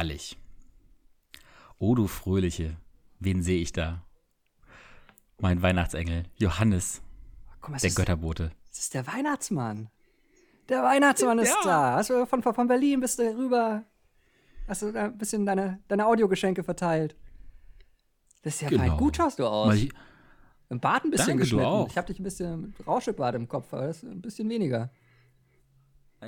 [0.00, 0.38] herrlich.
[1.78, 2.76] Oh, du Fröhliche,
[3.20, 4.02] wen sehe ich da?
[5.38, 7.02] Mein Weihnachtsengel, Johannes,
[7.60, 8.50] Guck mal, der ist, Götterbote.
[8.70, 9.88] es ist der Weihnachtsmann.
[10.70, 11.94] Der Weihnachtsmann ist da.
[11.96, 13.84] Hast du von, von Berlin bist du rüber.
[14.68, 17.14] Hast du ein bisschen deine, deine Audiogeschenke verteilt.
[18.42, 18.78] Das ist ja fein.
[18.78, 18.96] Genau.
[18.96, 19.72] Gut schaust du aus.
[19.74, 19.90] Hi-
[20.70, 21.64] Im Bart ein bisschen Danke, du geschnitten.
[21.66, 21.88] auch.
[21.88, 24.90] Ich habe dich ein bisschen mit Rauschebart im Kopf, aber das ist ein bisschen weniger.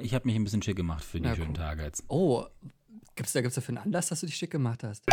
[0.01, 1.55] Ich habe mich ein bisschen schick gemacht für die Na, schönen.
[1.55, 2.05] Tage jetzt.
[2.09, 2.47] Oh,
[3.15, 5.05] gibt's da, gibt's dafür einen Anlass, dass du dich schick gemacht hast?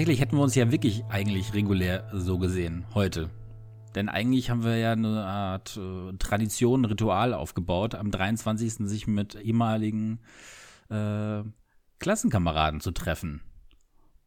[0.00, 3.28] Tatsächlich hätten wir uns ja wirklich eigentlich regulär so gesehen heute.
[3.94, 8.88] Denn eigentlich haben wir ja eine Art äh, Tradition, Ritual aufgebaut, am 23.
[8.88, 10.20] sich mit ehemaligen
[10.88, 11.42] äh,
[11.98, 13.42] Klassenkameraden zu treffen.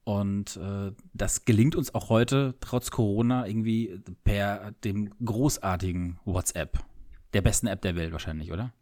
[0.04, 6.86] Und äh, das gelingt uns auch heute, trotz Corona, irgendwie per dem großartigen WhatsApp.
[7.34, 8.74] Der besten App der Welt wahrscheinlich, oder?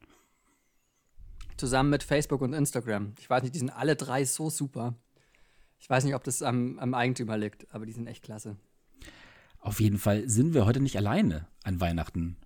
[1.56, 3.14] Zusammen mit Facebook und Instagram.
[3.18, 4.96] Ich weiß nicht, die sind alle drei so super.
[5.82, 8.56] Ich weiß nicht, ob das am, am Eigentümer liegt, aber die sind echt klasse.
[9.60, 12.38] Auf jeden Fall sind wir heute nicht alleine an Weihnachten.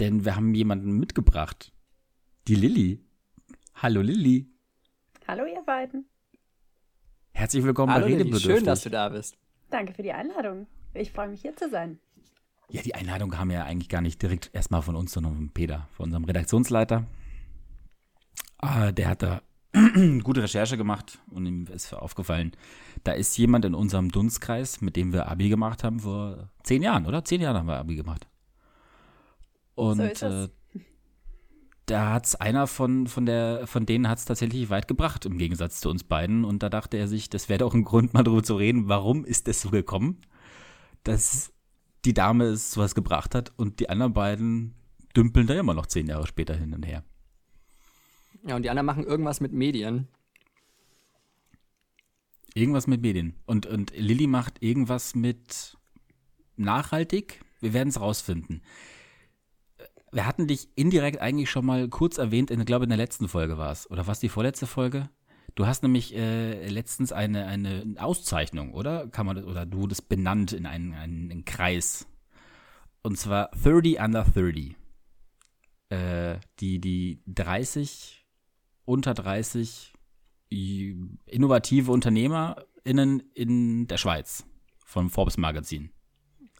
[0.00, 1.70] Denn wir haben jemanden mitgebracht.
[2.46, 3.00] Die Lilly.
[3.74, 4.46] Hallo Lilly.
[5.26, 6.06] Hallo ihr beiden.
[7.32, 8.50] Herzlich willkommen Hallo bei Redebedürftig.
[8.50, 9.36] schön, dass du da bist.
[9.68, 10.66] Danke für die Einladung.
[10.94, 11.98] Ich freue mich hier zu sein.
[12.70, 15.88] ja, die Einladung kam ja eigentlich gar nicht direkt erstmal von uns, sondern von Peter,
[15.92, 17.06] von unserem Redaktionsleiter.
[18.56, 19.42] Ah, der hat da
[20.22, 22.52] gute Recherche gemacht und ihm ist aufgefallen,
[23.04, 27.06] da ist jemand in unserem Dunstkreis, mit dem wir Abi gemacht haben vor zehn Jahren,
[27.06, 27.24] oder?
[27.24, 28.26] Zehn Jahren haben wir Abi gemacht.
[29.74, 30.48] Und So äh,
[31.86, 35.88] da hat's einer von, von, der, von denen hat's tatsächlich weit gebracht, im Gegensatz zu
[35.88, 36.44] uns beiden.
[36.44, 39.24] Und da dachte er sich, das wäre doch ein Grund, mal darüber zu reden, warum
[39.24, 40.20] ist das so gekommen,
[41.04, 41.52] dass
[42.04, 44.74] die Dame es sowas gebracht hat und die anderen beiden
[45.16, 47.04] dümpeln da immer noch zehn Jahre später hin und her.
[48.46, 50.08] Ja, und die anderen machen irgendwas mit Medien.
[52.54, 53.34] Irgendwas mit Medien.
[53.46, 55.76] Und, und Lilly macht irgendwas mit
[56.56, 57.40] nachhaltig.
[57.60, 58.62] Wir werden es rausfinden.
[60.10, 63.28] Wir hatten dich indirekt eigentlich schon mal kurz erwähnt, in, ich glaube in der letzten
[63.28, 63.90] Folge war es.
[63.90, 65.10] Oder was die vorletzte Folge?
[65.54, 69.08] Du hast nämlich äh, letztens eine, eine Auszeichnung, oder?
[69.08, 72.06] Kann man das, oder du das benannt in einen, einen, einen Kreis.
[73.02, 74.76] Und zwar 30 under 30.
[75.90, 78.17] Äh, die, die 30,
[78.88, 79.92] unter 30
[80.50, 84.46] i- innovative UnternehmerInnen in der Schweiz
[84.86, 85.90] vom Forbes Magazin.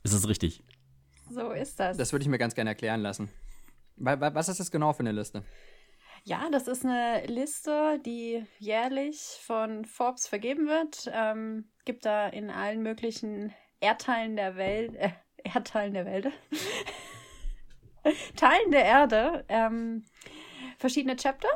[0.03, 0.62] Ist das richtig?
[1.31, 1.97] So ist das.
[1.97, 3.31] Das würde ich mir ganz gerne erklären lassen.
[3.97, 5.43] Wa- wa- Was ist das genau für eine Liste?
[6.25, 11.11] Ja, das ist eine Liste, die jährlich von Forbes vergeben wird.
[11.12, 15.11] Ähm, gibt da in allen möglichen Erdteilen der Welt, äh,
[15.44, 16.27] Erdteilen der Welt,
[18.37, 20.05] Teilen der Erde ähm,
[20.78, 21.49] verschiedene Chapter.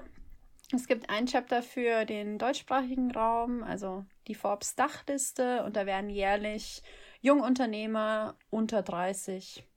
[0.74, 6.08] Es gibt ein Chapter für den deutschsprachigen Raum, also die Forbes Dachliste, und da werden
[6.08, 6.82] jährlich
[7.20, 9.68] Jungunternehmer unter 30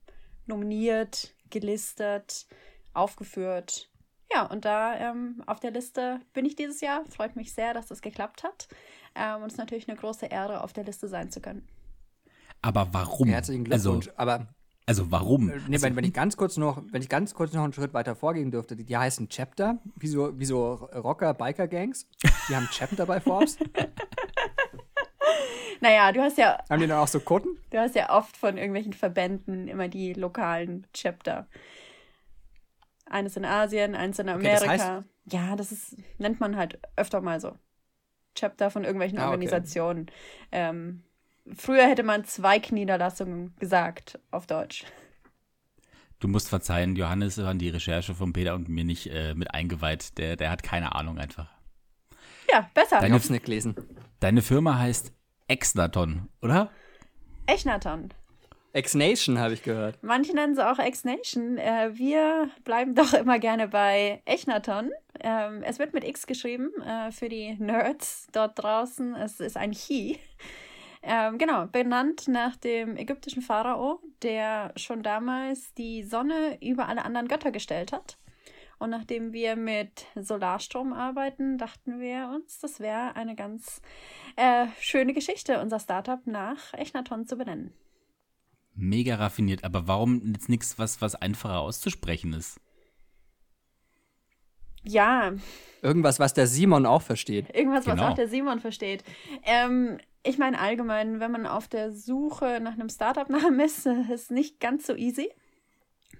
[0.45, 2.47] nominiert, gelistet,
[2.93, 3.89] aufgeführt.
[4.31, 7.05] Ja, und da ähm, auf der Liste bin ich dieses Jahr.
[7.05, 8.67] Freut mich sehr, dass das geklappt hat.
[9.15, 11.67] Ähm, und es ist natürlich eine große Ehre, auf der Liste sein zu können.
[12.61, 13.27] Aber warum?
[13.27, 14.17] Herzlichen also, Glückwunsch.
[14.17, 14.47] Aber
[14.85, 15.49] also warum?
[15.49, 17.73] äh, nee, also, wenn, wenn ich ganz kurz noch, wenn ich ganz kurz noch einen
[17.73, 22.07] Schritt weiter vorgehen dürfte, die, die heißen Chapter, wie so, wie so Rocker, Biker-Gangs.
[22.49, 23.57] Die haben Chapter bei Forbes.
[25.81, 27.57] Naja, du hast ja, Haben die dann auch so Kutten?
[27.69, 31.47] du hast ja oft von irgendwelchen Verbänden immer die lokalen Chapter.
[33.07, 34.99] Eines in Asien, eins in das Amerika.
[34.99, 37.53] heißt- ja, das ist, nennt man halt öfter mal so.
[38.35, 39.31] Chapter von irgendwelchen Ah, okay.
[39.31, 40.07] Organisationen.
[40.51, 41.03] Ähm,
[41.55, 44.85] früher hätte man Zweigniederlassungen gesagt auf Deutsch.
[46.19, 49.53] Du musst verzeihen, Johannes war in die Recherche von Peter und mir nicht äh, mit
[49.53, 50.17] eingeweiht.
[50.17, 51.47] Der, der hat keine Ahnung einfach.
[52.51, 52.95] Ja, besser.
[52.97, 53.75] Ich Deine- hab's nicht gelesen.
[54.21, 55.11] Deine Firma heißt
[55.47, 56.71] Exnaton, oder?
[57.47, 58.09] Echnaton.
[58.73, 59.99] X-Nation habe ich gehört.
[60.01, 61.57] Manche nennen sie auch X-Nation.
[61.57, 64.91] Äh, wir bleiben doch immer gerne bei Echnaton.
[65.21, 69.15] Ähm, es wird mit X geschrieben äh, für die Nerds dort draußen.
[69.15, 70.19] Es ist ein Chi.
[71.07, 77.27] Ähm, genau, benannt nach dem ägyptischen Pharao, der schon damals die Sonne über alle anderen
[77.27, 78.17] Götter gestellt hat.
[78.79, 83.83] Und nachdem wir mit Solarstrom arbeiten, dachten wir uns, das wäre eine ganz
[84.35, 87.71] äh, schöne Geschichte, unser Startup nach Echnaton zu benennen.
[88.73, 92.59] Mega raffiniert, aber warum jetzt nichts, was, was einfacher auszusprechen ist?
[94.81, 95.33] Ja.
[95.83, 97.55] Irgendwas, was der Simon auch versteht.
[97.55, 98.01] Irgendwas, genau.
[98.01, 99.03] was auch der Simon versteht.
[99.43, 104.29] Ähm, ich meine allgemein, wenn man auf der Suche nach einem Startup-Namen ist, ist es
[104.29, 105.31] nicht ganz so easy.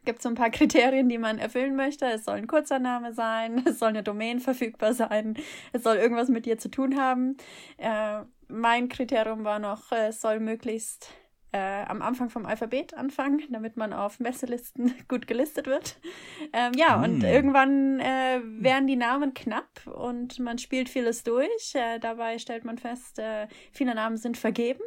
[0.03, 2.05] Gibt so ein paar Kriterien, die man erfüllen möchte.
[2.05, 5.35] Es soll ein kurzer Name sein, es soll eine Domain verfügbar sein,
[5.73, 7.37] es soll irgendwas mit dir zu tun haben.
[7.77, 11.09] Äh, mein Kriterium war noch, es soll möglichst
[11.51, 15.97] äh, am Anfang vom Alphabet anfangen, damit man auf Messelisten gut gelistet wird.
[16.53, 17.03] Ähm, ja, hm.
[17.03, 21.73] und irgendwann äh, werden die Namen knapp und man spielt vieles durch.
[21.75, 24.83] Äh, dabei stellt man fest, äh, viele Namen sind vergeben.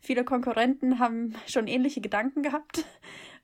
[0.00, 2.84] Viele Konkurrenten haben schon ähnliche Gedanken gehabt.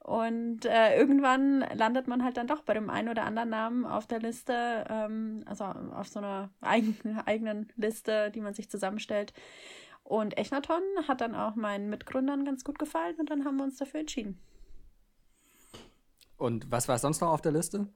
[0.08, 4.06] Und äh, irgendwann landet man halt dann doch bei dem einen oder anderen Namen auf
[4.06, 9.34] der Liste, ähm, also auf so einer eigenen, eigenen Liste, die man sich zusammenstellt.
[10.08, 13.76] Und Echnaton hat dann auch meinen Mitgründern ganz gut gefallen und dann haben wir uns
[13.76, 14.40] dafür entschieden.
[16.38, 17.88] Und was war sonst noch auf der Liste?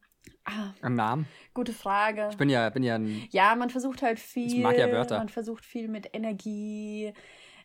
[0.44, 1.26] Ah, Am Namen?
[1.55, 2.29] Gute Frage.
[2.31, 3.26] Ich bin ja, bin ja ein.
[3.31, 4.47] Ja, man versucht halt viel.
[4.47, 5.17] Ich mag ja Wörter.
[5.17, 7.14] Man versucht viel mit Energie.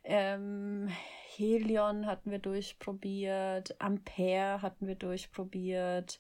[0.05, 0.88] Ähm,
[1.35, 3.75] Helion hatten wir durchprobiert.
[3.81, 6.19] Ampere hatten wir durchprobiert.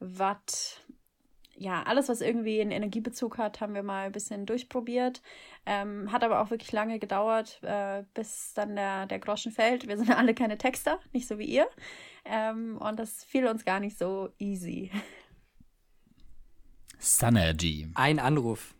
[0.00, 0.84] Watt
[1.60, 5.20] ja, alles, was irgendwie einen Energiebezug hat, haben wir mal ein bisschen durchprobiert.
[5.66, 9.86] Ähm, hat aber auch wirklich lange gedauert, äh, bis dann der, der Groschen fällt.
[9.86, 11.68] Wir sind ja alle keine Texter, nicht so wie ihr.
[12.24, 14.90] Ähm, und das fiel uns gar nicht so easy.
[16.98, 17.90] Synergy.
[17.94, 18.74] Ein Anruf.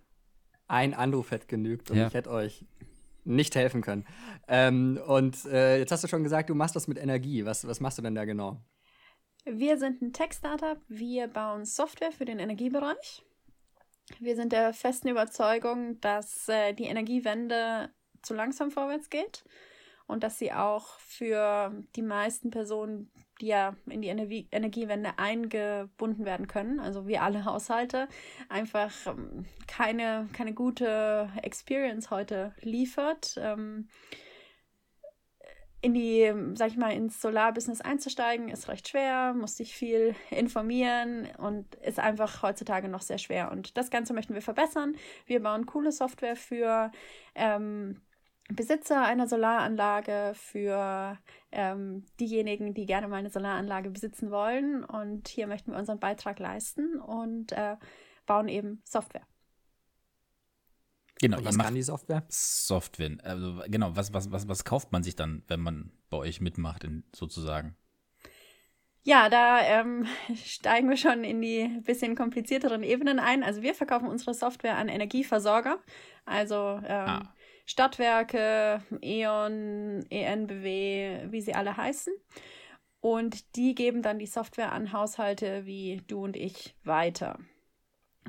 [0.67, 2.07] Ein Anruf hätte genügt und ja.
[2.07, 2.65] ich hätte euch
[3.25, 4.07] nicht helfen können.
[4.49, 7.45] Ähm, und äh, jetzt hast du schon gesagt, du machst das mit Energie.
[7.45, 8.63] Was, was machst du denn da genau?
[9.45, 10.79] Wir sind ein Tech-Startup.
[10.89, 13.25] Wir bauen Software für den Energiebereich.
[14.19, 17.91] Wir sind der festen Überzeugung, dass äh, die Energiewende
[18.23, 19.45] zu langsam vorwärts geht
[20.07, 23.11] und dass sie auch für die meisten Personen,
[23.41, 28.09] die ja in die Energie Energiewende eingebunden werden können, also wie alle Haushalte,
[28.49, 33.37] einfach ähm, keine, keine gute Experience heute liefert.
[33.39, 33.89] Ähm,
[35.83, 41.29] in die, sag ich mal, ins Solarbusiness einzusteigen, ist recht schwer, muss sich viel informieren
[41.39, 43.51] und ist einfach heutzutage noch sehr schwer.
[43.51, 44.95] Und das Ganze möchten wir verbessern.
[45.27, 46.91] Wir bauen coole Software für
[47.35, 48.03] ähm,
[48.53, 51.19] Besitzer einer Solaranlage, für
[51.53, 54.85] ähm, diejenigen, die gerne mal eine Solaranlage besitzen wollen.
[54.85, 57.77] Und hier möchten wir unseren Beitrag leisten und äh,
[58.27, 59.30] bauen eben Software.
[61.21, 62.25] Genau, Und was kann die Software?
[62.29, 63.19] Software.
[63.23, 66.85] Also genau, was, was, was, was kauft man sich dann, wenn man bei euch mitmacht,
[66.85, 67.77] in, sozusagen?
[69.03, 73.43] Ja, da ähm, steigen wir schon in die bisschen komplizierteren Ebenen ein.
[73.43, 75.79] Also wir verkaufen unsere Software an Energieversorger,
[76.25, 77.35] also ähm, ah.
[77.67, 82.13] Stadtwerke, E.ON, ENBW, wie sie alle heißen.
[83.01, 87.39] Und die geben dann die Software an Haushalte wie du und ich weiter.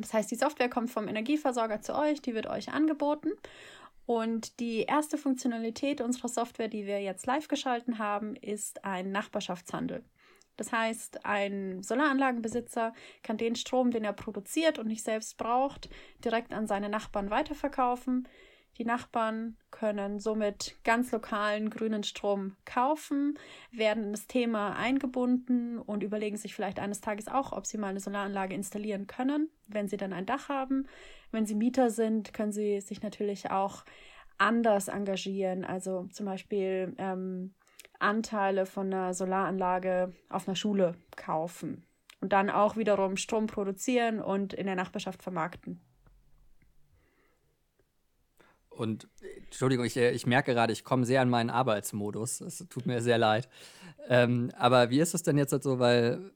[0.01, 3.31] Das heißt, die Software kommt vom Energieversorger zu euch, die wird euch angeboten.
[4.05, 10.03] Und die erste Funktionalität unserer Software, die wir jetzt live geschalten haben, ist ein Nachbarschaftshandel.
[10.57, 12.93] Das heißt, ein Solaranlagenbesitzer
[13.23, 15.89] kann den Strom, den er produziert und nicht selbst braucht,
[16.23, 18.27] direkt an seine Nachbarn weiterverkaufen.
[18.77, 23.37] Die Nachbarn können somit ganz lokalen grünen Strom kaufen,
[23.71, 27.89] werden in das Thema eingebunden und überlegen sich vielleicht eines Tages auch, ob sie mal
[27.89, 30.87] eine Solaranlage installieren können, wenn sie dann ein Dach haben.
[31.31, 33.83] Wenn sie Mieter sind, können sie sich natürlich auch
[34.37, 37.53] anders engagieren, also zum Beispiel ähm,
[37.99, 41.85] Anteile von einer Solaranlage auf einer Schule kaufen
[42.21, 45.81] und dann auch wiederum Strom produzieren und in der Nachbarschaft vermarkten.
[48.81, 49.07] Und
[49.45, 52.41] Entschuldigung, ich, ich merke gerade, ich komme sehr an meinen Arbeitsmodus.
[52.41, 53.47] Es tut mir sehr leid.
[54.09, 56.31] Ähm, aber wie ist es denn jetzt halt so, weil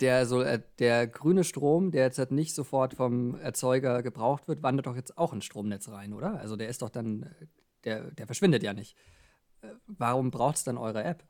[0.00, 4.62] der, so, äh, der grüne Strom, der jetzt halt nicht sofort vom Erzeuger gebraucht wird,
[4.62, 6.38] wandert doch jetzt auch ins Stromnetz rein, oder?
[6.40, 7.34] Also der ist doch dann,
[7.84, 8.96] der, der verschwindet ja nicht.
[9.62, 11.24] Äh, warum braucht es dann eure App?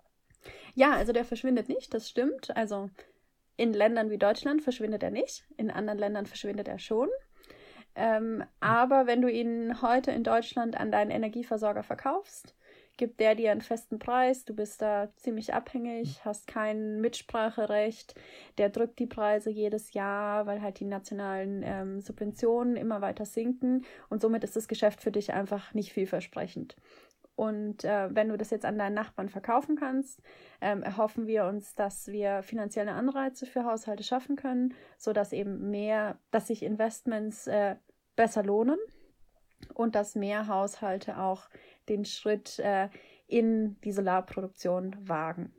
[0.75, 2.57] Ja, also der verschwindet nicht, das stimmt.
[2.57, 2.91] Also
[3.57, 7.09] in Ländern wie Deutschland verschwindet er nicht, in anderen Ländern verschwindet er schon.
[7.97, 12.55] Ähm, aber wenn du ihn heute in Deutschland an deinen Energieversorger verkaufst,
[12.97, 18.15] gibt der dir einen festen Preis, du bist da ziemlich abhängig, hast kein Mitspracherecht,
[18.59, 23.85] der drückt die Preise jedes Jahr, weil halt die nationalen ähm, Subventionen immer weiter sinken.
[24.09, 26.77] Und somit ist das Geschäft für dich einfach nicht vielversprechend.
[27.35, 30.23] Und äh, wenn du das jetzt an deinen Nachbarn verkaufen kannst,
[30.63, 36.19] ähm, erhoffen wir uns, dass wir finanzielle Anreize für Haushalte schaffen können, sodass eben mehr,
[36.31, 37.77] dass sich Investments äh,
[38.17, 38.79] besser lohnen
[39.75, 41.49] und dass mehr Haushalte auch
[41.89, 42.89] den Schritt äh,
[43.27, 45.53] in die Solarproduktion wagen.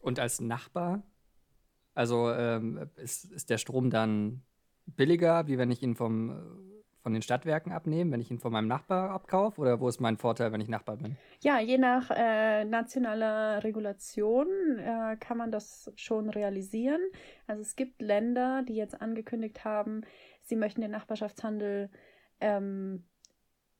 [0.00, 1.02] Und als Nachbar,
[1.94, 4.42] also ähm, ist, ist der Strom dann
[4.86, 6.72] billiger, wie wenn ich ihn vom
[7.02, 9.60] von den Stadtwerken abnehmen, wenn ich ihn von meinem Nachbar abkaufe?
[9.60, 11.16] Oder wo ist mein Vorteil, wenn ich Nachbar bin?
[11.40, 14.46] Ja, je nach äh, nationaler Regulation
[14.78, 17.00] äh, kann man das schon realisieren.
[17.46, 20.02] Also es gibt Länder, die jetzt angekündigt haben,
[20.42, 21.90] sie möchten den Nachbarschaftshandel
[22.40, 23.04] ähm,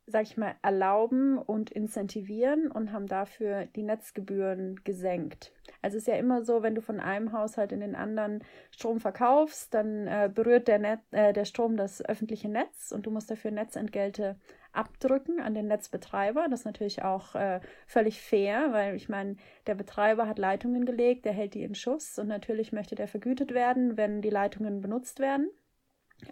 [0.07, 5.52] sag ich mal, erlauben und incentivieren und haben dafür die Netzgebühren gesenkt.
[5.81, 8.99] Also es ist ja immer so, wenn du von einem Haushalt in den anderen Strom
[8.99, 13.31] verkaufst, dann äh, berührt der, Net, äh, der Strom das öffentliche Netz und du musst
[13.31, 14.37] dafür Netzentgelte
[14.73, 16.47] abdrücken an den Netzbetreiber.
[16.50, 21.25] Das ist natürlich auch äh, völlig fair, weil ich meine, der Betreiber hat Leitungen gelegt,
[21.26, 25.21] der hält die in Schuss und natürlich möchte der vergütet werden, wenn die Leitungen benutzt
[25.21, 25.49] werden.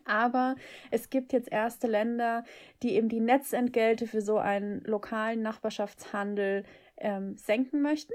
[0.05, 0.57] Aber
[0.91, 2.45] es gibt jetzt erste Länder,
[2.83, 6.65] die eben die Netzentgelte für so einen lokalen Nachbarschaftshandel
[6.97, 8.15] ähm, senken möchten.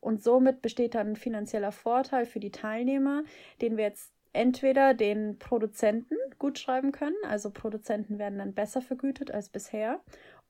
[0.00, 3.24] Und somit besteht dann ein finanzieller Vorteil für die Teilnehmer,
[3.60, 9.30] den wir jetzt entweder den Produzenten gut schreiben können, also Produzenten werden dann besser vergütet
[9.30, 10.00] als bisher,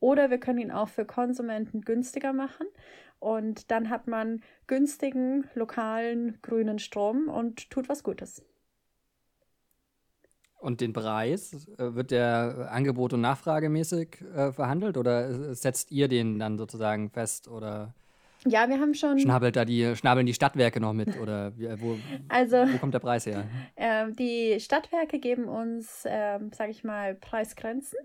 [0.00, 2.66] oder wir können ihn auch für Konsumenten günstiger machen
[3.18, 8.44] und dann hat man günstigen, lokalen, grünen Strom und tut was Gutes.
[10.58, 16.38] Und den Preis, äh, wird der Angebot- und Nachfragemäßig äh, verhandelt oder setzt ihr den
[16.38, 17.94] dann sozusagen fest oder
[18.48, 19.18] ja, wir haben schon.
[19.18, 21.98] Schnabelt da die, schnabeln die Stadtwerke noch mit oder wo,
[22.28, 23.44] also, wo kommt der Preis her?
[23.76, 27.98] Äh, die Stadtwerke geben uns, äh, sage ich mal, Preisgrenzen.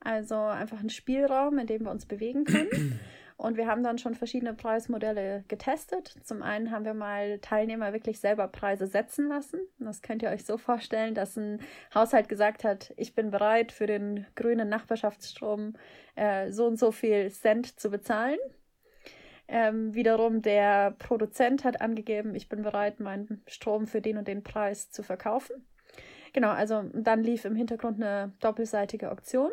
[0.00, 2.98] Also einfach einen Spielraum, in dem wir uns bewegen können.
[3.40, 6.14] Und wir haben dann schon verschiedene Preismodelle getestet.
[6.24, 9.60] Zum einen haben wir mal Teilnehmer wirklich selber Preise setzen lassen.
[9.78, 11.58] Das könnt ihr euch so vorstellen, dass ein
[11.94, 15.72] Haushalt gesagt hat, ich bin bereit für den grünen Nachbarschaftsstrom
[16.16, 18.36] äh, so und so viel Cent zu bezahlen.
[19.48, 24.42] Ähm, wiederum der Produzent hat angegeben, ich bin bereit, meinen Strom für den und den
[24.42, 25.66] Preis zu verkaufen.
[26.34, 29.50] Genau, also dann lief im Hintergrund eine doppelseitige Auktion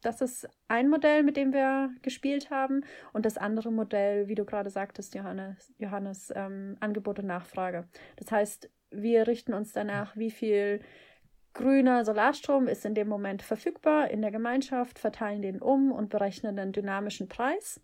[0.00, 2.84] das ist ein Modell, mit dem wir gespielt haben.
[3.12, 7.88] Und das andere Modell, wie du gerade sagtest, Johannes, Johannes ähm, Angebot und Nachfrage.
[8.16, 10.80] Das heißt, wir richten uns danach, wie viel
[11.54, 16.58] grüner Solarstrom ist in dem Moment verfügbar in der Gemeinschaft, verteilen den um und berechnen
[16.58, 17.80] einen dynamischen Preis.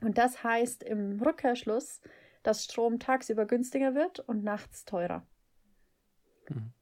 [0.00, 2.00] Und das heißt im Rückkehrschluss,
[2.42, 5.26] dass Strom tagsüber günstiger wird und nachts teurer.
[6.48, 6.72] Mhm.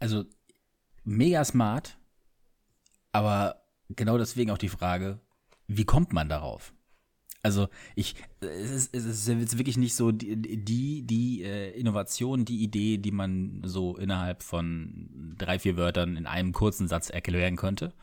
[0.00, 0.24] Also
[1.04, 1.98] mega smart,
[3.12, 5.20] aber genau deswegen auch die Frage,
[5.66, 6.72] wie kommt man darauf?
[7.42, 12.44] Also ich, es ist, es ist jetzt wirklich nicht so die, die, die äh, Innovation,
[12.44, 17.56] die Idee, die man so innerhalb von drei, vier Wörtern in einem kurzen Satz erklären
[17.56, 17.94] könnte,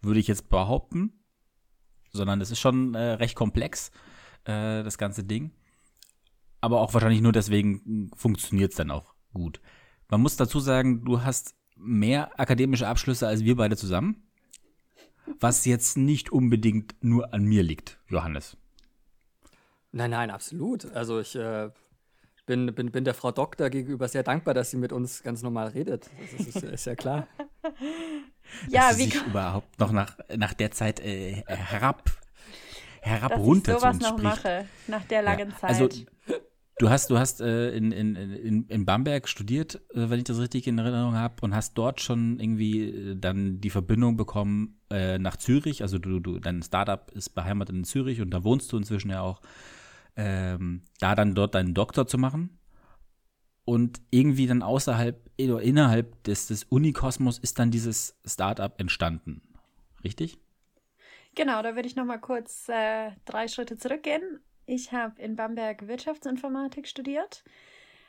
[0.00, 1.12] würde ich jetzt behaupten,
[2.10, 3.92] sondern es ist schon äh, recht komplex,
[4.44, 5.52] äh, das ganze Ding.
[6.60, 9.60] Aber auch wahrscheinlich nur deswegen funktioniert es dann auch gut.
[10.08, 14.24] Man muss dazu sagen, du hast mehr akademische Abschlüsse als wir beide zusammen
[15.40, 18.56] was jetzt nicht unbedingt nur an mir liegt, Johannes.
[19.92, 20.90] Nein, nein, absolut.
[20.92, 21.70] Also ich äh,
[22.46, 25.68] bin, bin, bin der Frau Doktor gegenüber sehr dankbar, dass sie mit uns ganz normal
[25.68, 26.10] redet.
[26.36, 27.26] Das ist, ist ja klar.
[28.68, 32.10] ja, dass wie sie sich überhaupt noch nach, nach der Zeit äh, herab
[33.02, 35.70] herab dass runter ich sowas noch mache nach der langen ja, Zeit.
[35.70, 35.88] Also
[36.78, 40.40] Du hast, du hast äh, in, in, in, in Bamberg studiert, äh, wenn ich das
[40.40, 45.18] richtig in Erinnerung habe, und hast dort schon irgendwie äh, dann die Verbindung bekommen äh,
[45.18, 45.82] nach Zürich.
[45.82, 49.20] Also du, du, dein Startup ist beheimatet in Zürich und da wohnst du inzwischen ja
[49.20, 49.42] auch.
[50.14, 52.58] Ähm, da dann dort deinen Doktor zu machen.
[53.64, 59.42] Und irgendwie dann außerhalb oder innerhalb des, des Unikosmos ist dann dieses Startup entstanden.
[60.02, 60.38] Richtig?
[61.34, 64.40] Genau, da würde ich noch mal kurz äh, drei Schritte zurückgehen.
[64.66, 67.44] Ich habe in Bamberg Wirtschaftsinformatik studiert,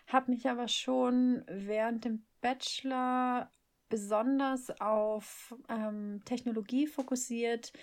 [0.07, 3.51] habe mich aber schon während dem Bachelor
[3.89, 7.73] besonders auf ähm, Technologie fokussiert,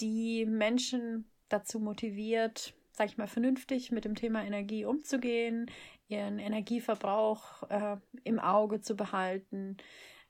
[0.00, 5.70] die Menschen dazu motiviert, sag ich mal, vernünftig mit dem Thema Energie umzugehen,
[6.08, 9.76] ihren Energieverbrauch äh, im Auge zu behalten.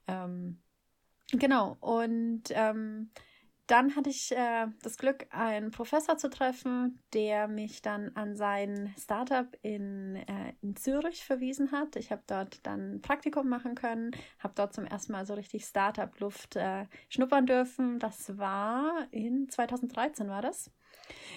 [0.07, 0.61] Ähm,
[1.31, 3.11] genau, und ähm,
[3.73, 8.95] dann hatte ich äh, das Glück, einen Professor zu treffen, der mich dann an sein
[8.99, 11.97] Startup in, äh, in Zürich verwiesen hat.
[11.97, 14.11] Ich habe dort dann ein Praktikum machen können,
[14.41, 17.99] habe dort zum ersten Mal so richtig Startup-Luft äh, schnuppern dürfen.
[17.99, 20.71] Das war in 2013 war das.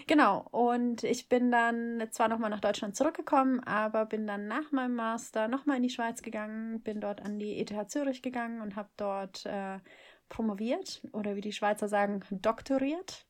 [0.07, 4.95] Genau, und ich bin dann zwar nochmal nach Deutschland zurückgekommen, aber bin dann nach meinem
[4.95, 8.89] Master nochmal in die Schweiz gegangen, bin dort an die ETH Zürich gegangen und habe
[8.97, 9.79] dort äh,
[10.29, 13.25] promoviert oder wie die Schweizer sagen, doktoriert.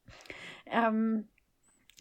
[0.66, 1.28] Ähm,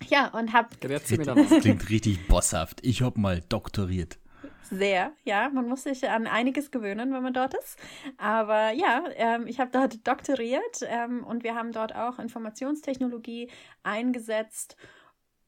[0.08, 0.68] ja, und habe.
[0.80, 2.80] Das klingt richtig bosshaft.
[2.82, 4.18] Ich habe mal doktoriert.
[4.62, 5.50] Sehr, ja.
[5.50, 7.78] Man muss sich an einiges gewöhnen, wenn man dort ist.
[8.16, 13.50] Aber ja, ähm, ich habe dort doktoriert ähm, und wir haben dort auch Informationstechnologie
[13.82, 14.76] eingesetzt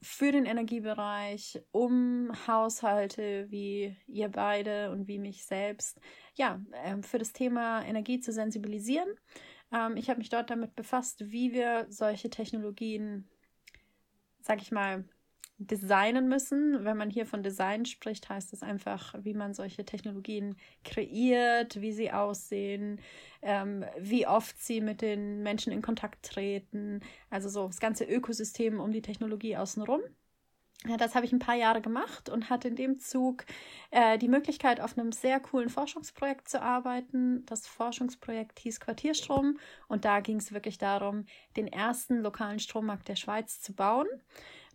[0.02, 5.98] für den Energiebereich, um Haushalte wie ihr beide und wie mich selbst,
[6.34, 9.08] ja, ähm, für das Thema Energie zu sensibilisieren.
[9.72, 13.28] Ähm, ich habe mich dort damit befasst, wie wir solche Technologien,
[14.40, 15.04] sag ich mal,
[15.58, 16.84] designen müssen.
[16.84, 21.92] Wenn man hier von Design spricht, heißt das einfach, wie man solche Technologien kreiert, wie
[21.92, 23.00] sie aussehen,
[23.42, 27.00] ähm, wie oft sie mit den Menschen in Kontakt treten.
[27.30, 30.02] Also so das ganze Ökosystem um die Technologie außenrum.
[30.84, 33.44] Ja, das habe ich ein paar Jahre gemacht und hatte in dem Zug
[33.90, 37.44] äh, die Möglichkeit, auf einem sehr coolen Forschungsprojekt zu arbeiten.
[37.46, 39.58] Das Forschungsprojekt hieß Quartierstrom
[39.88, 41.24] und da ging es wirklich darum,
[41.56, 44.06] den ersten lokalen Strommarkt der Schweiz zu bauen.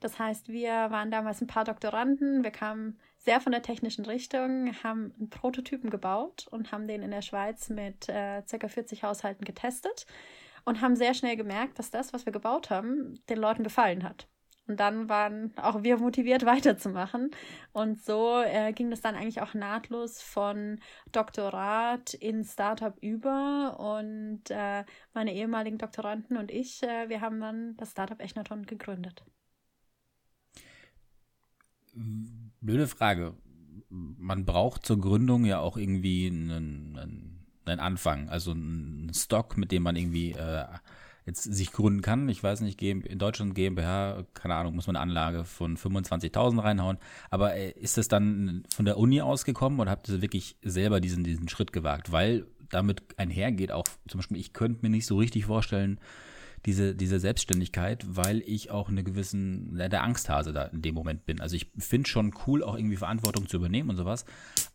[0.01, 4.74] Das heißt, wir waren damals ein paar Doktoranden, wir kamen sehr von der technischen Richtung,
[4.84, 8.67] haben einen Prototypen gebaut und haben den in der Schweiz mit äh, ca.
[8.67, 10.08] 40 Haushalten getestet
[10.65, 14.27] und haben sehr schnell gemerkt, dass das, was wir gebaut haben, den Leuten gefallen hat.
[14.67, 17.29] Und dann waren auch wir motiviert, weiterzumachen.
[17.72, 20.79] Und so äh, ging das dann eigentlich auch nahtlos von
[21.12, 23.79] Doktorat in Startup über.
[23.79, 29.24] Und äh, meine ehemaligen Doktoranden und ich, äh, wir haben dann das Startup Echnaton gegründet
[31.94, 33.34] blöde Frage.
[33.90, 39.72] Man braucht zur Gründung ja auch irgendwie einen, einen, einen Anfang, also einen Stock, mit
[39.72, 40.66] dem man irgendwie äh,
[41.26, 42.30] jetzt sich gründen kann.
[42.30, 46.98] Ich weiß nicht, in Deutschland GmbH, keine Ahnung, muss man eine Anlage von 25.000 reinhauen.
[47.30, 51.24] Aber äh, ist das dann von der Uni ausgekommen oder habt ihr wirklich selber diesen,
[51.24, 52.12] diesen Schritt gewagt?
[52.12, 56.00] Weil damit einhergeht auch, zum Beispiel, ich könnte mir nicht so richtig vorstellen,
[56.65, 61.42] diese, diese Selbstständigkeit, weil ich auch eine gewissen, der Angsthase da in dem Moment bin.
[61.42, 64.25] Also ich finde schon cool, auch irgendwie Verantwortung zu übernehmen und sowas.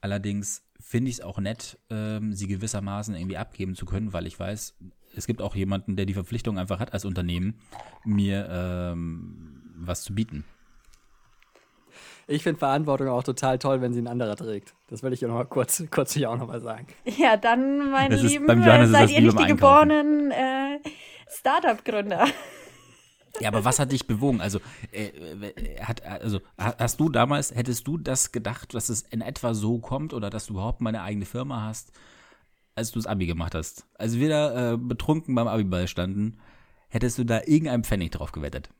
[0.01, 4.39] Allerdings finde ich es auch nett, ähm, sie gewissermaßen irgendwie abgeben zu können, weil ich
[4.39, 4.77] weiß,
[5.15, 7.61] es gibt auch jemanden, der die Verpflichtung einfach hat als Unternehmen,
[8.05, 10.45] mir ähm, was zu bieten.
[12.29, 14.75] Ich finde Verantwortung auch total toll, wenn sie ein anderer trägt.
[14.89, 16.89] Das will ich ja noch mal kurz, kurz hier auch noch mal sagen.
[17.05, 20.81] Ja, dann, meine Lieben, seid ihr nicht die geborenen äh,
[21.29, 22.27] Startup-Gründer.
[23.41, 24.41] Ja, aber was hat dich bewogen?
[24.41, 24.61] Also,
[24.93, 29.53] äh, äh, hat, also, hast du damals, hättest du das gedacht, dass es in etwa
[29.53, 31.93] so kommt oder dass du überhaupt mal eine eigene Firma hast,
[32.75, 33.87] als du das Abi gemacht hast?
[33.99, 36.39] Als wir da äh, betrunken beim Abiball standen,
[36.89, 38.71] hättest du da irgendeinen Pfennig drauf gewettet?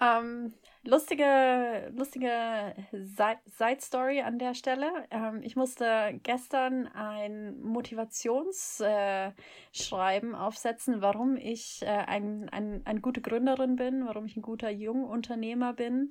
[0.00, 0.52] Ähm,
[0.88, 4.90] lustige, lustige Side Story an der Stelle.
[5.10, 13.20] Ähm, ich musste gestern ein Motivationsschreiben äh, aufsetzen, warum ich äh, ein, ein, eine gute
[13.20, 16.10] Gründerin bin, warum ich ein guter Jungunternehmer bin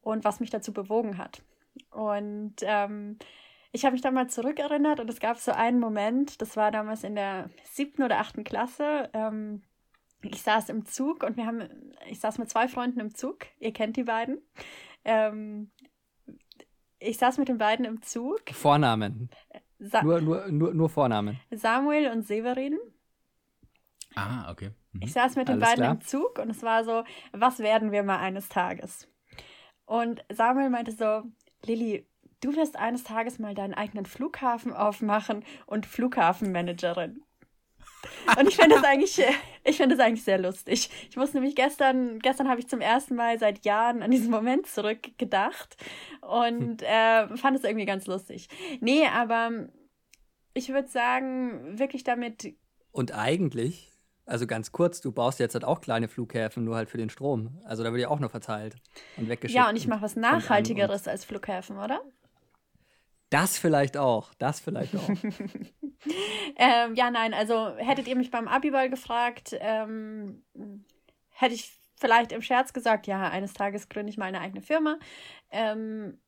[0.00, 1.42] und was mich dazu bewogen hat.
[1.90, 3.18] Und ähm,
[3.72, 7.04] ich habe mich da mal zurückerinnert und es gab so einen Moment, das war damals
[7.04, 9.10] in der siebten oder achten Klasse.
[9.12, 9.62] Ähm,
[10.22, 11.68] ich saß im Zug und wir haben,
[12.08, 13.46] ich saß mit zwei Freunden im Zug.
[13.58, 14.40] Ihr kennt die beiden.
[15.04, 15.70] Ähm,
[16.98, 18.40] ich saß mit den beiden im Zug.
[18.52, 19.30] Vornamen.
[19.78, 21.38] Sa nur, nur, nur, nur Vornamen.
[21.50, 22.78] Samuel und Severin.
[24.14, 24.70] Ah, okay.
[24.92, 25.02] Mhm.
[25.02, 25.94] Ich saß mit den Alles beiden klar.
[25.94, 29.08] im Zug und es war so, was werden wir mal eines Tages?
[29.84, 31.22] Und Samuel meinte so,
[31.64, 32.08] Lilly,
[32.40, 37.22] du wirst eines Tages mal deinen eigenen Flughafen aufmachen und Flughafenmanagerin.
[38.38, 39.22] Und ich finde das eigentlich,
[39.64, 40.90] ich finde das eigentlich sehr lustig.
[41.08, 44.66] Ich muss nämlich gestern, gestern habe ich zum ersten Mal seit Jahren an diesen Moment
[44.66, 45.76] zurückgedacht
[46.20, 48.48] und äh, fand es irgendwie ganz lustig.
[48.80, 49.68] Nee, aber
[50.54, 52.54] ich würde sagen, wirklich damit.
[52.90, 53.92] Und eigentlich,
[54.24, 57.60] also ganz kurz, du baust jetzt halt auch kleine Flughäfen, nur halt für den Strom.
[57.64, 58.76] Also da wird ja auch noch verteilt
[59.16, 59.56] und weggeschickt.
[59.56, 62.00] Ja, und ich mache was Nachhaltigeres als Flughäfen, oder?
[63.30, 65.08] Das vielleicht auch, das vielleicht auch.
[66.56, 70.44] ähm, ja, nein, also hättet ihr mich beim Abiball gefragt, ähm,
[71.30, 74.98] hätte ich vielleicht im Scherz gesagt, ja, eines Tages gründe ich mal eine eigene Firma.
[75.50, 76.20] Ähm,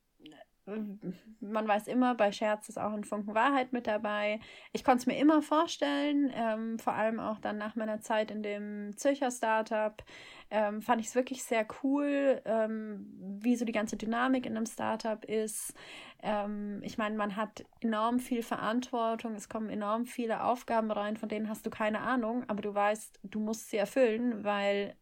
[1.41, 4.41] man weiß immer, bei Scherz ist auch ein Funken Wahrheit mit dabei.
[4.73, 8.43] Ich konnte es mir immer vorstellen, ähm, vor allem auch dann nach meiner Zeit in
[8.43, 10.03] dem Zürcher Startup,
[10.51, 13.07] ähm, fand ich es wirklich sehr cool, ähm,
[13.41, 15.75] wie so die ganze Dynamik in einem Startup ist.
[16.23, 21.29] Ähm, ich meine, man hat enorm viel Verantwortung, es kommen enorm viele Aufgaben rein, von
[21.29, 24.97] denen hast du keine Ahnung, aber du weißt, du musst sie erfüllen, weil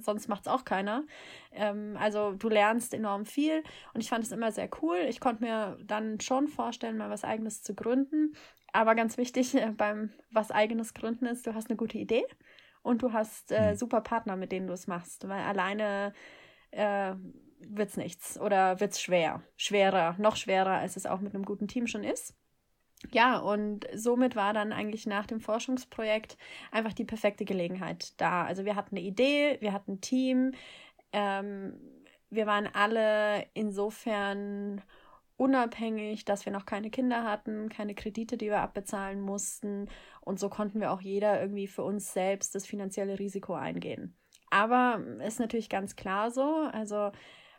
[0.00, 1.04] sonst macht es auch keiner.
[1.52, 3.62] Ähm, also du lernst enorm viel
[3.94, 4.98] und ich fand es immer sehr cool.
[5.08, 8.34] Ich konnte mir dann schon vorstellen, mal was eigenes zu gründen.
[8.72, 12.24] Aber ganz wichtig äh, beim was eigenes gründen ist, du hast eine gute Idee
[12.82, 13.76] und du hast äh, mhm.
[13.76, 16.12] super Partner, mit denen du es machst, weil alleine
[16.70, 17.14] äh,
[17.60, 19.42] wird es nichts oder wird es schwer.
[19.56, 22.34] Schwerer, noch schwerer, als es auch mit einem guten Team schon ist.
[23.10, 26.36] Ja, und somit war dann eigentlich nach dem Forschungsprojekt
[26.70, 28.44] einfach die perfekte Gelegenheit da.
[28.44, 30.52] Also wir hatten eine Idee, wir hatten ein Team,
[31.12, 31.74] ähm,
[32.30, 34.82] wir waren alle insofern
[35.36, 39.88] unabhängig, dass wir noch keine Kinder hatten, keine Kredite, die wir abbezahlen mussten.
[40.20, 44.16] Und so konnten wir auch jeder irgendwie für uns selbst das finanzielle Risiko eingehen.
[44.50, 46.68] Aber ist natürlich ganz klar so.
[46.72, 47.10] Also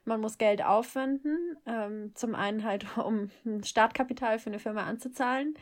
[0.06, 1.58] man muss Geld aufwenden.
[1.66, 5.56] Ähm, zum einen halt, um ein Startkapital für eine Firma anzuzahlen.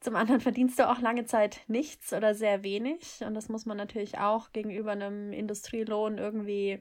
[0.00, 3.20] Zum anderen verdienst du auch lange Zeit nichts oder sehr wenig.
[3.26, 6.80] Und das muss man natürlich auch gegenüber einem Industrielohn irgendwie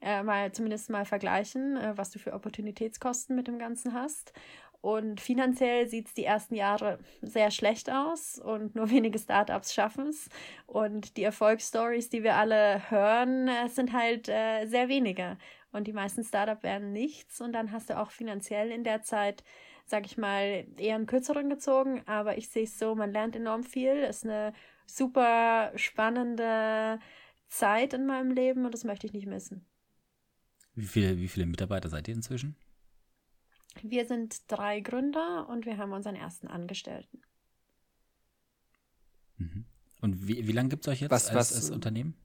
[0.00, 4.32] äh, mal zumindest mal vergleichen, äh, was du für Opportunitätskosten mit dem Ganzen hast.
[4.82, 10.08] Und finanziell sieht es die ersten Jahre sehr schlecht aus und nur wenige Startups schaffen
[10.08, 10.28] es.
[10.66, 15.38] Und die Erfolgsstories, die wir alle hören, äh, sind halt äh, sehr wenige.
[15.72, 17.40] Und die meisten Startups werden nichts.
[17.40, 19.42] Und dann hast du auch finanziell in der Zeit,
[19.86, 22.02] sag ich mal, eher einen kürzeren gezogen.
[22.06, 23.94] Aber ich sehe es so, man lernt enorm viel.
[24.04, 24.52] Ist eine
[24.86, 27.00] super spannende
[27.48, 29.66] Zeit in meinem Leben und das möchte ich nicht missen.
[30.74, 32.56] Wie viele, wie viele Mitarbeiter seid ihr inzwischen?
[33.82, 37.22] Wir sind drei Gründer und wir haben unseren ersten Angestellten.
[39.36, 39.64] Mhm.
[40.00, 42.16] Und wie, wie lange gibt es euch jetzt was, als, was, als Unternehmen?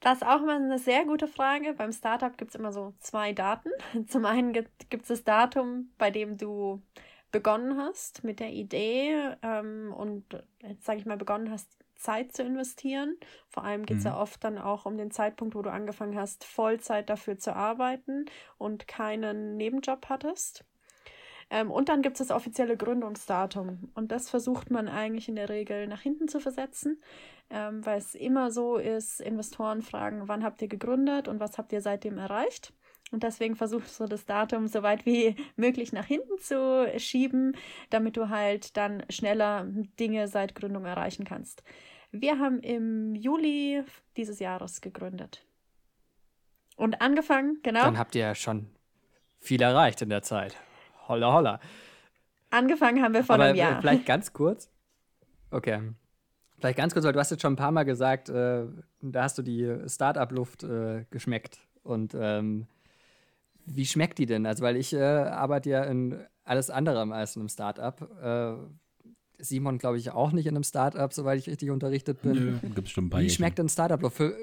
[0.00, 1.74] Das ist auch immer eine sehr gute Frage.
[1.74, 3.70] Beim Startup gibt es immer so zwei Daten.
[4.06, 6.82] Zum einen gibt es das Datum, bei dem du
[7.30, 10.24] begonnen hast mit der Idee ähm, und,
[10.62, 13.16] jetzt sage ich mal, begonnen hast, Zeit zu investieren.
[13.48, 14.10] Vor allem geht es mhm.
[14.10, 18.26] ja oft dann auch um den Zeitpunkt, wo du angefangen hast, Vollzeit dafür zu arbeiten
[18.56, 20.64] und keinen Nebenjob hattest.
[21.50, 23.90] Ähm, und dann gibt es das offizielle Gründungsdatum.
[23.94, 27.00] Und das versucht man eigentlich in der Regel nach hinten zu versetzen,
[27.50, 31.72] ähm, weil es immer so ist, Investoren fragen, wann habt ihr gegründet und was habt
[31.72, 32.72] ihr seitdem erreicht?
[33.10, 37.56] Und deswegen versuchst du das Datum so weit wie möglich nach hinten zu schieben,
[37.88, 39.66] damit du halt dann schneller
[39.98, 41.62] Dinge seit Gründung erreichen kannst.
[42.10, 43.82] Wir haben im Juli
[44.16, 45.44] dieses Jahres gegründet.
[46.76, 47.82] Und angefangen, genau.
[47.82, 48.66] Dann habt ihr ja schon
[49.40, 50.56] viel erreicht in der Zeit.
[51.08, 51.60] Holla, holla.
[52.50, 53.80] Angefangen haben wir vor Aber einem Jahr.
[53.80, 54.70] Vielleicht ganz kurz.
[55.50, 55.80] Okay.
[56.58, 58.66] Vielleicht ganz kurz, weil du hast jetzt schon ein paar Mal gesagt, äh,
[59.00, 61.60] da hast du die Startup-Luft äh, geschmeckt.
[61.82, 62.66] Und ähm,
[63.64, 64.44] wie schmeckt die denn?
[64.46, 68.00] Also, weil ich äh, arbeite ja in alles andere als in einem Startup.
[68.22, 68.54] Äh,
[69.40, 72.32] Simon, glaube ich, auch nicht in einem Startup, soweit ich richtig unterrichtet bin.
[72.32, 74.16] Nö, gibt's schon ein paar Wie schmeckt denn Startup-Luft?
[74.16, 74.36] Für,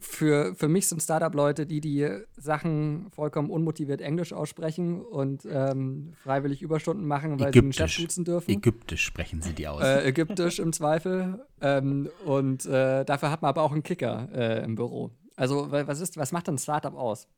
[0.00, 6.62] für, für mich sind Startup-Leute, die die Sachen vollkommen unmotiviert Englisch aussprechen und ähm, freiwillig
[6.62, 7.76] Überstunden machen, weil Ägyptisch.
[7.76, 8.50] sie den Chef duzen dürfen.
[8.50, 9.82] Ägyptisch sprechen sie die aus.
[9.82, 11.44] Äh, Ägyptisch im Zweifel.
[11.60, 15.10] Ähm, und äh, dafür hat man aber auch einen Kicker äh, im Büro.
[15.34, 17.28] Also, was, ist, was macht ein Startup aus?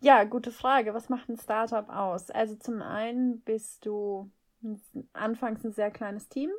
[0.00, 0.94] Ja, gute Frage.
[0.94, 2.30] Was macht ein Startup aus?
[2.30, 4.30] Also, zum einen bist du
[5.12, 6.50] anfangs ein sehr kleines Team.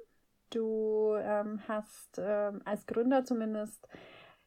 [0.49, 3.88] Du ähm, hast ähm, als Gründer zumindest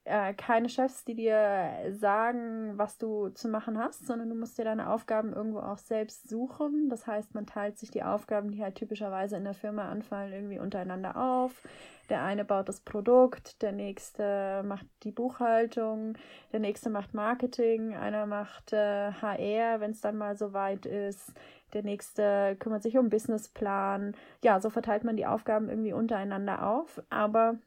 [0.08, 4.64] äh, keine Chefs, die dir sagen, was du zu machen hast, sondern du musst dir
[4.64, 6.88] deine Aufgaben irgendwo auch selbst suchen.
[6.88, 10.58] Das heißt, man teilt sich die Aufgaben, die halt typischerweise in der Firma anfallen, irgendwie
[10.58, 11.62] untereinander auf.
[12.08, 16.14] Der eine baut das Produkt, der nächste macht die Buchhaltung,
[16.52, 21.34] der nächste macht Marketing, einer macht äh, HR, wenn es dann mal so weit ist.
[21.74, 24.14] Der nächste kümmert sich um Businessplan.
[24.42, 27.02] Ja, so verteilt man die Aufgaben irgendwie untereinander auf.
[27.10, 27.58] Aber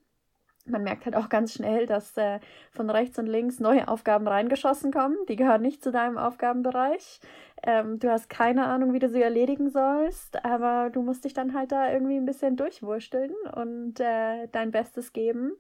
[0.68, 2.40] man merkt halt auch ganz schnell, dass äh,
[2.72, 5.18] von rechts und links neue Aufgaben reingeschossen kommen.
[5.28, 7.20] Die gehören nicht zu deinem Aufgabenbereich.
[7.64, 11.54] Ähm, du hast keine Ahnung, wie du sie erledigen sollst, aber du musst dich dann
[11.54, 15.54] halt da irgendwie ein bisschen durchwursteln und äh, dein Bestes geben.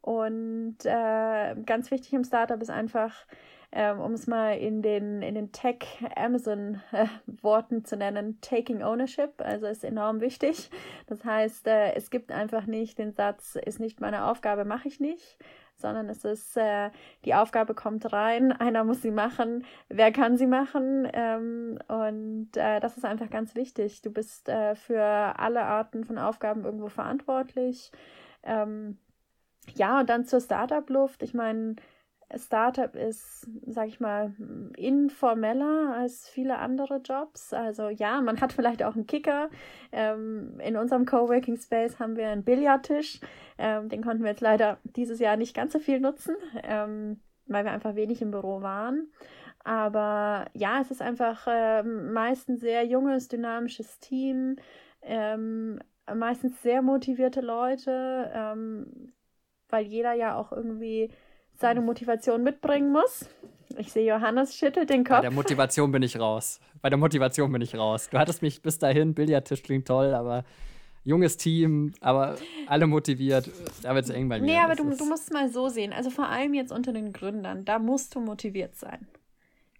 [0.00, 3.12] Und äh, ganz wichtig im Startup ist einfach,
[3.72, 9.66] ähm, um es mal in den, in den Tech-Amazon-Worten äh, zu nennen, Taking Ownership, also
[9.66, 10.70] ist enorm wichtig.
[11.06, 15.00] Das heißt, äh, es gibt einfach nicht den Satz, ist nicht meine Aufgabe, mache ich
[15.00, 15.38] nicht,
[15.76, 16.90] sondern es ist, äh,
[17.24, 22.80] die Aufgabe kommt rein, einer muss sie machen, wer kann sie machen ähm, und äh,
[22.80, 24.02] das ist einfach ganz wichtig.
[24.02, 27.92] Du bist äh, für alle Arten von Aufgaben irgendwo verantwortlich.
[28.42, 28.98] Ähm,
[29.74, 31.22] ja, und dann zur Startup-Luft.
[31.22, 31.76] Ich meine,
[32.34, 34.34] Startup ist, sag ich mal,
[34.76, 37.52] informeller als viele andere Jobs.
[37.52, 39.48] Also ja, man hat vielleicht auch einen Kicker.
[39.92, 43.20] Ähm, in unserem Coworking Space haben wir einen Billardtisch.
[43.58, 46.34] Ähm, den konnten wir jetzt leider dieses Jahr nicht ganz so viel nutzen,
[46.64, 49.12] ähm, weil wir einfach wenig im Büro waren.
[49.62, 54.56] Aber ja, es ist einfach äh, meist ein sehr junges, dynamisches Team.
[55.02, 55.80] Ähm,
[56.14, 59.12] meistens sehr motivierte Leute, ähm,
[59.68, 61.10] weil jeder ja auch irgendwie
[61.58, 63.28] seine Motivation mitbringen muss.
[63.78, 65.16] Ich sehe, Johannes schüttelt den Kopf.
[65.16, 66.60] Bei der Motivation bin ich raus.
[66.80, 68.08] Bei der Motivation bin ich raus.
[68.10, 70.44] Du hattest mich bis dahin, Billardtisch klingt toll, aber
[71.04, 73.50] junges Team, aber alle motiviert,
[73.82, 74.46] da wird es eng bei mir.
[74.46, 75.92] Nee, aber du, du musst es mal so sehen.
[75.92, 79.06] Also vor allem jetzt unter den Gründern, da musst du motiviert sein.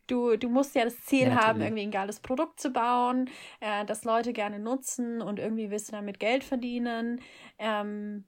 [0.06, 3.84] Du, du musst ja das Ziel ja, haben, irgendwie ein geiles Produkt zu bauen, äh,
[3.86, 7.20] das Leute gerne nutzen und irgendwie willst du damit Geld verdienen.
[7.58, 8.24] Ähm,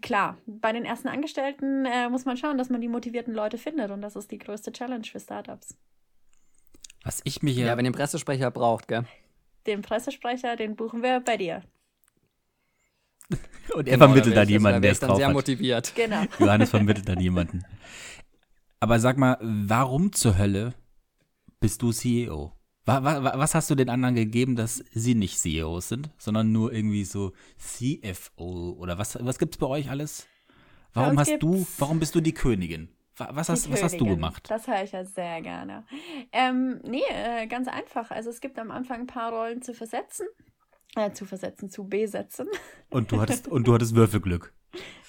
[0.00, 3.90] klar, bei den ersten Angestellten äh, muss man schauen, dass man die motivierten Leute findet
[3.90, 5.76] und das ist die größte Challenge für Startups.
[7.02, 7.66] Was ich mir hier.
[7.66, 9.04] Ja, wenn ihr einen Pressesprecher braucht, gell?
[9.66, 11.62] Den Pressesprecher, den buchen wir bei dir.
[13.74, 15.34] und er genau, vermittelt dann jemanden, der ist drauf sehr hat.
[15.34, 15.94] motiviert.
[15.94, 16.22] Genau.
[16.38, 17.64] Johannes vermittelt dann jemanden.
[18.80, 20.74] Aber sag mal, warum zur Hölle
[21.60, 22.52] bist du CEO?
[22.86, 27.32] Was hast du den anderen gegeben, dass sie nicht CEOs sind, sondern nur irgendwie so
[27.58, 30.26] CFO oder was, was gibt es bei euch alles?
[30.92, 32.88] Warum hast du, warum bist du die Königin?
[33.16, 34.50] Was hast, was hast du gemacht?
[34.50, 35.84] Das höre ich ja sehr gerne.
[36.32, 38.10] Ähm, nee, äh, ganz einfach.
[38.10, 40.26] Also es gibt am Anfang ein paar Rollen zu versetzen.
[40.96, 42.48] Äh, zu versetzen, zu besetzen.
[42.90, 44.52] Und du hattest, und du hattest Würfelglück.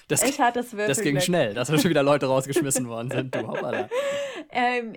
[0.08, 3.34] Das, ich hatte das Das ging schnell, dass schon wieder Leute rausgeschmissen worden sind.
[3.34, 3.40] Du,
[4.50, 4.94] ähm,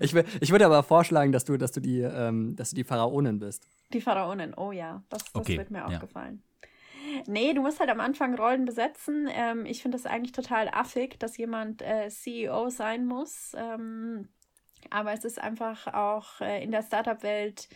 [0.00, 3.38] ich, ich würde aber vorschlagen, dass du, dass du die, ähm, dass du die Pharaonin
[3.38, 3.68] bist.
[3.92, 5.58] Die Pharaonin, oh ja, das, das okay.
[5.58, 5.86] wird mir ja.
[5.86, 6.42] aufgefallen.
[7.26, 9.28] Nee, du musst halt am Anfang Rollen besetzen.
[9.30, 13.52] Ähm, ich finde das eigentlich total affig, dass jemand äh, CEO sein muss.
[13.56, 14.28] Ähm,
[14.90, 17.68] aber es ist einfach auch äh, in der Startup-Welt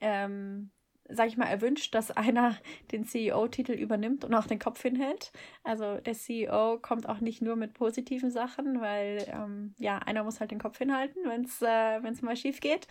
[0.00, 0.70] ähm,
[1.12, 2.56] sag ich mal, erwünscht, dass einer
[2.92, 5.32] den CEO-Titel übernimmt und auch den Kopf hinhält.
[5.64, 10.40] Also der CEO kommt auch nicht nur mit positiven Sachen, weil ähm, ja, einer muss
[10.40, 12.86] halt den Kopf hinhalten, wenn es äh, mal schief geht.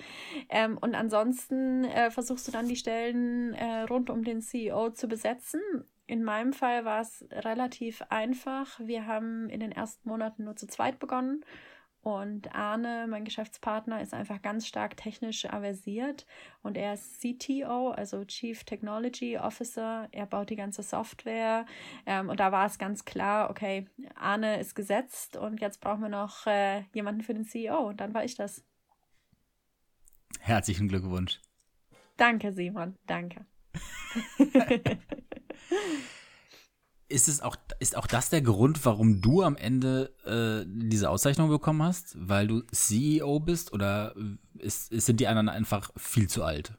[0.50, 5.08] Ähm, und ansonsten äh, versuchst du dann die Stellen äh, rund um den CEO zu
[5.08, 5.62] besetzen.
[6.08, 8.80] In meinem Fall war es relativ einfach.
[8.80, 11.46] Wir haben in den ersten Monaten nur zu zweit begonnen
[12.02, 16.26] und Arne, mein Geschäftspartner, ist einfach ganz stark technisch aversiert
[16.62, 20.08] und er ist CTO, also Chief Technology Officer.
[20.12, 21.66] Er baut die ganze Software
[22.06, 26.10] ähm, und da war es ganz klar, okay, Arne ist gesetzt und jetzt brauchen wir
[26.10, 28.64] noch äh, jemanden für den CEO und dann war ich das.
[30.40, 31.42] Herzlichen Glückwunsch.
[32.16, 33.46] Danke, Simon, danke.
[37.10, 41.50] Ist es auch, ist auch das der Grund, warum du am Ende äh, diese Auszeichnung
[41.50, 42.16] bekommen hast?
[42.16, 44.16] Weil du CEO bist oder
[44.58, 46.74] ist, sind die anderen einfach viel zu alt?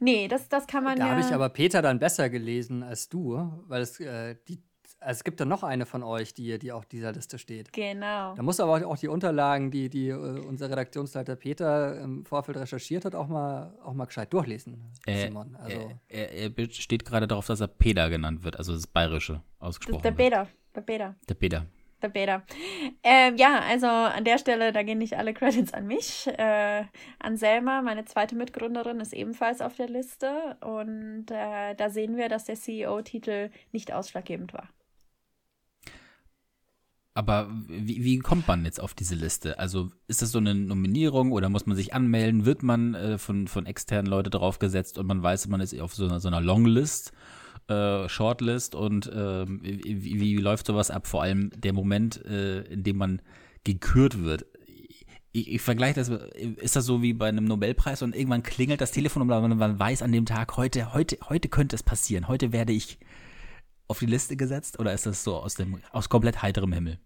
[0.00, 1.10] Nee, das, das kann man da ja.
[1.10, 4.60] Da habe ich aber Peter dann besser gelesen als du, weil es äh, die
[5.04, 7.72] es gibt da noch eine von euch, die, die auf dieser Liste steht.
[7.72, 8.34] Genau.
[8.34, 13.04] Da muss aber auch die Unterlagen, die, die uh, unser Redaktionsleiter Peter im Vorfeld recherchiert
[13.04, 15.56] hat, auch mal, auch mal gescheit durchlesen, äh, Simon.
[15.56, 19.42] Also er, er, er steht gerade darauf, dass er Peter genannt wird, also das Bayerische
[19.58, 20.02] ausgesprochen.
[20.02, 20.48] Der Peter.
[20.74, 21.14] Der Peter.
[21.28, 21.66] Der Peter.
[22.02, 22.42] Der Peter.
[23.04, 26.26] Ähm, ja, also an der Stelle, da gehen nicht alle Credits an mich.
[26.26, 26.84] Äh,
[27.20, 30.56] an Selma, meine zweite Mitgründerin, ist ebenfalls auf der Liste.
[30.60, 34.68] Und äh, da sehen wir, dass der CEO-Titel nicht ausschlaggebend war.
[37.14, 39.58] Aber wie, wie kommt man jetzt auf diese Liste?
[39.58, 42.46] Also ist das so eine Nominierung oder muss man sich anmelden?
[42.46, 46.06] Wird man äh, von, von externen Leuten draufgesetzt und man weiß, man ist auf so
[46.06, 47.12] einer, so einer Longlist,
[47.68, 51.06] äh, Shortlist und äh, wie, wie, läuft sowas ab?
[51.06, 53.20] Vor allem der Moment, äh, in dem man
[53.62, 54.46] gekürt wird.
[55.32, 58.90] Ich, ich vergleiche das, ist das so wie bei einem Nobelpreis und irgendwann klingelt das
[58.90, 62.72] Telefon und man weiß an dem Tag, heute, heute, heute könnte es passieren, heute werde
[62.72, 62.98] ich
[63.92, 66.98] auf die Liste gesetzt oder ist das so aus dem aus komplett heiterem Himmel?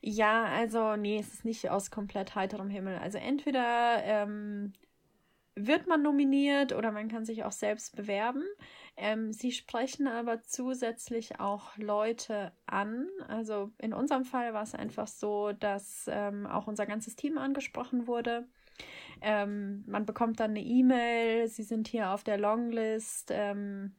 [0.00, 2.98] Ja, also nee, es ist nicht aus komplett heiterem Himmel.
[2.98, 4.72] Also entweder ähm,
[5.54, 8.42] wird man nominiert oder man kann sich auch selbst bewerben.
[8.96, 13.06] Ähm, sie sprechen aber zusätzlich auch Leute an.
[13.28, 18.06] Also in unserem Fall war es einfach so, dass ähm, auch unser ganzes Team angesprochen
[18.06, 18.48] wurde.
[19.20, 23.30] Ähm, man bekommt dann eine E-Mail, sie sind hier auf der Longlist.
[23.30, 23.94] Ähm,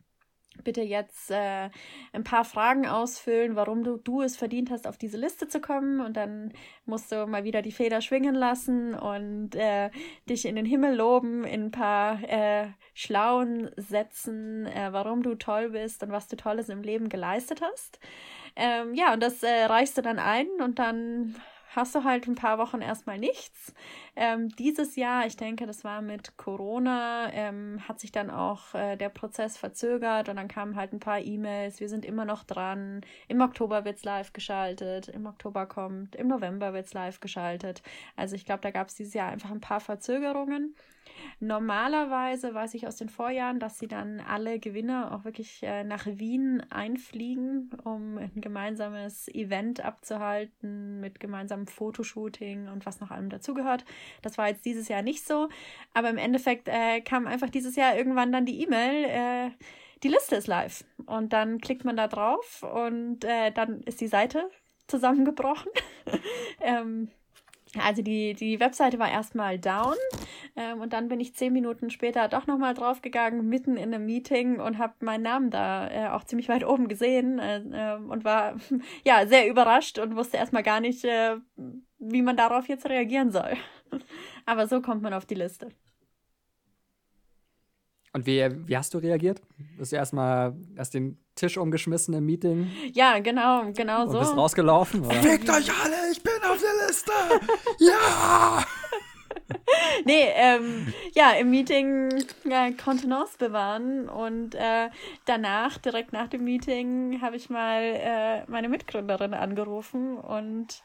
[0.63, 1.70] bitte jetzt äh,
[2.12, 6.00] ein paar Fragen ausfüllen, warum du, du es verdient hast, auf diese Liste zu kommen.
[6.00, 6.54] Und dann
[6.86, 9.89] musst du mal wieder die Feder schwingen lassen und äh,
[10.30, 15.70] dich in den Himmel loben in ein paar äh, schlauen Sätzen, äh, warum du toll
[15.72, 18.00] bist und was du Tolles im Leben geleistet hast.
[18.56, 21.36] Ähm, ja, und das äh, reichst du dann ein und dann
[21.76, 23.74] hast du halt ein paar Wochen erstmal nichts.
[24.15, 28.95] Ähm, dieses Jahr, ich denke, das war mit Corona, ähm, hat sich dann auch äh,
[28.95, 31.80] der Prozess verzögert und dann kamen halt ein paar E-Mails.
[31.80, 33.02] Wir sind immer noch dran.
[33.28, 35.08] Im Oktober wird es live geschaltet.
[35.08, 37.82] Im Oktober kommt, im November wird es live geschaltet.
[38.15, 40.76] Also ich glaube, da gab es dieses Jahr einfach ein paar Verzögerungen.
[41.39, 46.06] Normalerweise weiß ich aus den Vorjahren, dass sie dann alle Gewinner auch wirklich äh, nach
[46.06, 53.86] Wien einfliegen, um ein gemeinsames Event abzuhalten mit gemeinsamem Fotoshooting und was noch allem dazugehört.
[54.22, 55.50] Das war jetzt dieses Jahr nicht so,
[55.94, 59.06] aber im Endeffekt äh, kam einfach dieses Jahr irgendwann dann die E-Mail.
[59.06, 59.52] Äh,
[60.04, 60.84] die Liste ist live.
[61.06, 64.50] Und dann klickt man da drauf und äh, dann ist die Seite
[64.88, 65.72] zusammengebrochen.
[66.62, 67.10] ähm,
[67.80, 69.96] also die, die Webseite war erstmal down
[70.56, 74.60] ähm, und dann bin ich zehn Minuten später doch nochmal draufgegangen, mitten in einem Meeting
[74.60, 78.56] und habe meinen Namen da äh, auch ziemlich weit oben gesehen äh, äh, und war
[79.06, 81.38] ja sehr überrascht und wusste erstmal gar nicht, äh,
[81.98, 83.54] wie man darauf jetzt reagieren soll.
[84.46, 85.70] Aber so kommt man auf die Liste.
[88.16, 89.42] Und wie, wie hast du reagiert?
[89.78, 92.72] Bist du erstmal hast den Tisch umgeschmissen im Meeting?
[92.94, 94.20] Ja, genau, genau und so.
[94.20, 95.04] Bist rausgelaufen?
[95.04, 95.16] Oder?
[95.16, 97.12] Fickt euch alle, ich bin auf der Liste!
[97.80, 98.64] ja!
[100.06, 104.90] nee, ähm, ja, im Meeting ja, Kontenance bewahren und äh,
[105.26, 110.84] danach, direkt nach dem Meeting, habe ich mal äh, meine Mitgründerin angerufen und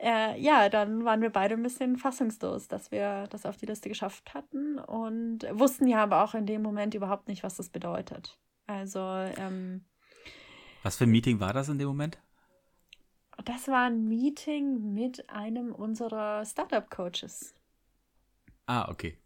[0.00, 3.88] äh, ja, dann waren wir beide ein bisschen fassungslos, dass wir das auf die Liste
[3.88, 8.38] geschafft hatten und wussten ja aber auch in dem Moment überhaupt nicht, was das bedeutet.
[8.66, 9.84] Also, ähm,
[10.82, 12.18] Was für ein Meeting war das in dem Moment?
[13.44, 17.54] Das war ein Meeting mit einem unserer Startup-Coaches.
[18.66, 19.16] Ah, okay.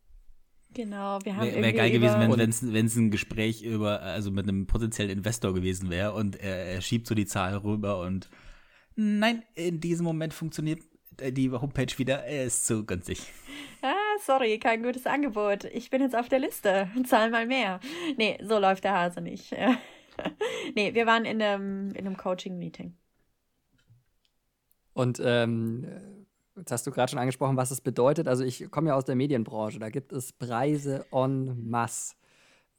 [0.74, 4.66] Genau, wir haben Wäre wär geil gewesen, wenn es ein Gespräch über, also mit einem
[4.66, 8.30] potenziellen Investor gewesen wäre und er, er schiebt so die Zahl rüber und
[8.94, 10.82] Nein, in diesem Moment funktioniert
[11.18, 12.24] äh, die Homepage wieder.
[12.24, 13.20] Er ist zu günstig.
[13.82, 15.64] Ah, sorry, kein gutes Angebot.
[15.64, 16.88] Ich bin jetzt auf der Liste.
[17.06, 17.80] Zahl mal mehr.
[18.16, 19.54] Nee, so läuft der Hase nicht.
[20.74, 22.94] nee, wir waren in einem, in einem Coaching-Meeting.
[24.94, 25.86] Und ähm,
[26.56, 28.28] jetzt hast du gerade schon angesprochen, was es bedeutet.
[28.28, 29.78] Also ich komme ja aus der Medienbranche.
[29.78, 32.14] Da gibt es Preise en masse.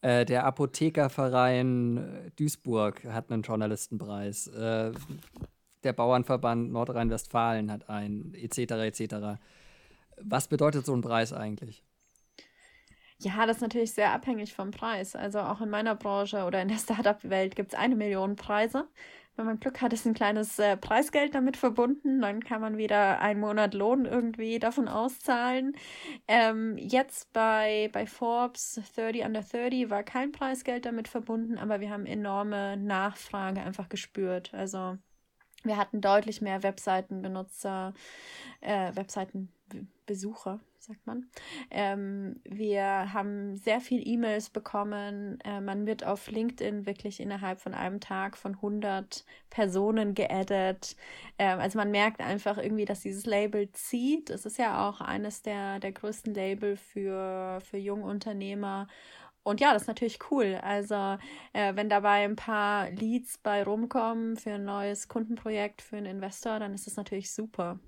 [0.02, 4.48] Äh, der Apothekerverein Duisburg hat einen Journalistenpreis.
[4.48, 4.92] Äh,
[5.84, 8.58] der Bauernverband Nordrhein-Westfalen hat einen, etc.
[8.72, 9.16] etc.
[10.22, 11.84] Was bedeutet so ein Preis eigentlich?
[13.20, 15.16] Ja, das ist natürlich sehr abhängig vom Preis.
[15.16, 18.88] Also auch in meiner Branche oder in der Startup-Welt gibt es eine Million Preise.
[19.36, 22.22] Wenn man Glück hat, ist ein kleines äh, Preisgeld damit verbunden.
[22.22, 25.76] Dann kann man wieder einen Monat Lohn irgendwie davon auszahlen.
[26.28, 31.90] Ähm, jetzt bei, bei Forbes 30 under 30 war kein Preisgeld damit verbunden, aber wir
[31.90, 34.54] haben enorme Nachfrage einfach gespürt.
[34.54, 34.98] Also
[35.64, 37.94] wir hatten deutlich mehr Webseitenbenutzer,
[38.62, 41.30] äh, Webseitenbesucher, sagt man.
[41.72, 45.40] Ähm, wir haben sehr viel E-Mails bekommen.
[45.46, 50.98] Äh, man wird auf LinkedIn wirklich innerhalb von einem Tag von 100 Personen geaddet.
[51.40, 54.30] Ähm, also man merkt einfach irgendwie, dass dieses Label zieht.
[54.30, 58.88] Es ist ja auch eines der, der größten Label für, für Jungunternehmer.
[59.44, 60.58] Und ja, das ist natürlich cool.
[60.64, 61.18] Also,
[61.52, 66.60] äh, wenn dabei ein paar Leads bei rumkommen für ein neues Kundenprojekt, für einen Investor,
[66.60, 67.80] dann ist das natürlich super.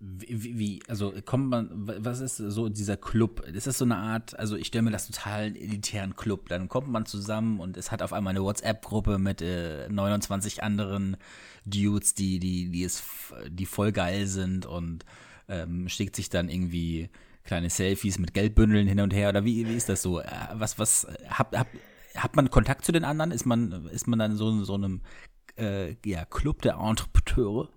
[0.00, 3.40] Wie, wie, also kommt man, was ist so dieser Club?
[3.48, 6.48] Ist das so eine Art, also ich stelle mir das total elitären Club.
[6.48, 11.16] Dann kommt man zusammen und es hat auf einmal eine WhatsApp-Gruppe mit äh, 29 anderen
[11.64, 13.04] Dudes, die, die, die, ist,
[13.48, 15.04] die voll geil sind und
[15.48, 17.08] ähm, schickt sich dann irgendwie
[17.44, 20.20] kleine Selfies mit Geldbündeln hin und her oder wie, wie ist das so?
[20.20, 21.68] Äh, was, was, hat, hat,
[22.16, 23.30] hat man Kontakt zu den anderen?
[23.30, 25.02] Ist man, ist man dann so, so einem
[25.58, 27.68] äh, ja, Club der Entrepreneure?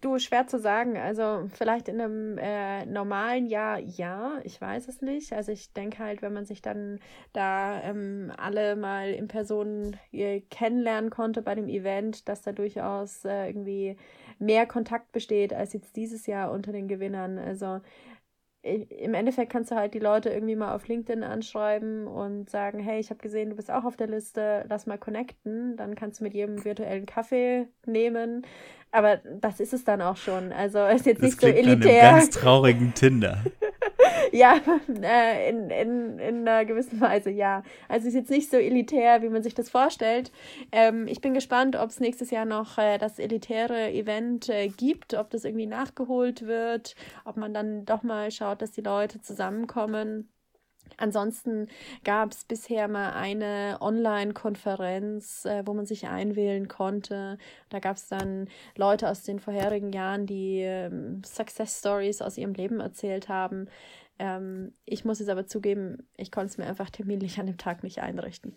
[0.00, 0.96] Du, schwer zu sagen.
[0.96, 5.32] Also vielleicht in einem äh, normalen Jahr ja, ich weiß es nicht.
[5.32, 6.98] Also ich denke halt, wenn man sich dann
[7.32, 13.24] da ähm, alle mal in Person äh, kennenlernen konnte bei dem Event, dass da durchaus
[13.24, 13.96] äh, irgendwie
[14.38, 17.38] mehr Kontakt besteht als jetzt dieses Jahr unter den Gewinnern.
[17.38, 17.80] Also
[18.62, 22.98] im Endeffekt kannst du halt die Leute irgendwie mal auf LinkedIn anschreiben und sagen, hey,
[22.98, 25.76] ich habe gesehen, du bist auch auf der Liste, lass mal connecten.
[25.76, 28.44] Dann kannst du mit jedem virtuellen Kaffee nehmen.
[28.90, 30.52] Aber das ist es dann auch schon.
[30.52, 32.02] Also ist jetzt das nicht so elitär.
[32.02, 33.44] Nach einem ganz traurigen Tinder.
[34.32, 34.60] ja,
[35.02, 37.62] äh, in, in, in einer gewissen Weise, ja.
[37.88, 40.32] Also es ist jetzt nicht so elitär, wie man sich das vorstellt.
[40.72, 45.14] Ähm, ich bin gespannt, ob es nächstes Jahr noch äh, das elitäre Event äh, gibt,
[45.14, 46.94] ob das irgendwie nachgeholt wird,
[47.24, 50.28] ob man dann doch mal schaut, dass die Leute zusammenkommen.
[50.96, 51.68] Ansonsten
[52.04, 57.38] gab es bisher mal eine Online-Konferenz, äh, wo man sich einwählen konnte.
[57.68, 62.54] Da gab es dann Leute aus den vorherigen Jahren, die ähm, Success Stories aus ihrem
[62.54, 63.68] Leben erzählt haben.
[64.18, 67.82] Ähm, ich muss es aber zugeben, ich konnte es mir einfach terminlich an dem Tag
[67.82, 68.56] nicht einrichten.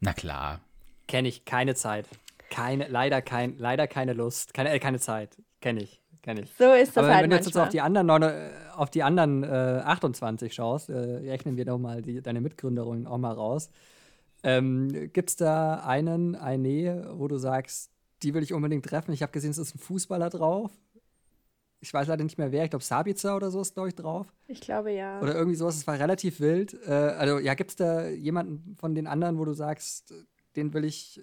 [0.00, 0.60] Na klar.
[1.08, 2.06] Kenne ich keine Zeit.
[2.50, 4.52] Keine, leider, kein, leider keine Lust.
[4.52, 5.36] Keine, äh, keine Zeit.
[5.60, 6.02] Kenne ich.
[6.22, 6.52] Kenn ich.
[6.56, 9.02] So ist das Aber halt wenn du jetzt auf die anderen, neun, äh, auf die
[9.02, 13.70] anderen äh, 28 schaust, äh, rechnen wir doch mal die, deine Mitgründerin auch mal raus.
[14.44, 17.90] Ähm, Gibt es da einen, eine, wo du sagst,
[18.22, 19.12] die will ich unbedingt treffen?
[19.12, 20.70] Ich habe gesehen, es ist ein Fußballer drauf.
[21.82, 22.62] Ich weiß leider nicht mehr wer.
[22.62, 24.32] Ich glaube, Sabica oder so ist, glaube ich, drauf.
[24.46, 25.20] Ich glaube ja.
[25.20, 25.76] Oder irgendwie sowas.
[25.76, 26.78] Es war relativ wild.
[26.86, 30.14] Äh, also, ja, gibt es da jemanden von den anderen, wo du sagst,
[30.54, 31.20] den will ich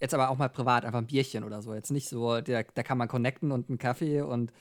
[0.00, 1.74] jetzt aber auch mal privat, einfach ein Bierchen oder so.
[1.74, 4.52] Jetzt nicht so, der, da kann man connecten und einen Kaffee und,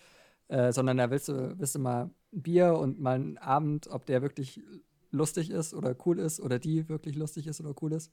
[0.50, 4.06] äh, sondern da willst du, willst du mal ein Bier und mal einen Abend, ob
[4.06, 4.62] der wirklich
[5.10, 8.12] lustig ist oder cool ist oder die wirklich lustig ist oder cool ist.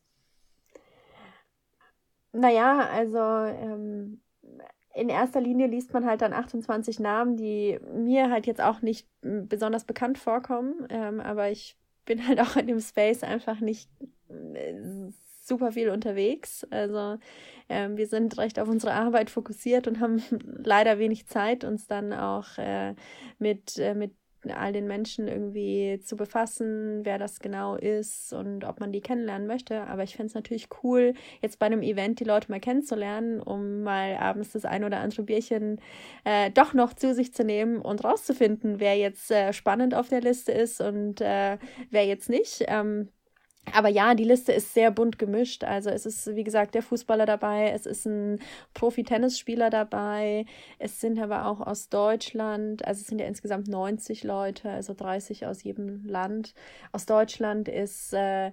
[2.33, 4.23] Naja, also ähm,
[4.95, 9.07] in erster Linie liest man halt dann 28 Namen, die mir halt jetzt auch nicht
[9.23, 13.89] besonders bekannt vorkommen, ähm, aber ich bin halt auch in dem Space einfach nicht
[14.29, 14.75] äh,
[15.45, 16.67] super viel unterwegs.
[16.71, 17.19] Also
[17.69, 20.23] ähm, wir sind recht auf unsere Arbeit fokussiert und haben
[20.65, 22.95] leider wenig Zeit, uns dann auch äh,
[23.39, 24.13] mit, äh, mit
[24.49, 29.47] all den Menschen irgendwie zu befassen, wer das genau ist und ob man die kennenlernen
[29.47, 29.83] möchte.
[29.83, 33.83] Aber ich fände es natürlich cool, jetzt bei einem Event die Leute mal kennenzulernen, um
[33.83, 35.81] mal abends das ein oder andere Bierchen
[36.25, 40.21] äh, doch noch zu sich zu nehmen und rauszufinden, wer jetzt äh, spannend auf der
[40.21, 41.59] Liste ist und äh,
[41.91, 42.65] wer jetzt nicht.
[42.69, 43.09] Ähm,
[43.73, 45.65] aber ja, die Liste ist sehr bunt gemischt.
[45.65, 48.41] Also es ist, wie gesagt, der Fußballer dabei, es ist ein
[48.75, 50.45] Profi-Tennisspieler dabei,
[50.79, 55.47] es sind aber auch aus Deutschland, also es sind ja insgesamt 90 Leute, also 30
[55.47, 56.55] aus jedem Land.
[56.93, 58.51] Aus Deutschland ist äh,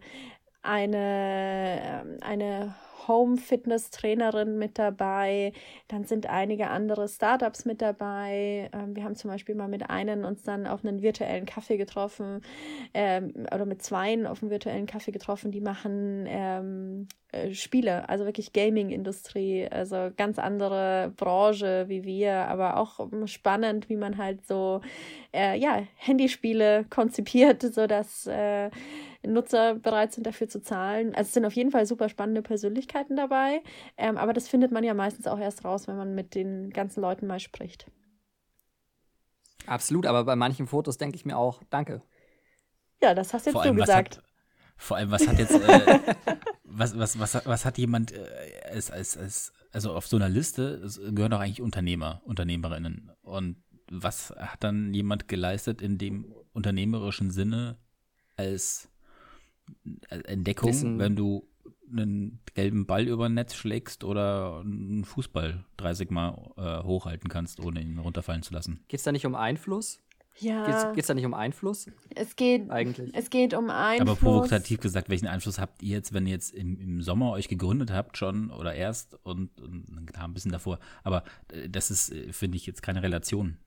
[0.61, 2.75] eine, eine
[3.07, 5.53] Home-Fitness-Trainerin mit dabei.
[5.87, 8.69] Dann sind einige andere Startups mit dabei.
[8.73, 12.41] Ähm, wir haben zum Beispiel mal mit einem uns dann auf einen virtuellen Kaffee getroffen
[12.93, 15.51] ähm, oder mit zweien auf einen virtuellen Kaffee getroffen.
[15.51, 22.77] Die machen ähm, äh, Spiele, also wirklich Gaming-Industrie, also ganz andere Branche wie wir, aber
[22.77, 24.81] auch spannend, wie man halt so
[25.33, 28.69] äh, ja, Handyspiele konzipiert, sodass äh,
[29.33, 31.09] Nutzer bereit sind, dafür zu zahlen.
[31.09, 33.61] Also es sind auf jeden Fall super spannende Persönlichkeiten dabei,
[33.97, 37.01] ähm, aber das findet man ja meistens auch erst raus, wenn man mit den ganzen
[37.01, 37.89] Leuten mal spricht.
[39.65, 42.01] Absolut, aber bei manchen Fotos denke ich mir auch, danke.
[43.01, 44.17] Ja, das hast jetzt Vor du gesagt.
[44.17, 44.23] hat,
[44.77, 45.99] vor allem, was hat jetzt, äh,
[46.63, 48.25] was, was, was, was hat jemand äh,
[48.71, 53.11] als, als, als, also auf so einer Liste es gehören doch eigentlich Unternehmer, Unternehmerinnen.
[53.21, 53.57] Und
[53.91, 57.77] was hat dann jemand geleistet in dem unternehmerischen Sinne
[58.35, 58.89] als
[60.09, 60.99] Entdeckung, Wissen.
[60.99, 61.47] wenn du
[61.91, 67.59] einen gelben Ball über ein Netz schlägst oder einen Fußball 30 Mal äh, hochhalten kannst,
[67.59, 68.83] ohne ihn runterfallen zu lassen?
[68.87, 70.01] Geht es da nicht um Einfluss?
[70.39, 73.11] Ja, Geht es da nicht um Einfluss es geht, eigentlich?
[73.15, 74.07] es geht um Einfluss.
[74.07, 77.47] Aber provokativ gesagt, welchen Einfluss habt ihr jetzt, wenn ihr jetzt im, im Sommer euch
[77.47, 82.11] gegründet habt schon oder erst und, und klar, ein bisschen davor, aber äh, das ist,
[82.11, 83.57] äh, finde ich, jetzt keine Relation.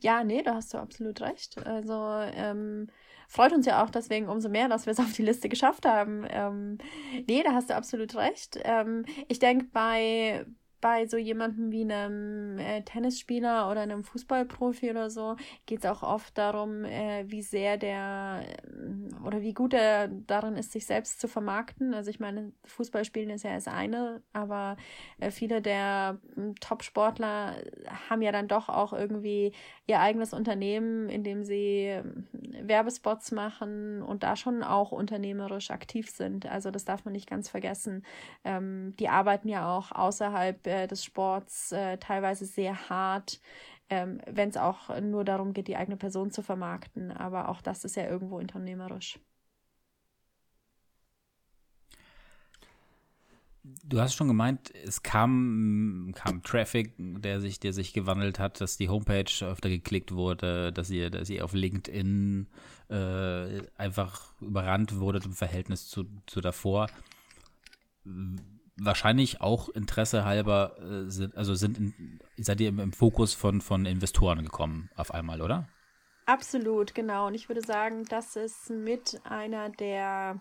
[0.00, 1.58] Ja, nee, da hast du absolut recht.
[1.66, 1.92] Also
[2.34, 2.88] ähm,
[3.28, 6.24] freut uns ja auch deswegen umso mehr, dass wir es auf die Liste geschafft haben.
[6.28, 6.78] Ähm,
[7.26, 8.58] nee, da hast du absolut recht.
[8.64, 10.46] Ähm, ich denke, bei,
[10.84, 16.02] bei so jemandem wie einem äh, Tennisspieler oder einem Fußballprofi oder so geht es auch
[16.02, 21.22] oft darum, äh, wie sehr der äh, oder wie gut er darin ist, sich selbst
[21.22, 21.94] zu vermarkten.
[21.94, 24.76] Also ich meine, Fußballspielen ist ja das eine, aber
[25.20, 27.54] äh, viele der m, Top-Sportler
[28.10, 29.52] haben ja dann doch auch irgendwie
[29.86, 32.28] ihr eigenes Unternehmen, in dem sie ähm,
[32.60, 36.44] Werbespots machen und da schon auch unternehmerisch aktiv sind.
[36.44, 38.04] Also das darf man nicht ganz vergessen.
[38.44, 43.40] Ähm, die arbeiten ja auch außerhalb äh, des Sports äh, teilweise sehr hart,
[43.90, 47.12] ähm, wenn es auch nur darum geht, die eigene Person zu vermarkten.
[47.12, 49.18] Aber auch das ist ja irgendwo unternehmerisch.
[53.82, 58.76] Du hast schon gemeint, es kam, kam Traffic, der sich, der sich gewandelt hat, dass
[58.76, 62.46] die Homepage öfter geklickt wurde, dass ihr, dass ihr auf LinkedIn
[62.90, 66.88] äh, einfach überrannt wurdet im Verhältnis zu, zu davor.
[68.76, 73.60] Wahrscheinlich auch Interesse halber äh, sind, also sind in, seid ihr im, im Fokus von,
[73.60, 75.68] von Investoren gekommen auf einmal, oder?
[76.26, 77.26] Absolut, genau.
[77.28, 80.40] Und ich würde sagen, das ist mit einer der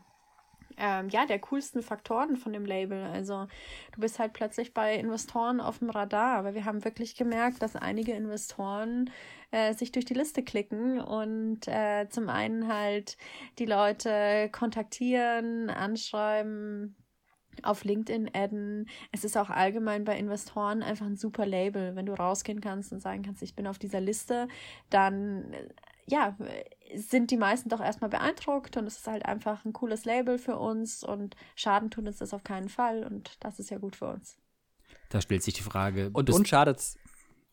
[0.78, 3.04] ähm, ja, der coolsten Faktoren von dem Label.
[3.04, 3.48] Also
[3.94, 7.76] du bist halt plötzlich bei Investoren auf dem Radar, aber wir haben wirklich gemerkt, dass
[7.76, 9.10] einige Investoren
[9.52, 13.18] äh, sich durch die Liste klicken und äh, zum einen halt
[13.60, 16.96] die Leute kontaktieren, anschreiben,
[17.62, 18.88] auf LinkedIn adden.
[19.12, 21.96] Es ist auch allgemein bei Investoren einfach ein super Label.
[21.96, 24.48] Wenn du rausgehen kannst und sagen kannst, ich bin auf dieser Liste,
[24.90, 25.54] dann
[26.08, 26.36] ja,
[26.96, 30.58] sind die meisten doch erstmal beeindruckt und es ist halt einfach ein cooles Label für
[30.58, 34.08] uns und Schaden tut uns das auf keinen Fall und das ist ja gut für
[34.08, 34.38] uns.
[35.10, 36.10] Da stellt sich die Frage.
[36.12, 36.98] Und uns schadet's.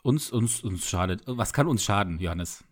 [0.03, 1.23] Uns, uns, uns schadet.
[1.27, 2.65] Was kann uns schaden, Johannes?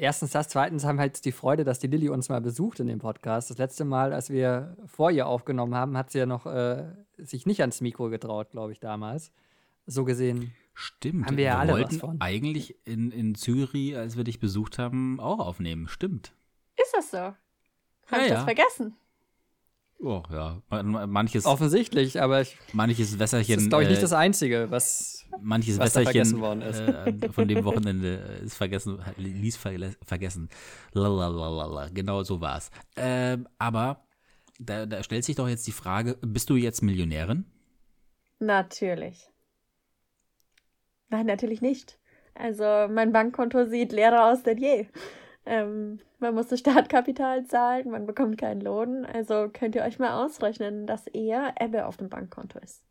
[0.00, 2.86] Erstens das, zweitens haben wir halt die Freude, dass die Lilly uns mal besucht in
[2.86, 3.50] dem Podcast.
[3.50, 6.84] Das letzte Mal, als wir vor ihr aufgenommen haben, hat sie ja noch äh,
[7.16, 9.32] sich nicht ans Mikro getraut, glaube ich, damals.
[9.86, 11.26] So gesehen Stimmt.
[11.26, 12.20] Haben wir ja wir alle wollten was von.
[12.20, 15.88] eigentlich in, in Zürich, als wir dich besucht haben, auch aufnehmen.
[15.88, 16.32] Stimmt.
[16.76, 17.18] Ist das so?
[17.18, 17.36] Habe
[18.12, 18.34] Ja, ich ja.
[18.36, 18.94] das vergessen?
[20.00, 20.62] Oh, ja.
[20.70, 23.58] Man- Manches, offensichtlich, aber ich, manches das Wässerchen.
[23.58, 25.24] ist, glaube ich, nicht äh, das Einzige, was.
[25.40, 26.78] manches was da Wässerchen vergessen worden ist.
[26.80, 30.48] äh, von dem Wochenende äh, ist vergessen, ließ vergessen.
[30.92, 31.88] Lalalala.
[31.92, 32.70] Genau so war's.
[32.96, 34.04] Ähm, aber
[34.60, 37.44] da, da stellt sich doch jetzt die Frage: Bist du jetzt Millionärin?
[38.38, 39.28] Natürlich.
[41.08, 41.98] Nein, natürlich nicht.
[42.34, 44.86] Also mein Bankkonto sieht leerer aus denn je.
[45.44, 49.04] Ähm, man muss das Startkapital zahlen, man bekommt keinen Lohn.
[49.04, 52.82] Also könnt ihr euch mal ausrechnen, dass eher Ebbe auf dem Bankkonto ist.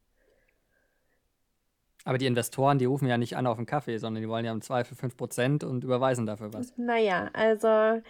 [2.06, 4.54] Aber die Investoren, die rufen ja nicht an auf einen Kaffee, sondern die wollen ja
[4.54, 6.72] im Zweifel 5% und überweisen dafür was.
[6.78, 8.02] Naja, also äh,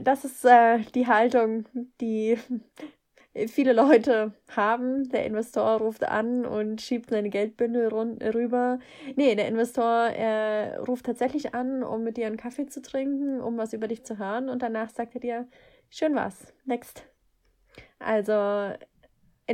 [0.00, 1.66] das ist äh, die Haltung,
[2.00, 2.38] die
[3.48, 5.08] viele Leute haben.
[5.10, 8.78] Der Investor ruft an und schiebt seine Geldbündel rüber.
[9.16, 13.56] Nee, der Investor äh, ruft tatsächlich an, um mit dir einen Kaffee zu trinken, um
[13.56, 15.48] was über dich zu hören und danach sagt er dir,
[15.90, 17.06] schön was, next.
[17.98, 18.32] Also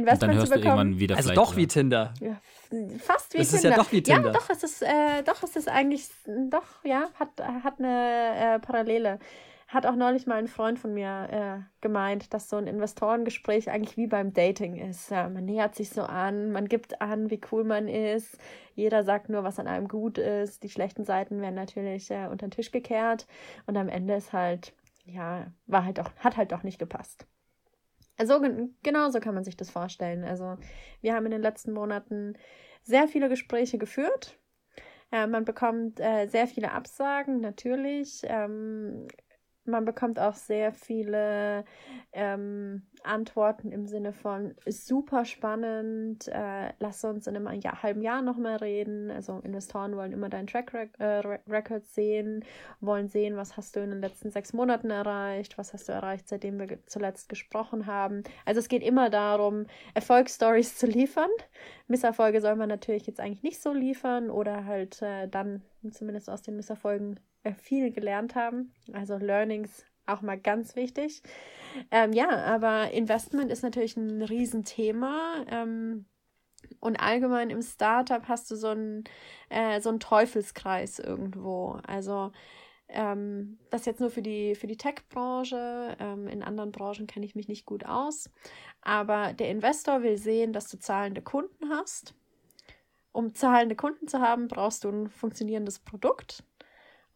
[0.09, 0.79] Und dann Investment zu hörst du bekommen.
[0.79, 2.15] irgendwann wieder Also doch wie Tinder.
[2.21, 2.41] Ja,
[2.99, 3.77] fast wie Es ist Tinder.
[3.77, 4.33] ja doch wie Tinder.
[4.33, 6.09] Ja, doch, es ist, äh, doch, es ist eigentlich,
[6.51, 7.31] doch, ja, hat,
[7.65, 9.19] hat eine äh, Parallele.
[9.69, 13.99] Hat auch neulich mal ein Freund von mir äh, gemeint, dass so ein Investorengespräch eigentlich
[13.99, 15.11] wie beim Dating ist.
[15.11, 18.39] Ja, man nähert sich so an, man gibt an, wie cool man ist.
[18.75, 20.63] Jeder sagt nur, was an einem gut ist.
[20.63, 23.27] Die schlechten Seiten werden natürlich äh, unter den Tisch gekehrt.
[23.67, 24.73] Und am Ende ist halt,
[25.05, 27.27] ja, war halt doch, hat halt doch nicht gepasst.
[28.17, 30.25] Also gen- genau so kann man sich das vorstellen.
[30.25, 30.57] Also
[31.03, 32.35] wir haben in den letzten Monaten
[32.83, 34.39] sehr viele Gespräche geführt.
[35.13, 38.23] Äh, man bekommt äh, sehr viele Absagen, natürlich.
[38.25, 39.09] Ähm,
[39.69, 41.65] man bekommt auch sehr viele
[42.13, 48.23] ähm, Antworten im Sinne von super spannend, äh, lass uns in einem Jahr, halben Jahr
[48.23, 49.11] nochmal reden.
[49.11, 52.45] Also Investoren wollen immer deinen Track äh, Re- Record sehen,
[52.81, 56.29] wollen sehen, was hast du in den letzten sechs Monaten erreicht, was hast du erreicht,
[56.29, 58.23] seitdem wir zuletzt gesprochen haben.
[58.45, 61.31] Also es geht immer darum, Erfolgsstories zu liefern.
[61.87, 66.43] Misserfolge soll man natürlich jetzt eigentlich nicht so liefern oder halt äh, dann zumindest aus
[66.43, 67.21] den Misserfolgen
[67.55, 68.73] viel gelernt haben.
[68.93, 71.23] Also Learnings auch mal ganz wichtig.
[71.91, 75.45] Ähm, ja, aber Investment ist natürlich ein Riesenthema.
[75.49, 76.07] Ähm,
[76.81, 79.05] und allgemein im Startup hast du so einen,
[79.49, 81.79] äh, so einen Teufelskreis irgendwo.
[81.87, 82.33] Also
[82.89, 85.97] ähm, das jetzt nur für die, für die Tech-Branche.
[86.01, 88.31] Ähm, in anderen Branchen kenne ich mich nicht gut aus.
[88.81, 92.15] Aber der Investor will sehen, dass du zahlende Kunden hast.
[93.13, 96.45] Um zahlende Kunden zu haben, brauchst du ein funktionierendes Produkt.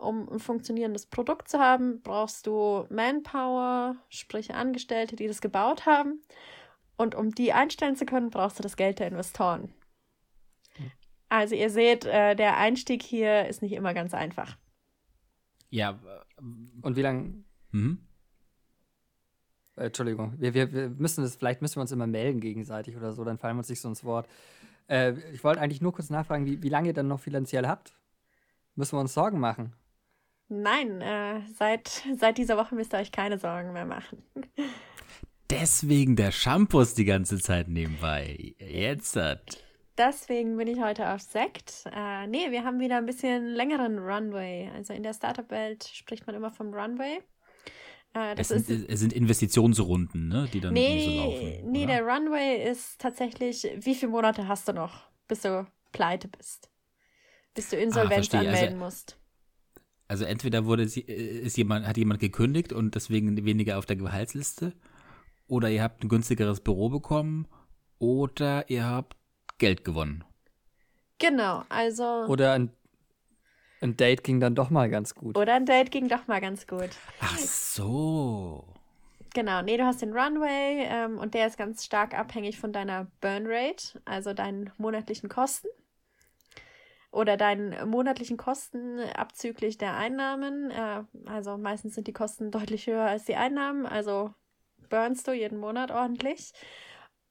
[0.03, 6.21] Um ein funktionierendes Produkt zu haben, brauchst du Manpower, sprich Angestellte, die das gebaut haben.
[6.97, 9.73] Und um die einstellen zu können, brauchst du das Geld der Investoren.
[11.29, 14.59] Also ihr seht, äh, der Einstieg hier ist nicht immer ganz einfach.
[15.71, 15.99] Ja.
[16.83, 17.45] Und wie lange.
[17.71, 18.07] Mhm.
[19.77, 23.13] Äh, Entschuldigung, wir, wir, wir müssen das, vielleicht müssen wir uns immer melden gegenseitig oder
[23.13, 24.29] so, dann fallen wir uns nicht so ins Wort.
[24.89, 27.95] Äh, ich wollte eigentlich nur kurz nachfragen, wie, wie lange ihr dann noch finanziell habt?
[28.75, 29.75] Müssen wir uns Sorgen machen?
[30.61, 34.23] Nein, äh, seit, seit dieser Woche müsst ihr euch keine Sorgen mehr machen.
[35.51, 38.55] Deswegen der Shampoos die ganze Zeit nebenbei.
[38.59, 39.63] Jetzt hat.
[39.99, 41.85] Deswegen bin ich heute auf Sekt.
[41.95, 44.71] Äh, nee, wir haben wieder ein bisschen längeren Runway.
[44.75, 47.21] Also in der Startup-Welt spricht man immer vom Runway.
[48.15, 51.19] Äh, Es das sind, ist, es sind Investitionsrunden, ne, die dann irgendwie so nee,
[51.59, 51.71] laufen.
[51.73, 51.95] nee, oder?
[51.95, 56.71] der Runway ist tatsächlich, wie viele Monate hast du noch, bis du pleite bist?
[57.55, 58.41] Bis du Insolvenz verstehe.
[58.41, 59.19] Also- anmelden musst.
[60.09, 63.97] Also entweder wurde sie, äh, ist jemand, hat jemand gekündigt und deswegen weniger auf der
[63.97, 64.75] Gehaltsliste,
[65.49, 67.47] oder ihr habt ein günstigeres Büro bekommen,
[67.99, 69.17] oder ihr habt
[69.59, 70.25] Geld gewonnen.
[71.19, 72.27] Genau, also.
[72.27, 72.71] Oder ein,
[73.81, 75.37] Ein Date ging dann doch mal ganz gut.
[75.37, 76.91] Oder ein Date ging doch mal ganz gut.
[77.21, 78.65] Ach so.
[79.35, 83.07] Genau, nee, du hast den Runway ähm, und der ist ganz stark abhängig von deiner
[83.21, 85.69] Burn Rate, also deinen monatlichen Kosten.
[87.13, 90.73] Oder deinen monatlichen Kosten abzüglich der Einnahmen.
[90.73, 94.35] Äh, also meistens sind die Kosten deutlich höher als die Einnahmen, also
[94.89, 96.53] burnst du jeden Monat ordentlich.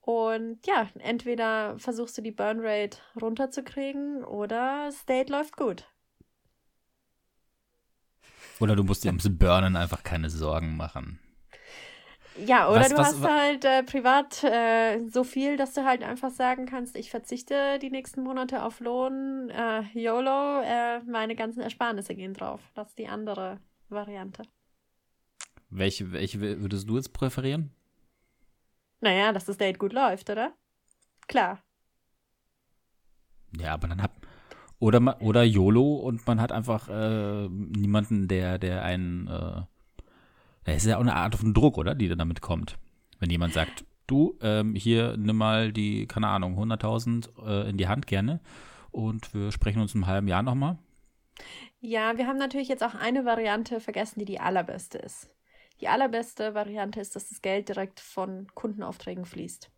[0.01, 5.85] Und ja, entweder versuchst du die Burn Rate runterzukriegen oder das Date läuft gut.
[8.59, 11.19] Oder du musst dir ums Burnen einfach keine Sorgen machen.
[12.33, 15.83] Ja, oder Was- du was- hast wa- halt äh, privat äh, so viel, dass du
[15.85, 21.35] halt einfach sagen kannst, ich verzichte die nächsten Monate auf Lohn, äh, YOLO, äh, meine
[21.35, 22.61] ganzen Ersparnisse gehen drauf.
[22.73, 23.59] Das ist die andere
[23.89, 24.43] Variante.
[25.71, 27.71] Welche, welche würdest du jetzt präferieren?
[29.01, 30.53] Naja, dass das Date gut läuft, oder?
[31.27, 31.63] Klar.
[33.57, 34.11] Ja, aber dann hat.
[34.79, 39.27] Oder, oder YOLO und man hat einfach äh, niemanden, der, der einen.
[39.27, 39.61] Äh,
[40.63, 41.95] das ist ja auch eine Art von Druck, oder?
[41.95, 42.77] Die dann damit kommt.
[43.19, 47.87] Wenn jemand sagt, du, ähm, hier nimm mal die, keine Ahnung, 100.000 äh, in die
[47.87, 48.39] Hand gerne
[48.91, 50.77] und wir sprechen uns einem halben Jahr nochmal.
[51.79, 55.29] Ja, wir haben natürlich jetzt auch eine Variante vergessen, die die allerbeste ist.
[55.79, 59.71] Die allerbeste Variante ist, dass das Geld direkt von Kundenaufträgen fließt.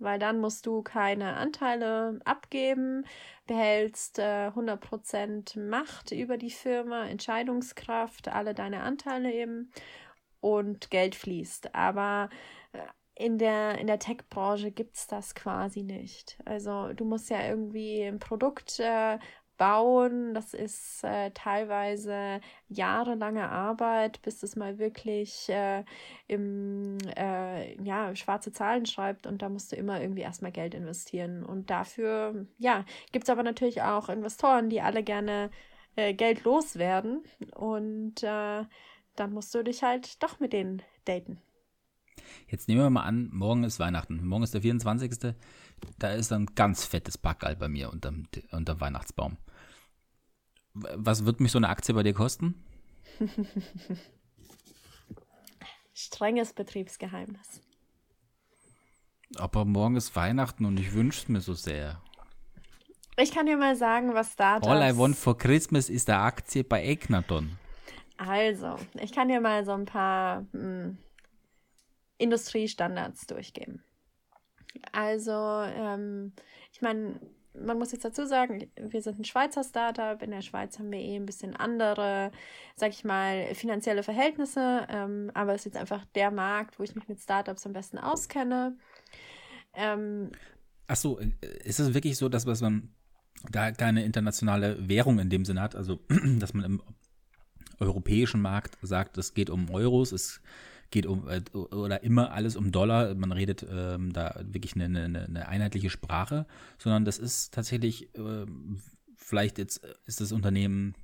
[0.00, 3.04] Weil dann musst du keine Anteile abgeben,
[3.46, 9.70] behältst äh, 100% Macht über die Firma, Entscheidungskraft, alle deine Anteile eben
[10.40, 11.74] und Geld fließt.
[11.74, 12.30] Aber
[12.72, 12.78] äh,
[13.14, 16.38] in der, in der Tech-Branche gibt es das quasi nicht.
[16.46, 19.18] Also du musst ja irgendwie ein Produkt äh,
[19.60, 20.32] bauen.
[20.32, 22.40] Das ist äh, teilweise
[22.70, 25.84] jahrelange Arbeit, bis es mal wirklich äh,
[26.28, 29.26] im, äh, ja, schwarze Zahlen schreibt.
[29.26, 31.44] Und da musst du immer irgendwie erstmal Geld investieren.
[31.44, 35.50] Und dafür, ja, gibt es aber natürlich auch Investoren, die alle gerne
[35.94, 37.22] äh, Geld loswerden.
[37.54, 38.64] Und äh,
[39.14, 41.38] dann musst du dich halt doch mit denen daten.
[42.48, 44.26] Jetzt nehmen wir mal an, morgen ist Weihnachten.
[44.26, 45.34] Morgen ist der 24.
[45.98, 49.36] Da ist ein ganz fettes Backerl bei mir unterm, unterm Weihnachtsbaum.
[50.74, 52.54] Was wird mich so eine Aktie bei dir kosten?
[55.92, 57.60] Strenges Betriebsgeheimnis.
[59.36, 62.00] Aber morgen ist Weihnachten und ich wünsche es mir so sehr.
[63.16, 64.66] Ich kann dir mal sagen, was Startups...
[64.66, 67.58] All I want for Christmas ist eine Aktie bei Egnaton.
[68.16, 70.98] Also, ich kann dir mal so ein paar hm,
[72.18, 73.82] Industriestandards durchgeben.
[74.92, 76.32] Also, ähm,
[76.72, 77.20] ich meine,
[77.54, 80.20] man muss jetzt dazu sagen, wir sind ein Schweizer Startup.
[80.22, 82.30] In der Schweiz haben wir eh ein bisschen andere,
[82.76, 84.86] sag ich mal, finanzielle Verhältnisse.
[84.88, 87.98] Ähm, aber es ist jetzt einfach der Markt, wo ich mich mit Startups am besten
[87.98, 88.76] auskenne.
[89.74, 90.30] Ähm,
[90.86, 91.30] Ach so, äh,
[91.64, 92.94] ist es wirklich so, dass man
[93.50, 95.74] da keine internationale Währung in dem Sinne hat?
[95.74, 96.00] Also,
[96.38, 96.82] dass man im
[97.78, 100.40] europäischen Markt sagt, es geht um Euros, es
[100.90, 103.14] geht um äh, oder immer alles um Dollar.
[103.14, 106.46] Man redet ähm, da wirklich eine, eine, eine einheitliche Sprache,
[106.78, 108.80] sondern das ist tatsächlich ähm,
[109.16, 110.94] vielleicht jetzt ist das Unternehmen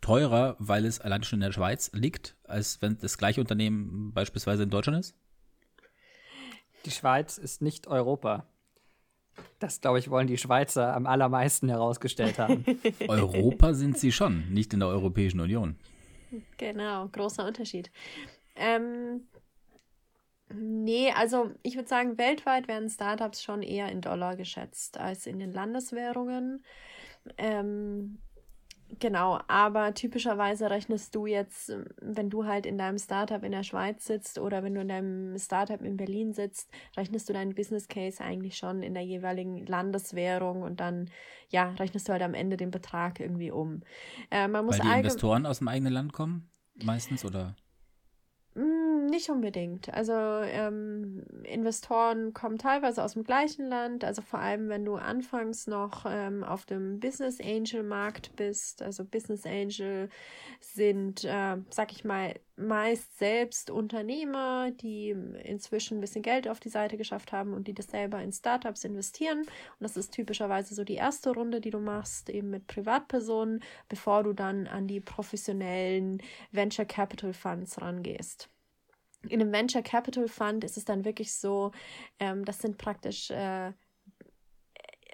[0.00, 4.64] teurer, weil es allein schon in der Schweiz liegt, als wenn das gleiche Unternehmen beispielsweise
[4.64, 5.14] in Deutschland ist.
[6.84, 8.46] Die Schweiz ist nicht Europa.
[9.58, 12.64] Das, glaube ich, wollen die Schweizer am allermeisten herausgestellt haben.
[13.08, 15.76] Europa sind sie schon, nicht in der Europäischen Union.
[16.58, 17.90] Genau, großer Unterschied.
[18.56, 19.28] Ähm,
[20.52, 25.38] nee, also ich würde sagen, weltweit werden Startups schon eher in Dollar geschätzt als in
[25.38, 26.64] den Landeswährungen.
[27.38, 28.18] Ähm,
[28.98, 34.04] genau, aber typischerweise rechnest du jetzt, wenn du halt in deinem Startup in der Schweiz
[34.04, 38.22] sitzt oder wenn du in deinem Startup in Berlin sitzt, rechnest du deinen Business Case
[38.22, 41.10] eigentlich schon in der jeweiligen Landeswährung und dann,
[41.48, 43.82] ja, rechnest du halt am Ende den Betrag irgendwie um.
[44.30, 46.50] Äh, man muss Weil die Investoren aus dem eigenen Land kommen,
[46.82, 47.56] meistens, oder?
[48.56, 49.92] Mm, Nicht unbedingt.
[49.92, 54.04] Also ähm, Investoren kommen teilweise aus dem gleichen Land.
[54.04, 58.82] Also vor allem, wenn du anfangs noch ähm, auf dem Business Angel Markt bist.
[58.82, 60.08] Also Business Angel
[60.60, 65.10] sind, äh, sag ich mal, meist selbst Unternehmer, die
[65.42, 68.84] inzwischen ein bisschen Geld auf die Seite geschafft haben und die das selber in Startups
[68.84, 69.40] investieren.
[69.40, 74.22] Und das ist typischerweise so die erste Runde, die du machst, eben mit Privatpersonen, bevor
[74.22, 78.48] du dann an die professionellen Venture Capital Funds rangehst.
[79.28, 81.72] In einem Venture Capital Fund ist es dann wirklich so,
[82.18, 83.72] ähm, das sind praktisch äh,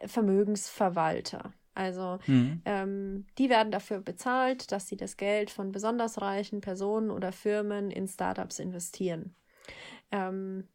[0.04, 1.52] Vermögensverwalter.
[1.74, 2.62] Also Mhm.
[2.64, 7.90] ähm, die werden dafür bezahlt, dass sie das Geld von besonders reichen Personen oder Firmen
[7.90, 9.34] in Startups investieren.
[10.10, 10.68] Ähm,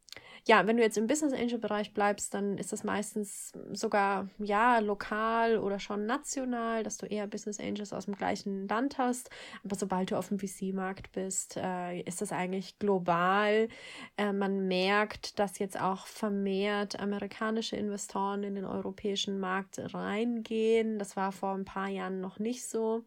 [0.48, 4.78] ja, wenn du jetzt im Business Angel Bereich bleibst, dann ist das meistens sogar ja
[4.78, 9.32] lokal oder schon national, dass du eher Business Angels aus dem gleichen Land hast.
[9.64, 13.70] Aber sobald du auf dem VC-Markt bist, äh, ist das eigentlich global.
[14.18, 21.00] Äh, man merkt, dass jetzt auch vermehrt amerikanische Investoren in den europäischen Markt reingehen.
[21.00, 23.04] Das war vor ein paar Jahren noch nicht so.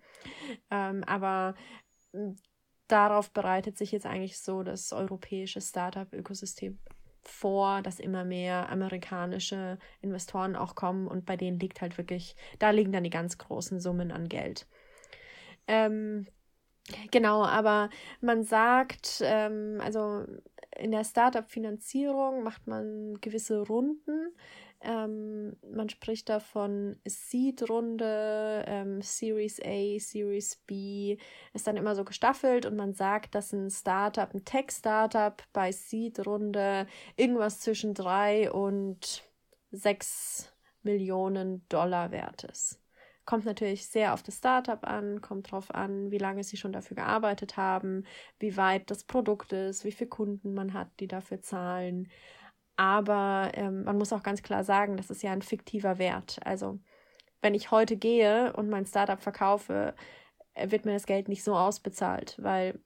[0.72, 1.54] Ähm, aber
[2.88, 6.78] darauf bereitet sich jetzt eigentlich so das europäische Startup-Ökosystem
[7.28, 12.70] vor, dass immer mehr amerikanische Investoren auch kommen und bei denen liegt halt wirklich, da
[12.70, 14.66] liegen dann die ganz großen Summen an Geld.
[15.66, 16.26] Ähm,
[17.10, 20.24] genau, aber man sagt, ähm, also
[20.76, 24.32] in der Startup-Finanzierung macht man gewisse Runden.
[24.80, 31.16] Ähm, man spricht da von Seed-Runde, ähm, Series A, Series B,
[31.52, 36.86] ist dann immer so gestaffelt und man sagt, dass ein Startup, ein Tech-Startup bei Seed-Runde
[37.16, 39.24] irgendwas zwischen drei und
[39.72, 40.52] sechs
[40.82, 42.80] Millionen Dollar wert ist.
[43.24, 46.94] Kommt natürlich sehr auf das Startup an, kommt darauf an, wie lange sie schon dafür
[46.94, 48.04] gearbeitet haben,
[48.38, 52.08] wie weit das Produkt ist, wie viele Kunden man hat, die dafür zahlen.
[52.78, 56.38] Aber ähm, man muss auch ganz klar sagen, das ist ja ein fiktiver Wert.
[56.44, 56.78] Also
[57.42, 59.94] wenn ich heute gehe und mein Startup verkaufe,
[60.54, 62.78] äh, wird mir das Geld nicht so ausbezahlt, weil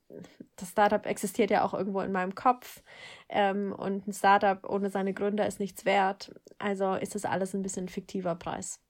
[0.56, 2.82] das Startup existiert ja auch irgendwo in meinem Kopf
[3.28, 6.32] ähm, und ein Startup ohne seine Gründer ist nichts wert.
[6.58, 8.80] Also ist das alles ein bisschen fiktiver Preis.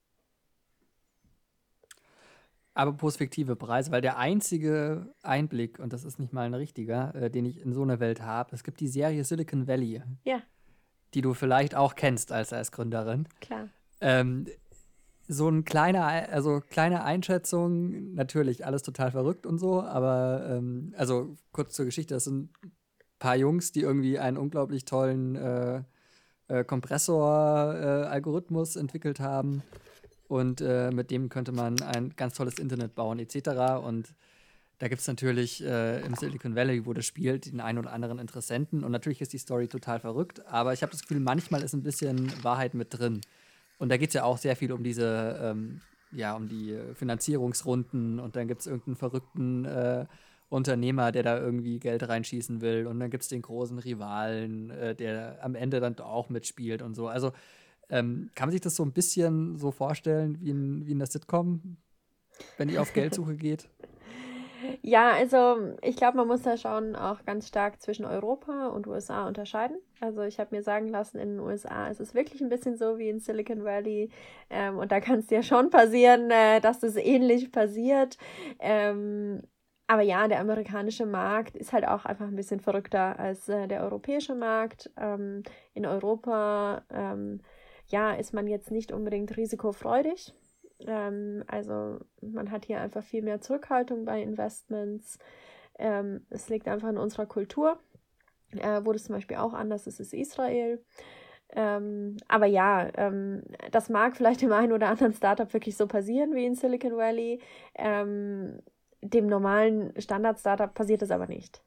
[2.75, 7.29] Aber fiktive Preise, weil der einzige Einblick, und das ist nicht mal ein richtiger, äh,
[7.29, 10.01] den ich in so einer Welt habe, es gibt die Serie Silicon Valley.
[10.23, 10.41] Ja
[11.15, 13.29] die du vielleicht auch kennst als, als Gründerin.
[13.41, 13.69] Klar.
[14.01, 14.47] Ähm,
[15.29, 21.37] so ein kleiner, also kleine Einschätzung, natürlich alles total verrückt und so, aber ähm, also
[21.53, 22.73] kurz zur Geschichte, das sind ein
[23.19, 25.83] paar Jungs, die irgendwie einen unglaublich tollen äh,
[26.49, 29.63] äh, Kompressor-Algorithmus äh, entwickelt haben
[30.29, 33.85] und äh, mit dem könnte man ein ganz tolles Internet bauen etc.
[33.85, 34.15] Und
[34.83, 38.19] da gibt es natürlich äh, im Silicon Valley, wo das spielt, den einen oder anderen
[38.19, 38.83] Interessenten.
[38.83, 41.85] Und natürlich ist die Story total verrückt, aber ich habe das Gefühl, manchmal ist ein
[41.85, 43.21] bisschen Wahrheit mit drin.
[43.79, 48.19] Und da geht es ja auch sehr viel um diese, ähm, ja, um die Finanzierungsrunden
[48.19, 50.07] und dann gibt es irgendeinen verrückten äh,
[50.49, 52.89] Unternehmer, der da irgendwie Geld reinschießen will.
[52.89, 56.97] Und dann gibt es den großen Rivalen, äh, der am Ende dann auch mitspielt und
[56.97, 57.07] so.
[57.07, 57.31] Also
[57.89, 61.07] ähm, kann man sich das so ein bisschen so vorstellen wie in, wie in der
[61.07, 61.77] Sitcom,
[62.59, 63.69] wenn die auf Geldsuche geht?
[64.83, 69.27] Ja, also ich glaube, man muss da schon auch ganz stark zwischen Europa und USA
[69.27, 69.77] unterscheiden.
[70.01, 72.99] Also ich habe mir sagen lassen, in den USA ist es wirklich ein bisschen so
[72.99, 74.11] wie in Silicon Valley.
[74.51, 78.19] Ähm, und da kann es dir schon passieren, äh, dass das ähnlich passiert.
[78.61, 79.43] Ähm,
[79.89, 83.83] aber ja, der amerikanische Markt ist halt auch einfach ein bisschen verrückter als äh, der
[83.83, 84.91] europäische Markt.
[84.97, 85.43] Ähm,
[85.75, 87.41] in Europa, ähm,
[87.89, 90.33] ja, ist man jetzt nicht unbedingt risikofreudig.
[90.87, 95.19] Ähm, also man hat hier einfach viel mehr Zurückhaltung bei Investments.
[95.79, 97.79] Ähm, es liegt einfach in unserer Kultur,
[98.53, 100.85] äh, wo das zum Beispiel auch anders ist, ist Israel.
[101.55, 106.35] Ähm, aber ja, ähm, das mag vielleicht dem einen oder anderen Startup wirklich so passieren
[106.35, 107.41] wie in Silicon Valley.
[107.75, 108.61] Ähm,
[109.03, 111.63] dem normalen Standard-Startup passiert das aber nicht.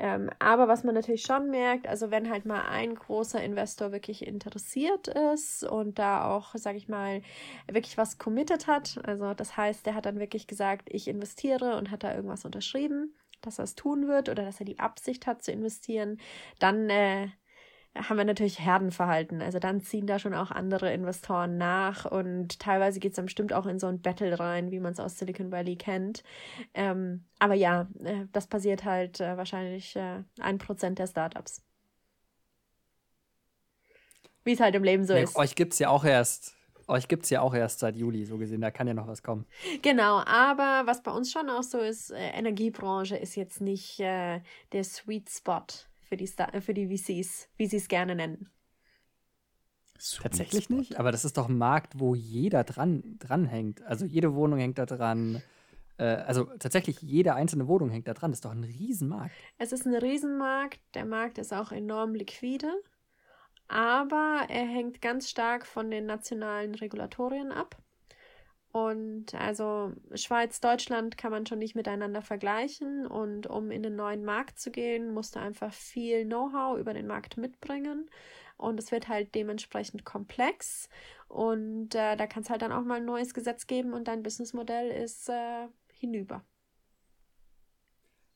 [0.00, 4.24] Ähm, aber was man natürlich schon merkt, also wenn halt mal ein großer Investor wirklich
[4.24, 7.20] interessiert ist und da auch, sag ich mal,
[7.66, 11.90] wirklich was committed hat, also das heißt, der hat dann wirklich gesagt, ich investiere und
[11.90, 15.42] hat da irgendwas unterschrieben, dass er es tun wird oder dass er die Absicht hat
[15.42, 16.20] zu investieren,
[16.60, 17.26] dann äh,
[17.94, 19.42] haben wir natürlich Herdenverhalten.
[19.42, 23.52] Also dann ziehen da schon auch andere Investoren nach und teilweise geht es dann bestimmt
[23.52, 26.22] auch in so ein Battle rein, wie man es aus Silicon Valley kennt.
[26.74, 31.62] Ähm, aber ja, äh, das passiert halt äh, wahrscheinlich äh, ein Prozent der Startups.
[34.44, 35.36] Wie es halt im Leben so nee, ist.
[35.36, 36.54] Euch gibt es ja auch erst.
[36.86, 39.22] Euch gibt es ja auch erst seit Juli, so gesehen, da kann ja noch was
[39.22, 39.44] kommen.
[39.82, 44.40] Genau, aber was bei uns schon auch so ist, äh, Energiebranche ist jetzt nicht äh,
[44.72, 45.66] der Sweet Spot
[46.08, 48.50] für die, Star für die VCs, wie sie es gerne nennen.
[50.00, 50.74] Sweet Tatsächlich Spot.
[50.74, 53.82] nicht, aber das ist doch ein Markt, wo jeder dran, dran hängt.
[53.82, 55.42] Also jede Wohnung hängt da dran.
[55.98, 58.30] Äh, also tatsächlich jede einzelne Wohnung hängt da dran.
[58.30, 59.34] Das ist doch ein Riesenmarkt.
[59.58, 60.80] Es ist ein Riesenmarkt.
[60.94, 62.72] Der Markt ist auch enorm liquide.
[63.66, 67.76] Aber er hängt ganz stark von den nationalen Regulatorien ab.
[68.86, 73.06] Und also Schweiz, Deutschland kann man schon nicht miteinander vergleichen.
[73.06, 77.06] Und um in den neuen Markt zu gehen, musst du einfach viel Know-how über den
[77.06, 78.10] Markt mitbringen.
[78.56, 80.88] Und es wird halt dementsprechend komplex.
[81.28, 84.22] Und äh, da kann es halt dann auch mal ein neues Gesetz geben und dein
[84.22, 86.42] Businessmodell ist äh, hinüber.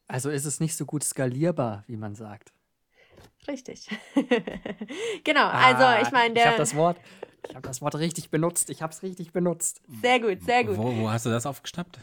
[0.07, 2.53] Also ist es nicht so gut skalierbar, wie man sagt.
[3.49, 3.89] Richtig.
[5.25, 6.59] genau, also Ah, ich meine, Ich habe der.
[6.59, 6.99] das Wort.
[7.49, 8.71] Ich habe das Wort richtig benutzt.
[8.71, 9.83] Ich habe es richtig benutzt.
[10.01, 10.77] Sehr gut, sehr gut.
[10.77, 11.99] Wo, wo hast du das aufgeschnappt?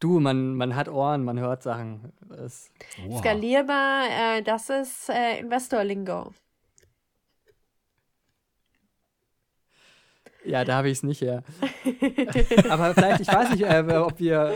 [0.00, 2.12] Du, man, man hat Ohren, man hört Sachen.
[2.30, 2.70] Es,
[3.06, 3.20] Wow.
[3.20, 4.04] Skalierbar,
[4.38, 6.32] äh, das ist äh, Investor-Lingo.
[10.48, 11.42] ja, da habe ich es nicht her.
[12.68, 14.52] Aber vielleicht, ich weiß nicht, äh, ob wir,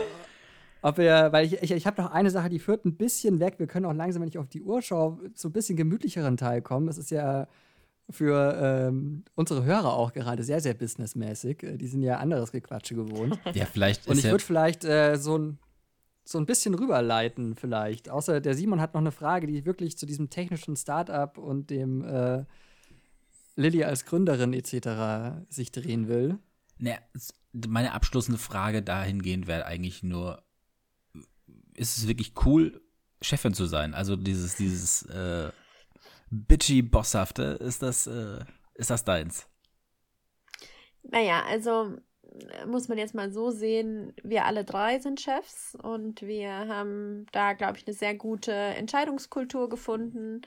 [0.81, 3.55] ob wir, weil ich, ich, ich habe noch eine Sache, die führt ein bisschen weg.
[3.59, 6.61] Wir können auch langsam, wenn ich auf die Uhr schaue, zu ein bisschen gemütlicheren Teil
[6.61, 6.87] kommen.
[6.87, 7.47] Das ist ja
[8.09, 8.57] für
[8.89, 11.63] ähm, unsere Hörer auch gerade sehr, sehr businessmäßig.
[11.63, 13.39] Äh, Die sind ja anderes Gequatsche gewohnt.
[13.53, 15.57] Ja, vielleicht Und ich würde vielleicht äh, so, ein,
[16.25, 18.09] so ein bisschen rüberleiten, vielleicht.
[18.09, 22.03] Außer der Simon hat noch eine Frage, die wirklich zu diesem technischen Startup und dem
[22.03, 22.43] äh,
[23.55, 25.45] Lilly als Gründerin etc.
[25.49, 26.37] sich drehen will.
[27.13, 27.33] S-
[27.67, 30.43] meine abschließende Frage dahingehend wäre eigentlich nur,
[31.75, 32.81] ist es wirklich cool,
[33.21, 33.93] Chefin zu sein?
[33.93, 35.49] Also dieses, dieses äh,
[36.33, 38.39] bitchy, bosshafte, ist das, äh,
[38.75, 39.47] ist das deins?
[41.03, 41.97] Naja, also
[42.65, 47.53] muss man jetzt mal so sehen, wir alle drei sind Chefs und wir haben da,
[47.53, 50.41] glaube ich, eine sehr gute Entscheidungskultur gefunden.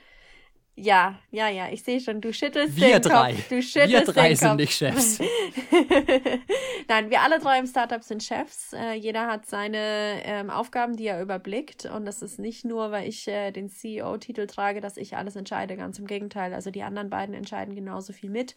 [0.79, 3.33] Ja, ja, ja, ich sehe schon, du schüttelst Wir den drei.
[3.33, 3.49] Kopf.
[3.49, 4.57] Du schüttelst Wir drei den sind Kopf.
[4.59, 5.19] nicht Chefs.
[6.87, 8.73] Nein, wir alle drei im Startup sind Chefs.
[8.73, 11.85] Äh, jeder hat seine ähm, Aufgaben, die er überblickt.
[11.85, 15.77] Und das ist nicht nur, weil ich äh, den CEO-Titel trage, dass ich alles entscheide.
[15.77, 16.53] Ganz im Gegenteil.
[16.53, 18.55] Also die anderen beiden entscheiden genauso viel mit.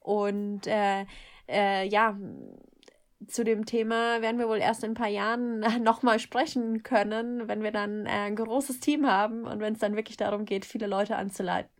[0.00, 1.04] Und äh,
[1.50, 2.16] äh, ja,
[3.26, 7.62] zu dem Thema werden wir wohl erst in ein paar Jahren nochmal sprechen können, wenn
[7.62, 10.86] wir dann äh, ein großes Team haben und wenn es dann wirklich darum geht, viele
[10.86, 11.70] Leute anzuleiten.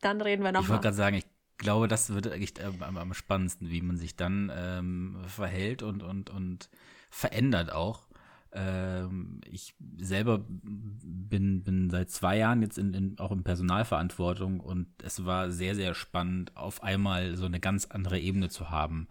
[0.00, 0.80] Dann reden wir Ich wollte nochmal.
[0.80, 1.26] gerade sagen, ich
[1.58, 6.28] glaube, das wird echt am, am spannendsten, wie man sich dann ähm, verhält und, und,
[6.30, 6.68] und
[7.10, 8.08] verändert auch.
[8.52, 14.88] Ähm, ich selber bin, bin seit zwei Jahren jetzt in, in, auch in Personalverantwortung und
[15.02, 19.08] es war sehr, sehr spannend, auf einmal so eine ganz andere Ebene zu haben,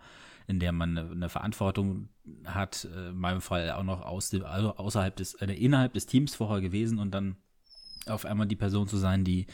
[0.47, 2.09] in der man eine, eine Verantwortung
[2.45, 6.05] hat, äh, in meinem Fall auch noch aus dem, also außerhalb des, äh, innerhalb des
[6.05, 7.37] Teams vorher gewesen und dann
[8.07, 9.45] auf einmal die Person zu sein, die,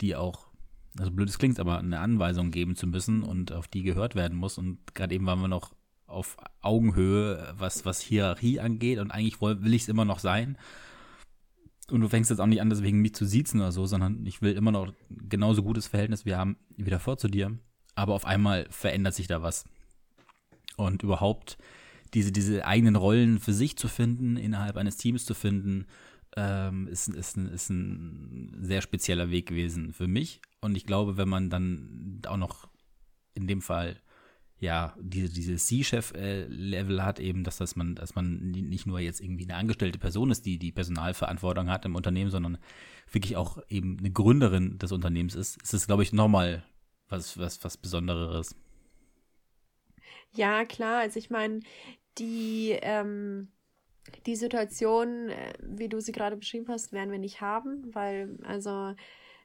[0.00, 0.52] die auch
[0.98, 4.36] also blöd es klingt, aber eine Anweisung geben zu müssen und auf die gehört werden
[4.36, 4.58] muss.
[4.58, 5.74] Und gerade eben waren wir noch
[6.06, 8.98] auf Augenhöhe, was, was Hierarchie angeht.
[8.98, 10.58] Und eigentlich woll, will ich es immer noch sein.
[11.90, 14.42] Und du fängst jetzt auch nicht an, deswegen mich zu siezen oder so, sondern ich
[14.42, 17.58] will immer noch genauso gutes Verhältnis wir haben wieder vor zu dir.
[17.94, 19.64] Aber auf einmal verändert sich da was.
[20.76, 21.58] Und überhaupt
[22.14, 25.86] diese, diese eigenen Rollen für sich zu finden, innerhalb eines Teams zu finden,
[26.36, 30.40] ähm, ist, ist, ist ein sehr spezieller Weg gewesen für mich.
[30.60, 32.68] Und ich glaube, wenn man dann auch noch
[33.34, 34.00] in dem Fall
[34.58, 39.44] ja diese, diese C-Chef-Level hat, eben, dass, dass man, dass man nicht nur jetzt irgendwie
[39.44, 42.58] eine angestellte Person ist, die die Personalverantwortung hat im Unternehmen, sondern
[43.10, 46.62] wirklich auch eben eine Gründerin des Unternehmens ist, ist es, glaube ich, nochmal
[47.08, 48.54] was, was, was Besonderes.
[50.34, 51.00] Ja, klar.
[51.00, 51.60] Also ich meine,
[52.18, 53.52] die, ähm,
[54.26, 58.94] die Situation, äh, wie du sie gerade beschrieben hast, werden wir nicht haben, weil also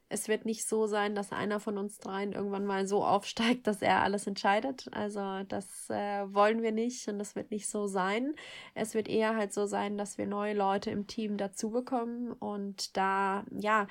[0.09, 3.81] es wird nicht so sein, dass einer von uns dreien irgendwann mal so aufsteigt, dass
[3.81, 4.87] er alles entscheidet.
[4.93, 8.33] Also das äh, wollen wir nicht und das wird nicht so sein.
[8.73, 12.95] Es wird eher halt so sein, dass wir neue Leute im Team dazu bekommen und
[12.95, 13.87] da, ja,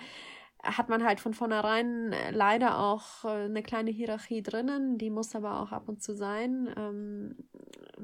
[0.66, 5.34] hat man halt von vornherein äh, leider auch äh, eine kleine Hierarchie drinnen, die muss
[5.34, 6.68] aber auch ab und zu sein.
[6.76, 7.36] Ähm,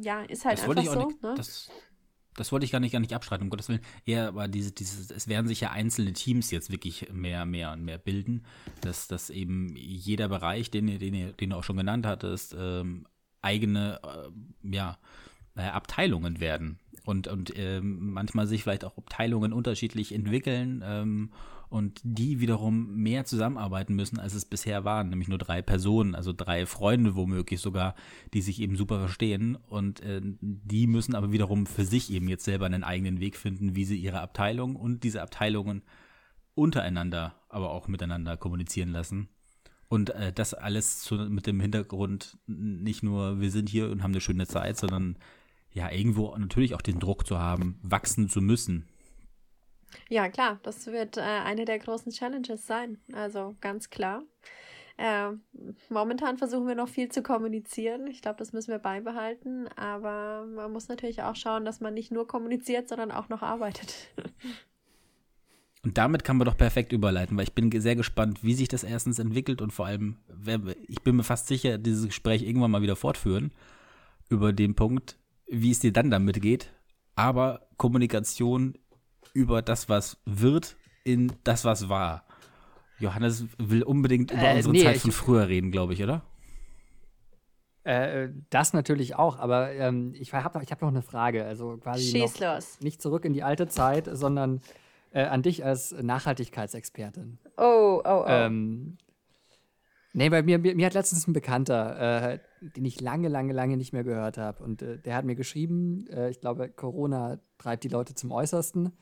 [0.01, 1.07] ja, ist halt das einfach so.
[1.07, 1.35] nicht, ne?
[1.37, 1.71] das,
[2.35, 3.83] das wollte ich gar nicht, gar nicht abstreiten, um Gottes Willen.
[4.07, 7.85] Eher aber diese, dieses, es werden sich ja einzelne Teams jetzt wirklich mehr, mehr und
[7.85, 8.45] mehr bilden,
[8.81, 12.57] dass, dass eben jeder Bereich, den, ihr- den, ihr- den du auch schon genannt hattest,
[12.59, 13.07] ähm,
[13.43, 14.99] eigene, äh, ja,
[15.57, 16.79] äh, Abteilungen werden.
[17.05, 21.33] Und, und ähm, manchmal sich vielleicht auch Abteilungen unterschiedlich entwickeln ähm,
[21.73, 26.33] und die wiederum mehr zusammenarbeiten müssen, als es bisher waren, nämlich nur drei Personen, also
[26.33, 27.95] drei Freunde womöglich sogar,
[28.35, 32.45] die sich eben super verstehen und äh, die müssen aber wiederum für sich eben jetzt
[32.45, 35.83] selber einen eigenen Weg finden, wie sie ihre Abteilung und diese Abteilungen
[36.55, 39.29] untereinander, aber auch miteinander kommunizieren lassen.
[39.89, 44.12] Und äh, das alles zu, mit dem Hintergrund nicht nur, wir sind hier und haben
[44.12, 45.16] eine schöne Zeit, sondern
[45.73, 48.89] ja, irgendwo natürlich auch den Druck zu haben, wachsen zu müssen.
[50.13, 52.99] Ja, klar, das wird äh, eine der großen Challenges sein.
[53.15, 54.23] Also ganz klar.
[54.99, 55.31] Äh,
[55.89, 58.07] momentan versuchen wir noch viel zu kommunizieren.
[58.09, 59.69] Ich glaube, das müssen wir beibehalten.
[59.69, 64.11] Aber man muss natürlich auch schauen, dass man nicht nur kommuniziert, sondern auch noch arbeitet.
[65.83, 68.85] Und damit kann man doch perfekt überleiten, weil ich bin sehr gespannt, wie sich das
[68.85, 70.19] erstens entwickelt und vor allem,
[70.87, 73.51] ich bin mir fast sicher, dieses Gespräch irgendwann mal wieder fortführen
[74.29, 75.17] über den Punkt,
[75.49, 76.71] wie es dir dann damit geht.
[77.17, 78.75] Aber Kommunikation
[79.33, 82.24] über das, was wird, in das, was war.
[82.99, 86.22] Johannes will unbedingt über äh, unsere nee, Zeit von früher reden, glaube ich, oder?
[87.85, 91.45] Äh, das natürlich auch, aber ähm, ich habe ich hab noch eine Frage.
[91.45, 92.78] Also quasi Schieß los.
[92.80, 94.61] nicht zurück in die alte Zeit, sondern
[95.11, 97.39] äh, an dich als Nachhaltigkeitsexpertin.
[97.57, 98.24] Oh, oh, oh.
[98.28, 98.99] Ähm,
[100.12, 103.76] nee, bei mir, mir, mir, hat letztens ein Bekannter, äh, den ich lange, lange, lange
[103.76, 107.83] nicht mehr gehört habe, und äh, der hat mir geschrieben, äh, ich glaube, Corona treibt
[107.83, 108.93] die Leute zum Äußersten.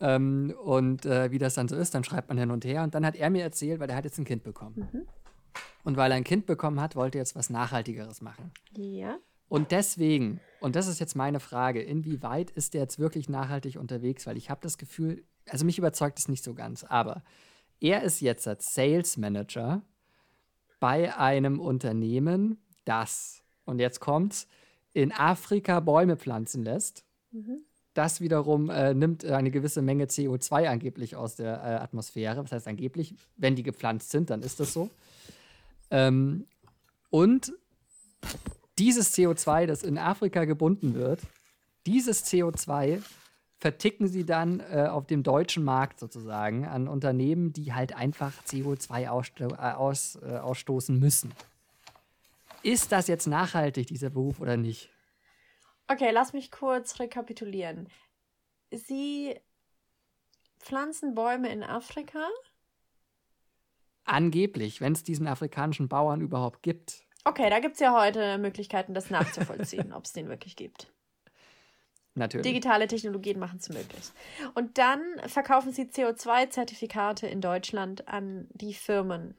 [0.00, 2.82] Ähm, und äh, wie das dann so ist, dann schreibt man hin und her.
[2.82, 4.88] Und dann hat er mir erzählt, weil er hat jetzt ein Kind bekommen.
[4.92, 5.06] Mhm.
[5.84, 8.50] Und weil er ein Kind bekommen hat, wollte er jetzt was Nachhaltigeres machen.
[8.76, 9.18] Ja.
[9.48, 14.26] Und deswegen, und das ist jetzt meine Frage, inwieweit ist der jetzt wirklich nachhaltig unterwegs?
[14.26, 17.22] Weil ich habe das Gefühl, also mich überzeugt es nicht so ganz, aber
[17.80, 19.82] er ist jetzt als Sales Manager
[20.80, 24.48] bei einem Unternehmen, das, und jetzt kommt's,
[24.92, 27.04] in Afrika Bäume pflanzen lässt.
[27.30, 27.64] Mhm.
[27.94, 32.42] Das wiederum äh, nimmt eine gewisse Menge CO2 angeblich aus der äh, Atmosphäre.
[32.42, 34.90] Das heißt angeblich, wenn die gepflanzt sind, dann ist das so.
[35.90, 36.46] Ähm,
[37.10, 37.52] und
[38.78, 41.20] dieses CO2, das in Afrika gebunden wird,
[41.86, 43.00] dieses CO2
[43.58, 49.08] verticken sie dann äh, auf dem deutschen Markt sozusagen an Unternehmen, die halt einfach CO2
[49.08, 51.32] aussto äh, aus, äh, ausstoßen müssen.
[52.62, 54.90] Ist das jetzt nachhaltig, dieser Beruf, oder nicht?
[55.88, 57.88] Okay, lass mich kurz rekapitulieren.
[58.70, 59.38] Sie
[60.58, 62.26] pflanzen Bäume in Afrika?
[64.04, 67.04] Angeblich, wenn es diesen afrikanischen Bauern überhaupt gibt.
[67.24, 70.92] Okay, da gibt es ja heute Möglichkeiten, das nachzuvollziehen, ob es den wirklich gibt.
[72.14, 72.46] Natürlich.
[72.46, 74.12] Digitale Technologien machen es möglich.
[74.54, 79.36] Und dann verkaufen sie CO2-Zertifikate in Deutschland an die Firmen.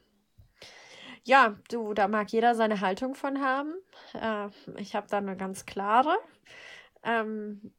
[1.26, 3.74] Ja, du, da mag jeder seine Haltung von haben.
[4.14, 4.50] Äh,
[4.80, 6.16] ich habe da eine ganz klare.
[7.04, 7.74] Ähm,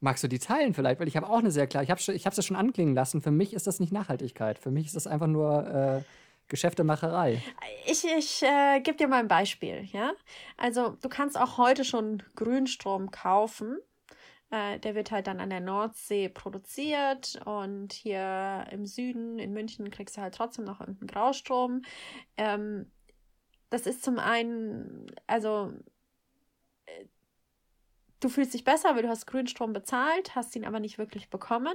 [0.00, 0.98] Magst du die teilen vielleicht?
[0.98, 1.84] Weil ich habe auch eine sehr klare.
[1.84, 1.90] Ich
[2.26, 3.22] habe es schon anklingen lassen.
[3.22, 4.58] Für mich ist das nicht Nachhaltigkeit.
[4.58, 6.02] Für mich ist das einfach nur äh,
[6.48, 7.40] Geschäftemacherei.
[7.86, 9.88] Ich, ich äh, gebe dir mal ein Beispiel.
[9.92, 10.12] Ja?
[10.56, 13.78] Also, du kannst auch heute schon Grünstrom kaufen.
[14.52, 19.90] Äh, der wird halt dann an der Nordsee produziert und hier im Süden, in München,
[19.90, 21.82] kriegst du halt trotzdem noch irgendeinen Graustrom.
[22.36, 22.92] Ähm,
[23.70, 25.72] das ist zum einen, also
[28.20, 31.74] du fühlst dich besser, weil du hast Grünstrom bezahlt, hast ihn aber nicht wirklich bekommen.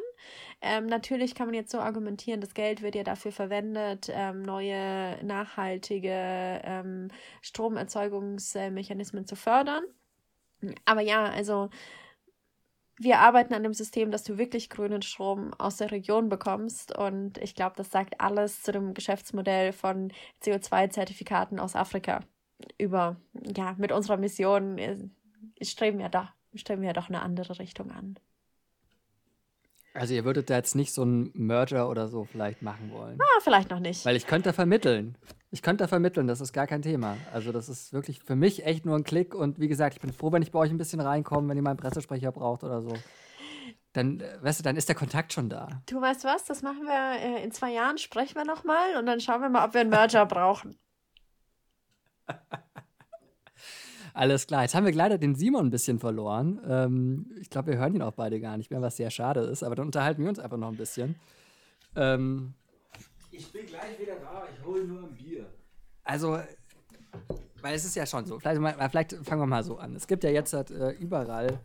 [0.61, 5.17] Ähm, natürlich kann man jetzt so argumentieren, das Geld wird ja dafür verwendet, ähm, neue
[5.25, 7.09] nachhaltige ähm,
[7.41, 9.83] Stromerzeugungsmechanismen zu fördern.
[10.85, 11.69] Aber ja, also
[12.99, 16.97] wir arbeiten an dem System, dass du wirklich grünen Strom aus der Region bekommst.
[16.97, 20.11] Und ich glaube, das sagt alles zu dem Geschäftsmodell von
[20.43, 22.21] CO2-Zertifikaten aus Afrika.
[22.77, 23.17] Über,
[23.55, 25.11] ja, mit unserer Mission
[25.61, 28.17] streben wir da stellen wir ja doch eine andere Richtung an.
[29.93, 33.17] Also ihr würdet da jetzt nicht so einen Merger oder so vielleicht machen wollen?
[33.19, 34.05] Ah, vielleicht noch nicht.
[34.05, 35.17] Weil ich könnte vermitteln.
[35.49, 37.15] Ich könnte vermitteln, das ist gar kein Thema.
[37.31, 40.11] Also das ist wirklich für mich echt nur ein Klick und wie gesagt, ich bin
[40.11, 42.81] froh, wenn ich bei euch ein bisschen reinkomme, wenn ihr mal einen Pressesprecher braucht oder
[42.81, 42.93] so.
[43.93, 45.81] Dann, äh, weißt du, dann ist der Kontakt schon da.
[45.85, 49.21] Du weißt was, das machen wir äh, in zwei Jahren, sprechen wir nochmal und dann
[49.21, 50.77] schauen wir mal, ob wir einen Merger brauchen.
[54.13, 54.63] Alles klar.
[54.63, 56.59] Jetzt haben wir leider den Simon ein bisschen verloren.
[56.67, 59.63] Ähm, ich glaube, wir hören ihn auch beide gar nicht mehr, was sehr schade ist.
[59.63, 61.15] Aber dann unterhalten wir uns einfach noch ein bisschen.
[61.95, 62.55] Ähm,
[63.31, 64.47] ich bin gleich wieder da.
[64.51, 65.26] Ich hole nur ein Bier.
[66.07, 66.39] Also,
[67.61, 68.39] weil es ist ja schon so.
[68.39, 69.93] Vielleicht, vielleicht fangen wir mal so an.
[69.95, 71.59] Es gibt ja jetzt halt, äh, überall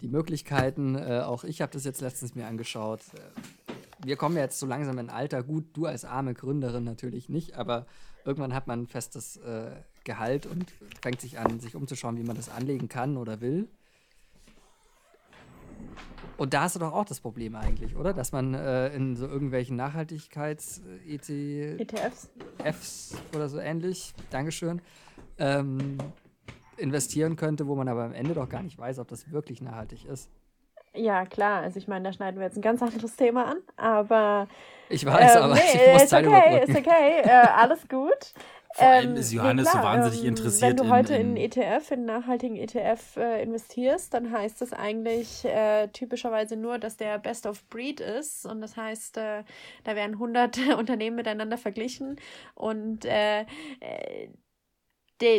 [0.00, 0.94] die Möglichkeiten.
[0.94, 3.00] Äh, auch ich habe das jetzt letztens mir angeschaut.
[3.14, 5.42] Äh, wir kommen jetzt so langsam in Alter.
[5.42, 7.86] Gut, du als arme Gründerin natürlich nicht, aber
[8.24, 9.72] irgendwann hat man ein festes äh,
[10.04, 13.68] Gehalt und fängt sich an, sich umzuschauen, wie man das anlegen kann oder will.
[16.36, 18.12] Und da hast du doch auch das Problem eigentlich, oder?
[18.12, 22.30] Dass man äh, in so irgendwelchen Nachhaltigkeits-ETFs
[22.64, 24.82] Fs oder so ähnlich, Dankeschön,
[25.38, 25.98] ähm,
[26.78, 30.06] investieren könnte, wo man aber am Ende doch gar nicht weiß, ob das wirklich nachhaltig
[30.06, 30.30] ist.
[30.94, 31.62] Ja, klar.
[31.62, 34.46] Also ich meine, da schneiden wir jetzt ein ganz anderes Thema an, aber.
[34.90, 38.10] Ich weiß, ähm, aber nee, ich muss ist Zeit okay, ist okay, äh, alles gut.
[38.74, 40.70] Vor allem ist ähm, Johannes nee, so wahnsinnig ähm, interessiert.
[40.70, 44.72] Wenn du heute in, in ETF, in einen nachhaltigen ETF äh, investierst, dann heißt das
[44.72, 48.46] eigentlich äh, typischerweise nur, dass der Best of Breed ist.
[48.46, 49.44] Und das heißt, äh,
[49.84, 52.16] da werden 100 Unternehmen miteinander verglichen
[52.54, 53.42] und äh,
[53.80, 54.28] äh,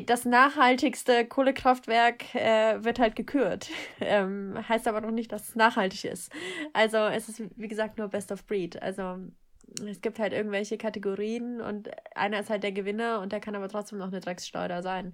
[0.05, 3.69] das nachhaltigste Kohlekraftwerk äh, wird halt gekürt.
[3.99, 6.31] Ähm, heißt aber noch nicht, dass es nachhaltig ist.
[6.73, 8.81] Also es ist, wie gesagt, nur Best of Breed.
[8.81, 9.17] Also
[9.87, 13.69] es gibt halt irgendwelche Kategorien und einer ist halt der Gewinner und der kann aber
[13.69, 15.13] trotzdem noch eine Dreckssteuer sein.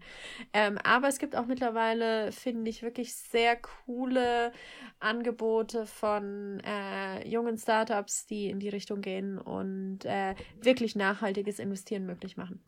[0.54, 4.52] Ähm, aber es gibt auch mittlerweile, finde ich, wirklich sehr coole
[5.00, 12.06] Angebote von äh, jungen Startups, die in die Richtung gehen und äh, wirklich nachhaltiges Investieren
[12.06, 12.64] möglich machen.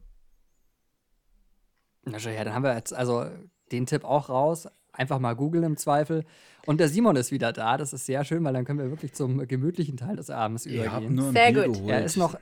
[2.03, 3.25] Na schon, ja, dann haben wir jetzt also
[3.71, 4.67] den Tipp auch raus.
[4.93, 6.25] Einfach mal googeln im Zweifel.
[6.65, 7.77] Und der Simon ist wieder da.
[7.77, 10.73] Das ist sehr schön, weil dann können wir wirklich zum gemütlichen Teil des Abends Ich
[10.75, 11.15] übergehen.
[11.15, 11.73] nur ein Sehr Bier gut.
[11.75, 11.89] geholt.
[11.91, 12.35] Er ist noch,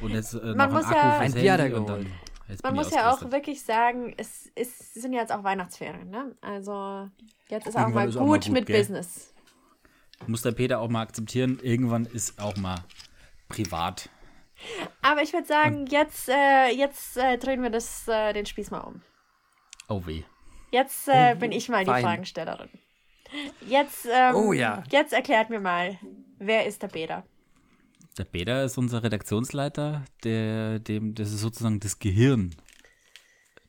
[0.00, 2.06] und jetzt äh, Man noch muss ein Akku ja- Ein Bier hat er und geholt.
[2.62, 6.34] Man muss ja auch wirklich sagen, es, ist, sind ja jetzt auch Weihnachtsferien, ne?
[6.40, 7.08] Also
[7.48, 8.78] jetzt ist auch mal ist gut, auch mal gut, mit gell?
[8.78, 9.34] Business.
[10.26, 12.76] Muss der Peter auch mal akzeptieren, irgendwann ist auch mal
[13.48, 14.08] privat.
[15.02, 18.80] Aber ich würde sagen, jetzt, äh, jetzt äh, drehen wir das, äh, den Spieß mal
[18.80, 19.02] um.
[19.88, 20.24] Oh weh.
[20.70, 22.02] Jetzt äh, bin ich mal die fein.
[22.04, 22.68] Fragenstellerin.
[23.66, 24.82] Jetzt, ähm, Oh ja.
[24.90, 25.98] jetzt erklärt mir mal,
[26.38, 27.24] wer ist der Peter?
[28.16, 32.54] Der Peter ist unser Redaktionsleiter, der, dem, das ist sozusagen das Gehirn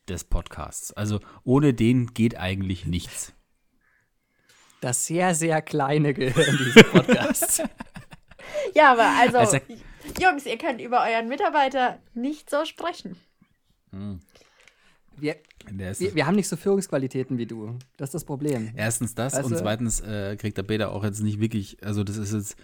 [0.08, 0.92] des Podcasts.
[0.92, 3.32] Also ohne den geht eigentlich nichts.
[4.80, 7.62] das sehr, sehr kleine Gehirn dieses Podcasts.
[8.74, 9.58] Ja, aber also, Also-
[10.20, 13.16] Jungs, ihr könnt über euren Mitarbeiter nicht so sprechen.
[13.92, 14.18] wir,
[15.36, 17.78] Der ist wir, wir haben nicht so Führungsqualitäten wie du.
[17.96, 18.72] Das ist das Problem.
[18.76, 19.58] Erstens das Weißt und du?
[19.58, 22.56] zweitens äh, kriegt der Peter auch jetzt nicht wirklich, also das ist jetzt,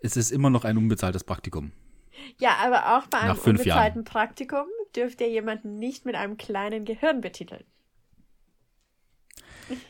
[0.00, 1.72] es ist immer noch ein unbezahltes Praktikum.
[2.38, 7.20] Ja, aber auch bei einem unbezahlten Praktikum dürft ihr jemanden nicht mit einem kleinen Gehirn
[7.20, 7.64] betiteln.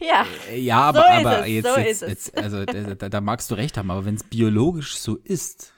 [0.00, 3.08] Ja, Äh, Ja, aber, So ist aber es, jetzt, so jetzt, jetzt also da, da,
[3.08, 5.72] da magst du recht haben, aber wenn es biologisch so ist,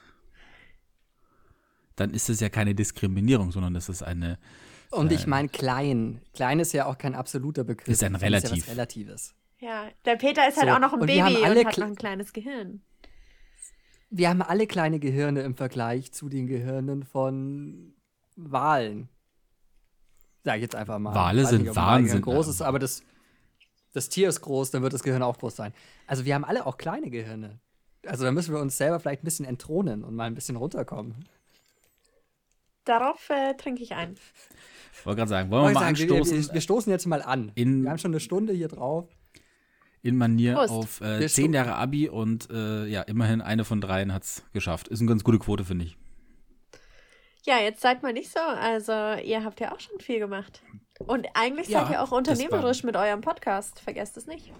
[1.95, 4.39] dann ist es ja keine Diskriminierung, sondern das ist eine,
[4.91, 6.21] Und ich meine klein.
[6.33, 7.87] Klein ist ja auch kein absoluter Begriff.
[7.87, 8.67] Ist ein ja Relativ.
[8.67, 9.35] was Relatives.
[9.59, 9.87] ja.
[10.05, 11.77] Der Peter ist halt So, auch noch ein und wir Baby haben alle und hat
[11.77, 12.81] noch ein kleines Gehirn.
[14.09, 17.93] Wir haben alle kleine Gehirne im Vergleich zu den Gehirnen von
[18.35, 19.07] Walen.
[20.43, 21.15] Sag ich jetzt einfach mal.
[21.15, 22.51] Wale sind nicht, Wahnsinn, groß ja.
[22.51, 23.03] ist, aber das,
[23.93, 25.73] das Tier ist groß, dann wird das Gehirn auch groß sein.
[26.07, 27.59] Also wir haben alle auch kleine Gehirne.
[28.05, 31.23] Also da müssen wir uns selber vielleicht ein bisschen entthronen und mal ein bisschen runterkommen.
[32.83, 34.15] Darauf äh, trinke ich ein.
[35.05, 37.51] Wollte gerade sagen, wollen wir mal sagen, wir, anstoßen wir, wir stoßen jetzt mal an.
[37.55, 39.07] In- wir haben schon eine Stunde hier drauf.
[40.03, 40.71] in Manier Prost.
[40.73, 44.43] auf äh, Wir zehn Jahre Abi und äh, ja, immerhin eine von dreien hat es
[44.53, 44.87] geschafft.
[44.87, 45.97] Ist eine ganz gute Quote, finde ich.
[47.45, 48.39] Ja, jetzt seid mal nicht so.
[48.39, 48.91] Also,
[49.23, 50.61] ihr habt ja auch schon viel gemacht.
[50.99, 53.79] Und eigentlich Ja, seid ihr auch unternehmerisch mit eurem Podcast.
[53.79, 54.51] Vergesst es nicht.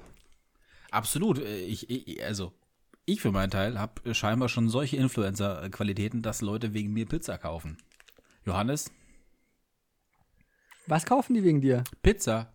[0.90, 1.40] Absolut.
[1.40, 2.54] Äh, Ich, ich, also,
[3.06, 7.78] ich für meinen Teil habe scheinbar schon solche Influencer-Qualitäten, dass Leute wegen mir Pizza kaufen.
[8.46, 8.92] Johannes,
[10.88, 11.84] Was kaufen die wegen dir?
[12.02, 12.52] Pizza.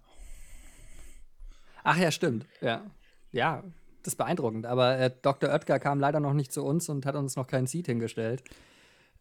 [1.85, 2.47] Ach ja, stimmt.
[2.61, 2.85] Ja.
[3.33, 3.63] Ja,
[4.03, 4.67] das ist beeindruckend.
[4.67, 5.51] Aber äh, Dr.
[5.51, 8.43] Oetker kam leider noch nicht zu uns und hat uns noch keinen Seat hingestellt.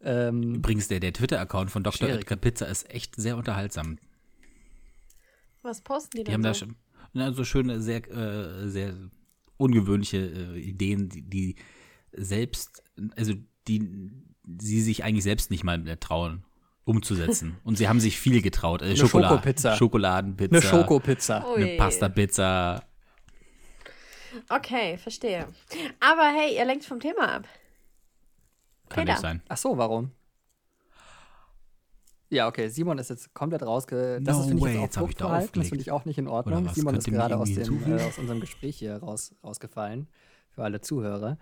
[0.00, 2.08] Ähm, Übrigens, der, der Twitter-Account von Dr.
[2.08, 2.22] Schwierig.
[2.22, 3.98] Oetker Pizza ist echt sehr unterhaltsam.
[5.62, 6.66] Was posten die Die denn haben da so?
[6.66, 6.76] schon
[7.12, 8.94] na, so schöne, sehr, äh, sehr
[9.56, 11.56] ungewöhnliche äh, Ideen, die, die
[12.12, 12.82] selbst,
[13.16, 13.32] also
[13.66, 14.10] die
[14.58, 16.44] sie sich eigentlich selbst nicht mal trauen,
[16.86, 17.58] umzusetzen.
[17.64, 18.80] Und sie haben sich viel getraut.
[18.80, 19.76] Äh, Eine Schokolade, Schokopizza.
[19.76, 20.54] Schokoladenpizza.
[20.54, 21.44] eine Schokopizza.
[21.52, 21.62] Ui.
[21.62, 22.82] Eine Pasta-Pizza.
[24.48, 25.46] Okay, verstehe.
[26.00, 27.48] Aber hey, ihr lenkt vom Thema ab.
[28.88, 29.12] Kann Peter.
[29.12, 29.42] nicht sein.
[29.48, 30.12] Ach so, warum?
[32.28, 34.20] Ja, okay, Simon ist jetzt komplett rausge...
[34.22, 35.40] Das No ist, finde ich, jetzt jetzt auch da.
[35.40, 36.68] Das finde ich auch nicht in Ordnung.
[36.72, 40.08] Simon ist gerade aus, dem, äh, aus unserem Gespräch hier raus, rausgefallen.
[40.50, 41.38] Für alle Zuhörer.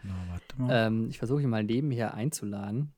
[0.57, 0.86] Mal.
[0.86, 2.92] Ähm, ich versuche ihn mal nebenher einzuladen.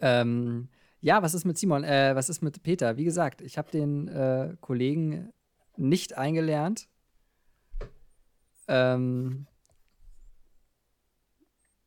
[0.00, 0.68] Ähm,
[1.04, 1.84] ja, was ist mit Simon?
[1.84, 2.96] Äh, was ist mit Peter?
[2.96, 5.30] Wie gesagt, ich habe den äh, Kollegen
[5.76, 6.88] nicht eingelernt.
[8.68, 9.46] Ähm,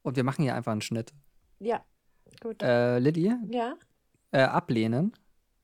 [0.04, 1.16] und wir machen hier einfach einen Schnitt.
[1.58, 1.84] Ja,
[2.42, 2.62] gut.
[2.62, 3.74] Äh, Lilly, ja,
[4.32, 5.14] äh, ablehnen.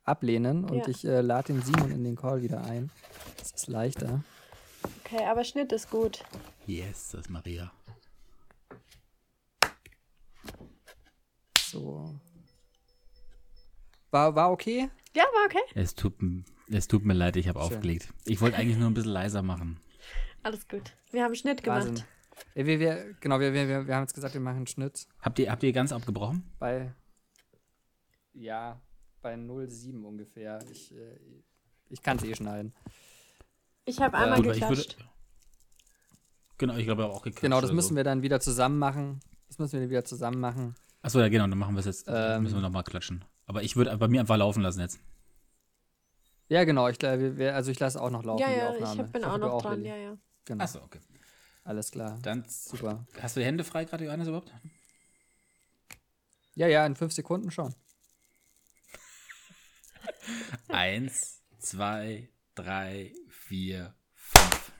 [0.03, 0.87] Ablehnen und Ja.
[0.87, 2.89] ich äh, lade den Simon in den Call wieder ein.
[3.37, 4.23] Das ist leichter.
[5.05, 6.25] okay, aber Schnitt ist gut.
[6.65, 7.71] Yes, das ist Maria.
[11.59, 12.15] So.
[14.13, 14.91] War, war okay?
[15.15, 15.63] Ja, war okay.
[15.73, 16.13] Es tut,
[16.69, 18.13] es tut mir leid, ich habe aufgelegt.
[18.25, 19.79] Ich wollte eigentlich nur ein bisschen leiser machen.
[20.43, 20.95] Alles gut.
[21.09, 21.87] Wir haben Schnitt gemacht.
[21.87, 22.05] Wahnsinn.
[22.53, 25.51] Wir, wir, genau, wir, wir, wir, haben jetzt gesagt, wir machen einen Schnitt Habt ihr,
[25.51, 26.43] habt ihr ganz abgebrochen?
[26.59, 26.93] bei.
[28.33, 28.79] Ja,
[29.23, 30.59] bei 0,7 ungefähr.
[30.71, 31.17] Ich, äh,
[31.89, 32.71] ich kann es eh schneiden.
[33.85, 34.75] Ich habe einmal weil ich würde.
[34.75, 34.97] geklatscht.
[36.59, 37.41] Genau, ich glaube auch geklatscht.
[37.41, 37.95] Genau, das müssen so.
[37.95, 39.21] wir dann wieder zusammen machen.
[39.47, 40.75] Das müssen wir wieder zusammen machen.
[41.01, 42.05] Achso, ja, genau, dann machen wir es jetzt.
[42.07, 42.43] Ähm.
[42.43, 43.25] müssen wir nochmal klatschen.
[43.45, 44.99] Aber ich würde bei mir einfach laufen lassen jetzt.
[46.47, 46.87] Ja, genau.
[46.87, 49.05] Ich, wir, also ich lasse auch noch laufen, Ja, die ja, Aufnahme.
[49.05, 49.81] ich bin hoffe, auch noch dran.
[49.81, 49.89] Lilly.
[49.89, 50.17] Ja, ja.
[50.45, 50.63] Genau.
[50.63, 50.99] Achso, okay.
[51.63, 52.19] Alles klar.
[52.21, 53.05] Dann Super.
[53.21, 54.53] hast du die Hände frei gerade, Johannes, überhaupt?
[56.55, 57.73] Ja, ja, in fünf Sekunden schon.
[60.67, 64.71] Eins, zwei, drei, vier, fünf.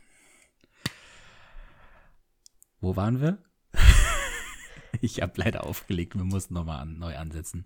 [2.82, 3.42] Wo waren wir?
[5.02, 7.64] ich habe leider aufgelegt, wir mussten nochmal an, neu ansetzen.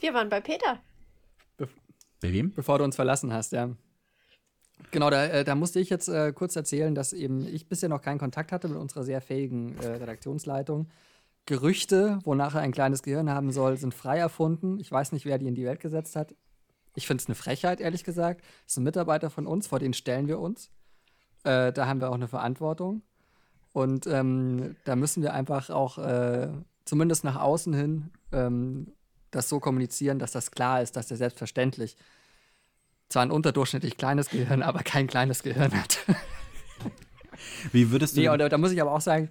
[0.00, 0.80] Wir waren bei Peter.
[2.20, 2.52] Bei wem?
[2.52, 3.70] Bevor du uns verlassen hast, ja.
[4.90, 8.02] Genau, da, äh, da musste ich jetzt äh, kurz erzählen, dass eben ich bisher noch
[8.02, 10.88] keinen Kontakt hatte mit unserer sehr fähigen äh, Redaktionsleitung.
[11.46, 14.78] Gerüchte, wonach er ein kleines Gehirn haben soll, sind frei erfunden.
[14.78, 16.34] Ich weiß nicht, wer die in die Welt gesetzt hat.
[16.94, 18.42] Ich finde es eine Frechheit, ehrlich gesagt.
[18.64, 20.70] Das sind Mitarbeiter von uns, vor denen stellen wir uns.
[21.44, 23.02] Äh, da haben wir auch eine Verantwortung.
[23.72, 26.48] Und ähm, da müssen wir einfach auch äh,
[26.84, 28.92] zumindest nach außen hin ähm,
[29.30, 31.96] das so kommunizieren, dass das klar ist, dass er selbstverständlich
[33.08, 35.98] zwar ein unterdurchschnittlich kleines Gehirn, aber kein kleines Gehirn hat.
[37.72, 38.20] Wie würdest du.
[38.20, 39.30] nee, und da, da muss ich aber auch sagen,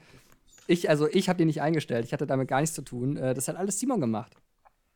[0.68, 3.18] ich, also ich habe den nicht eingestellt, ich hatte damit gar nichts zu tun.
[3.18, 4.36] Äh, das hat alles Simon gemacht.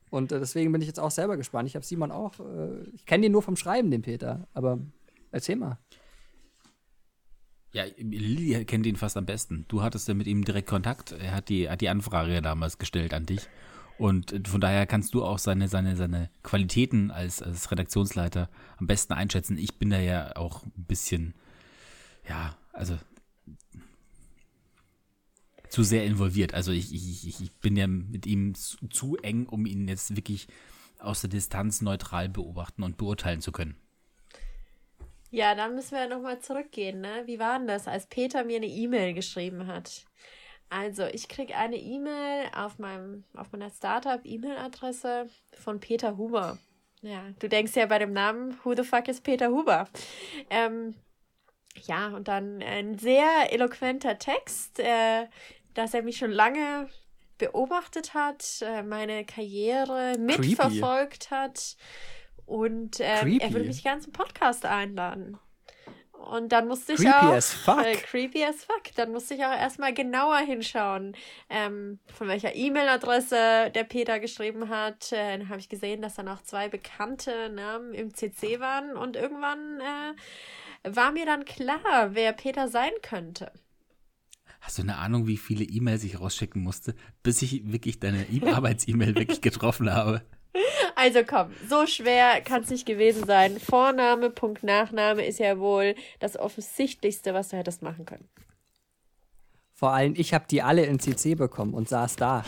[0.10, 1.68] Und äh, deswegen bin ich jetzt auch selber gespannt.
[1.68, 4.80] Ich habe Simon auch, äh, ich kenne den nur vom Schreiben, den Peter, aber
[5.32, 5.80] erzähl mal.
[7.72, 9.66] Ja, Lilly kennt ihn fast am besten.
[9.68, 11.14] Du hattest ja mit ihm direkt Kontakt.
[11.14, 13.50] Er hat die, hat die Anfrage damals gestellt an dich.
[13.98, 19.14] Und von daher kannst du auch seine, seine, seine Qualitäten als, als Redaktionsleiter am besten
[19.14, 19.58] einschätzen.
[19.58, 21.36] Ich bin da ja auch ein bisschen,
[22.28, 22.98] ja, also
[25.70, 26.54] zu sehr involviert.
[26.54, 30.48] Also ich, ich, ich bin ja mit ihm zu, zu eng, um ihn jetzt wirklich
[31.00, 33.76] aus der Distanz neutral beobachten und beurteilen zu können.
[35.32, 37.24] Ja, dann müssen wir ja nochmal zurückgehen, ne?
[37.26, 40.06] Wie war denn das, als Peter mir eine E-Mail geschrieben hat?
[40.70, 46.58] Also, ich kriege eine E-Mail auf meinem, auf meiner Startup-E-Mail-Adresse von Peter Huber.
[47.02, 49.88] Ja, du denkst ja bei dem Namen, who the fuck is Peter Huber?
[50.50, 50.96] Ähm,
[51.84, 55.28] ja, und dann ein sehr eloquenter Text, äh,
[55.74, 56.90] dass er mich schon lange
[57.38, 61.76] beobachtet hat, äh, meine Karriere mitverfolgt hat
[62.46, 63.68] und äh, er würde Creepy.
[63.68, 65.38] mich ganz im Podcast einladen.
[66.24, 67.34] Und dann musste ich Creepy auch.
[67.34, 67.84] as fuck.
[67.86, 68.84] Äh, creepy as fuck.
[68.96, 71.16] Dann musste ich auch erstmal genauer hinschauen,
[71.50, 75.12] ähm, von welcher E-Mail-Adresse der Peter geschrieben hat.
[75.12, 78.96] Äh, dann habe ich gesehen, dass da noch zwei bekannte Namen im CC waren.
[78.96, 83.52] Und irgendwann äh, war mir dann klar, wer Peter sein könnte.
[84.62, 88.50] Hast du eine Ahnung, wie viele E-Mails ich rausschicken musste, bis ich wirklich deine E-
[88.50, 90.22] Arbeits-E-Mail wirklich getroffen habe?
[90.96, 93.60] Also komm, so schwer kann es nicht gewesen sein.
[93.60, 98.30] Vorname, Punkt, Nachname ist ja wohl das Offensichtlichste, was du hättest machen können.
[99.76, 102.46] Vor allem, ich habe die alle in CC bekommen und saß da.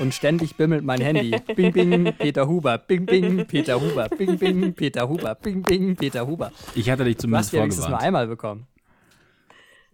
[0.00, 1.30] und ständig bimmelt mein Handy.
[1.54, 2.78] Bing, bing, Peter Huber.
[2.78, 4.08] Bing, bing, Peter Huber.
[4.08, 5.34] Bing, bing, Peter Huber.
[5.36, 6.52] Bing, bing, Peter Huber.
[6.74, 8.04] Ich hatte dich Du hast zumindest die wenigstens nur vorgewarnt.
[8.06, 8.66] einmal bekommen.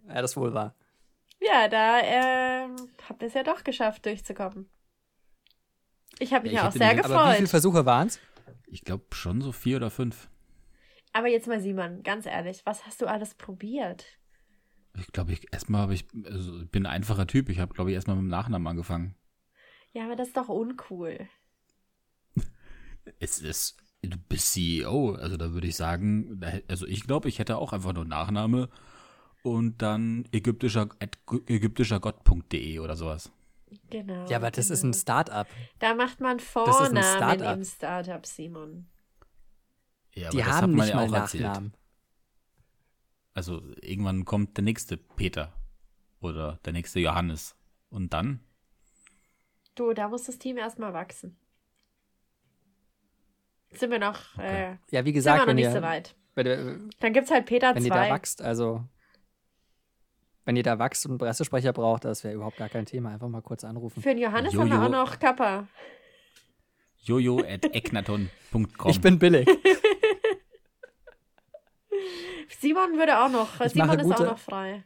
[0.07, 0.73] Ja, das wohl war.
[1.39, 2.75] Ja, da ähm,
[3.07, 4.67] habt ihr es ja doch geschafft, durchzukommen.
[6.21, 7.49] Ich habe mich Ja, auch sehr mich- Aber wie viele gefreut.
[7.49, 8.19] Versuche waren es?
[8.67, 10.29] Ich glaube schon so vier oder fünf.
[11.13, 14.05] Aber jetzt mal Simon, ganz ehrlich, was hast du alles probiert?
[14.97, 17.49] Ich glaube, ich erstmal habe ich, also ich bin ein einfacher Typ.
[17.49, 19.15] Ich habe, glaube ich, erstmal mit dem Nachnamen angefangen.
[19.93, 21.27] Ja, aber das ist doch uncool.
[23.19, 27.57] Es ist, du bist CEO, also da würde ich sagen, also ich glaube, ich hätte
[27.57, 28.69] auch einfach nur Nachname
[29.43, 30.87] und dann ägyptischer,
[31.47, 33.31] ägyptischergott.de oder sowas.
[33.89, 34.25] Genau.
[34.27, 34.91] Ja, aber das ist genau.
[34.91, 35.47] ein Start-up.
[35.79, 37.57] Da macht man ist ein Vornamen Start-up.
[37.57, 38.87] im Startup, Simon.
[40.13, 41.43] Ja, Die das hat haben man nicht ja mal auch erzählt.
[41.43, 41.73] Nachnamen.
[43.33, 45.53] Also irgendwann kommt der nächste Peter
[46.19, 47.55] oder der nächste Johannes.
[47.89, 48.41] Und dann?
[49.75, 51.37] Du, da muss das Team erstmal wachsen.
[53.71, 54.73] Sind wir noch, Okay.
[54.73, 56.13] äh, Ja, wie sind wir gesagt, noch wenn nicht ihr, so weit.
[56.35, 58.11] wenn Dann gibt's halt Peter wenn ihr da 2.
[58.13, 58.83] wächst, also
[60.51, 63.13] wenn ihr da wächst und einen Pressesprecher braucht, das wäre überhaupt gar kein Thema.
[63.13, 64.03] Einfach mal kurz anrufen.
[64.03, 64.69] Für den Johannes Jojo.
[64.69, 65.65] haben wir auch noch Kappa.
[67.03, 68.91] jojo at eknaton.com.
[68.91, 69.47] Ich bin billig.
[72.59, 74.83] Simon würde auch noch, Ich Simon ist auch noch frei.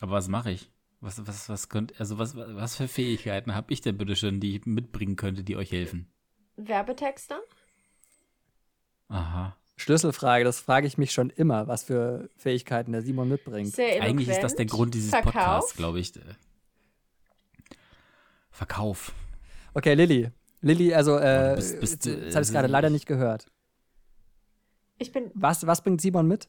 [0.00, 0.72] Aber was mache ich?
[0.98, 4.56] Was, was, was könnt, also was, was für Fähigkeiten habe ich denn bitte schön, die
[4.56, 6.12] ich mitbringen könnte, die euch helfen?
[6.56, 7.38] Werbetexter?
[9.06, 9.56] Aha.
[9.80, 13.74] Schlüsselfrage, das frage ich mich schon immer, was für Fähigkeiten der Simon mitbringt.
[13.74, 14.10] Sehr eloquent.
[14.10, 15.32] Eigentlich ist das der Grund dieses Verkauf.
[15.32, 16.12] Podcasts, glaube ich.
[18.50, 19.12] Verkauf.
[19.74, 20.30] Okay, Lilly.
[20.60, 23.46] Lilly, also, äh, bist- bist, jetzt, äh, jetzt habe ich es gerade leider nicht gehört.
[24.98, 26.48] Ich bin, Was, was bringt Simon mit?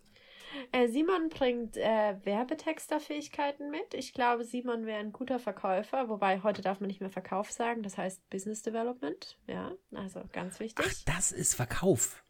[0.74, 3.94] äh, Simon bringt äh, Werbetexterfähigkeiten mit.
[3.94, 7.82] Ich glaube, Simon wäre ein guter Verkäufer, wobei heute darf man nicht mehr Verkauf sagen,
[7.84, 9.38] das heißt Business Development.
[9.48, 10.86] Ja, also ganz wichtig.
[10.86, 12.24] Ach, das ist Verkauf.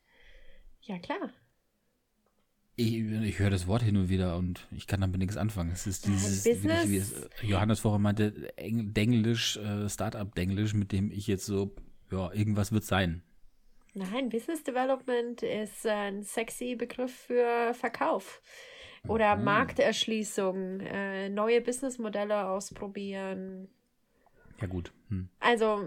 [0.82, 1.32] Ja, klar.
[2.78, 5.72] Ich, ich höre das Wort hin und wieder und ich kann damit nichts anfangen.
[5.72, 11.12] Es ist dieses, wirklich, wie es Johannes vorher meinte, Eng- Denglisch, äh, Startup-Denglisch, mit dem
[11.12, 11.76] ich jetzt so,
[12.12, 13.24] ja, irgendwas wird sein.
[13.94, 18.42] Nein, Business Development ist ein sexy Begriff für Verkauf
[19.08, 19.44] oder Mhm.
[19.44, 23.68] Markterschließung, äh, neue Businessmodelle ausprobieren.
[24.62, 24.94] Ja, gut.
[25.10, 25.28] Hm.
[25.42, 25.86] Also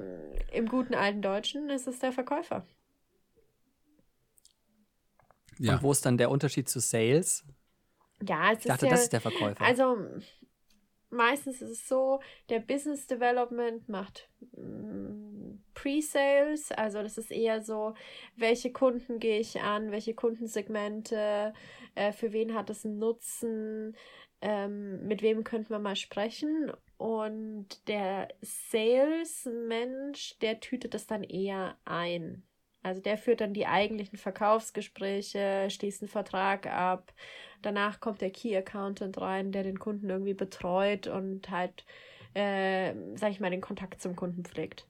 [0.52, 2.66] im guten alten Deutschen ist es der Verkäufer.
[5.58, 5.74] Ja.
[5.74, 7.44] Und wo ist dann der Unterschied zu Sales?
[8.22, 9.64] Ja, es Ich dachte, ist ja, das ist der Verkäufer.
[9.64, 9.96] Also
[11.10, 17.94] meistens ist es so, der Business Development macht mm, Pre-Sales, also das ist eher so,
[18.36, 21.52] welche Kunden gehe ich an, welche Kundensegmente,
[21.94, 23.96] äh, für wen hat es einen Nutzen,
[24.40, 26.72] ähm, mit wem könnten wir mal sprechen.
[26.96, 32.44] Und der Sales-Mensch, der tütet das dann eher ein.
[32.84, 37.14] Also der führt dann die eigentlichen Verkaufsgespräche, schließt einen Vertrag ab.
[37.62, 41.84] Danach kommt der Key Accountant rein, der den Kunden irgendwie betreut und halt,
[42.34, 44.86] äh, sag ich mal, den Kontakt zum Kunden pflegt.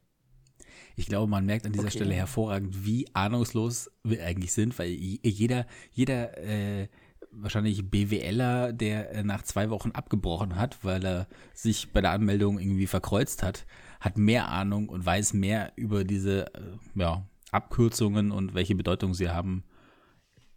[0.96, 1.90] Ich glaube, man merkt an dieser Okay.
[1.90, 6.88] Stelle hervorragend, wie ahnungslos wir eigentlich sind, weil jeder, jeder äh,
[7.30, 12.58] wahrscheinlich BWLer, der äh, nach zwei Wochen abgebrochen hat, weil er sich bei der Anmeldung
[12.58, 13.66] irgendwie verkreuzt hat,
[14.00, 16.60] hat mehr Ahnung und weiß mehr über diese äh,
[16.94, 17.24] ja,
[17.54, 19.64] Abkürzungen und welche Bedeutung sie haben,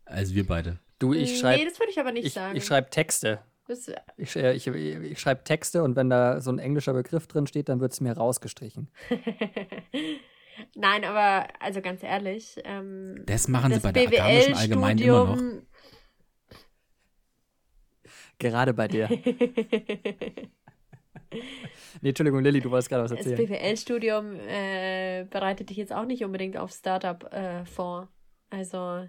[0.06, 0.80] als wir beide.
[1.00, 2.56] Du, ich schreibe nee, das würde ich aber nicht ich, sagen.
[2.56, 3.40] ich schreib Texte.
[3.68, 7.46] das, Ich, äh, ich, ich schreibe Texte und wenn da so ein englischer Begriff drin
[7.46, 8.90] steht, dann wird es mir rausgestrichen.
[10.76, 15.36] Nein, aber also ganz ehrlich, ähm, Das machen sie das bei der akademischen Allgemeinen immer
[15.36, 15.42] noch.
[18.40, 19.10] Gerade bei dir.
[22.02, 23.48] nee, Entschuldigung, Lilly, du wolltest gerade was Das erzählen.
[23.48, 28.10] BWL-Studium äh, bereitet dich jetzt auch nicht unbedingt auf Startup äh, vor.
[28.50, 29.06] Also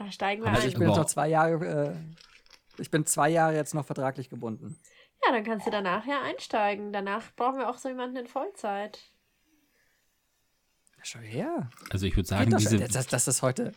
[0.00, 0.68] Da steigen wir Also ein.
[0.68, 0.98] ich bin jetzt Wow.
[0.98, 1.94] noch zwei Jahre,
[2.78, 4.78] äh, ich bin zwei Jahre jetzt noch vertraglich gebunden.
[5.26, 6.90] Ja, dann kannst du danach ja einsteigen.
[6.92, 8.98] Danach brauchen wir auch so jemanden in Vollzeit.
[11.02, 11.68] Schau her.
[11.90, 13.72] Also ich würde sagen, doch diese, dass das heute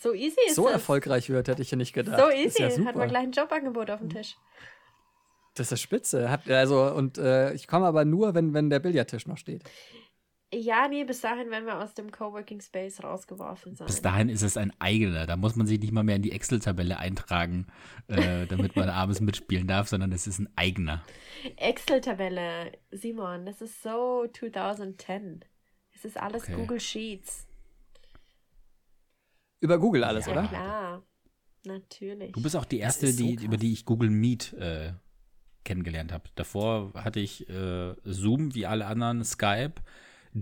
[0.00, 0.72] So easy ist so es.
[0.74, 2.18] erfolgreich wird, hätte ich ja nicht gedacht.
[2.18, 2.62] So Das easy.
[2.64, 4.36] Ist ja Hat man gleich ein Jobangebot auf dem Tisch.
[5.54, 6.38] Das ist spitze.
[6.48, 9.62] Also, und äh, ich komme aber nur, wenn, wenn der Billardtisch noch steht.
[10.52, 13.86] Ja, nee, bis dahin werden wir aus dem Coworking Space rausgeworfen sein.
[13.86, 15.26] bis dahin ist es ein eigener.
[15.26, 17.66] Da muss man sich nicht mal mehr in die Excel-Tabelle eintragen,
[18.06, 21.04] äh, damit man abends mitspielen darf, sondern es ist ein eigener.
[21.56, 25.44] Excel-Tabelle, Simon, das ist so 2010.
[25.94, 26.54] Es ist alles Okay.
[26.54, 27.46] Google Sheets.
[29.60, 30.32] Über Google alles, Ja.
[30.34, 30.48] Ja, oder?
[30.48, 31.02] klar.
[31.66, 32.32] Natürlich.
[32.32, 33.44] Du bist auch die erste, so die, krass.
[33.44, 34.92] über die ich Google Meet äh,
[35.64, 36.24] kennengelernt habe.
[36.36, 39.74] Davor hatte ich äh, Zoom, wie alle anderen, Skype,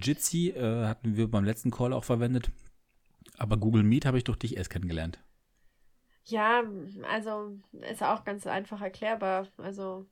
[0.01, 2.51] Jitsi äh, hatten wir beim letzten Call auch verwendet.
[3.39, 5.19] Aber Google Meet habe ich durch dich erst kennengelernt.
[6.25, 6.63] Ja,
[7.09, 7.57] also
[7.89, 9.47] ist auch ganz einfach erklärbar.
[9.59, 10.07] Also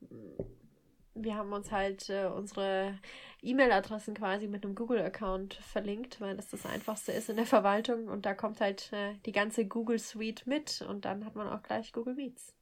[1.14, 2.98] wir haben uns halt äh, unsere
[3.42, 8.26] E-Mail-Adressen quasi mit einem Google-Account verlinkt, weil das das einfachste ist in der Verwaltung und
[8.26, 11.92] da kommt halt äh, die ganze Google Suite mit und dann hat man auch gleich
[11.92, 12.53] Google Meets.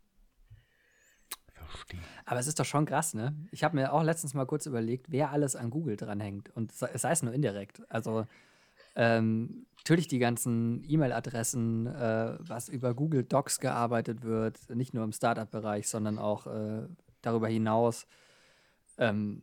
[1.76, 2.00] Stehen.
[2.24, 3.34] Aber es ist doch schon krass, ne?
[3.50, 6.50] Ich habe mir auch letztens mal kurz überlegt, wer alles an Google dranhängt.
[6.54, 7.82] Und sei es nur indirekt.
[7.88, 8.26] Also
[8.94, 15.12] ähm, natürlich die ganzen E-Mail-Adressen, äh, was über Google Docs gearbeitet wird, nicht nur im
[15.12, 16.86] Startup-Bereich, sondern auch äh,
[17.22, 18.06] darüber hinaus.
[18.98, 19.42] Ähm,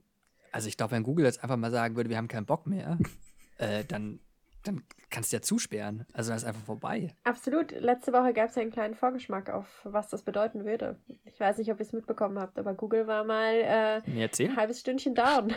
[0.51, 2.97] also ich glaube, wenn Google jetzt einfach mal sagen würde, wir haben keinen Bock mehr,
[3.57, 4.19] äh, dann,
[4.63, 6.05] dann kannst du ja zusperren.
[6.13, 7.13] Also dann ist einfach vorbei.
[7.23, 7.71] Absolut.
[7.71, 10.97] Letzte Woche gab es ja einen kleinen Vorgeschmack auf, was das bedeuten würde.
[11.25, 14.79] Ich weiß nicht, ob ihr es mitbekommen habt, aber Google war mal äh, ein halbes
[14.81, 15.53] Stündchen down.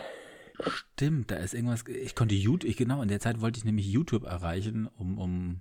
[0.61, 1.85] Stimmt, da ist irgendwas.
[1.89, 5.61] Ich konnte YouTube, ich, genau, in der Zeit wollte ich nämlich YouTube erreichen, um, um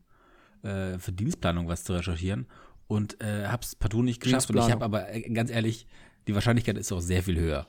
[0.64, 2.48] äh, für Dienstplanung was zu recherchieren.
[2.88, 4.50] Und äh, hab's partout nicht geschafft.
[4.50, 5.88] Und ich habe aber äh, ganz ehrlich,
[6.28, 7.68] die Wahrscheinlichkeit ist auch sehr viel höher.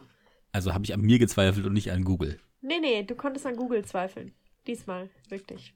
[0.51, 2.39] Also habe ich an mir gezweifelt und nicht an Google.
[2.61, 4.32] Nee, nee, du konntest an Google zweifeln.
[4.66, 5.74] Diesmal, wirklich.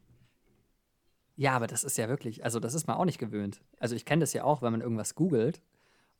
[1.36, 3.60] Ja, aber das ist ja wirklich, also das ist man auch nicht gewöhnt.
[3.78, 5.60] Also ich kenne das ja auch, wenn man irgendwas googelt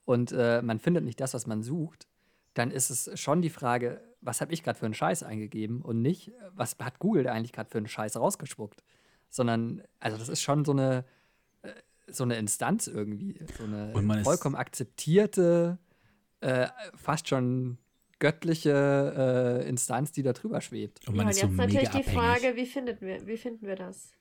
[0.05, 2.07] und äh, man findet nicht das, was man sucht,
[2.55, 6.03] dann ist es schon die Frage, was habe ich gerade für einen Scheiß eingegeben und
[6.03, 8.83] nicht, was hat Google da eigentlich gerade für einen Scheiß rausgespuckt.
[9.29, 11.05] Sondern, also das ist schon so eine,
[11.63, 11.73] äh,
[12.07, 15.79] so eine Instanz irgendwie, so eine vollkommen akzeptierte,
[16.41, 17.79] äh, fast schon
[18.19, 21.07] göttliche äh, Instanz, die da drüber schwebt.
[21.07, 22.19] Und man ja, und ist so jetzt mega natürlich die abhängig.
[22.19, 24.13] Frage, wie, findet wir, wie finden wir das?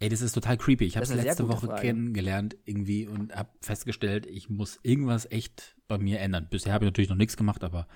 [0.00, 0.84] Ey, das ist total creepy.
[0.84, 1.82] Ich habe es letzte Woche Frage.
[1.82, 6.48] kennengelernt irgendwie und habe festgestellt, ich muss irgendwas echt bei mir ändern.
[6.50, 7.86] Bisher habe ich natürlich noch nichts gemacht, aber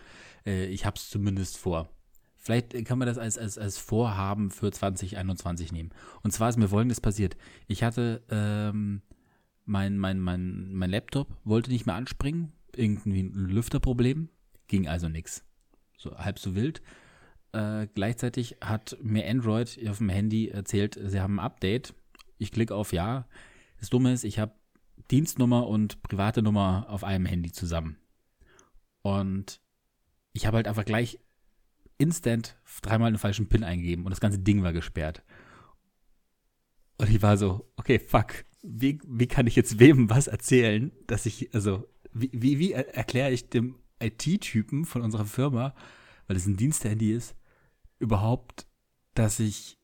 [0.46, 1.90] äh, ich habe es zumindest vor.
[2.36, 5.90] Vielleicht kann man das als, als, als Vorhaben für 2021 nehmen.
[6.22, 7.36] Und zwar ist mir Folgendes passiert.
[7.66, 9.02] Ich hatte ähm,
[9.64, 12.52] mein, mein, mein, mein Laptop wollte nicht mehr anspringen.
[12.76, 14.28] Irgendwie ein Lüfterproblem.
[14.68, 15.44] Ging also nix.
[15.96, 16.82] So halb so wild.
[17.52, 21.94] Äh, gleichzeitig hat mir Android auf dem Handy erzählt, sie haben ein Update.
[22.38, 23.28] Ich klicke auf Ja.
[23.78, 24.52] Das Dumme ist, ich habe
[25.10, 27.96] Dienstnummer und private Nummer auf einem Handy zusammen.
[29.02, 29.60] Und
[30.32, 31.18] ich habe halt einfach gleich
[31.98, 35.22] instant dreimal einen falschen PIN eingegeben und das ganze Ding war gesperrt.
[36.98, 41.26] Und ich war so, okay, fuck, wie, wie kann ich jetzt wem was erzählen, dass
[41.26, 45.74] ich, also, wie, wie, wie er- erkläre ich dem IT-Typen von unserer Firma,
[46.26, 47.34] weil es ein Diensthandy ist,
[47.98, 48.66] überhaupt,
[49.14, 49.78] dass ich,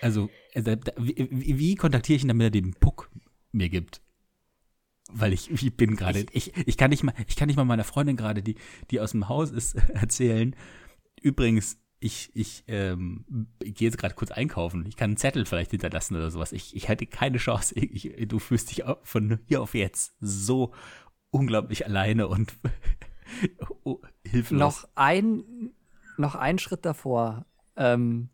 [0.00, 3.10] also, da- wie, wie, kontaktiere ich ihn, damit er den Puck
[3.52, 4.02] mir gibt?
[5.12, 7.84] Weil ich, ich bin gerade, ich, ich kann nicht mal, ich kann nicht mal meiner
[7.84, 8.56] Freundin gerade, die,
[8.90, 10.56] die aus dem Haus ist, erzählen.
[11.22, 13.24] Übrigens, ich, ich, ähm,
[13.62, 14.84] ich gehe jetzt gerade kurz einkaufen.
[14.86, 16.52] Ich kann einen Zettel vielleicht hinterlassen oder sowas.
[16.52, 17.74] Ich, ich hätte keine Chance.
[17.76, 20.74] Ich, ich, du fühlst dich von hier auf jetzt so
[21.30, 22.54] unglaublich alleine und
[23.84, 24.58] oh, hilflos.
[24.58, 25.72] Noch ein,
[26.16, 27.46] noch einen Schritt davor.
[27.76, 28.30] Ähm,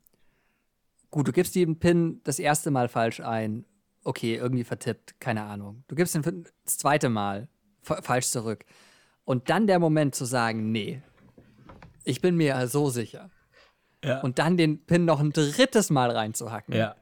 [1.10, 3.64] gut, du gibst den PIN das erste Mal falsch ein.
[4.04, 5.84] Okay, irgendwie vertippt, keine Ahnung.
[5.88, 7.48] Du gibst den PIN das zweite Mal
[7.82, 8.64] fa falsch zurück.
[9.24, 11.02] Und dann der Moment zu sagen, nee,
[12.04, 13.30] ich bin mir ja so sicher.
[14.04, 14.20] Ja.
[14.20, 16.74] Und dann den PIN noch ein drittes Mal reinzuhacken.
[16.74, 16.96] ja.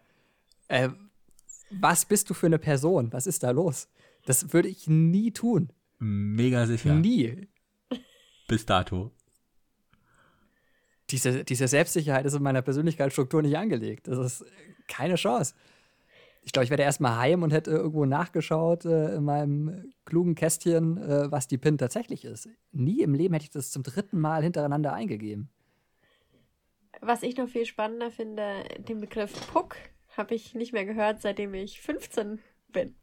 [0.69, 0.91] Äh,
[1.71, 3.13] was bist du für eine Person?
[3.13, 3.89] Was ist da los?
[4.25, 5.73] Das würde ich nie tun.
[6.01, 6.95] Mega sicher.
[6.95, 7.49] Nie.
[8.49, 9.13] Bis dato.
[11.11, 14.09] diese, diese Selbstsicherheit ist in meiner Persönlichkeitsstruktur nicht angelegt.
[14.09, 14.45] Das ist
[14.89, 15.55] keine Chance.
[16.43, 20.97] Ich glaube, ich wäre erstmal heim und hätte irgendwo nachgeschaut äh, in meinem klugen Kästchen,
[20.97, 22.49] äh, was die PIN tatsächlich ist.
[22.73, 25.51] Nie im Leben hätte ich das zum dritten Mal hintereinander eingegeben.
[27.03, 29.77] Was ich noch viel spannender finde, den Begriff Puck
[30.17, 32.97] habe ich nicht mehr gehört, seitdem ich 15 bin.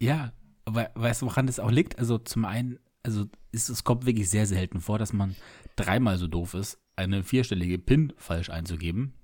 [0.00, 0.32] Ja,
[0.74, 1.98] weißt du, woran das auch liegt?
[1.98, 5.36] Also zum einen, also ist, es kommt wirklich sehr selten vor, dass man
[5.76, 9.14] dreimal so doof ist, eine vierstellige PIN falsch einzugeben.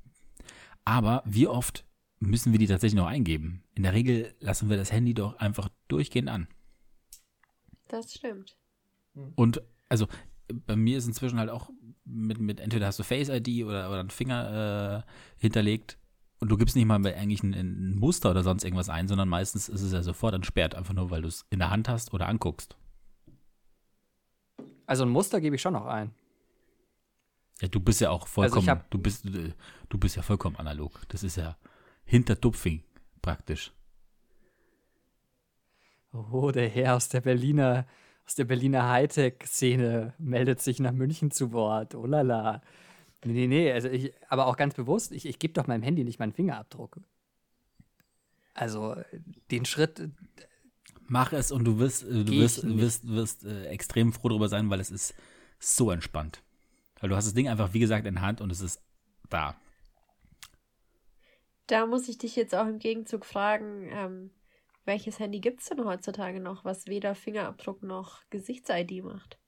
[0.85, 1.85] Aber wie oft
[2.21, 3.63] müssen wir die tatsächlich noch eingeben?
[3.75, 6.49] In der Regel lassen wir das Handy doch einfach durchgehend an.
[7.89, 8.57] Das stimmt.
[9.35, 10.07] Und also
[10.49, 11.71] bei mir ist inzwischen halt auch
[12.05, 15.11] mit, mit entweder hast du Face ID oder, oder einen Finger äh,
[15.41, 15.99] hinterlegt
[16.41, 19.69] und du gibst nicht mal eigentlich ein, ein Muster oder sonst irgendwas ein, sondern meistens
[19.69, 22.29] ist es ja sofort entsperrt, einfach nur weil du es in der Hand hast oder
[22.29, 22.77] anguckst.
[24.87, 26.11] Also ein Muster gebe ich schon noch ein.
[27.61, 29.53] Ja, du bist ja auch vollkommen, hab- du bist, äh,
[29.89, 31.01] du bist ja vollkommen analog.
[31.09, 31.57] Das ist ja
[32.05, 32.83] hinter Dupfing
[33.23, 33.73] praktisch.
[36.13, 37.87] Oh, der Herr aus der Berliner,
[38.27, 41.95] aus der Berliner Hightech-Szene meldet sich nach München zu Wort.
[41.95, 42.63] Oh la la.
[43.25, 46.05] Nee, nee, nee, also ich, aber auch ganz bewusst, ich, ich gebe doch meinem Handy
[46.05, 47.01] nicht meinen Fingerabdruck.
[48.55, 48.97] Also
[49.51, 50.11] den Schritt,
[51.07, 54.71] Mach es und du wirst, äh, du wirst, wirst, wirst äh, extrem froh darüber sein,
[54.71, 55.15] weil es ist
[55.59, 56.43] so entspannt.
[57.01, 58.83] Weil du hast das Ding einfach, wie gesagt, in der Hand und es ist
[59.29, 59.57] da.
[61.67, 64.31] Da muss ich dich jetzt auch im Gegenzug fragen, ähm,
[64.85, 69.39] welches Handy gibt es denn heutzutage noch, was weder Fingerabdruck noch Gesichts-ID macht?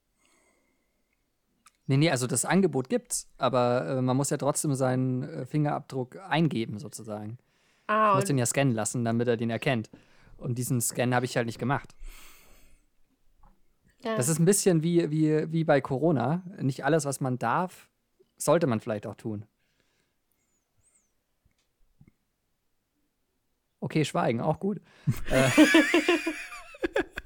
[1.89, 6.17] Nee, nee, also das Angebot gibt's, aber äh, man muss ja trotzdem seinen äh, Fingerabdruck
[6.29, 7.37] eingeben, sozusagen.
[7.87, 9.89] Ah, Ich muss den ja scannen lassen, damit er den erkennt.
[10.37, 11.95] Und diesen Scan habe ich halt nicht gemacht.
[14.03, 14.15] ja.
[14.17, 16.43] Das ist ein bisschen wie, wie, wie bei Corona.
[16.61, 17.87] Nicht alles, was man darf,
[18.35, 19.45] sollte man vielleicht auch tun.
[23.79, 24.81] Okay, schweigen, auch gut.
[25.31, 25.49] äh,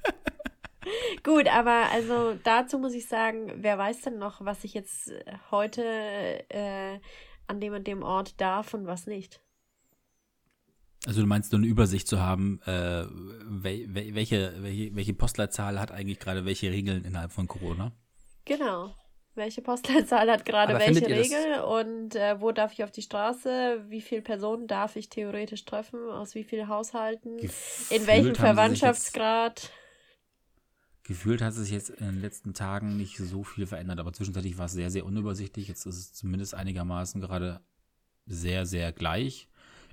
[1.22, 5.24] Gut, aber also dazu muss ich sagen, wer weiß denn noch, was ich jetzt äh,
[5.50, 5.82] heute
[6.50, 6.98] äh,
[7.46, 9.40] an dem und dem Ort darf und was nicht?
[11.06, 15.80] Also du meinst nur eine Übersicht zu haben, äh, wel, wel, welche, welche, welche Postleitzahl
[15.80, 17.92] hat eigentlich gerade welche Regeln innerhalb von Corona?
[18.44, 18.94] Genau.
[19.34, 22.90] Welche Postleitzahl hat gerade welche findet ihr das- Regel und äh, wo darf ich auf
[22.92, 23.84] die Straße?
[23.88, 26.10] Wie viele Personen darf ich theoretisch treffen?
[26.10, 27.38] Aus wie vielen Haushalten?
[27.38, 29.70] In Gefühlt welchem sich jetzt- Verwandtschaftsgrad?
[31.04, 34.66] Gefühlt hat sich jetzt in den letzten Tagen nicht so viel verändert, aber zwischenzeitlich war
[34.66, 35.66] es sehr, sehr unübersichtlich.
[35.66, 37.60] Jetzt ist es zumindest einigermaßen gerade
[38.26, 39.48] sehr, sehr gleich.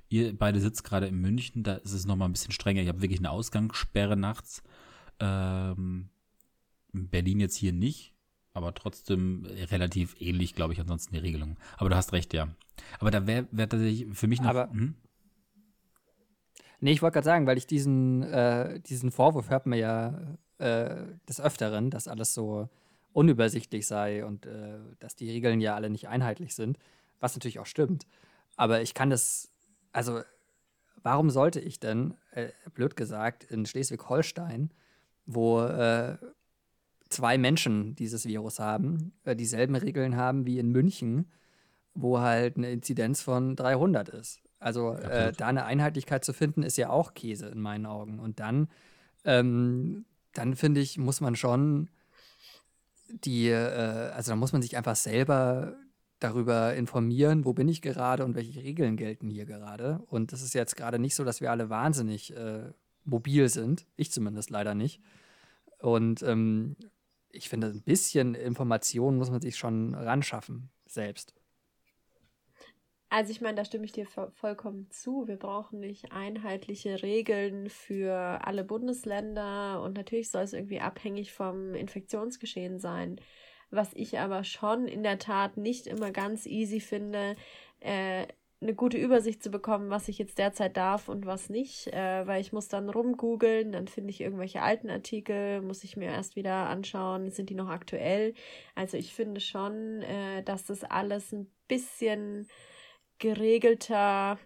[0.08, 2.82] Ihr beide sitzt gerade in München, da ist es nochmal ein bisschen strenger.
[2.82, 4.62] Ich habe wirklich eine Ausgangssperre nachts.
[5.18, 6.10] Ähm,
[6.92, 8.14] in Berlin jetzt hier nicht,
[8.52, 11.56] aber trotzdem relativ ähnlich, glaube ich, ansonsten die Regelung.
[11.76, 12.48] Aber du hast recht, ja.
[12.98, 14.50] Aber da wäre wär tatsächlich für mich noch.
[14.50, 14.94] Aber- hm?
[16.80, 20.96] nee, ich wollte gerade sagen, weil ich diesen, äh, diesen Vorwurf hört man ja äh,
[21.28, 22.68] des Öfteren, dass alles so
[23.12, 26.78] unübersichtlich sei und äh, dass die Regeln ja alle nicht einheitlich sind,
[27.18, 28.06] was natürlich auch stimmt.
[28.56, 29.50] Aber ich kann das,
[29.92, 30.20] also
[31.02, 34.70] warum sollte ich denn, äh, blöd gesagt, in Schleswig-Holstein,
[35.26, 36.18] wo äh,
[37.08, 41.30] zwei Menschen dieses Virus haben, äh, dieselben Regeln haben wie in München,
[41.94, 44.40] wo halt eine Inzidenz von 300 ist.
[44.58, 48.20] Also äh, da eine Einheitlichkeit zu finden, ist ja auch Käse in meinen Augen.
[48.20, 48.68] Und dann,
[49.24, 51.90] ähm, dann finde ich, muss man schon
[53.08, 55.76] die, äh, also da muss man sich einfach selber
[56.20, 60.02] darüber informieren, wo bin ich gerade und welche Regeln gelten hier gerade.
[60.06, 62.72] Und es ist jetzt gerade nicht so, dass wir alle wahnsinnig äh,
[63.04, 63.86] mobil sind.
[63.96, 65.00] Ich zumindest leider nicht.
[65.78, 66.76] Und ähm,
[67.30, 71.34] ich finde, ein bisschen Information muss man sich schon ranschaffen, selbst.
[73.10, 75.26] Also ich meine, da stimme ich dir vo vollkommen zu.
[75.26, 81.74] Wir brauchen nicht einheitliche Regeln für alle Bundesländer und natürlich soll es irgendwie abhängig vom
[81.74, 83.20] Infektionsgeschehen sein.
[83.70, 87.34] Was ich aber schon in der Tat nicht immer ganz easy finde,
[87.80, 88.26] äh,
[88.62, 92.40] eine gute Übersicht zu bekommen, was ich jetzt derzeit darf und was nicht, äh, weil
[92.40, 96.68] ich muss dann rumgoogeln, dann finde ich irgendwelche alten Artikel, muss ich mir erst wieder
[96.68, 98.34] anschauen, sind die noch aktuell.
[98.74, 102.46] Also ich finde schon, äh, dass das alles ein bisschen
[103.20, 104.38] geregelter,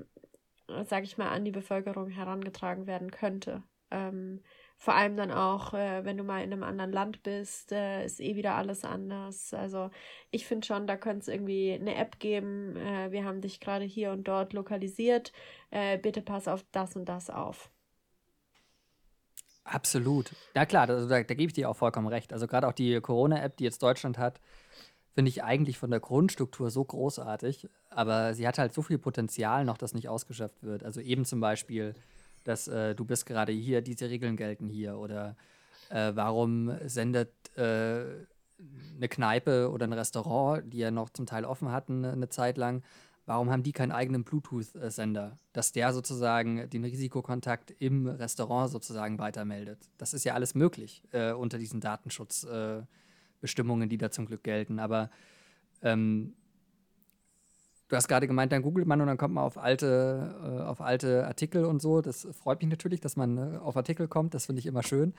[0.84, 3.62] sage ich mal, an die Bevölkerung herangetragen werden könnte.
[3.90, 4.40] Ähm,
[4.76, 8.20] vor allem dann auch, äh, wenn du mal in einem anderen Land bist, äh, ist
[8.20, 9.55] eh wieder alles anders.
[9.55, 9.90] Also
[10.30, 12.76] ich finde schon, da könnte es irgendwie eine App geben.
[12.76, 15.32] Äh, wir haben dich gerade hier und dort lokalisiert.
[15.70, 17.70] Äh, bitte pass auf das und das auf.
[19.64, 20.34] Absolut.
[20.55, 22.32] Ja klar, also da, da gebe ich dir auch vollkommen recht.
[22.32, 24.38] Also gerade auch die Corona-App, die jetzt Deutschland hat,
[25.15, 29.65] finde ich eigentlich von der Grundstruktur so großartig, aber sie hat halt so viel Potenzial
[29.65, 30.82] noch, das nicht ausgeschöpft wird.
[30.82, 31.95] Also eben zum Beispiel,
[32.43, 35.36] dass äh, du bist gerade hier, diese Regeln gelten hier oder
[35.91, 38.05] äh, warum sendet äh,
[38.97, 42.82] eine Kneipe oder ein Restaurant, die ja noch zum Teil offen hatten eine Zeit lang,
[43.27, 49.78] warum haben die keinen eigenen Bluetooth-Sender, dass der sozusagen den Risikokontakt im Restaurant sozusagen weitermeldet?
[49.99, 53.03] Das ist ja alles möglich äh, unter diesen Datenschutzbestimmungen, äh,
[53.44, 54.78] Bestimmungen, die da zum Glück gelten.
[54.78, 55.10] Aber
[55.82, 56.32] ähm,
[57.88, 60.80] du hast gerade gemeint, dann googelt man und dann kommt man auf alte, äh, auf
[60.80, 62.00] alte Artikel und so.
[62.00, 64.32] Das freut mich natürlich, dass man äh, auf Artikel kommt.
[64.32, 65.12] Das finde ich immer schön.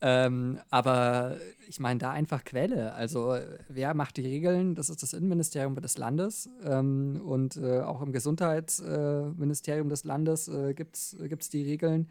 [0.00, 1.36] Ähm, aber
[1.66, 2.94] ich meine, da einfach Quelle.
[2.94, 4.76] Also, äh, wer macht die Regeln?
[4.76, 6.48] Das ist das Innenministerium des Landes.
[6.64, 12.08] Ähm, und äh, auch im Gesundheitsministerium des Landes äh, gibt es die Regeln.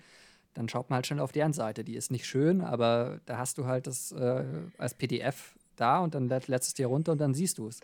[0.57, 1.83] Dann schaut man halt schnell auf deren Seite.
[1.83, 4.43] Die ist nicht schön, aber da hast du halt das äh,
[4.79, 7.79] als PDF da und dann lädst es dir runter und dann siehst du es.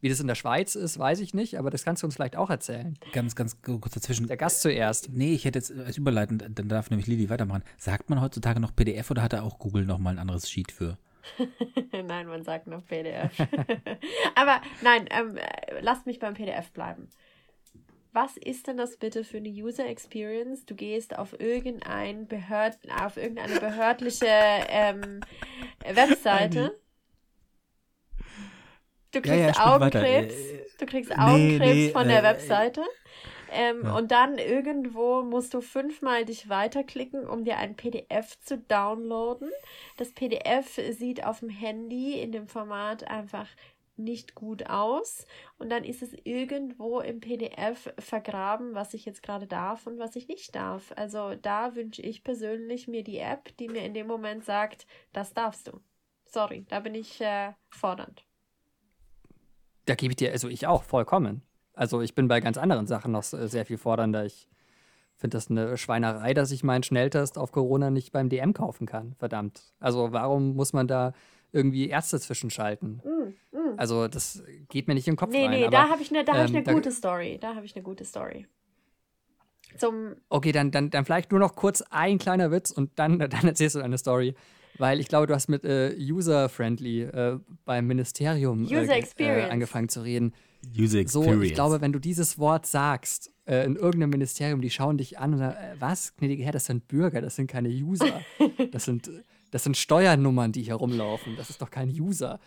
[0.00, 2.36] Wie das in der Schweiz ist, weiß ich nicht, aber das kannst du uns vielleicht
[2.36, 2.96] auch erzählen.
[3.12, 4.28] Ganz, ganz kurz dazwischen.
[4.28, 5.08] Der Gast zuerst.
[5.12, 7.64] Nee, ich hätte jetzt als überleitend, dann darf nämlich Lili weitermachen.
[7.76, 10.96] Sagt man heutzutage noch PDF oder hat da auch Google nochmal ein anderes Sheet für?
[12.06, 13.32] nein, man sagt noch PDF.
[14.36, 17.08] Aber nein, ähm, äh, lasst mich beim PDF bleiben.
[18.16, 20.64] Was ist denn das bitte für eine User Experience?
[20.64, 24.26] Du gehst auf irgendein Behörd, auf irgendeine behördliche
[24.70, 25.20] ähm,
[25.84, 26.80] Webseite.
[29.12, 30.02] Du Ja, ja, kriegst sprich weiter.
[30.02, 30.34] Augenkrebs.
[30.42, 32.82] Äh, Du kriegst nee, Augenkrebs nee, von der äh, Webseite.
[33.48, 33.96] Ähm, Ja.
[33.96, 39.50] Und dann irgendwo musst du fünfmal dich weiterklicken, um dir ein PDF zu downloaden.
[39.96, 43.48] Das PDF sieht auf dem Handy in dem Format einfach
[43.98, 45.26] nicht gut aus.
[45.58, 50.16] Und dann ist es irgendwo im PDF vergraben, was ich jetzt gerade darf und was
[50.16, 50.92] ich nicht darf.
[50.96, 55.34] Also da wünsche ich persönlich mir die App, die mir in dem Moment sagt, das
[55.34, 55.80] darfst du.
[56.24, 58.24] Sorry, da bin ich äh, fordernd.
[59.86, 61.42] Da gebe ich dir, also ich auch, vollkommen.
[61.72, 64.24] Also ich bin bei ganz anderen Sachen noch äh, sehr viel fordernder.
[64.24, 64.48] Ich
[65.16, 69.14] finde das eine Schweinerei, dass ich meinen Schnelltest auf Corona nicht beim DM kaufen kann.
[69.14, 69.74] Verdammt.
[69.78, 71.12] Also warum muss man da
[71.56, 73.00] irgendwie Ärzte zwischenschalten?
[73.04, 73.74] Mm, mm.
[73.78, 75.50] Also das geht mir nicht in den Kopf Nee, rein.
[75.50, 77.38] nee, aber, da habe ich eine hab ich ähm, ne da- gute Story.
[77.40, 78.46] Da habe ich eine gute Story.
[79.78, 83.30] Zum Okay, dann, dann, dann vielleicht nur noch kurz ein kleiner Witz und dann, dann
[83.46, 84.34] erzählst du deine Story.
[84.78, 89.48] Weil ich glaube, du hast mit äh, User-Friendly äh, beim Ministerium User äh, Experience.
[89.48, 90.34] äh, angefangen zu reden.
[90.78, 91.44] User So, Experience.
[91.46, 95.32] ich glaube, wenn du dieses Wort sagst äh, in irgendeinem Ministerium, die schauen dich an
[95.32, 98.20] und sagen, äh, was, gnädige Herr, das sind Bürger, das sind keine User.
[98.72, 99.10] Das sind,
[99.56, 101.34] das sind Steuernummern, die hier rumlaufen.
[101.38, 102.40] Das ist doch kein User.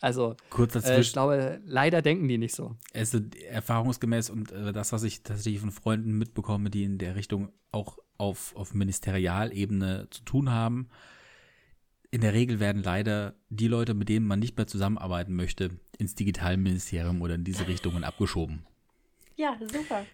[0.00, 2.76] Also, Kurz äh, ich glaube, leider denken die nicht so.
[2.94, 3.18] also
[3.48, 7.98] erfahrungsgemäß und äh, das, was ich tatsächlich von Freunden mitbekomme, die in der Richtung auch
[8.16, 10.88] auf, auf Ministerialebene zu tun haben,
[12.12, 16.14] in der Regel werden leider die Leute, mit denen man nicht mehr zusammenarbeiten möchte, ins
[16.14, 18.64] Digitalministerium oder in diese Richtungen abgeschoben.
[19.34, 20.06] ja, super.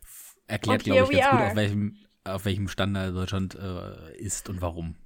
[0.46, 4.96] Erklärt, glaube ich, ganz gut, auf welchem, auf welchem Standard Deutschland äh, ist und warum.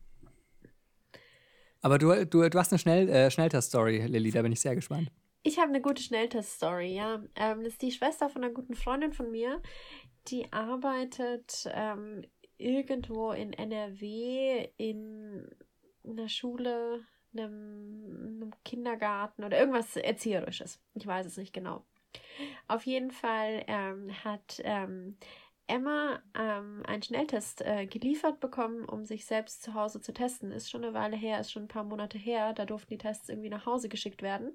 [1.82, 5.10] Aber du, du, du hast eine Schnell, äh, Schnelltest-Story, Lilly, da bin ich sehr gespannt.
[5.42, 7.22] Ich habe eine gute Schnelltest-Story, ja.
[7.34, 9.60] Ähm, das ist die Schwester von einer guten Freundin von mir.
[10.28, 12.24] Die arbeitet ähm,
[12.56, 15.48] irgendwo in NRW in
[16.06, 17.00] einer Schule,
[17.36, 20.80] einem, einem Kindergarten oder irgendwas Erzieherisches.
[20.94, 21.84] Ich weiß es nicht genau.
[22.68, 25.16] Auf jeden Fall ähm, hat ähm,
[25.72, 30.52] Emma ähm, einen Schnelltest äh, geliefert bekommen, um sich selbst zu Hause zu testen.
[30.52, 32.52] Ist schon eine Weile her, ist schon ein paar Monate her.
[32.52, 34.52] Da durften die Tests irgendwie nach Hause geschickt werden.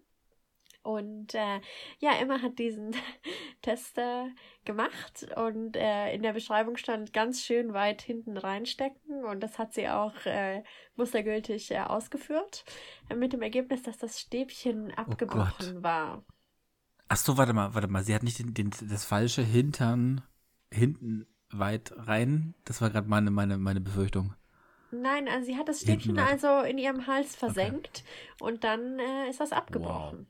[0.83, 1.59] Und äh,
[1.99, 2.95] ja, Emma hat diesen
[3.63, 4.27] Test äh,
[4.63, 9.73] gemacht und äh, in der Beschreibung stand ganz schön weit hinten reinstecken und das hat
[9.73, 10.63] sie auch äh,
[10.95, 12.63] mustergültig äh, ausgeführt.
[13.09, 16.23] Äh, mit dem Ergebnis, dass das Stäbchen abgebrochen war.
[17.09, 18.03] Ach so, warte mal, warte mal.
[18.03, 20.21] Sie hat nicht den, den, das falsche Hintern
[20.71, 22.55] hinten weit rein.
[22.65, 24.33] Das war gerade meine, meine, meine Befürchtung.
[24.91, 28.03] Nein, also sie hat das Stäbchen also in ihrem Hals versenkt
[28.39, 30.27] und dann äh, ist das abgebrochen.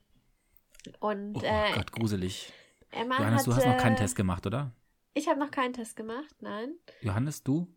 [1.00, 2.52] Und Oh äh, Gott, gruselig.
[2.90, 4.72] Emma Johannes, hat, du hast noch keinen äh, Test gemacht, oder?
[5.14, 6.74] Ich habe noch keinen Test gemacht, nein.
[7.02, 7.68] Johannes, du?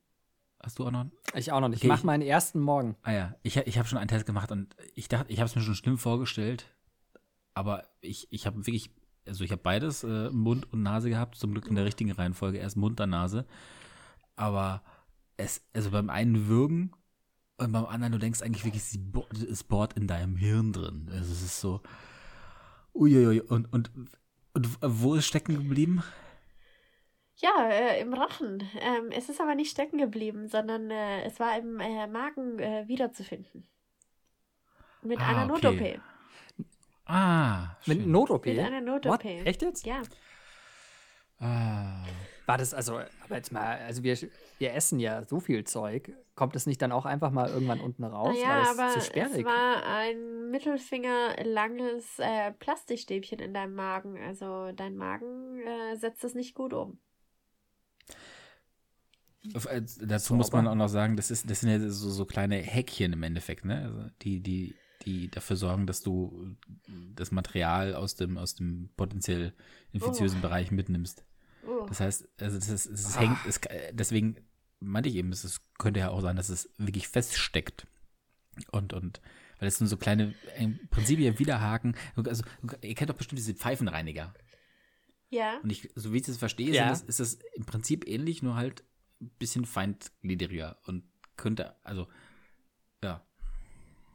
[0.63, 1.05] Hast du auch noch?
[1.33, 1.79] Ich auch noch nicht.
[1.79, 2.95] Okay, ich mache meinen ersten morgen.
[3.01, 5.55] Ah ja, ich, ich habe schon einen Test gemacht und ich dachte, ich habe es
[5.55, 6.67] mir schon schlimm vorgestellt.
[7.53, 8.91] Aber ich, ich habe wirklich,
[9.31, 12.59] also ich habe beides, äh, Mund und Nase gehabt, zum Glück in der richtigen Reihenfolge,
[12.59, 13.45] erst Mund, dann Nase.
[14.35, 14.83] Aber
[15.37, 16.93] es, also beim einen würgen
[17.57, 21.09] und beim anderen, du denkst eigentlich wirklich, es bo- es bohrt in deinem Hirn drin.
[21.11, 21.81] Also es ist so,
[22.93, 23.91] uiuiui, und, und,
[24.53, 26.03] und wo ist stecken geblieben?
[27.35, 28.63] Ja, äh, im Rachen.
[28.79, 32.87] Ähm, es ist aber nicht stecken geblieben, sondern äh, es war im äh, Magen äh,
[32.87, 33.67] wiederzufinden.
[35.01, 35.85] Mit Ah, einer okay.
[35.85, 36.01] Not-OP.
[37.13, 38.11] Ah, Mit schön.
[38.11, 38.45] Not-OP?
[38.45, 38.79] Mit einer?
[38.79, 39.25] Not-OP.
[39.25, 39.85] Echt jetzt?
[39.85, 40.01] Ja.
[41.39, 42.05] Ah.
[42.45, 44.17] War das also, aber jetzt mal, also wir,
[44.59, 46.13] wir essen ja so viel Zeug.
[46.35, 48.35] Kommt es nicht dann auch einfach mal irgendwann unten raus?
[48.37, 49.45] Es aber zu es sperrig.
[49.45, 54.17] war ein mittelfingerlanges äh, Plastikstäbchen in deinem Magen.
[54.17, 56.99] Also dein Magen äh, setzt es nicht gut um.
[59.69, 62.55] Äh, Dazu muss man auch noch sagen, das, ist, das sind ja so, so kleine
[62.55, 63.83] Häkchen im Endeffekt, ne?
[63.83, 64.75] Also die, die,
[65.05, 66.55] die dafür sorgen, dass du
[67.15, 69.53] das Material aus dem, aus dem potenziell
[69.91, 70.41] infektiösen Oh.
[70.41, 71.23] Bereich mitnimmst.
[71.67, 71.85] Oh.
[71.87, 73.59] Das heißt, also das, ist, es hängt, es,
[73.91, 74.35] deswegen
[74.79, 77.87] meinte ich eben, es könnte ja auch sein, dass es wirklich feststeckt.
[78.71, 79.21] Und, und,
[79.59, 81.95] weil es sind so kleine, im Prinzip ja Widerhaken.
[82.15, 82.43] Also,
[82.81, 84.33] ihr kennt doch bestimmt diese Pfeifenreiniger.
[85.29, 85.59] Ja.
[85.63, 86.89] Und ich, so wie ich das verstehe, Ja.
[86.89, 88.83] das, ist das im Prinzip ähnlich, nur halt
[89.21, 91.03] ein bisschen feingliedriger und
[91.37, 92.07] könnte, also.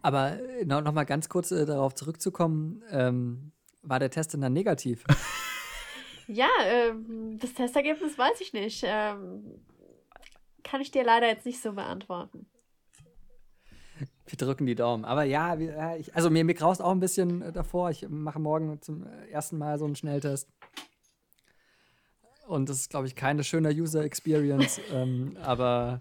[0.07, 3.51] Aber äh, noch, noch mal ganz kurz äh, darauf zurückzukommen, ähm,
[3.83, 5.05] war der Test denn dann negativ?
[6.29, 8.83] Ja, ähm, das Testergebnis weiß ich nicht.
[8.85, 9.61] Ähm,
[10.65, 12.51] kann ich dir leider jetzt nicht so beantworten.
[14.27, 15.05] wir drücken die Daumen.
[15.05, 17.91] Aber ja, wir, ich, also mir, mir graust auch ein bisschen äh, davor.
[17.91, 20.49] Ich mache morgen zum ersten Mal so einen Schnelltest.
[22.49, 24.81] Und das ist, glaube ich, keine schöne User Experience.
[24.93, 26.01] ähm, aber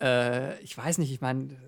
[0.00, 1.58] äh, ich weiß nicht, ich meine,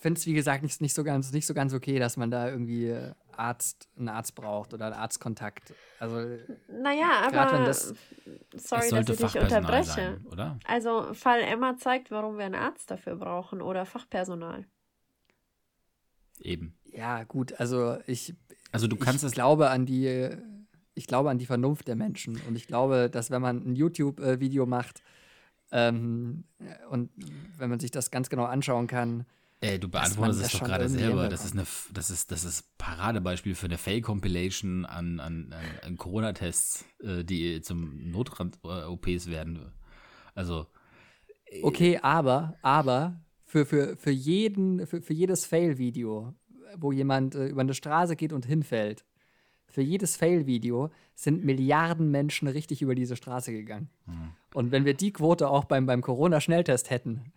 [0.00, 2.48] finde es, wie gesagt, nicht, nicht, so ganz, nicht so ganz okay, dass man da
[2.48, 5.72] irgendwie äh, Arzt, einen Arzt braucht oder einen Arztkontakt.
[5.98, 6.16] Also
[6.68, 7.94] Naja, aber das-
[8.56, 9.84] sorry, es dass ich dich unterbreche.
[9.92, 10.58] sein, oder?
[10.66, 14.66] Also Fall Emma zeigt, warum wir einen Arzt dafür brauchen oder Fachpersonal.
[16.40, 16.74] Eben.
[16.84, 18.34] ja, gut, also ich,
[18.72, 20.30] Also du kannst ich es glaube an die,
[20.94, 24.64] ich glaube an die Vernunft der Menschen und ich glaube, dass wenn man ein YouTube-Video
[24.64, 25.02] macht
[25.70, 26.44] ähm,
[26.88, 27.10] und
[27.58, 29.26] wenn man sich das ganz genau anschauen kann,
[29.62, 31.28] Ey, du dass beantwortest es doch gerade selber.
[31.28, 36.86] Das ist, eine, das, ist, das ist Paradebeispiel für eine Fail-Compilation an, an, an, Corona-Tests,
[37.02, 39.72] äh, die zum Notrand-OPs werden.
[40.34, 40.66] Also,
[41.62, 46.34] Okay, aber, aber für, für, für, jeden, für, für jedes Fail-Video,
[46.76, 49.04] wo jemand äh, über eine Straße geht und hinfällt,
[49.66, 53.88] für jedes Fail-Video sind Milliarden Menschen richtig über diese Straße gegangen.
[54.54, 57.32] Und wenn wir die Quote auch beim, beim Corona-Schnelltest hätten,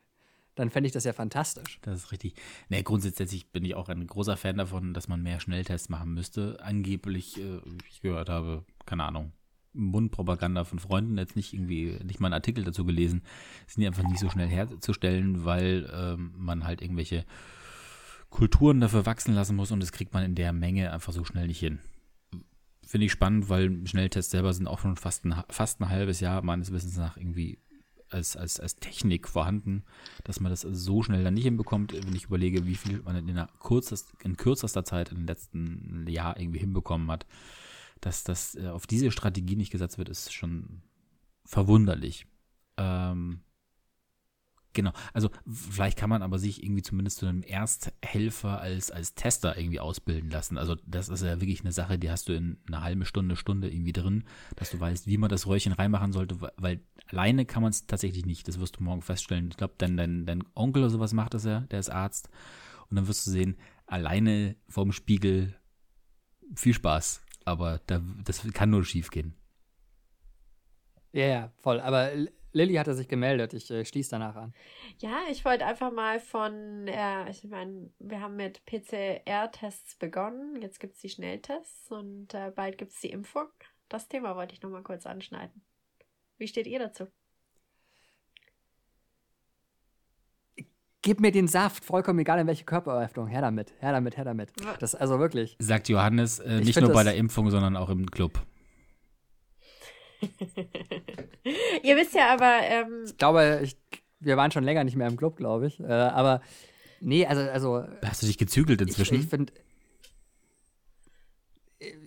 [0.56, 1.80] dann fände ich das ja fantastisch.
[1.82, 2.36] das ist richtig.
[2.70, 6.60] Nee, grundsätzlich bin ich auch ein großer Fan davon, dass man mehr Schnelltests machen müsste.
[6.62, 7.60] Angeblich, äh,
[7.90, 9.32] ich gehört habe, keine Ahnung,
[9.74, 13.24] Mundpropaganda von Freunden, jetzt nicht irgendwie, nicht mal einen Artikel dazu gelesen,
[13.68, 17.26] sind die einfach nicht so schnell herzustellen, weil ähm, man halt irgendwelche
[18.30, 21.48] Kulturen dafür wachsen lassen muss und das kriegt man in der Menge einfach so schnell
[21.48, 21.80] nicht hin.
[22.86, 26.44] Finde ich spannend, weil Schnelltests selber sind auch schon fast ein, fast ein halbes Jahr
[26.44, 27.60] meines Wissens nach irgendwie
[28.14, 29.84] als, als, als Technik vorhanden,
[30.23, 33.30] dass man das so schnell dann nicht hinbekommt, wenn ich überlege, wie viel man in,
[33.30, 37.26] einer kürzest, in kürzester Zeit im letzten Jahr irgendwie hinbekommen hat.
[38.02, 40.81] Dass das äh, auf diese Strategie nicht gesetzt wird, ist schon
[41.45, 42.26] verwunderlich.
[42.77, 43.41] Ähm,
[44.74, 49.58] genau, also vielleicht kann man aber sich irgendwie zumindest zu einem Ersthelfer als, als Tester
[49.58, 50.58] irgendwie ausbilden lassen.
[50.58, 53.70] Also das ist ja wirklich eine Sache, die hast du in einer halben Stunde, Stunde
[53.70, 54.26] irgendwie drin,
[54.56, 58.26] dass du weißt, wie man das Röhrchen reinmachen sollte, weil- alleine kann man es tatsächlich
[58.26, 58.48] nicht.
[58.48, 59.50] Das wirst du morgen feststellen.
[59.52, 62.30] Ich glaube, dein, dein, dein Onkel oder sowas macht das ja, der ist Arzt.
[62.90, 65.56] Und dann wirst du sehen, alleine vorm Spiegel
[66.56, 67.22] viel Spaß.
[67.45, 69.36] Aber da, das kann nur schief gehen.
[71.12, 71.80] Ja, ja, voll.
[71.82, 72.10] Aber
[72.54, 73.54] Lilly hatte sich gemeldet.
[73.54, 74.54] Ich äh, schließe danach an.
[75.00, 80.80] Ja, ich wollte einfach mal von, äh, ich meine, wir haben mit PCR-Tests begonnen, jetzt
[80.80, 83.48] gibt es die Schnelltests und äh, bald gibt es die Impfung.
[83.90, 85.64] Das Thema wollte ich nochmal kurz anschneiden.
[86.38, 87.08] Wie steht ihr dazu?
[91.02, 93.28] Gib mir den Saft, vollkommen egal in welche Körperöffnung.
[93.28, 94.54] Her damit, her damit, her damit.
[94.80, 95.58] Das also wirklich.
[95.60, 98.42] Sagt Johannes, äh, Ich nicht nur bei der Impfung, sondern auch im Club.
[101.84, 103.78] ihr wisst ja aber, ähm, Ich glaube, ich,
[104.20, 105.80] wir waren schon länger nicht mehr im Club, glaube ich.
[105.80, 106.41] Äh, aber
[107.00, 109.16] nee, also, also Hast du dich gezügelt ich, inzwischen?
[109.16, 109.54] ich finde,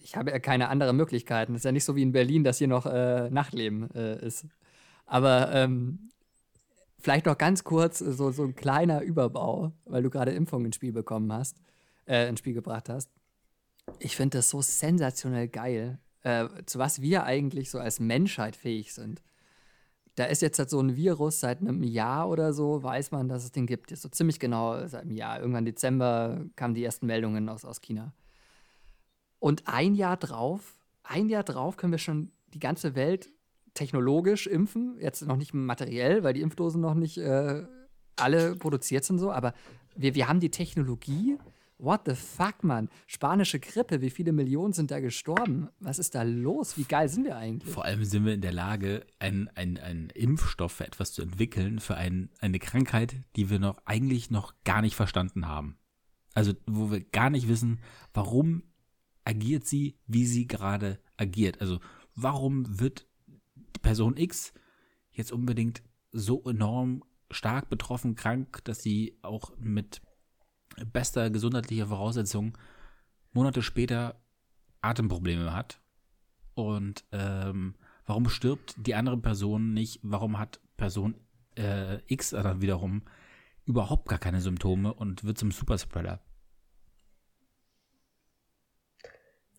[0.02, 1.54] ich habe ja keine anderen Möglichkeiten.
[1.54, 4.46] Es ist ja nicht so wie in Berlin, dass hier noch äh, Nachtleben äh, ist.
[5.04, 6.10] Aber ähm,
[6.98, 10.76] vielleicht noch ganz kurz äh, so, so ein kleiner Überbau, weil du gerade Impfung ins
[10.76, 11.56] Spiel bekommen hast,
[12.06, 13.10] äh, ins Spiel gebracht hast.
[13.98, 18.92] Ich finde das so sensationell geil, äh, zu was wir eigentlich so als Menschheit fähig
[18.92, 19.22] sind.
[20.16, 23.44] Da ist jetzt halt so ein Virus seit einem Jahr oder so, weiß man, dass
[23.44, 23.92] es den gibt.
[23.92, 25.38] Ist so ziemlich genau seit einem Jahr.
[25.38, 28.12] Irgendwann Dezember kamen die ersten Meldungen aus, aus China.
[29.38, 33.30] Und ein Jahr drauf, ein Jahr drauf können wir schon die ganze Welt
[33.74, 34.96] technologisch impfen.
[34.98, 37.62] Jetzt noch nicht materiell, weil die Impfdosen noch nicht äh,
[38.16, 39.52] alle produziert sind so, aber
[39.94, 41.38] wir, wir haben die Technologie.
[41.78, 42.88] What the fuck, Mann?
[43.06, 45.68] Spanische Grippe, wie viele Millionen sind da gestorben?
[45.78, 46.78] Was ist da los?
[46.78, 47.70] Wie geil sind wir eigentlich?
[47.70, 51.96] Vor allem sind wir in der Lage, einen ein Impfstoff für etwas zu entwickeln, für
[51.96, 55.76] ein, eine Krankheit, die wir noch eigentlich noch gar nicht verstanden haben.
[56.32, 57.80] Also, wo wir gar nicht wissen,
[58.14, 58.62] warum
[59.24, 61.60] agiert sie, wie sie gerade agiert.
[61.60, 61.80] Also,
[62.14, 63.06] warum wird
[63.82, 64.54] Person X
[65.10, 70.00] jetzt unbedingt so enorm stark betroffen, krank, dass sie auch mit
[70.92, 72.56] bester gesundheitlicher Voraussetzung
[73.32, 74.16] Monate später
[74.80, 75.80] Atemprobleme hat
[76.54, 77.74] und ähm,
[78.06, 80.00] warum stirbt die andere Person nicht?
[80.02, 81.14] Warum hat Person
[81.56, 83.02] äh, X dann wiederum
[83.66, 86.20] überhaupt gar keine Symptome und wird zum Superspreader?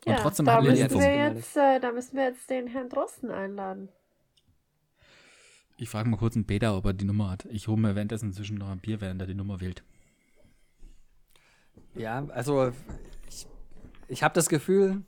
[0.06, 3.30] Und ja, trotzdem da müssen wir jetzt, äh, da müssen wir jetzt den Herrn Drosten
[3.30, 3.90] einladen.
[5.78, 7.46] Ich frage mal kurz einen Peter, ob er die Nummer hat.
[7.46, 9.84] Ich hole mir währenddessen zwischen noch ein Bier, während er die Nummer wählt.
[11.98, 12.72] Ja, also
[13.28, 13.48] ich,
[14.08, 15.04] ich habe das Gefühl,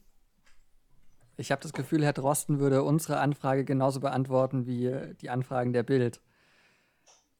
[1.37, 5.83] ich habe das Gefühl, Herr Drosten würde unsere Anfrage genauso beantworten wie die Anfragen der
[5.83, 6.21] Bild.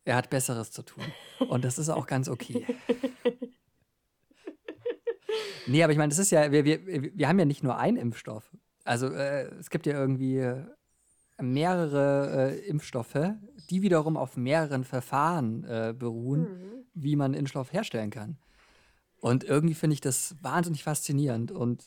[0.06, 1.04] Er hat Besseres zu tun.
[1.50, 2.66] Und das ist auch ganz okay.
[5.70, 7.98] Nee, aber ich meine, das ist ja, wir, wir, wir haben ja nicht nur einen
[7.98, 8.50] Impfstoff.
[8.86, 10.52] Also äh, es gibt ja irgendwie
[11.40, 13.34] mehrere äh, Impfstoffe,
[13.70, 18.38] die wiederum auf mehreren Verfahren äh, beruhen, wie man Impfstoff herstellen kann.
[19.22, 21.84] Und irgendwie finde ich das wahnsinnig faszinierend und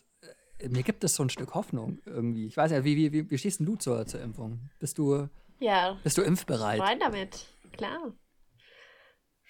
[0.59, 2.47] äh, mir gibt es so ein Stück Hoffnung irgendwie.
[2.47, 4.71] Ich weiß ja, wie, wie, wie, wie stehst denn du zur, zur Impfung?
[4.79, 5.29] Bist du,
[5.61, 6.81] Ja, bist du impfbereit?
[6.81, 7.47] rein damit.
[7.73, 8.13] Klar.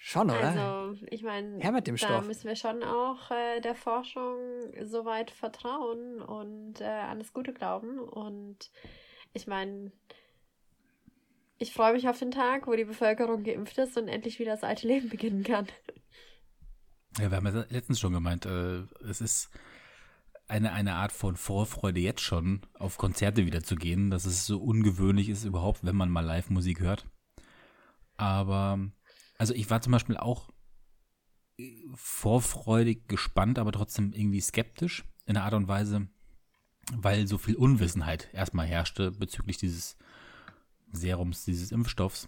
[0.05, 0.49] Schon, oder?
[0.89, 2.27] Also, ich meine, dem da Stoff.
[2.27, 4.37] müssen wir schon auch äh, der Forschung
[4.81, 7.99] soweit vertrauen und äh, an das Gute glauben.
[7.99, 8.69] Und
[9.31, 9.93] ich meine,
[11.57, 14.63] ich freue mich auf den Tag, wo die Bevölkerung geimpft ist und endlich wieder das
[14.65, 15.67] alte Leben beginnen kann.
[17.19, 19.49] Ja, wir haben ja letztens schon gemeint, äh, es ist
[20.47, 24.59] eine, eine Art von Vorfreude jetzt schon, auf Konzerte wieder zu gehen, dass es so
[24.61, 27.07] ungewöhnlich ist überhaupt, wenn man mal Live-Musik hört.
[28.17, 28.79] Aber,
[29.37, 30.51] also ich war zum Beispiel auch
[31.57, 36.07] äh, vorfreudig gespannt, aber trotzdem irgendwie skeptisch in einer Art und Weise,
[36.93, 39.97] weil so viel Unwissenheit erstmal herrschte bezüglich dieses
[40.91, 42.27] Serums, dieses Impfstoffs.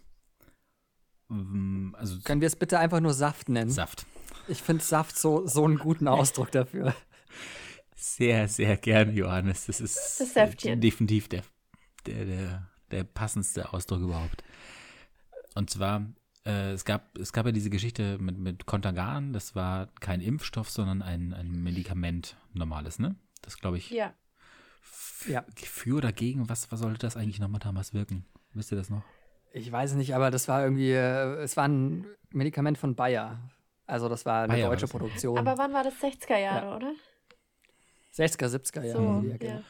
[1.29, 3.71] Ähm, Also Können wir es bitte einfach nur Saft nennen?
[3.71, 4.05] Saft.
[4.47, 6.93] Ich finde Saft so, so einen guten Ausdruck dafür.
[7.95, 9.65] Sehr, sehr gerne, Johannes.
[9.65, 10.79] Das ist Das Säftchen.
[10.81, 11.43] definitiv der,
[12.05, 14.43] der, der, der passendste Ausdruck überhaupt.
[15.55, 16.05] Und zwar,
[16.45, 20.69] äh, es, gab, es gab ja diese Geschichte mit, mit Contagan, das war kein Impfstoff,
[20.69, 23.15] sondern ein, ein Medikament, normales, ne?
[23.41, 24.13] Das glaube ich, Ja.
[25.27, 25.43] Ja.
[25.55, 28.25] für oder gegen, was, was sollte das eigentlich nochmal damals wirken?
[28.53, 29.01] Wisst ihr das noch?
[29.53, 33.39] Ich weiß es nicht, aber das war irgendwie, äh, es war ein Medikament von Bayer.
[33.87, 34.99] Also das war eine Bayer war deutsche das, ja.
[34.99, 35.37] Produktion.
[35.37, 35.93] Aber wann war das?
[35.95, 36.93] 60er Jahre, oder?
[38.13, 39.21] 60er, 70er Jahre.
[39.21, 39.35] So, ja.
[39.35, 39.63] Ecke.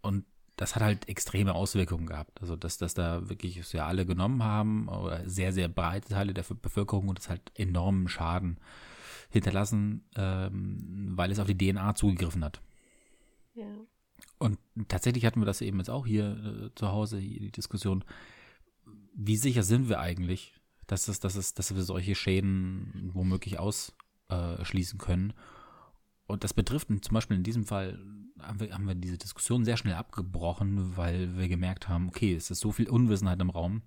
[0.00, 0.24] Und
[0.56, 2.40] das hat halt extreme Auswirkungen gehabt.
[2.40, 6.44] Also, dass das da wirklich ja alle genommen haben, oder sehr, sehr breite Teile der
[6.44, 8.58] Bevölkerung und es halt enormen Schaden
[9.30, 12.60] hinterlassen, ähm, weil es auf die DNA zugegriffen hat.
[13.54, 13.66] Ja.
[14.38, 14.58] Und
[14.88, 18.04] tatsächlich hatten wir das eben jetzt auch hier äh, zu Hause, hier die Diskussion.
[19.14, 20.54] Wie sicher sind wir eigentlich,
[20.86, 25.32] dass, es, dass, es, dass wir solche Schäden womöglich ausschließen können?
[26.26, 27.98] Und das betrifft zum Beispiel in diesem Fall,
[28.40, 32.50] haben wir, haben wir diese Diskussion sehr schnell abgebrochen, weil wir gemerkt haben, okay, es
[32.50, 33.82] ist so viel Unwissenheit im Raum,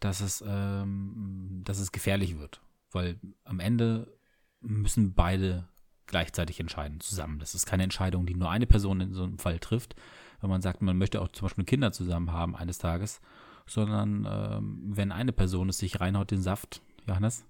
[0.00, 2.60] dass es, ähm, dass es gefährlich wird.
[2.90, 4.18] Weil am Ende
[4.60, 5.68] müssen beide
[6.06, 7.38] gleichzeitig entscheiden, zusammen.
[7.38, 9.94] Das ist keine Entscheidung, die nur eine Person in so einem Fall trifft,
[10.40, 13.20] wenn man sagt, man möchte auch zum Beispiel Kinder zusammen haben eines Tages,
[13.66, 17.44] sondern ähm, wenn eine Person es sich reinhaut, den Saft, Johannes,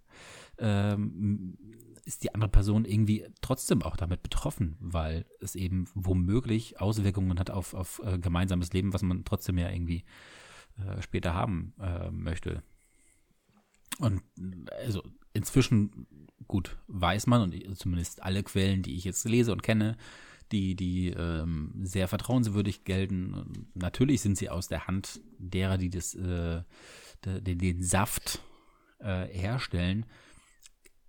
[0.59, 1.57] ähm,
[2.05, 7.51] ist die andere Person irgendwie trotzdem auch damit betroffen, weil es eben womöglich Auswirkungen hat
[7.51, 10.05] auf, auf äh, gemeinsames Leben, was man trotzdem ja irgendwie
[10.79, 12.63] äh, später haben äh, möchte.
[13.99, 14.23] Und
[14.85, 16.07] also inzwischen,
[16.47, 19.97] gut, weiß man, und ich- zumindest alle Quellen, die ich jetzt lese und kenne,
[20.53, 26.15] die, die ähm, sehr vertrauenswürdig gelten, natürlich sind sie aus der Hand derer, die das,
[26.15, 26.63] äh,
[27.25, 28.41] de, den, den Saft
[28.99, 30.07] äh, herstellen,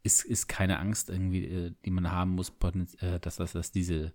[0.04, 2.54] ist, ist keine Angst irgendwie, äh, die man haben muss,
[3.00, 4.14] äh, dass, dass, dass diese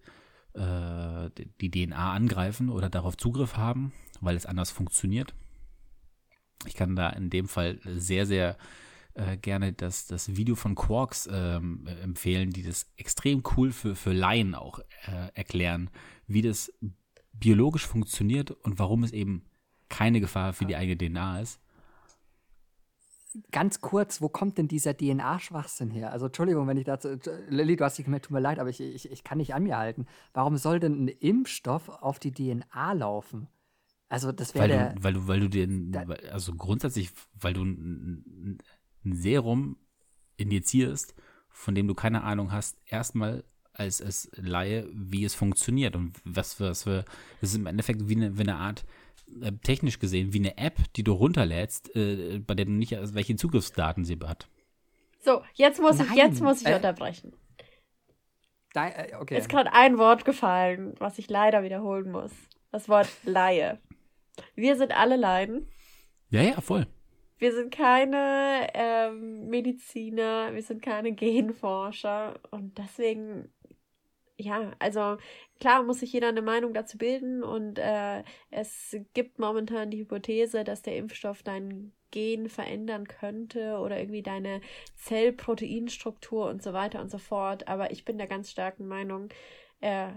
[0.55, 1.31] äh,
[1.61, 5.35] die DNA angreifen oder darauf Zugriff haben, weil es anders funktioniert.
[6.67, 8.57] Ich kann da in dem Fall sehr, sehr
[9.15, 13.95] äh, gerne das, das Video von Quarks ähm, äh, empfehlen, die das extrem cool für,
[13.95, 15.91] für Laien auch äh, erklären,
[16.27, 16.73] wie das
[17.33, 19.45] biologisch funktioniert und warum es eben
[19.89, 21.61] keine Gefahr für die eigene DNA ist.
[23.53, 26.11] Ganz kurz, wo kommt denn dieser DNA-Schwachsinn her?
[26.11, 27.17] Also Entschuldigung, wenn ich dazu,
[27.49, 29.63] Lilly, du hast dich gemerkt, tut mir leid, aber ich, ich, ich kann nicht an
[29.63, 30.07] mir halten.
[30.33, 33.47] Warum soll denn ein Impfstoff auf die DNA laufen?
[34.09, 37.65] Also das wäre Weil weil du, weil du den, Da- also grundsätzlich, weil du
[39.05, 39.77] ein, ein Serum
[40.37, 41.15] injizierst,
[41.49, 46.55] von dem du keine Ahnung hast, erstmal als, als Laie, wie es funktioniert und was
[46.55, 47.05] für, was für,
[47.41, 48.85] das ist im Endeffekt wie eine, wie eine Art,
[49.41, 53.15] äh, technisch gesehen, wie eine App, die du runterlädst, äh, bei der du nicht, also
[53.15, 54.49] welche Zugriffsdaten sie hat.
[55.21, 57.33] So, jetzt muss ich, Nein, jetzt muss ich äh, unterbrechen.
[58.73, 59.39] da, äh, okay.
[59.39, 62.33] Ist gerade ein Wort gefallen, was ich leider wiederholen muss.
[62.73, 63.81] Das Wort Laie.
[64.55, 65.69] Wir sind alle Laien.
[66.31, 66.87] Ja, ja, voll.
[67.41, 73.51] Wir sind keine ähm, Mediziner, wir sind keine Genforscher und deswegen,
[74.37, 75.17] ja, also
[75.59, 80.65] klar muss sich jeder eine Meinung dazu bilden und äh, es gibt momentan die Hypothese,
[80.65, 84.61] dass der Impfstoff dein Gen verändern könnte oder irgendwie deine
[84.97, 87.69] Zellproteinstruktur und so weiter und so fort.
[87.69, 89.31] Aber ich bin der ganz starken Meinung,
[89.81, 90.11] äh,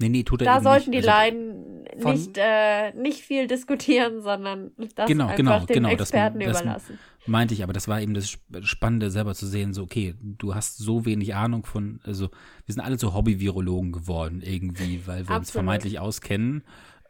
[0.00, 1.04] Nee, nee, tut er da sollten nicht.
[1.04, 5.74] die Also, Laien von- nicht, äh, nicht viel diskutieren, sondern das Genau, einfach genau, den
[5.74, 6.98] genau, das- Experten das- überlassen.
[7.26, 10.54] Meinte ich, aber das war eben das Sp- Spannende, selber zu sehen, so, okay, du
[10.54, 12.30] hast so wenig Ahnung von, also
[12.64, 16.62] wir sind alle so Hobby-Virologen geworden irgendwie, weil wir uns vermeintlich auskennen,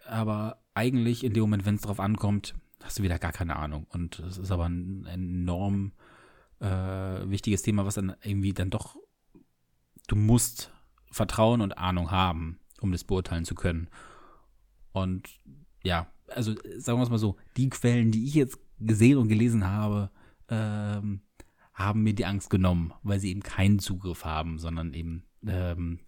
[0.09, 3.87] aber eigentlich in dem Moment, wenn es drauf ankommt, hast du wieder gar keine Ahnung.
[3.91, 5.93] Und es ist aber ein enorm
[6.61, 6.67] äh,
[7.31, 8.97] wichtiges Thema, was dann irgendwie dann doch
[10.09, 10.73] du musst
[11.13, 13.89] Vertrauen und Ahnung haben, um das beurteilen zu können.
[14.93, 15.29] Und
[15.83, 19.67] ja, also sagen wir es mal so, die Quellen, die ich jetzt gesehen und gelesen
[19.67, 20.11] habe,
[20.49, 21.21] ähm,
[21.75, 26.01] haben mir die Angst genommen, weil sie eben keinen Zugriff haben, sondern eben ähm,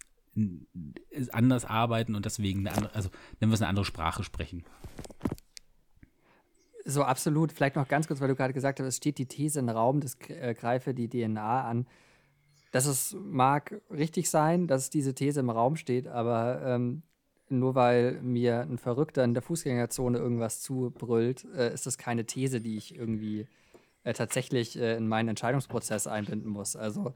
[1.32, 3.10] anders arbeiten und deswegen eine andere, also
[3.40, 4.64] nennen wir es eine andere Sprache sprechen.
[6.84, 7.52] So absolut.
[7.52, 10.00] Vielleicht noch ganz kurz, weil du gerade gesagt hast, es steht die These im Raum,
[10.00, 11.86] das äh, greife die DNA an.
[12.70, 17.02] Dass es mag richtig sein, dass diese These im Raum steht, aber ähm,
[17.48, 22.60] nur weil mir ein Verrückter in der Fußgängerzone irgendwas zubrüllt, äh, ist das keine These,
[22.60, 23.46] die ich irgendwie
[24.04, 26.76] äh, tatsächlich äh, in meinen Entscheidungsprozess einbinden muss.
[26.76, 27.12] Also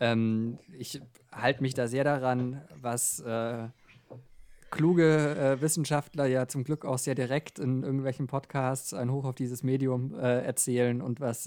[0.00, 1.00] ähm, ich
[1.32, 3.68] halte mich da sehr daran, was äh,
[4.70, 9.34] kluge äh, Wissenschaftler ja zum Glück auch sehr direkt in irgendwelchen Podcasts ein Hoch auf
[9.34, 11.46] dieses Medium äh, erzählen und was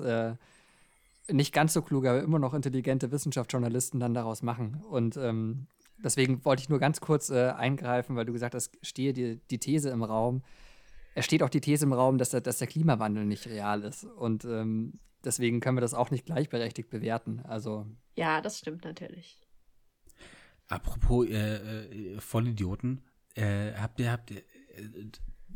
[1.32, 4.82] nicht ganz so kluge, aber immer noch intelligente Wissenschaftsjournalisten dann daraus machen.
[4.90, 9.14] Und ähm, deswegen wollte ich nur ganz kurz äh, eingreifen, weil du gesagt hast, stehe
[9.14, 10.44] die, die These im Raum.
[11.16, 14.04] Es steht auch die These im Raum, dass der, dass der Klimawandel nicht real ist.
[14.04, 17.42] Und ähm, deswegen können wir das auch nicht gleichberechtigt bewerten.
[17.46, 17.86] Also.
[18.16, 19.42] Ja, das stimmt natürlich.
[20.68, 23.04] Apropos äh, äh, Vollidioten,
[23.36, 25.06] äh, habt ihr, habt ihr, äh,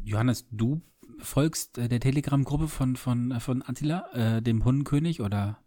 [0.04, 0.82] Johannes, du
[1.20, 5.60] folgst äh, der Telegram-Gruppe von, von, von Attila, äh, dem Hundenkönig, oder?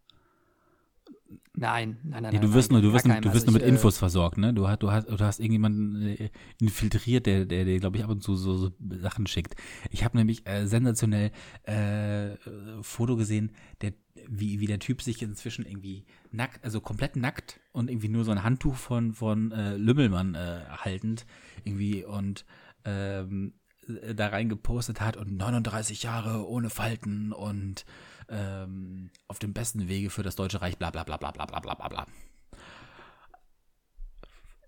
[1.54, 2.32] Nein, nein, nein.
[2.32, 3.98] Nee, du wirst nein, nur, du wirst, du wirst Also nur mit ich, äh, Infos
[3.98, 4.54] versorgt, ne?
[4.54, 8.10] Du, hast, du hast, du hast irgendjemanden äh, infiltriert, der, der, der glaube ich, ab
[8.10, 8.70] und zu so, so
[9.00, 9.54] Sachen schickt.
[9.90, 11.30] Ich habe nämlich äh, sensationell
[11.64, 12.36] äh,
[12.80, 13.52] Foto gesehen,
[13.82, 13.92] der,
[14.28, 18.30] wie, wie der Typ sich inzwischen irgendwie nackt, also komplett nackt und irgendwie nur so
[18.30, 21.26] ein Handtuch von, von äh, Lümmelmann äh, haltend
[21.64, 22.46] irgendwie und
[22.84, 23.52] ähm,
[24.14, 27.84] da rein gepostet hat und 39 Jahre ohne Falten und
[28.28, 31.60] ähm, auf dem besten Wege für das Deutsche Reich, bla bla bla bla bla bla
[31.60, 32.06] bla bla.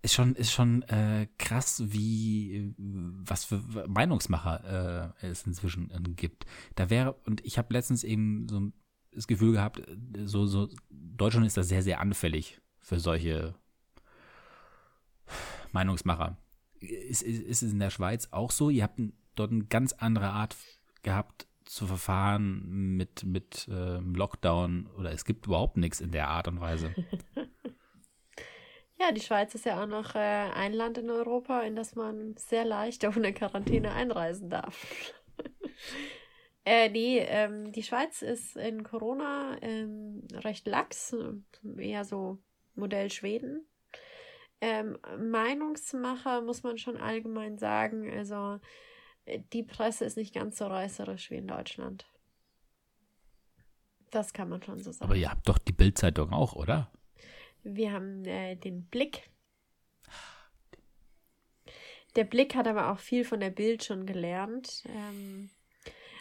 [0.03, 6.45] Ist schon, ist schon äh, krass, wie was für Meinungsmacher äh, es inzwischen äh, gibt.
[6.75, 8.71] Da wäre, und ich habe letztens eben so
[9.13, 9.81] das Gefühl gehabt,
[10.25, 13.55] so, so, Deutschland ist da sehr, sehr anfällig für solche
[15.73, 16.37] Meinungsmacher.
[16.85, 18.71] Ist, ist, ist es in der Schweiz auch so?
[18.71, 19.01] Ihr habt
[19.35, 20.57] dort eine ganz andere Art
[21.03, 26.49] gehabt zu verfahren mit, mit ähm, Lockdown oder es gibt überhaupt nichts in der Art
[26.49, 26.95] und Weise.
[28.97, 32.37] Ja, die Schweiz ist ja auch noch äh, ein Land in Europa, in das man
[32.37, 35.13] sehr leicht ohne Quarantäne einreisen darf.
[36.65, 41.15] äh, nee, ähm, die Schweiz ist in Corona ähm, recht lax,
[41.77, 42.39] eher so
[42.77, 43.67] Modell Schweden.
[44.61, 48.61] Ähm, Meinungsmacher muss man schon allgemein sagen, also
[49.27, 52.07] äh, die Presse ist nicht ganz so reißerisch wie in Deutschland.
[54.11, 55.05] Das kann man schon so sagen.
[55.05, 56.91] Aber ihr habt doch die Bildzeitung auch, oder?
[57.63, 59.31] Wir haben äh, den Blick.
[62.15, 64.85] Der Blick hat aber auch viel von der Bild schon gelernt.
[64.87, 65.51] Ähm,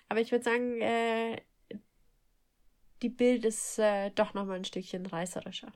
[0.10, 1.42] aber ich würde sagen, äh,
[3.04, 5.72] die Bild ist äh, doch noch mal ein Stückchen reißerischer.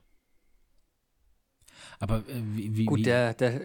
[1.98, 3.60] Aber äh, wie, wie, Gut, der, der,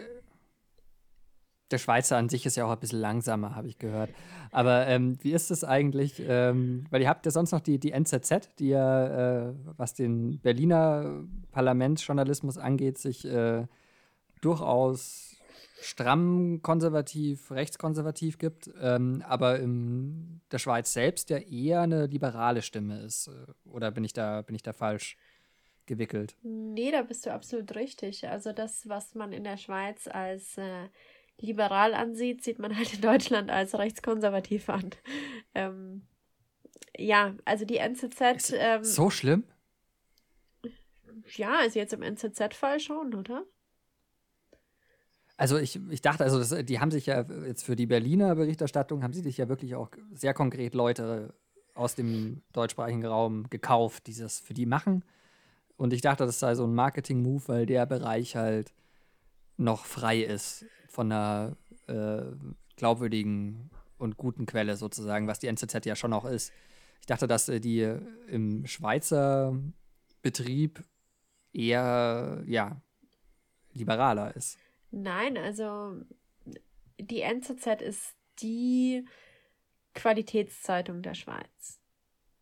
[1.72, 4.11] der Schweizer an sich ist ja auch ein bisschen langsamer, habe ich gehört.
[4.52, 6.22] Aber ähm, wie ist es eigentlich?
[6.26, 10.40] Ähm, weil ihr habt ja sonst noch die, die NZZ, die ja, äh, was den
[10.40, 13.65] Berliner Parlamentsjournalismus angeht, sich äh,
[14.41, 15.35] durchaus
[15.81, 23.02] stramm konservativ, rechtskonservativ gibt, ähm, aber in der Schweiz selbst ja eher eine liberale Stimme
[23.02, 23.30] ist.
[23.65, 25.18] Oder bin ich da, bin ich da falsch
[25.86, 26.36] gewickelt?
[26.44, 28.28] Nee, da bist du absolut richtig.
[28.28, 30.90] Also das, was man in der Schweiz als äh,
[31.40, 34.90] liberal ansieht, sieht man halt in Deutschland als rechtskonservativ an.
[35.56, 36.08] Ähm,
[36.98, 38.54] ja, also die NZZ.
[38.56, 39.44] Ähm, So schlimm?
[41.36, 43.46] ja, ist jetzt im NZZ-Fall schon, oder?
[45.38, 49.04] Also ich, ich dachte, also das, die haben sich ja jetzt für die Berliner Berichterstattung,
[49.04, 51.34] haben sie sich ja wirklich auch sehr konkret Leute
[51.74, 55.04] aus dem deutschsprachigen Raum gekauft, die das für die machen.
[55.78, 58.74] Und ich dachte, das sei so ein Marketing-Move, weil der Bereich halt
[59.58, 62.24] noch frei ist von einer äh,
[62.76, 66.52] glaubwürdigen und guten Quelle sozusagen, was die NZZ ja schon auch ist.
[67.02, 67.82] Ich dachte, dass äh, die
[68.28, 69.58] im Schweizer
[70.22, 70.84] Betrieb
[71.52, 72.82] eher, ja,
[73.74, 74.58] liberaler ist.
[74.91, 76.00] Nein, also
[77.00, 79.06] die NZZ ist die
[79.94, 81.80] Qualitätszeitung der Schweiz.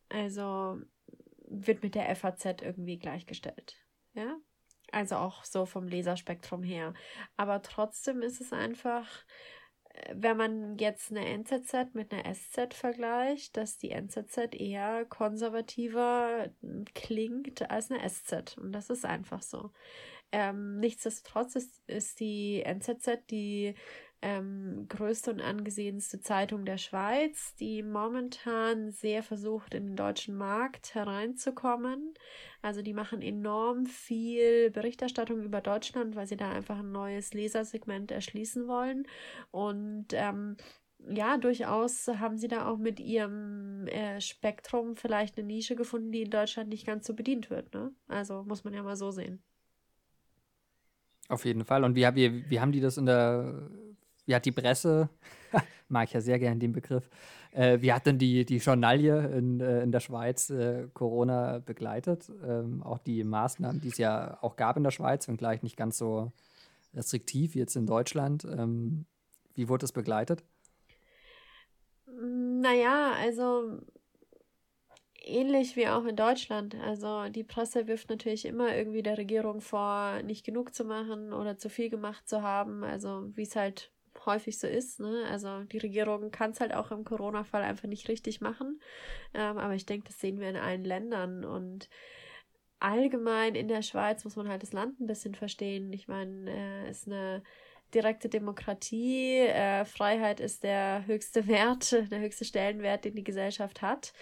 [0.09, 0.81] Also
[1.51, 3.75] wird mit der FAZ irgendwie gleichgestellt.
[4.13, 4.37] Ja?
[4.91, 6.93] Also auch so vom Leserspektrum her.
[7.37, 9.07] Aber trotzdem ist es einfach
[10.13, 16.49] wenn man jetzt eine NZZ mit einer SZ vergleicht, dass die NZZ eher konservativer
[16.93, 18.57] klingt als eine SZ.
[18.57, 19.71] Und das ist einfach so.
[20.31, 23.75] Ähm, nichtsdestotrotz ist, ist die NZZ die
[24.21, 30.93] ähm, größte und angesehenste Zeitung der Schweiz, die momentan sehr versucht, in den deutschen Markt
[30.93, 32.13] hereinzukommen.
[32.61, 38.11] Also die machen enorm viel Berichterstattung über Deutschland, weil sie da einfach ein neues Lesersegment
[38.11, 39.07] erschließen wollen.
[39.49, 40.57] Und ähm,
[41.09, 46.21] ja, durchaus haben sie da auch mit ihrem äh, Spektrum vielleicht eine Nische gefunden, die
[46.21, 47.73] in Deutschland nicht ganz so bedient wird.
[47.73, 47.91] Ne?
[48.07, 49.41] Also muss man ja mal so sehen.
[51.27, 51.83] Auf jeden Fall.
[51.83, 53.71] Und wie, wie, wie haben die das in der
[54.31, 55.09] wie hat die Presse,
[55.89, 57.09] mag ich ja sehr gern den Begriff,
[57.51, 62.31] äh, wie hat denn die, die Journalie in, äh, in der Schweiz äh, Corona begleitet?
[62.47, 65.97] Ähm, auch die Maßnahmen, die es ja auch gab in der Schweiz, wenngleich nicht ganz
[65.97, 66.31] so
[66.93, 68.45] restriktiv wie jetzt in Deutschland.
[68.45, 69.05] Ähm,
[69.53, 70.45] wie wurde das begleitet?
[72.05, 73.79] Naja, also
[75.25, 76.75] ähnlich wie auch in Deutschland.
[76.75, 81.57] Also die Presse wirft natürlich immer irgendwie der Regierung vor, nicht genug zu machen oder
[81.57, 82.85] zu viel gemacht zu haben.
[82.85, 83.90] Also wie es halt
[84.25, 84.99] häufig so ist.
[84.99, 85.25] Ne?
[85.29, 88.81] Also die Regierung kann es halt auch im Corona-Fall einfach nicht richtig machen.
[89.33, 91.89] Ähm, aber ich denke, das sehen wir in allen Ländern und
[92.79, 95.93] allgemein in der Schweiz muss man halt das Land ein bisschen verstehen.
[95.93, 97.43] Ich meine, äh, ist eine
[97.93, 99.37] direkte Demokratie.
[99.37, 104.13] Äh, Freiheit ist der höchste Wert, der höchste Stellenwert, den die Gesellschaft hat.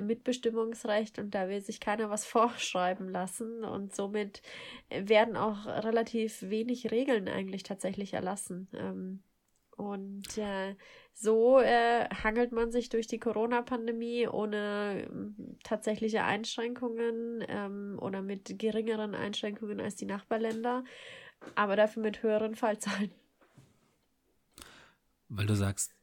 [0.00, 4.42] Mitbestimmungsrecht und da will sich keiner was vorschreiben lassen und somit
[4.90, 8.68] werden auch relativ wenig Regeln eigentlich tatsächlich erlassen.
[8.74, 9.22] Ähm,
[9.76, 10.74] und äh,
[11.14, 15.08] so äh, hangelt man sich durch die Corona-Pandemie ohne äh,
[15.62, 20.84] tatsächliche Einschränkungen ähm, oder mit geringeren Einschränkungen als die Nachbarländer,
[21.54, 23.10] aber dafür mit höheren Fallzahlen.
[25.28, 25.94] Weil du sagst,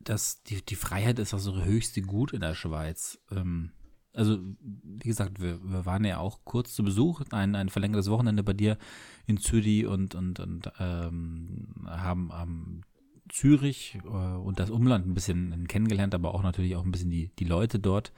[0.00, 3.20] dass die, die Freiheit ist also höchste Gut in der Schweiz.
[3.30, 3.72] Ähm,
[4.12, 8.42] also, wie gesagt, wir, wir waren ja auch kurz zu Besuch, ein, ein verlängertes Wochenende
[8.42, 8.78] bei dir
[9.26, 12.82] in Zürich und, und, und ähm, haben, haben
[13.28, 17.28] Zürich äh, und das Umland ein bisschen kennengelernt, aber auch natürlich auch ein bisschen die,
[17.36, 18.12] die Leute dort.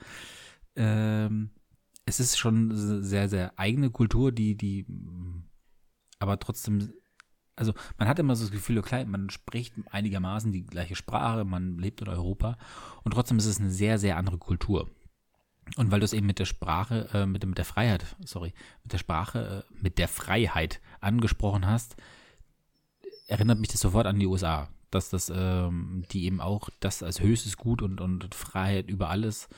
[0.75, 1.51] Ähm,
[2.05, 4.85] es ist schon sehr, sehr eigene Kultur, die, die,
[6.17, 6.93] aber trotzdem,
[7.55, 11.77] also man hat immer so das Gefühl, okay, man spricht einigermaßen die gleiche Sprache, man
[11.77, 12.57] lebt in Europa
[13.03, 14.89] und trotzdem ist es eine sehr, sehr andere Kultur.
[15.75, 18.53] Und weil du es eben mit der Sprache, äh, mit, mit der Freiheit, sorry,
[18.83, 21.95] mit der Sprache, äh, mit der Freiheit angesprochen hast,
[23.27, 27.21] erinnert mich das sofort an die USA dass das, ähm, die eben auch das als
[27.21, 29.49] höchstes Gut und, und Freiheit über alles.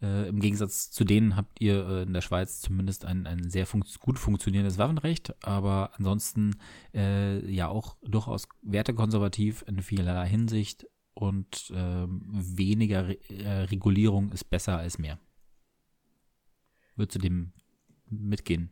[0.00, 3.66] Äh, Im Gegensatz zu denen habt ihr äh, in der Schweiz zumindest ein, ein sehr
[3.66, 6.56] fun gut funktionierendes Waffenrecht, aber ansonsten
[6.94, 14.44] äh, ja auch durchaus wertekonservativ in vielerlei Hinsicht und ähm, weniger Re äh, Regulierung ist
[14.44, 15.18] besser als mehr.
[16.94, 17.52] Würdest du dem
[18.08, 18.70] mitgehen?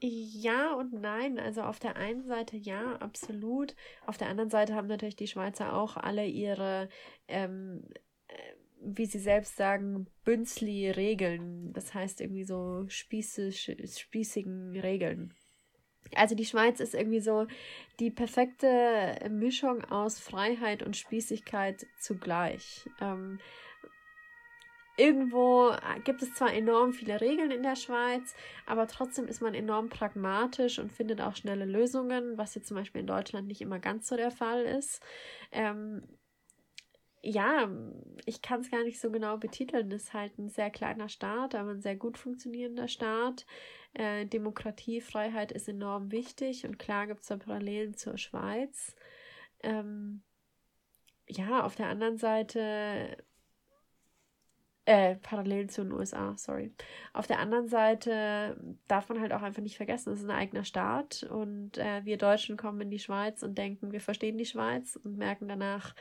[0.00, 1.38] Ja und nein.
[1.38, 3.74] Also auf der einen Seite ja, absolut.
[4.06, 6.88] Auf der anderen Seite haben natürlich die Schweizer auch alle ihre,
[7.28, 7.82] ähm,
[8.28, 8.34] äh,
[8.80, 11.72] wie sie selbst sagen, Bünzli-Regeln.
[11.72, 15.34] Das heißt irgendwie so spießig, spießigen Regeln.
[16.14, 17.46] Also die Schweiz ist irgendwie so
[17.98, 22.88] die perfekte Mischung aus Freiheit und Spießigkeit zugleich.
[23.00, 23.40] Ähm,
[24.96, 28.34] irgendwo äh, gibt es zwar enorm viele Regeln in der Schweiz,
[28.66, 33.02] aber trotzdem ist man enorm pragmatisch und findet auch schnelle Lösungen, was jetzt zum Beispiel
[33.02, 35.02] in Deutschland nicht immer ganz so der Fall ist.
[35.52, 36.02] Ähm,
[37.22, 37.68] ja,
[38.24, 39.90] ich kann es gar nicht so genau betiteln.
[39.90, 43.46] Es ist halt ein sehr kleiner Staat, aber ein sehr gut funktionierender Staat.
[43.94, 48.94] Äh, Demokratie, Freiheit ist enorm wichtig und klar gibt es da Parallelen zur Schweiz.
[49.62, 50.22] Ähm,
[51.28, 53.16] ja, auf der anderen Seite
[54.86, 56.72] äh, parallel zu den USA, sorry.
[57.12, 58.56] Auf der anderen Seite
[58.86, 62.16] darf man halt auch einfach nicht vergessen, es ist ein eigener Staat und äh, wir
[62.16, 65.94] Deutschen kommen in die Schweiz und denken, wir verstehen die Schweiz und merken danach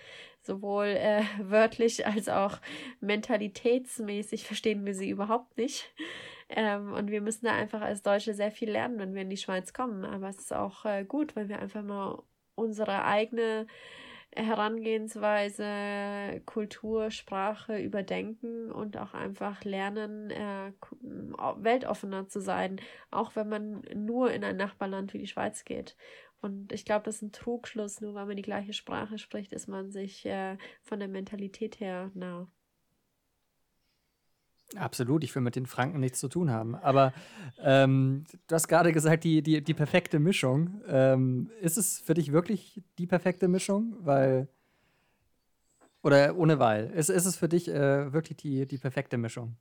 [0.43, 2.59] sowohl äh, wörtlich als auch
[3.01, 5.91] mentalitätsmäßig verstehen wir sie überhaupt nicht.
[6.49, 9.37] Ähm, und wir müssen da einfach als Deutsche sehr viel lernen, wenn wir in die
[9.37, 10.05] Schweiz kommen.
[10.05, 12.21] Aber es ist auch äh, gut, weil wir einfach mal
[12.53, 13.65] unsere eigene
[14.35, 20.71] Herangehensweise, Kultur, Sprache überdenken und auch einfach lernen, äh,
[21.57, 22.79] weltoffener zu sein,
[23.11, 25.95] auch wenn man nur in ein Nachbarland wie die Schweiz geht.
[26.41, 29.67] Und ich glaube, das ist ein Trugschluss, nur weil man die gleiche Sprache spricht, ist
[29.67, 32.47] man sich äh, von der Mentalität her nah.
[34.75, 36.75] Absolut, ich will mit den Franken nichts zu tun haben.
[36.75, 37.13] Aber
[37.61, 40.81] ähm, du hast gerade gesagt, die, die, die perfekte Mischung.
[40.87, 43.95] Ähm, ist es für dich wirklich die perfekte Mischung?
[43.99, 44.47] Weil.
[46.01, 46.91] Oder ohne Weil.
[46.91, 49.55] Ist, ist es für dich äh, wirklich die, die perfekte Mischung?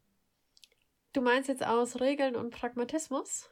[1.12, 3.48] Du meinst jetzt aus Regeln und Pragmatismus?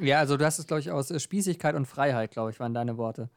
[0.00, 2.74] Ja, also du hast es, glaube ich, aus äh, Spießigkeit und Freiheit, glaube ich, waren
[2.74, 3.30] deine Worte.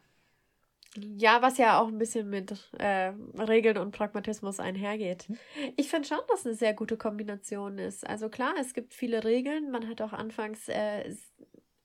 [0.95, 5.23] Ja, was ja auch ein bisschen mit äh, Regeln und Pragmatismus einhergeht.
[5.23, 5.37] Hm.
[5.75, 8.07] Ich finde schon, dass es eine sehr gute Kombination ist.
[8.07, 9.71] Also klar, es gibt viele Regeln.
[9.71, 11.15] Man hat auch anfangs äh,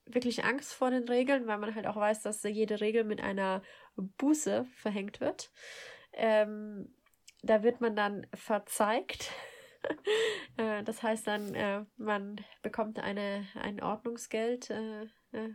[0.05, 3.63] wirklich Angst vor den Regeln, weil man halt auch weiß, dass jede Regel mit einer
[3.97, 5.51] Buße verhängt wird.
[6.13, 6.95] Ähm,
[7.43, 9.31] da wird man dann verzeigt.
[10.59, 15.55] äh, das heißt dann, äh, man bekommt eine, ein Ordnungsgeld äh, äh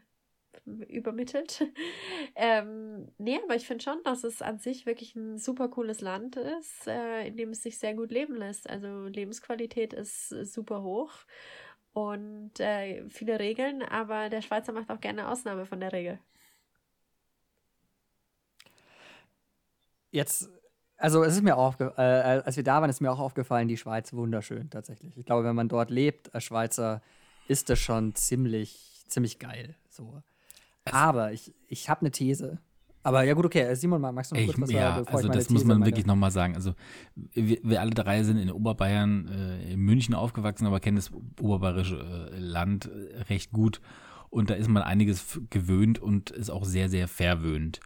[0.66, 1.64] übermittelt.
[2.36, 6.36] ähm, nee, aber ich finde schon, dass es an sich wirklich ein super cooles Land
[6.36, 8.70] ist, äh, in dem es sich sehr gut leben lässt.
[8.70, 11.12] Also Lebensqualität ist super hoch
[11.94, 16.20] und äh, viele Regeln, aber der Schweizer macht auch gerne Ausnahme von der Regel.
[20.12, 20.50] Jetzt,
[20.98, 23.78] also es ist mir auch, äh, als wir da waren, ist mir auch aufgefallen, die
[23.78, 25.18] Schweiz wunderschön tatsächlich.
[25.18, 27.02] Ich glaube, wenn man dort lebt als Schweizer,
[27.48, 29.76] ist das schon ziemlich, ziemlich geil.
[29.90, 30.22] So.
[30.92, 32.60] Aber ich, ich habe eine These.
[33.04, 33.74] Aber ja gut, okay.
[33.76, 35.92] Simon, magst du noch kurz ich, was Ja, sagen, also das muss man meine...
[35.92, 36.56] wirklich nochmal sagen.
[36.56, 36.74] Also
[37.16, 41.12] wir, wir, alle drei sind in Oberbayern, äh, in München aufgewachsen, aber kennen das
[41.42, 43.82] oberbayerische äh, Land äh, recht gut.
[44.30, 47.82] Und da ist man einiges gewöhnt und ist auch sehr, sehr verwöhnt.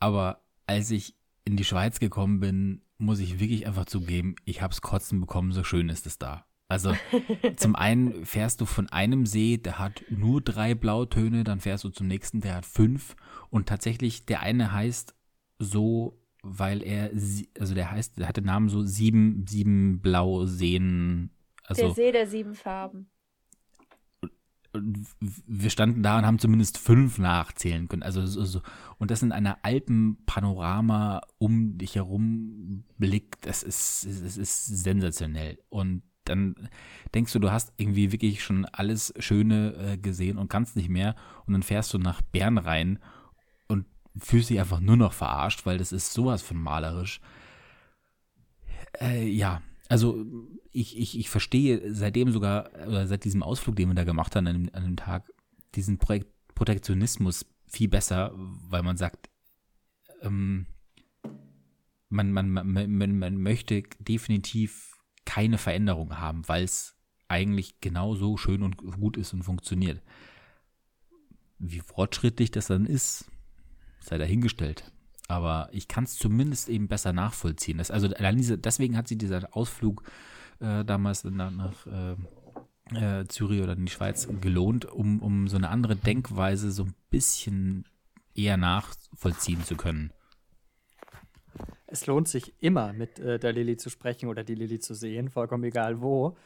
[0.00, 4.72] Aber als ich in die Schweiz gekommen bin, muss ich wirklich einfach zugeben, ich habe
[4.72, 6.44] es kotzen bekommen, so schön ist es da.
[6.68, 6.94] Also
[7.56, 11.88] zum einen fährst du von einem See, der hat nur drei Blautöne, dann fährst du
[11.88, 13.16] zum nächsten, der hat fünf.
[13.50, 15.14] Und tatsächlich, der eine heißt
[15.58, 17.10] so, weil er,
[17.58, 21.30] also der heißt, der hat den Namen so sieben, sieben Blauseen.
[21.64, 23.10] Also, der See der sieben Farben.
[24.72, 28.02] Wir standen da und haben zumindest fünf nachzählen können.
[28.02, 28.60] Also so,
[28.98, 35.58] und das in einer Alpenpanorama um dich herum blickt, das ist, das ist sensationell.
[35.70, 36.68] Und dann
[37.14, 41.16] denkst du, du hast irgendwie wirklich schon alles Schöne äh, gesehen und kannst nicht mehr.
[41.46, 42.98] Und dann fährst du nach Bern rein
[43.66, 43.86] und
[44.16, 47.20] fühlst dich einfach nur noch verarscht, weil das ist sowas von malerisch.
[49.00, 50.24] Äh, ja, also
[50.72, 54.46] ich, ich, ich verstehe seitdem sogar, oder seit diesem Ausflug, den wir da gemacht haben
[54.46, 55.32] an dem, an dem Tag,
[55.74, 59.30] diesen Projekt Protektionismus viel besser, weil man sagt,
[60.22, 60.66] ähm,
[62.08, 64.87] man, man, man, man, man möchte definitiv
[65.28, 66.96] keine Veränderung haben, weil es
[67.28, 70.00] eigentlich genauso schön und gut ist und funktioniert.
[71.58, 73.30] Wie fortschrittlich das dann ist,
[74.00, 74.90] sei dahingestellt.
[75.28, 77.76] Aber ich kann es zumindest eben besser nachvollziehen.
[77.76, 80.02] Das, also diese, deswegen hat sich dieser Ausflug
[80.60, 85.58] äh, damals nach, nach äh, äh, Zürich oder in die Schweiz gelohnt, um, um so
[85.58, 87.84] eine andere Denkweise so ein bisschen
[88.34, 90.10] eher nachvollziehen zu können
[91.90, 95.30] es lohnt sich immer, mit äh, der Lilly zu sprechen oder die Lilly zu sehen,
[95.30, 96.36] vollkommen egal wo.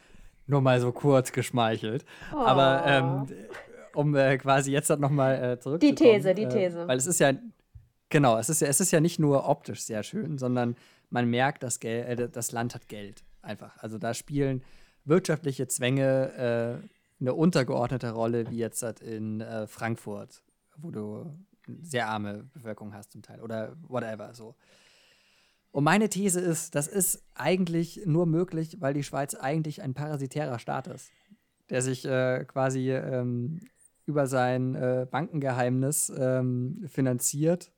[0.46, 2.04] Nur mal so kurz geschmeichelt.
[2.32, 2.38] Oh.
[2.38, 3.26] Aber ähm,
[3.94, 5.96] um äh, quasi jetzt noch mal äh, zurückzukommen.
[5.96, 6.88] Die These, die äh, These.
[6.88, 7.32] weil es ist ja,
[8.08, 10.76] genau, es ist ja, es ist ja nicht nur optisch sehr schön, sondern
[11.10, 13.24] man merkt, dass Gel äh, das Land hat Geld.
[13.42, 13.76] Einfach.
[13.78, 14.62] Also da spielen
[15.04, 16.88] wirtschaftliche Zwänge äh,
[17.20, 20.42] eine untergeordnete Rolle, wie jetzt in Frankfurt,
[20.76, 21.36] wo du
[21.68, 23.40] eine sehr arme Bevölkerung hast zum Teil.
[23.40, 24.56] Oder whatever so.
[25.72, 30.58] Und meine These ist, das ist eigentlich nur möglich, weil die Schweiz eigentlich ein parasitärer
[30.58, 31.10] Staat ist,
[31.70, 33.58] der sich äh, quasi ähm,
[34.04, 37.72] über sein äh, Bankengeheimnis ähm, finanziert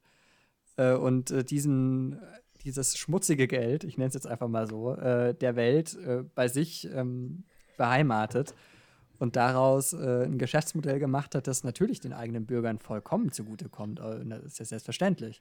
[0.76, 2.20] äh, und äh, diesen,
[2.64, 6.48] dieses schmutzige Geld, ich nenne es jetzt einfach mal so, äh, der Welt äh, bei
[6.48, 7.44] sich ähm,
[7.76, 8.54] beheimatet
[9.20, 14.00] und daraus ein Geschäftsmodell gemacht hat, das natürlich den eigenen Bürgern vollkommen zugutekommt.
[14.00, 15.40] Das ist ja selbstverständlich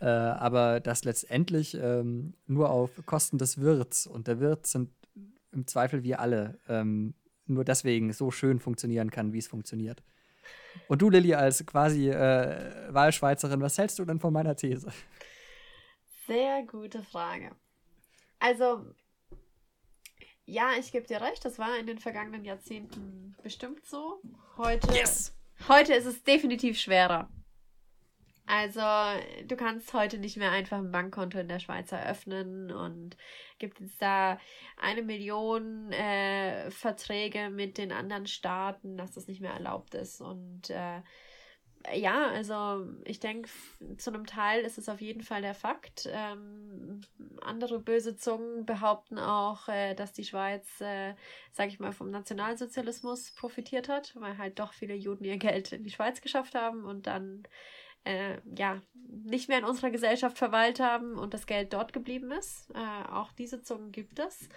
[0.00, 4.90] äh, aber das letztendlich ähm, nur auf Kosten des Wirts und der Wirt sind
[5.52, 7.14] im Zweifel wir alle ähm,
[7.46, 10.02] nur deswegen so schön funktionieren kann, wie es funktioniert.
[10.88, 14.90] Und du, Lilly, als quasi äh, Wahlschweizerin, was hältst du denn von meiner These?
[16.26, 17.50] Sehr gute Frage.
[18.38, 18.86] Also,
[20.46, 24.22] ja, ich gebe dir recht, das war in den vergangenen Jahrzehnten bestimmt so.
[24.56, 25.34] Heute, yes.
[25.68, 27.28] heute ist es definitiv schwerer.
[28.52, 28.80] Also,
[29.46, 33.16] du kannst heute nicht mehr einfach ein Bankkonto in der Schweiz eröffnen und
[33.60, 34.40] gibt es da
[34.76, 40.20] eine Million äh, Verträge mit den anderen Staaten, dass das nicht mehr erlaubt ist.
[40.20, 41.00] Und äh,
[41.94, 43.48] ja, also ich denke,
[43.98, 46.08] zu einem Teil ist es auf jeden Fall der Fakt.
[46.10, 47.02] Ähm,
[47.42, 51.14] andere böse Zungen behaupten auch, äh, dass die Schweiz, äh,
[51.52, 55.84] sage ich mal, vom Nationalsozialismus profitiert hat, weil halt doch viele Juden ihr Geld in
[55.84, 57.44] die Schweiz geschafft haben und dann
[58.04, 62.70] äh, ja nicht mehr in unserer Gesellschaft verweilt haben und das Geld dort geblieben ist.
[62.74, 64.48] Äh, auch diese Zungen gibt es.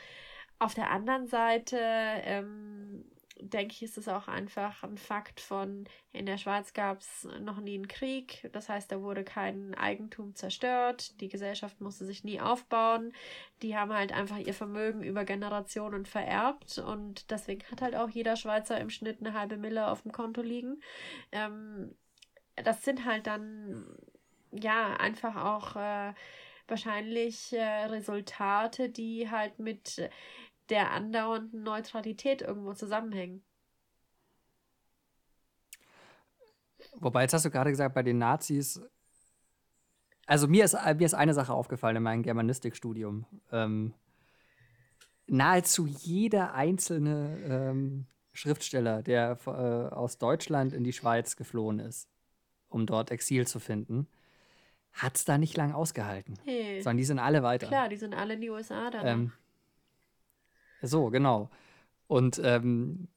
[0.60, 3.06] Auf der anderen Seite ähm,
[3.40, 7.60] denke ich, ist es auch einfach ein Fakt von, in der Schweiz gab es noch
[7.60, 12.40] nie einen Krieg, das heißt, da wurde kein Eigentum zerstört, die Gesellschaft musste sich nie
[12.40, 13.14] aufbauen,
[13.62, 18.36] die haben halt einfach ihr Vermögen über Generationen vererbt und deswegen hat halt auch jeder
[18.36, 20.82] Schweizer im Schnitt eine halbe Mille auf dem Konto liegen.
[21.32, 21.96] Ähm,
[22.56, 23.86] das sind halt dann,
[24.52, 26.14] ja, einfach auch äh,
[26.68, 30.10] wahrscheinlich äh, Resultate, die halt mit
[30.70, 33.44] der andauernden Neutralität irgendwo zusammenhängen.
[36.96, 38.82] Wobei, jetzt hast du gerade gesagt, bei den Nazis,
[40.26, 43.26] also mir ist, mir ist eine Sache aufgefallen in meinem Germanistikstudium.
[43.52, 43.94] Ähm,
[45.28, 52.10] nahezu jeder einzelne ähm, Schriftsteller, der äh, aus Deutschland in die Schweiz geflohen ist,
[52.74, 54.08] um dort Exil zu finden,
[54.94, 56.38] hat es da nicht lang ausgehalten.
[56.44, 56.82] Hey.
[56.82, 57.68] Sondern die sind alle weiter.
[57.68, 59.08] Klar, die sind alle in die USA dann.
[59.08, 59.32] Ähm,
[60.82, 61.50] so, genau.
[62.08, 63.08] Und ähm,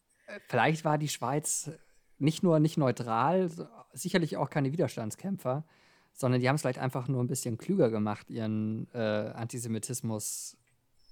[0.49, 1.71] vielleicht war die Schweiz
[2.19, 3.51] nicht nur nicht neutral,
[3.93, 5.65] sicherlich auch keine Widerstandskämpfer,
[6.13, 10.57] sondern die haben es vielleicht einfach nur ein bisschen klüger gemacht, ihren äh, Antisemitismus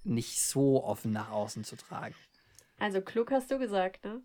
[0.05, 2.15] nicht so offen nach außen zu tragen.
[2.79, 4.23] Also klug hast du gesagt, ne?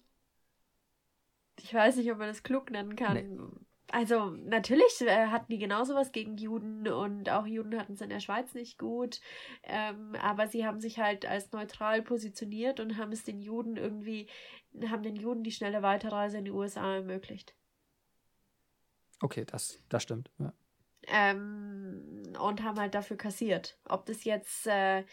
[1.57, 3.13] Ich weiß nicht, ob man das klug nennen kann.
[3.13, 3.37] Nee.
[3.91, 8.09] Also natürlich äh, hatten die genauso was gegen Juden und auch Juden hatten es in
[8.09, 9.19] der Schweiz nicht gut,
[9.63, 14.27] ähm, aber sie haben sich halt als neutral positioniert und haben es den Juden irgendwie,
[14.87, 17.55] haben den Juden die schnelle Weiterreise in die USA ermöglicht.
[19.21, 20.29] Okay, das, das stimmt.
[20.37, 20.53] Ja.
[21.07, 23.77] Ähm, und haben halt dafür kassiert.
[23.85, 25.03] Ob das jetzt äh,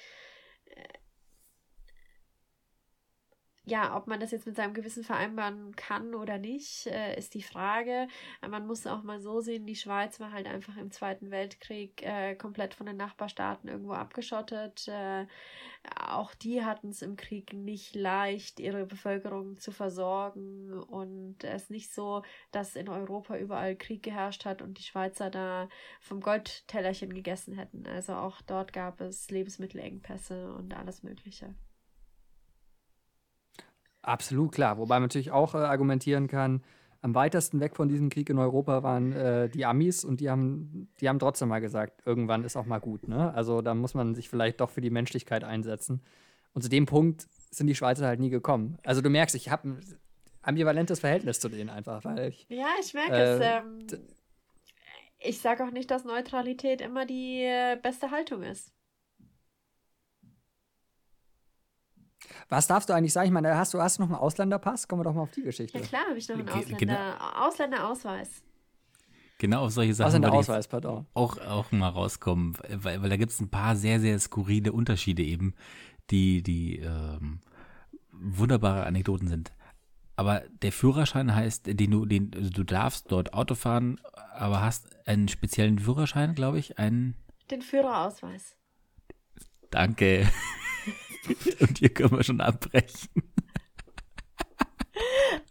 [3.68, 7.42] ja, ob man das jetzt mit seinem Gewissen vereinbaren kann oder nicht, äh, ist die
[7.42, 8.06] Frage.
[8.48, 12.36] Man muss auch mal so sehen, die Schweiz war halt einfach im Zweiten Weltkrieg äh,
[12.36, 14.86] komplett von den Nachbarstaaten irgendwo abgeschottet.
[14.86, 15.26] Äh,
[15.96, 20.72] auch die hatten es im Krieg nicht leicht, ihre Bevölkerung zu versorgen.
[20.72, 22.22] Und es ist nicht so,
[22.52, 25.68] dass in Europa überall Krieg geherrscht hat und die Schweizer da
[26.00, 27.84] vom Goldtellerchen gegessen hätten.
[27.88, 31.52] Also auch dort gab es Lebensmittelengpässe und alles Mögliche.
[34.06, 34.78] Absolut, klar.
[34.78, 36.62] Wobei man natürlich auch äh, argumentieren kann,
[37.02, 40.88] am weitesten weg von diesem Krieg in Europa waren äh, die Amis und die haben,
[41.00, 43.08] die haben trotzdem mal gesagt, irgendwann ist auch mal gut.
[43.08, 43.34] Ne?
[43.34, 46.02] Also da muss man sich vielleicht doch für die Menschlichkeit einsetzen.
[46.54, 48.78] Und zu dem Punkt sind die Schweizer halt nie gekommen.
[48.84, 49.80] Also du merkst, ich habe ein
[50.42, 52.04] ambivalentes Verhältnis zu denen einfach.
[52.04, 53.40] Weil ich, ja, ich merke äh, es.
[53.40, 53.86] Ähm,
[55.18, 58.72] ich sage auch nicht, dass Neutralität immer die äh, beste Haltung ist.
[62.48, 63.26] Was darfst du eigentlich sagen?
[63.26, 64.88] Ich meine, hast du, hast du noch einen Ausländerpass?
[64.88, 65.78] Kommen wir doch mal auf die Geschichte.
[65.78, 67.46] Ja, klar habe ich noch einen Ausländer, genau.
[67.46, 68.42] Ausländerausweis.
[69.38, 71.06] Genau, auf solche Sachen Ausländerausweis, pardon.
[71.12, 75.22] Auch, auch mal rauskommen, weil, weil da gibt es ein paar sehr, sehr skurrile Unterschiede
[75.22, 75.54] eben,
[76.10, 77.40] die, die ähm,
[78.12, 79.52] wunderbare Anekdoten sind.
[80.16, 84.00] Aber der Führerschein heißt, den du, den, also du darfst dort Auto fahren,
[84.34, 87.16] aber hast einen speziellen Führerschein, glaube ich, einen.
[87.50, 88.56] Den Führerausweis.
[89.70, 90.26] Danke.
[91.60, 93.10] Und hier können wir schon abbrechen.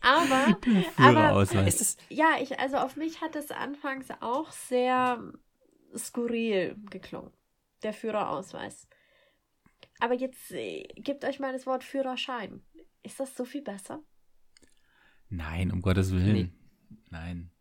[0.02, 0.58] aber,
[0.98, 5.34] aber ist es, ja, ich, also auf mich hat es anfangs auch sehr
[5.96, 7.32] skurril geklungen,
[7.84, 8.88] der Führerausweis.
[10.00, 12.62] Aber jetzt äh, gebt euch mal das Wort Führerschein.
[13.04, 14.02] Ist das so viel besser?
[15.30, 16.34] Nein, um Gottes Willen.
[16.34, 16.52] Nee.
[17.10, 17.52] Nein.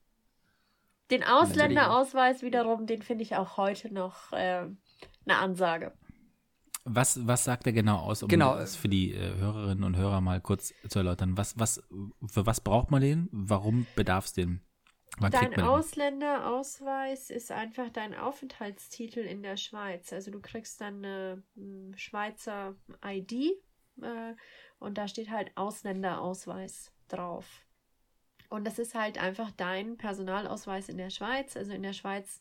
[1.11, 4.67] Den Ausländerausweis wiederum, den finde ich auch heute noch äh,
[5.27, 5.93] eine Ansage.
[6.87, 8.57] Was, was sagt er genau aus, um genau.
[8.57, 11.37] das für die äh, Hörerinnen und Hörer mal kurz zu erläutern?
[11.37, 11.83] Was, was,
[12.27, 13.29] für was braucht man den?
[13.33, 14.61] Warum bedarf es den?
[15.19, 20.13] Wann dein Ausländerausweis ist einfach dein Aufenthaltstitel in der Schweiz.
[20.13, 22.75] Also du kriegst dann eine hm, Schweizer
[23.05, 23.33] ID
[24.03, 24.35] äh,
[24.79, 27.65] und da steht halt Ausländerausweis drauf.
[28.51, 31.57] Und das ist halt einfach dein Personalausweis in der Schweiz.
[31.57, 32.41] Also in der Schweiz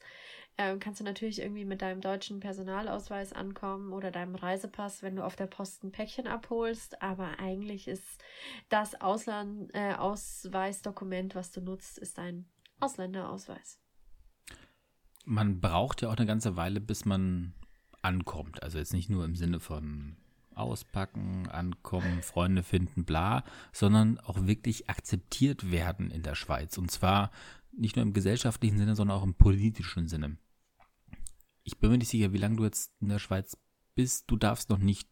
[0.57, 5.23] ähm, kannst du natürlich irgendwie mit deinem deutschen Personalausweis ankommen oder deinem Reisepass, wenn du
[5.23, 7.01] auf der Post ein Päckchen abholst.
[7.01, 8.23] Aber eigentlich ist
[8.69, 12.45] das Ausland, äh, Ausweisdokument, was du nutzt, ist ein
[12.79, 13.79] Ausländerausweis.
[15.25, 17.53] Man braucht ja auch eine ganze Weile, bis man
[18.01, 18.61] ankommt.
[18.61, 20.17] Also jetzt nicht nur im Sinne von
[20.53, 26.77] auspacken, ankommen, Freunde finden, bla, sondern auch wirklich akzeptiert werden in der Schweiz.
[26.77, 27.31] Und zwar
[27.75, 30.37] Nicht nur im gesellschaftlichen Sinne, sondern auch im politischen Sinne.
[31.63, 33.57] Ich bin mir nicht sicher, wie lange du jetzt in der Schweiz
[33.95, 34.25] bist.
[34.27, 35.09] Du darfst noch nicht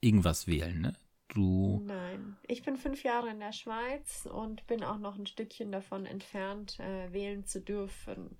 [0.00, 0.96] irgendwas wählen, ne?
[1.28, 1.80] Du.
[1.84, 6.04] Nein, ich bin fünf Jahre in der Schweiz und bin auch noch ein Stückchen davon
[6.04, 8.36] entfernt, äh, wählen zu dürfen.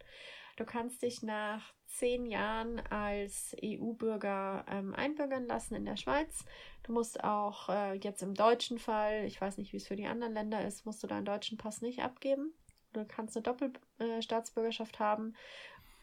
[0.57, 6.45] Du kannst dich nach zehn Jahren als EU-Bürger ähm, einbürgern lassen in der Schweiz.
[6.83, 10.07] Du musst auch äh, jetzt im deutschen Fall, ich weiß nicht, wie es für die
[10.07, 12.53] anderen Länder ist, musst du deinen deutschen Pass nicht abgeben.
[12.93, 15.35] Du kannst eine Doppelstaatsbürgerschaft äh, haben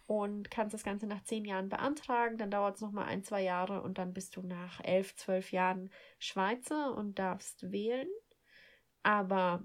[0.08, 2.38] und kannst das Ganze nach zehn Jahren beantragen.
[2.38, 5.92] Dann dauert es nochmal ein, zwei Jahre und dann bist du nach elf, zwölf Jahren
[6.18, 8.08] Schweizer und darfst wählen.
[9.04, 9.62] Aber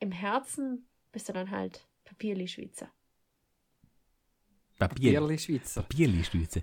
[0.00, 2.90] im Herzen bist du dann halt Papierli-Schweizer.
[4.78, 5.82] Papierli Schweizer.
[5.82, 6.60] Papierli Schweizer.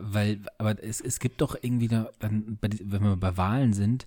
[0.00, 4.06] Weil, aber es, es gibt doch irgendwie da, dann, wenn wir bei Wahlen sind,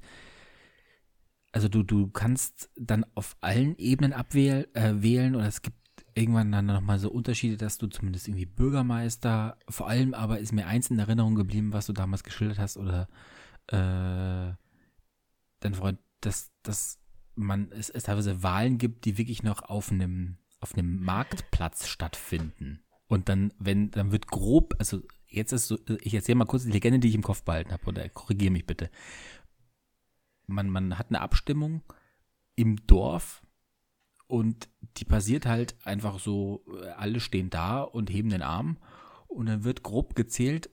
[1.52, 5.78] also du, du kannst dann auf allen Ebenen abwählen äh, wählen oder es gibt
[6.16, 10.66] irgendwann dann nochmal so Unterschiede, dass du zumindest irgendwie Bürgermeister, vor allem aber ist mir
[10.66, 13.08] eins in Erinnerung geblieben, was du damals geschildert hast oder
[13.68, 14.56] äh,
[15.60, 17.00] dein Freund, dass, dass
[17.36, 22.82] man es, es teilweise Wahlen gibt, die wirklich noch auf einem auf einem Marktplatz stattfinden.
[23.08, 26.72] Und dann, wenn, dann wird grob, also jetzt ist so, ich erzähle mal kurz die
[26.72, 28.90] Legende, die ich im Kopf behalten habe, oder korrigiere mich bitte.
[30.48, 31.84] Man, man hat eine Abstimmung
[32.56, 33.45] im Dorf
[34.36, 34.68] und
[34.98, 36.66] die passiert halt einfach so,
[36.98, 38.78] alle stehen da und heben den Arm
[39.30, 40.70] und dann wird grob gezählt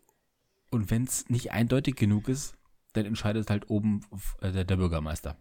[0.73, 2.57] und wenn es nicht eindeutig genug ist,
[2.93, 4.01] dann entscheidet halt oben
[4.41, 5.37] äh, der, der Bürgermeister.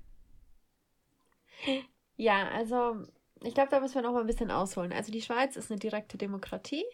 [2.15, 3.07] Ja, also
[3.41, 4.93] ich glaube, da müssen wir noch mal ein bisschen ausholen.
[4.93, 6.85] Also die Schweiz ist eine direkte Demokratie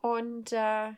[0.00, 0.92] und äh,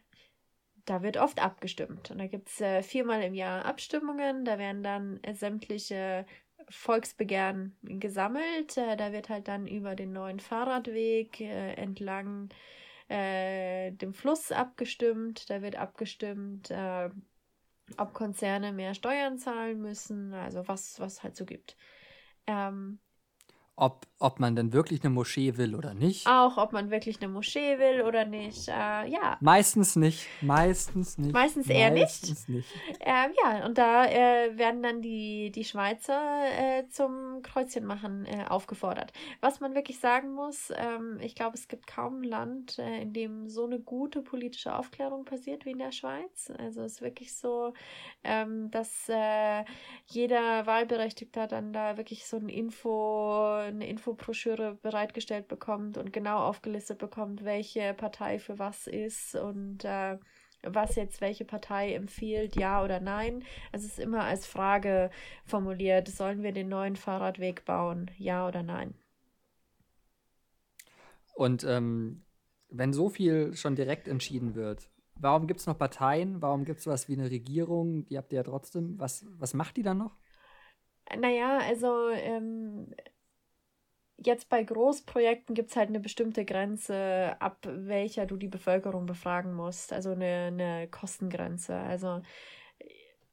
[0.84, 2.12] da wird oft abgestimmt.
[2.12, 4.44] Und da gibt es äh, viermal im Jahr Abstimmungen.
[4.44, 6.24] Da werden dann äh, sämtliche
[6.70, 8.76] Volksbegehren gesammelt.
[8.76, 12.48] Äh, da wird halt dann über den neuen Fahrradweg äh, entlang
[13.08, 15.50] äh, dem Fluss abgestimmt.
[15.50, 16.72] Da wird abgestimmt,
[17.96, 21.76] ob Konzerne mehr Steuern zahlen müssen, also was, was halt so gibt.
[22.46, 23.00] Ähm,
[23.80, 26.26] ob, ob man denn wirklich eine Moschee will oder nicht.
[26.26, 28.68] Auch, ob man wirklich eine Moschee will oder nicht.
[28.68, 29.38] Äh, ja.
[29.40, 30.26] Meistens nicht.
[30.42, 31.32] Meistens nicht.
[31.32, 32.68] Meistens eher Meistens nicht.
[32.86, 33.00] nicht.
[33.00, 36.20] Ähm, ja, und da äh, werden dann die, die Schweizer
[36.58, 39.14] äh, zum Kreuzchenmachen äh, aufgefordert.
[39.40, 43.14] Was man wirklich sagen muss, ähm, ich glaube, es gibt kaum ein Land, äh, in
[43.14, 46.52] dem so eine gute politische Aufklärung passiert wie in der Schweiz.
[46.58, 47.72] Also es ist wirklich so,
[48.24, 49.64] ähm, dass äh,
[50.04, 56.98] jeder Wahlberechtigter dann da wirklich so ein Info eine Infobroschüre bereitgestellt bekommt und genau aufgelistet
[56.98, 60.18] bekommt, welche Partei für was ist und äh,
[60.62, 63.44] was jetzt welche Partei empfiehlt, ja oder nein.
[63.72, 65.10] Es ist immer als Frage
[65.44, 68.94] formuliert, sollen wir den neuen Fahrradweg bauen, ja oder nein.
[71.34, 72.24] Und ähm,
[72.68, 76.42] wenn so viel schon direkt entschieden wird, warum gibt es noch Parteien?
[76.42, 78.04] Warum gibt es was wie eine Regierung?
[78.06, 78.98] Die habt ihr ja trotzdem.
[78.98, 80.16] Was, was macht die dann noch?
[81.18, 82.94] Naja, also ähm,
[84.22, 89.54] jetzt bei Großprojekten gibt es halt eine bestimmte Grenze, ab welcher du die Bevölkerung befragen
[89.54, 89.92] musst.
[89.92, 91.74] Also eine, eine Kostengrenze.
[91.74, 92.20] Also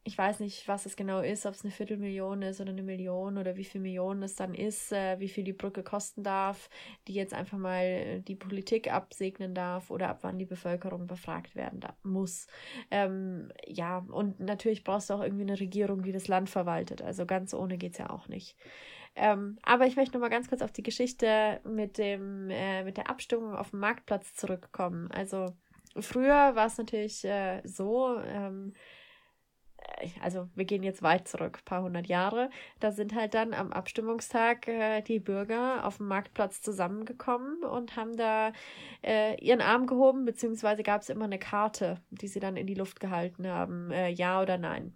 [0.07, 3.37] ich weiß nicht, was es genau ist, ob es eine Viertelmillion ist oder eine Million
[3.37, 6.69] oder wie viel Millionen es dann ist, äh, wie viel die Brücke kosten darf,
[7.09, 11.81] die jetzt einfach mal die Politik absegnen darf oder ab wann die Bevölkerung befragt werden
[11.81, 12.47] da, muss.
[12.89, 17.01] Ähm, ja, und natürlich brauchst du auch irgendwie eine Regierung, die das Land verwaltet.
[17.01, 18.55] Also ganz ohne geht es ja auch nicht.
[19.19, 22.97] Ähm, aber ich möchte noch mal ganz kurz auf die Geschichte mit, dem, äh, mit
[22.97, 25.09] der Abstimmung auf dem Marktplatz zurückkommen.
[25.11, 25.55] Also
[25.99, 28.73] früher war es natürlich äh, so, ähm,
[29.77, 33.55] äh, also wir gehen jetzt weit zurück, ein paar hundert Jahre, da sind halt dann
[33.55, 38.53] am Abstimmungstag äh, die Bürger auf dem Marktplatz zusammengekommen und haben da
[39.03, 42.75] äh, ihren Arm gehoben, beziehungsweise gab es immer eine Karte, die sie dann in die
[42.75, 44.95] Luft gehalten haben, äh, ja oder nein.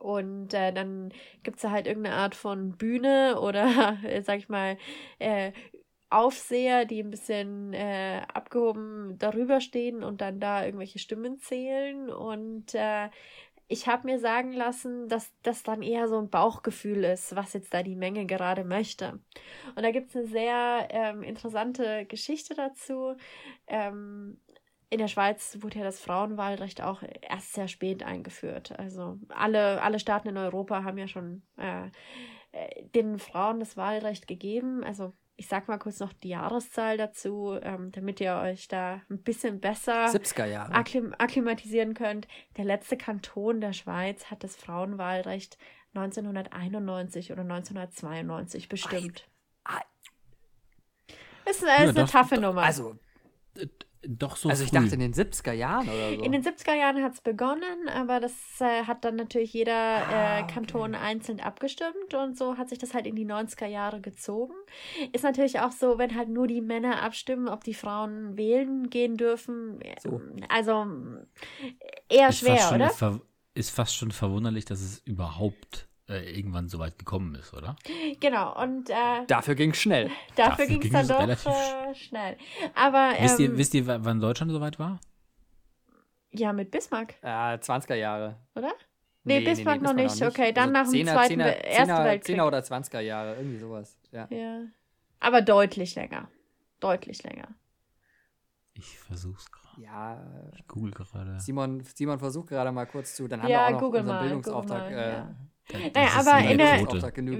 [0.00, 1.12] Und äh, dann
[1.42, 4.76] gibt es da halt irgendeine Art von Bühne oder, äh, sag ich mal,
[5.18, 5.52] äh,
[6.10, 12.08] Aufseher, die ein bisschen äh, abgehoben darüber stehen und dann da irgendwelche Stimmen zählen.
[12.08, 13.08] Und äh,
[13.66, 17.72] ich habe mir sagen lassen, dass das dann eher so ein Bauchgefühl ist, was jetzt
[17.72, 19.18] da die Menge gerade möchte.
[19.74, 23.16] Und da gibt es eine sehr ähm, interessante Geschichte dazu.
[23.66, 24.38] Ähm,
[24.94, 28.78] in der Schweiz wurde ja das Frauenwahlrecht auch erst sehr spät eingeführt.
[28.78, 31.86] Also alle, alle Staaten in Europa haben ja schon äh,
[32.52, 34.84] äh den Frauen das Wahlrecht gegeben.
[34.84, 39.20] Also ich sag mal kurz noch die Jahreszahl dazu, ähm, damit ihr euch da ein
[39.20, 40.06] bisschen besser
[40.70, 42.28] akklim akklimatisieren könnt.
[42.56, 45.58] Der letzte Kanton der Schweiz hat das Frauenwahlrecht
[45.94, 49.28] 1991 oder 1992 bestimmt.
[51.46, 52.62] ist, ist eine doch, taffe Nummer.
[52.62, 52.96] Also,
[54.06, 54.78] Doch so also ich früh.
[54.78, 56.22] dachte in den 70er Jahren oder so.
[56.22, 60.40] In den 70er Jahren hat es begonnen, aber das äh, hat dann natürlich jeder Ah,
[60.40, 64.54] äh, Kanton einzeln abgestimmt und so hat sich das halt in die 90er Jahre gezogen.
[65.12, 69.16] Ist natürlich auch so, wenn halt nur die Männer abstimmen, ob die Frauen wählen gehen
[69.16, 69.80] dürfen.
[70.02, 70.20] So.
[70.48, 70.86] Also
[72.08, 73.20] eher ist schwer, fast oder?
[73.54, 77.76] Ist fast schon verwunderlich, dass es überhaupt äh, irgendwann so weit gekommen ist, oder?
[78.20, 80.10] Genau, und äh, Dafür ging es schnell.
[80.36, 82.36] dafür dafür ging es dann doch relativ äh, schnell.
[82.74, 85.00] Aber wisst, ihr, ähm, wisst ihr, wann Deutschland so weit war?
[86.36, 87.26] ja, mit Bismarck, Äh,
[87.58, 88.36] 20er Jahre.
[88.56, 88.72] oder?
[89.22, 90.20] Nee, Bismarck noch nicht.
[90.20, 92.36] noch Okay, dann nach dem 10er, Zweiten 10er, Wel- Ersten 10er, Weltkrieg.
[92.40, 93.96] 10er oder 20er Jahre, irgendwie sowas.
[94.10, 94.26] Ja.
[94.30, 94.60] Ja.
[95.20, 96.28] Aber deutlich länger.
[96.80, 97.48] Deutlich länger.
[98.74, 99.80] Ich versuch's gerade.
[99.80, 100.22] Ja,
[100.56, 101.38] Ich google gerade.
[101.40, 104.16] Simon, Simon versucht gerade mal kurz zu, dann haben Ja, wir auch noch google unseren
[104.16, 104.82] mal, Bildungsauftrag.
[104.82, 105.34] google mal, äh, ja.
[105.94, 106.78] Naja, aber in der-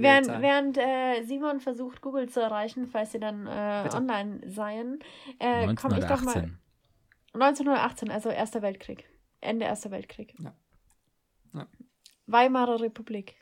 [0.01, 3.49] Während, während äh, Simon versucht, Google zu erreichen, falls sie dann äh,
[3.95, 4.99] online seien,
[5.39, 6.33] äh, komme ich doch mal.
[6.33, 6.59] 1918.
[7.33, 9.07] 1918, also Erster Weltkrieg.
[9.41, 10.33] Ende Erster Weltkrieg.
[10.39, 10.55] Ja.
[11.53, 11.67] Ja.
[12.27, 13.35] Weimarer Republik.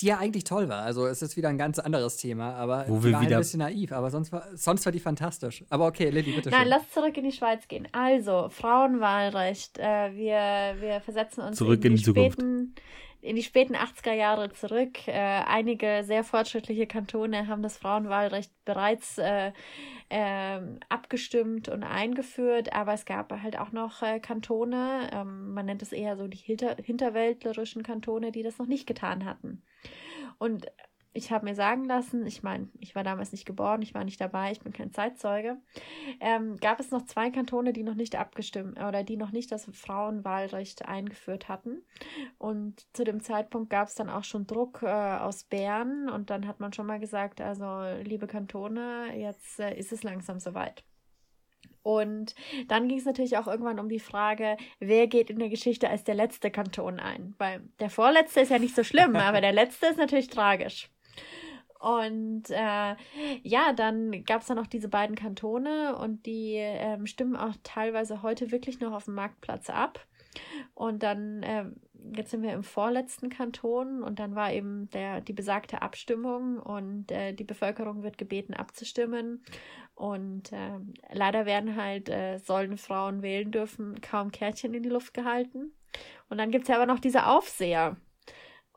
[0.00, 0.82] Die ja eigentlich toll war.
[0.82, 3.40] Also es ist wieder ein ganz anderes Thema, aber Wo die wir war wieder- ein
[3.40, 3.90] bisschen naiv.
[3.92, 5.64] Aber sonst war, sonst war die fantastisch.
[5.70, 6.68] Aber okay, Lilly, bitte Nein, schön.
[6.70, 7.88] lass zurück in die Schweiz gehen.
[7.92, 9.78] Also, Frauenwahlrecht.
[9.78, 12.32] Äh, wir, wir versetzen uns Zurück in, in die die Zukunft.
[12.40, 12.74] späten,
[13.20, 15.06] in die späten 80er Jahre zurück.
[15.08, 19.52] Äh, einige sehr fortschrittliche Kantone haben das Frauenwahlrecht bereits äh,
[20.10, 25.82] ähm, abgestimmt und eingeführt, aber es gab halt auch noch äh, Kantone, ähm, man nennt
[25.82, 29.62] es eher so die hinter, hinterwäldlerischen Kantone, die das noch nicht getan hatten.
[30.38, 30.66] Und
[31.18, 34.20] ich habe mir sagen lassen, ich meine, ich war damals nicht geboren, ich war nicht
[34.20, 35.56] dabei, ich bin kein Zeitzeuge,
[36.20, 39.66] ähm, gab es noch zwei Kantone, die noch nicht abgestimmt oder die noch nicht das
[39.72, 41.82] Frauenwahlrecht eingeführt hatten.
[42.38, 46.46] Und zu dem Zeitpunkt gab es dann auch schon Druck äh, aus Bern und dann
[46.46, 50.84] hat man schon mal gesagt, also liebe Kantone, jetzt äh, ist es langsam soweit.
[51.82, 52.34] Und
[52.66, 56.04] dann ging es natürlich auch irgendwann um die Frage, wer geht in der Geschichte als
[56.04, 57.34] der letzte Kanton ein?
[57.38, 60.90] Weil der vorletzte ist ja nicht so schlimm, aber der letzte ist natürlich tragisch.
[61.78, 62.96] Und äh,
[63.42, 68.22] ja, dann gab es dann noch diese beiden Kantone und die ähm, stimmen auch teilweise
[68.22, 70.04] heute wirklich noch auf dem Marktplatz ab.
[70.74, 71.76] Und dann, ähm,
[72.14, 77.10] jetzt sind wir im vorletzten Kanton und dann war eben der, die besagte Abstimmung und
[77.12, 79.44] äh, die Bevölkerung wird gebeten abzustimmen.
[79.94, 85.14] Und ähm, leider werden halt, äh, sollen Frauen wählen dürfen, kaum Kärtchen in die Luft
[85.14, 85.72] gehalten.
[86.28, 87.96] Und dann gibt es ja aber noch diese Aufseher.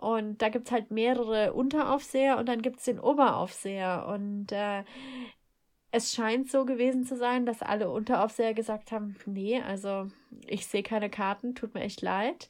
[0.02, 4.08] Und da gibt es halt mehrere Unteraufseher und dann gibt es den Oberaufseher.
[4.08, 4.84] Und äh,
[5.92, 10.08] es scheint so gewesen zu sein, dass alle Unteraufseher gesagt haben, nee, also
[10.48, 12.48] ich sehe keine Karten, tut mir echt leid.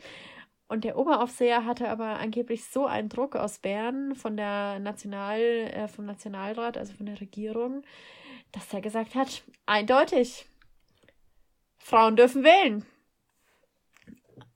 [0.70, 5.90] Und der Oberaufseher hatte aber angeblich so einen Druck aus Bern von der National, äh,
[5.90, 7.84] vom Nationalrat, also von der Regierung,
[8.54, 10.46] dass er gesagt hat, eindeutig,
[11.80, 12.86] Frauen dürfen wählen.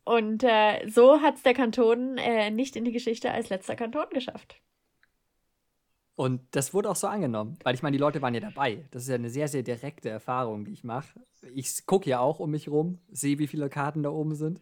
[0.05, 4.05] Und äh, so hat es der Kanton äh, nicht in die Geschichte als letzter Kanton
[4.11, 4.61] geschafft.
[6.15, 8.85] Und das wurde auch so angenommen, weil ich meine, die Leute waren ja dabei.
[8.91, 11.19] Das ist ja eine sehr, sehr direkte Erfahrung, die ich mache.
[11.53, 14.61] Ich gucke ja auch um mich rum, sehe, wie viele Karten da oben sind.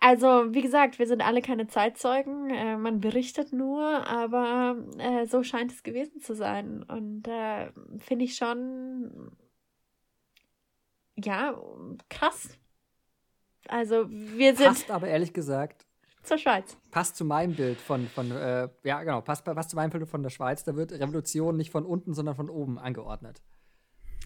[0.00, 2.50] Also, wie gesagt, wir sind alle keine Zeitzeugen.
[2.50, 6.82] Äh, man berichtet nur, aber äh, so scheint es gewesen zu sein.
[6.82, 9.30] Und äh, finde ich schon,
[11.16, 11.54] ja,
[12.08, 12.58] krass.
[13.68, 15.86] Also, wir sind Passt aber ehrlich gesagt,
[16.22, 16.76] zur Schweiz.
[16.90, 20.22] passt zu meinem Bild von, von äh, ja genau, passt, passt zu meinem Bild von
[20.22, 20.64] der Schweiz.
[20.64, 23.42] Da wird Revolution nicht von unten, sondern von oben angeordnet.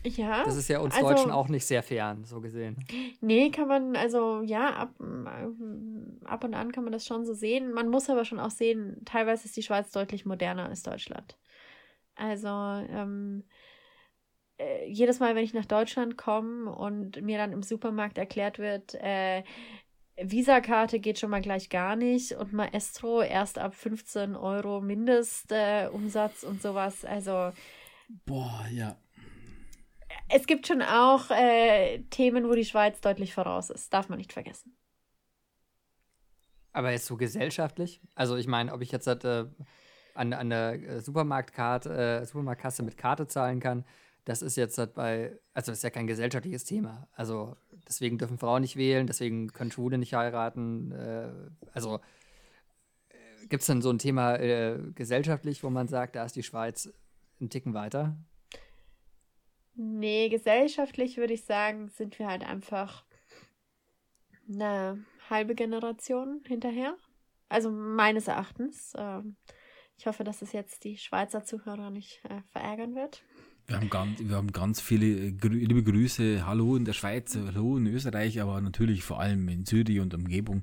[0.04, 0.44] Ja.
[0.44, 2.76] Das ist ja uns also- Deutschen auch nicht sehr fern, so gesehen.
[3.20, 4.94] Nee, kann man, also ja, ab,
[6.24, 7.72] ab und an kann man das schon so sehen.
[7.72, 11.36] Man muss aber schon auch sehen, teilweise ist die Schweiz deutlich moderner als Deutschland.
[12.14, 13.44] Also, ähm,
[14.58, 18.94] äh, jedes Mal, wenn ich nach Deutschland komme und mir dann im Supermarkt erklärt wird,
[18.94, 19.42] äh,
[20.20, 26.46] Visakarte geht schon mal gleich gar nicht und Maestro erst ab 15 Euro Mindestumsatz äh,
[26.46, 27.04] und sowas.
[27.04, 27.52] Also,
[28.26, 28.96] Boah, ja.
[30.28, 33.92] es gibt schon auch äh, Themen, wo die Schweiz deutlich voraus ist.
[33.94, 34.76] Darf man nicht vergessen.
[36.72, 38.00] Aber jetzt so gesellschaftlich?
[38.14, 39.46] Also ich meine, ob ich jetzt halt, äh,
[40.14, 43.84] an, an der äh, Supermarktkarte, äh, Supermarktkasse mit Karte zahlen kann,
[44.28, 47.08] das ist jetzt halt bei, also das ist ja kein gesellschaftliches Thema.
[47.12, 47.56] Also
[47.88, 50.92] deswegen dürfen Frauen nicht wählen, deswegen können Schwule nicht heiraten.
[50.92, 51.32] Äh,
[51.72, 52.00] also
[53.48, 56.92] gibt es denn so ein Thema äh, gesellschaftlich, wo man sagt, da ist die Schweiz
[57.40, 58.16] einen Ticken weiter?
[59.74, 63.06] Nee, gesellschaftlich würde ich sagen, sind wir halt einfach
[64.46, 66.96] eine halbe Generation hinterher.
[67.48, 68.92] Also meines Erachtens.
[68.96, 69.36] Ähm,
[70.00, 73.24] Ich hoffe, dass es jetzt die Schweizer Zuhörer nicht äh, verärgern wird.
[73.68, 76.46] Wir haben, ganz, wir haben ganz viele äh, grü liebe Grüße.
[76.46, 80.62] Hallo in der Schweiz, hallo in Österreich, aber natürlich vor allem in Zürich und Umgebung.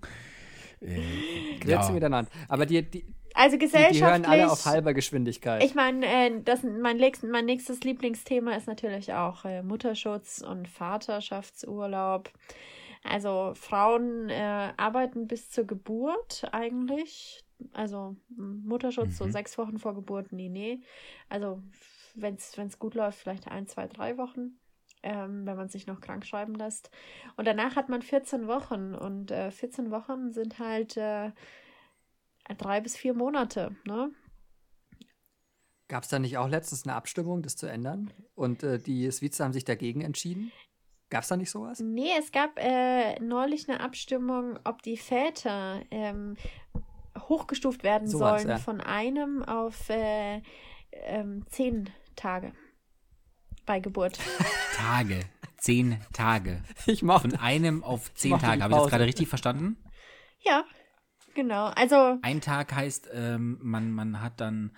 [0.82, 2.32] Äh, Grüezi miteinander.
[2.48, 3.06] Aber die, die,
[3.36, 4.00] Also die, gesellschaftlich.
[4.00, 5.64] die hören alle auf halber Geschwindigkeit.
[5.64, 7.00] Ich meine, äh, das mein,
[7.30, 12.32] mein nächstes Lieblingsthema ist natürlich auch äh, Mutterschutz und Vaterschaftsurlaub.
[13.04, 17.44] Also Frauen äh, arbeiten bis zur Geburt eigentlich.
[17.72, 19.32] Also Mutterschutz so Mhm.
[19.32, 20.80] sechs Wochen vor Geburt, nee, nee.
[21.30, 21.62] Also
[22.16, 24.60] wenn es gut läuft, vielleicht ein, zwei, drei Wochen,
[25.04, 26.90] ähm, wenn man sich noch krank schreiben lässt.
[27.38, 31.32] Und danach hat man 14 Wochen und äh, 14 Wochen sind halt äh,
[32.58, 34.12] drei bis vier Monate, ne?
[35.88, 38.12] Gab es da nicht auch letztens eine Abstimmung, das zu ändern?
[38.34, 40.52] Und äh, die Schweizer haben sich dagegen entschieden?
[41.12, 41.80] Gab es da nicht sowas?
[41.80, 46.36] Nee, es gab äh, neulich eine Abstimmung, ob die Väter ähm,
[47.30, 48.58] hochgestuft werden So was, sollen ja.
[48.58, 50.42] von einem auf äh,
[50.92, 52.54] ähm, zehn Tage
[53.66, 54.20] bei Geburt.
[54.76, 55.22] Tage.
[55.58, 56.62] Zehn Tage.
[56.86, 57.30] Ich mochte.
[57.32, 58.62] Von einem auf zehn Mach Tage.
[58.64, 59.78] Habe ich das gerade richtig verstanden?
[60.44, 60.64] ja,
[61.34, 61.66] genau.
[61.76, 64.76] Also Ein Tag heißt, ähm, man, man hat dann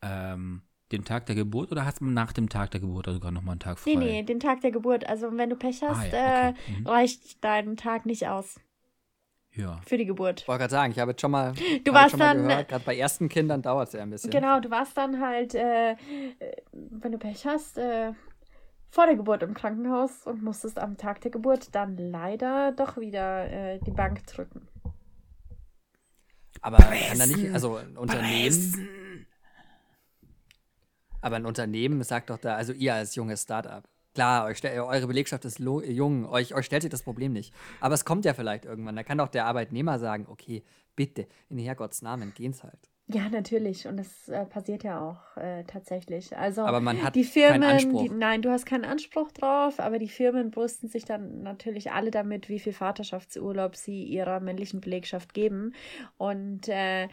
[0.00, 3.52] ähm, den Tag der Geburt oder hat man nach dem Tag der Geburt sogar nochmal
[3.54, 3.90] einen Tag frei?
[3.90, 5.06] nee, nee, den Tag der Geburt.
[5.06, 6.58] Also wenn du Pech hast, Ah, ja, okay.
[6.68, 6.86] äh, Mhm.
[6.86, 8.58] reicht dein Tag nicht aus
[9.56, 9.80] Ja.
[9.86, 10.40] für die Geburt.
[10.42, 11.52] Ich wollte gerade sagen, ich habe jetzt schon mal,
[11.84, 14.30] Du warst schon mal dann- gehört, gerade bei ersten Kindern dauert es ja ein bisschen.
[14.30, 15.96] Genau, du warst dann halt, äh, äh,
[16.72, 18.12] wenn du Pech hast, äh,
[18.90, 23.48] vor der Geburt im Krankenhaus und musstest am Tag der Geburt dann leider doch wieder
[23.50, 24.66] äh, die Bank drücken.
[26.60, 29.26] Aber kann da nicht, also ein Unternehmen,
[31.20, 33.84] aber ein Unternehmen sagt doch da, also ihr als junges Startup,
[34.14, 37.52] klar, eure Belegschaft ist jung, euch, euch stellt sich das Problem nicht.
[37.80, 38.96] Aber es kommt ja vielleicht irgendwann.
[38.96, 40.62] Da kann doch der Arbeitnehmer sagen, okay,
[40.96, 42.90] bitte, in Herrgotts Namen, gehen's halt.
[43.06, 43.86] Ja, natürlich.
[43.86, 46.36] Und das äh, passiert ja auch äh, tatsächlich.
[46.36, 48.02] Also Aber man hat die keinen Firmen, Anspruch.
[48.02, 52.10] Die, nein, du hast keinen Anspruch drauf, aber die Firmen brüsten sich dann natürlich alle
[52.10, 55.74] damit, wie viel Vaterschaftsurlaub sie ihrer männlichen Belegschaft geben.
[56.16, 57.08] Und äh,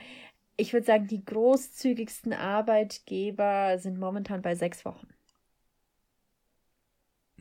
[0.56, 5.08] ich würde sagen, die großzügigsten Arbeitgeber sind momentan bei sechs Wochen.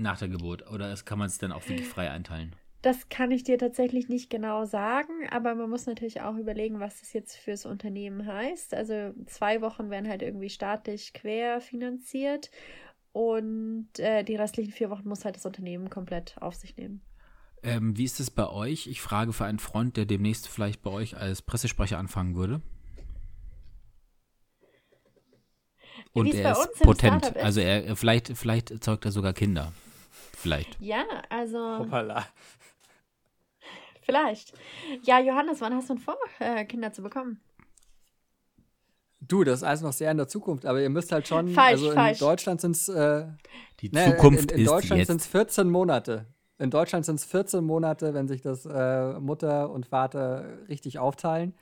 [0.00, 0.68] Nach der Geburt.
[0.70, 2.54] Oder kann man es dann auch wirklich frei einteilen?
[2.82, 7.00] Das kann ich dir tatsächlich nicht genau sagen, aber man muss natürlich auch überlegen, was
[7.00, 8.72] das jetzt fürs Unternehmen heißt.
[8.72, 12.50] Also zwei Wochen werden halt irgendwie staatlich quer finanziert
[13.12, 17.02] und äh, die restlichen vier Wochen muss halt das Unternehmen komplett auf sich nehmen.
[17.62, 18.86] Ähm, wie ist es bei euch?
[18.86, 22.62] Ich frage für einen Freund, der demnächst vielleicht bei euch als Pressesprecher anfangen würde.
[26.12, 27.26] Und er ist potent.
[27.26, 27.36] Ist.
[27.36, 29.72] Also er- vielleicht, vielleicht zeugt er sogar Kinder.
[30.40, 30.80] Vielleicht.
[30.80, 32.24] Ja, also Hoppala.
[34.00, 34.54] vielleicht.
[35.02, 37.40] Ja, Johannes, wann hast du denn vor, äh, Kinder zu bekommen?
[39.20, 41.72] Du, das ist alles noch sehr in der Zukunft, aber ihr müsst halt schon, Falsch,
[41.72, 42.18] also in falsch.
[42.18, 43.26] Deutschland sind es äh,
[43.80, 46.26] Die Ne, Zukunft in, in ist Deutschland sind es 14 Monate.
[46.58, 51.54] In Deutschland sind es 14 Monate, wenn sich das äh, Mutter und Vater richtig aufteilen.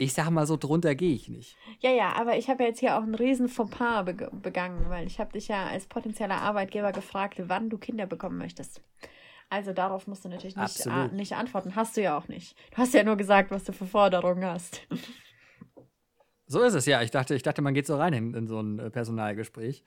[0.00, 1.56] Ich sag mal so, drunter gehe ich nicht.
[1.80, 5.08] Ja, ja, aber ich habe ja jetzt hier auch einen riesen Fauxpas beg begangen, weil
[5.08, 8.80] ich habe dich ja als potenzieller Arbeitgeber gefragt, wann du Kinder bekommen möchtest.
[9.50, 11.74] Also darauf musst du natürlich nicht, a- nicht antworten.
[11.74, 12.56] Hast du ja auch nicht.
[12.70, 14.86] Du hast ja nur gesagt, was du für Forderungen hast.
[16.46, 17.02] So ist es ja.
[17.02, 19.84] Ich dachte, ich dachte man geht so rein in, in so ein äh, Personalgespräch.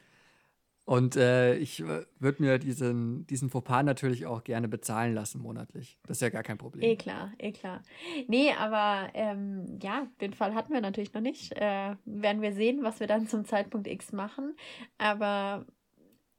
[0.84, 6.00] Und äh, ich äh, würde mir diesen, diesen Fauxpas natürlich auch gerne bezahlen lassen monatlich.
[6.08, 6.84] Das ist ja gar kein Problem.
[6.84, 7.82] Eh klar, eh klar.
[8.28, 11.56] Nee, aber ähm, ja, den Fall hatten wir natürlich noch nicht.
[11.56, 14.56] Äh, werden wir sehen, was wir dann zum Zeitpunkt X machen.
[14.98, 15.66] Aber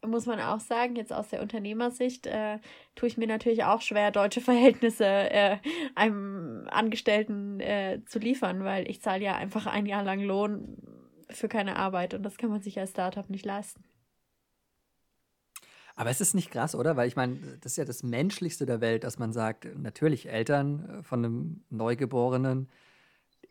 [0.04, 2.58] muss man auch sagen, jetzt aus der Unternehmersicht, äh,
[2.94, 5.58] tue ich mir natürlich auch schwer, deutsche Verhältnisse äh,
[5.94, 10.78] einem Angestellten äh, zu liefern, weil ich zahle ja einfach ein Jahr lang Lohn
[11.30, 13.84] für keine Arbeit und das kann man sich als Startup nicht leisten.
[15.94, 16.96] Aber es ist nicht krass, oder?
[16.96, 20.88] Weil ich meine, das ist ja das Menschlichste der Welt, dass man sagt, natürlich Eltern
[20.88, 22.68] äh, von einem Neugeborenen,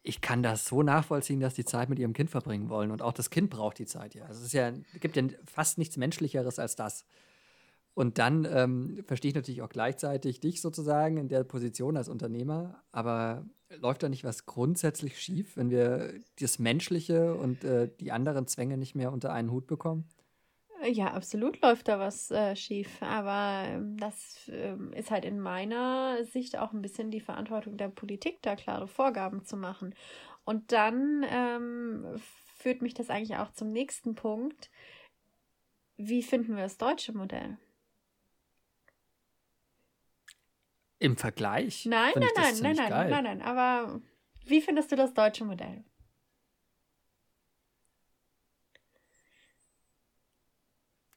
[0.04, 2.92] ich kann das so nachvollziehen, dass die Zeit mit ihrem Kind verbringen wollen.
[2.92, 4.26] Und auch das Kind braucht die Zeit ja.
[4.26, 7.06] Also es ist ja, gibt ja fast nichts Menschlicheres als das.
[7.94, 12.82] Und dann ähm, verstehe ich natürlich auch gleichzeitig dich sozusagen in der Position als Unternehmer.
[12.92, 13.46] Aber
[13.80, 18.78] läuft da nicht was grundsätzlich schief, wenn wir das Menschliche und äh, die anderen Zwänge
[18.78, 20.06] nicht mehr unter einen Hut bekommen?
[20.84, 23.02] Ja, absolut läuft da was äh, schief.
[23.02, 27.90] Aber ähm, das ähm, ist halt in meiner Sicht auch ein bisschen die Verantwortung der
[27.90, 29.94] Politik, da klare Vorgaben zu machen.
[30.44, 32.20] Und dann ähm,
[32.58, 34.72] führt mich das eigentlich auch zum nächsten Punkt.
[35.98, 37.58] Wie finden wir das deutsche Modell?
[40.98, 41.86] Im Vergleich?
[41.86, 43.42] Nein, nein, nein, nein, nein, nein, nein.
[43.42, 44.02] Aber
[44.46, 45.84] wie findest du das deutsche Modell?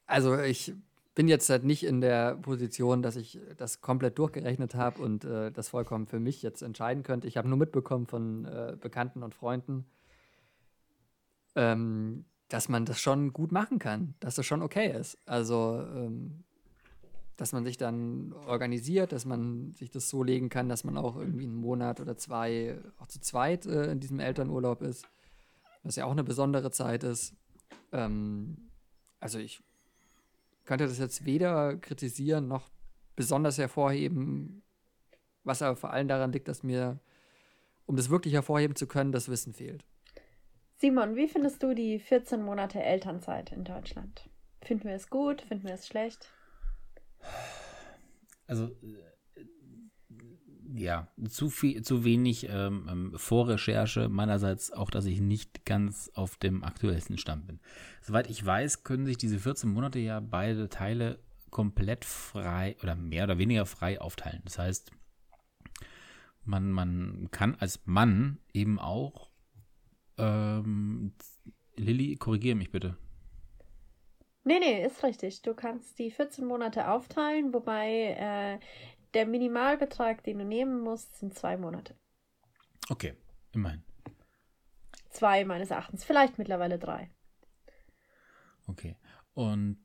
[0.05, 0.73] Also ich
[1.15, 5.51] bin jetzt halt nicht in der Position, dass ich das komplett durchgerechnet habe und äh,
[5.51, 7.27] das vollkommen für mich jetzt entscheiden könnte.
[7.27, 9.85] Ich habe nur mitbekommen von äh, Bekannten und Freunden,
[11.55, 15.17] ähm, dass man das schon gut machen kann, dass das schon okay ist.
[15.25, 16.43] Also, ähm,
[17.37, 21.17] dass man sich dann organisiert, dass man sich das so legen kann, dass man auch
[21.17, 25.05] irgendwie einen Monat oder zwei auch zu zweit äh, in diesem Elternurlaub ist,
[25.83, 27.35] was ja auch eine besondere Zeit ist.
[27.91, 28.69] Ähm,
[29.19, 29.63] also ich
[30.65, 32.69] könnte das jetzt weder kritisieren noch
[33.15, 34.63] besonders hervorheben,
[35.43, 36.99] was aber vor allem daran liegt, dass mir,
[37.85, 39.85] um das wirklich hervorheben zu können, das Wissen fehlt.
[40.77, 44.29] Simon, wie findest du die 14 Monate Elternzeit in Deutschland?
[44.61, 45.41] Finden wir es gut?
[45.43, 46.29] Finden wir es schlecht?
[48.47, 49.14] Also äh,
[50.77, 56.37] ja, zu viel, zu wenig ähm, ähm, Vorrecherche meinerseits auch, dass ich nicht ganz auf
[56.37, 57.59] dem aktuellsten Stand bin.
[58.01, 63.23] Soweit ich weiß, können sich diese 14 Monate ja beide Teile komplett frei oder mehr
[63.23, 64.41] oder weniger frei aufteilen.
[64.43, 64.91] Das heißt,
[66.43, 69.29] man, man kann als Mann eben auch
[70.17, 71.13] ähm,
[71.77, 72.97] Lilly, korrigiere mich bitte.
[74.47, 75.41] Nee, nee, ist richtig.
[75.41, 78.59] Du kannst die 14 Monate aufteilen, wobei äh,
[79.15, 81.95] der Minimalbetrag, den du nehmen musst, sind zwei Monate.
[82.89, 83.15] Okay,
[83.51, 83.83] immerhin.
[85.09, 87.09] Zwei meines Erachtens, vielleicht mittlerweile drei.
[88.67, 88.97] Okay.
[89.33, 89.77] Und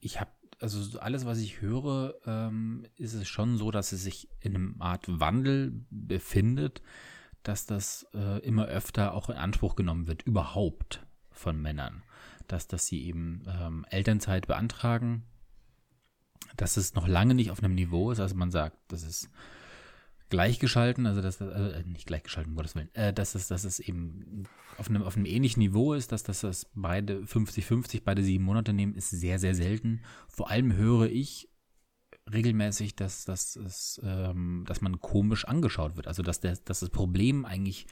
[0.00, 4.28] ich habe, also alles, was ich höre, ähm, ist es schon so, dass es sich
[4.40, 6.82] in einer Art Wandel befindet,
[7.42, 12.02] dass das äh, immer öfter auch in Anspruch genommen wird, überhaupt von Männern.
[12.48, 15.24] Dass, dass sie eben ähm, Elternzeit beantragen,
[16.56, 19.30] dass es noch lange nicht auf einem Niveau ist, also man sagt, das ist
[20.32, 23.80] gleichgeschalten, also dass das, also nicht gleichgeschalten, um Gottes Willen, äh, dass es, dass es
[23.80, 24.44] eben
[24.78, 28.72] auf einem, auf einem ähnlichen Niveau ist, dass, dass das beide 50-50, beide sieben Monate
[28.72, 30.00] nehmen, ist sehr, sehr selten.
[30.28, 31.50] Vor allem höre ich
[32.32, 36.06] regelmäßig, dass, dass, es, ähm, dass man komisch angeschaut wird.
[36.06, 37.86] Also dass, der, dass das Problem eigentlich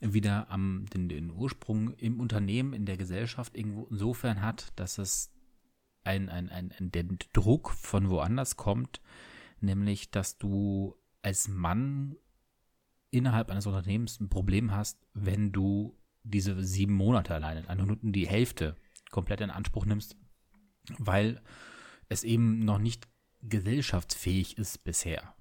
[0.00, 5.30] wieder am den, den Ursprung im Unternehmen, in der Gesellschaft irgendwo insofern hat, dass es
[6.06, 9.00] ein, ein, ein, der Druck von woanders kommt,
[9.60, 12.16] nämlich dass du als Mann
[13.10, 18.28] innerhalb eines Unternehmens ein Problem hast, wenn du diese sieben Monate alleine, eine Minuten die
[18.28, 18.76] Hälfte
[19.10, 20.16] komplett in Anspruch nimmst,
[20.98, 21.40] weil
[22.08, 23.08] es eben noch nicht
[23.42, 25.34] gesellschaftsfähig ist bisher.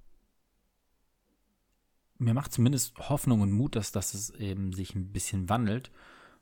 [2.17, 5.91] Mir macht zumindest Hoffnung und Mut, dass, es eben sich ein bisschen wandelt,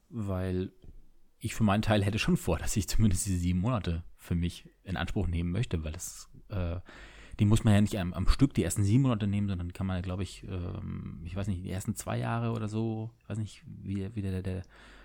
[0.09, 0.71] weil
[1.43, 4.69] ich für meinen Teil hätte schon vor, dass ich zumindest diese sieben Monate für mich
[4.83, 6.79] in Anspruch nehmen möchte, weil das, äh,
[7.39, 9.87] die muss man ja nicht am, am, Stück die ersten sieben Monate nehmen, sondern kann
[9.87, 13.37] man, glaube ich, ähm, ich weiß nicht, die ersten zwei Jahre oder so, ich weiß
[13.37, 14.61] nicht, wie, wie der, der,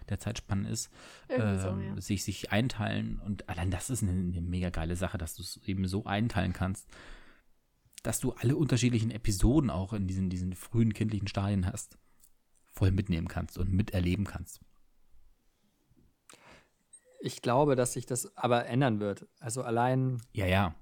[0.09, 0.91] der Zeitspann ist,
[1.29, 2.01] ähm, so, ja.
[2.01, 3.19] sich, sich einteilen.
[3.19, 6.53] Und allein das ist eine, eine mega geile Sache, dass du es eben so einteilen
[6.53, 6.89] kannst,
[8.03, 11.99] dass du alle unterschiedlichen Episoden auch in diesen, diesen frühen kindlichen Stadien hast,
[12.67, 14.61] voll mitnehmen kannst und miterleben kannst.
[17.19, 19.27] Ich glaube, dass sich das aber ändern wird.
[19.41, 20.21] Also allein.
[20.33, 20.75] Ja, ja.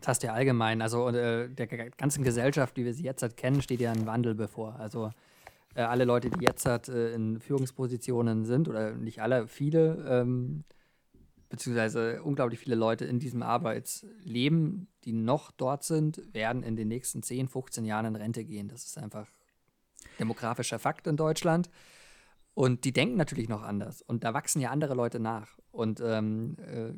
[0.00, 0.82] Das du ja allgemein.
[0.82, 4.34] Also äh, der ganzen Gesellschaft, wie wir sie jetzt halt kennen, steht ja ein Wandel
[4.34, 4.76] bevor.
[4.78, 5.10] Also
[5.74, 10.64] äh, alle Leute, die jetzt halt, äh, in Führungspositionen sind, oder nicht alle, viele, ähm,
[11.48, 17.22] beziehungsweise unglaublich viele Leute in diesem Arbeitsleben, die noch dort sind, werden in den nächsten
[17.22, 18.68] 10, 15 Jahren in Rente gehen.
[18.68, 19.26] Das ist einfach
[20.18, 21.70] demografischer Fakt in Deutschland.
[22.54, 24.00] Und die denken natürlich noch anders.
[24.02, 25.58] Und da wachsen ja andere Leute nach.
[25.72, 26.92] Und ähm, äh,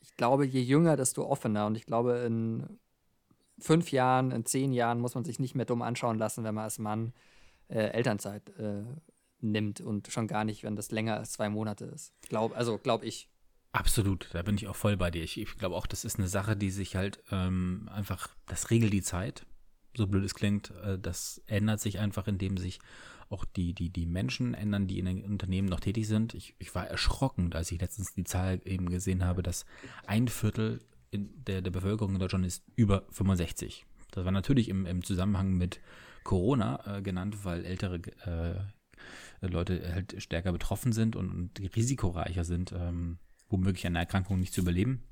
[0.00, 1.66] ich glaube, je jünger, desto offener.
[1.66, 2.78] Und ich glaube, in
[3.58, 6.64] fünf Jahren, in zehn Jahren muss man sich nicht mehr dumm anschauen lassen, wenn man
[6.64, 7.12] als Mann
[7.68, 8.84] äh, Elternzeit äh,
[9.40, 12.12] nimmt und schon gar nicht, wenn das länger als zwei Monate ist.
[12.28, 13.28] Glaub, also glaube ich.
[13.72, 15.22] Absolut, da bin ich auch voll bei dir.
[15.22, 18.92] Ich, ich glaube auch, das ist eine Sache, die sich halt ähm, einfach, das regelt
[18.92, 19.46] die Zeit.
[19.96, 22.78] So blöd es klingt, äh, das ändert sich einfach, indem sich
[23.30, 26.34] auch die, die, die Menschen ändern, die in den Unternehmen noch tätig sind.
[26.34, 29.66] Ich, ich war erschrocken, als ich letztens die Zahl eben gesehen habe, dass
[30.06, 30.80] ein Viertel
[31.12, 33.86] der, der Bevölkerung in Deutschland ist über 65.
[34.10, 35.80] Das war natürlich im, im Zusammenhang mit
[36.24, 38.00] Corona äh, genannt, weil ältere
[39.40, 44.52] äh, Leute halt stärker betroffen sind und, und risikoreicher sind, ähm, womöglich eine Erkrankung nicht
[44.52, 45.02] zu überleben.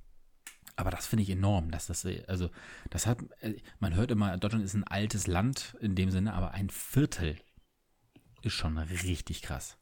[0.75, 2.51] Aber das finde ich enorm, dass das, also,
[2.91, 6.53] das hat, äh, man hört immer, Deutschland ist ein altes Land in dem Sinne, aber
[6.53, 7.37] ein Viertel
[8.43, 9.79] ist schon richtig krass.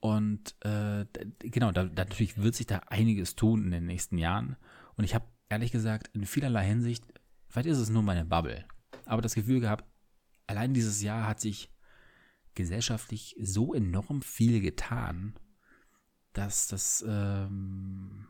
[0.00, 1.04] Und äh,
[1.40, 4.56] genau, da, da natürlich wird sich da einiges tun in den nächsten Jahren.
[4.96, 7.04] Und ich habe ehrlich gesagt in vielerlei Hinsicht,
[7.48, 8.64] vielleicht ist es nur meine Bubble,
[9.04, 9.84] aber das Gefühl gehabt,
[10.46, 11.70] allein dieses Jahr hat sich
[12.54, 15.34] gesellschaftlich so enorm viel getan,
[16.32, 18.26] dass das ähm,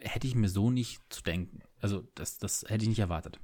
[0.00, 1.62] hätte ich mir so nicht zu denken.
[1.80, 3.40] Also das, das hätte ich nicht erwartet.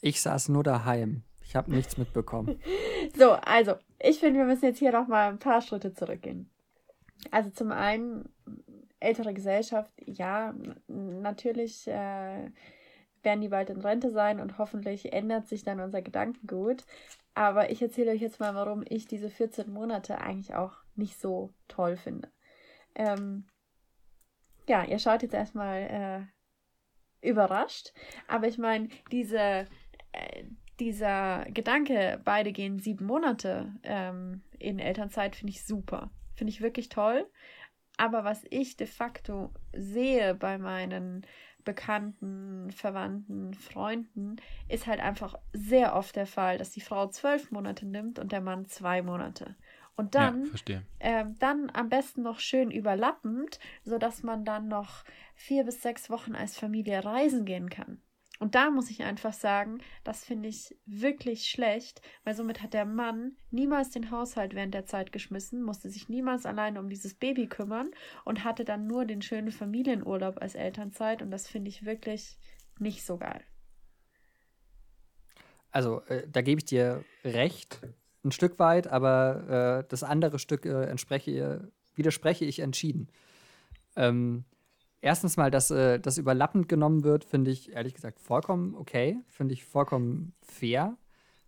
[0.00, 1.22] Ich saß nur daheim.
[1.46, 2.60] Ich habe nichts mitbekommen.
[3.14, 6.50] So, also, ich finde, wir müssen jetzt hier noch mal ein paar Schritte zurückgehen.
[7.30, 8.28] Also zum einen,
[8.98, 10.54] ältere Gesellschaft, ja,
[10.88, 12.50] natürlich äh,
[13.22, 16.84] werden die bald in Rente sein und hoffentlich ändert sich dann unser Gedankengut.
[17.34, 21.52] Aber ich erzähle euch jetzt mal, warum ich diese 14 Monate eigentlich auch nicht so
[21.68, 22.28] toll finde.
[22.94, 23.46] Ähm,
[24.68, 26.28] ja, ihr schaut jetzt erstmal
[27.22, 27.92] äh, überrascht,
[28.26, 29.66] aber ich meine, diese,
[30.12, 30.44] äh,
[30.80, 36.10] dieser Gedanke, beide gehen sieben Monate ähm, in Elternzeit, finde ich super.
[36.34, 37.26] Finde ich wirklich toll.
[37.96, 41.26] Aber was ich de facto sehe bei meinen
[41.64, 44.36] Bekannten, Verwandten, Freunden,
[44.68, 48.40] ist halt einfach sehr oft der Fall, dass die Frau zwölf Monate nimmt und der
[48.40, 49.56] Mann zwei Monate.
[49.96, 55.64] Und dann, ja, ähm, dann am besten noch schön überlappend, sodass man dann noch vier
[55.64, 58.00] bis sechs Wochen als Familie reisen gehen kann.
[58.38, 62.84] Und da muss ich einfach sagen, das finde ich wirklich schlecht, weil somit hat der
[62.84, 67.46] Mann niemals den Haushalt während der Zeit geschmissen, musste sich niemals alleine um dieses Baby
[67.46, 67.90] kümmern
[68.24, 72.38] und hatte dann nur den schönen Familienurlaub als Elternzeit und das finde ich wirklich
[72.78, 73.42] nicht so geil.
[75.70, 77.80] Also, äh, da gebe ich dir recht,
[78.24, 83.08] ein Stück weit, aber äh, das andere Stück äh, entspreche, widerspreche ich entschieden.
[83.94, 84.44] Ähm,
[85.00, 89.54] erstens mal, dass äh, das überlappend genommen wird, finde ich ehrlich gesagt vollkommen okay, finde
[89.54, 90.96] ich vollkommen fair,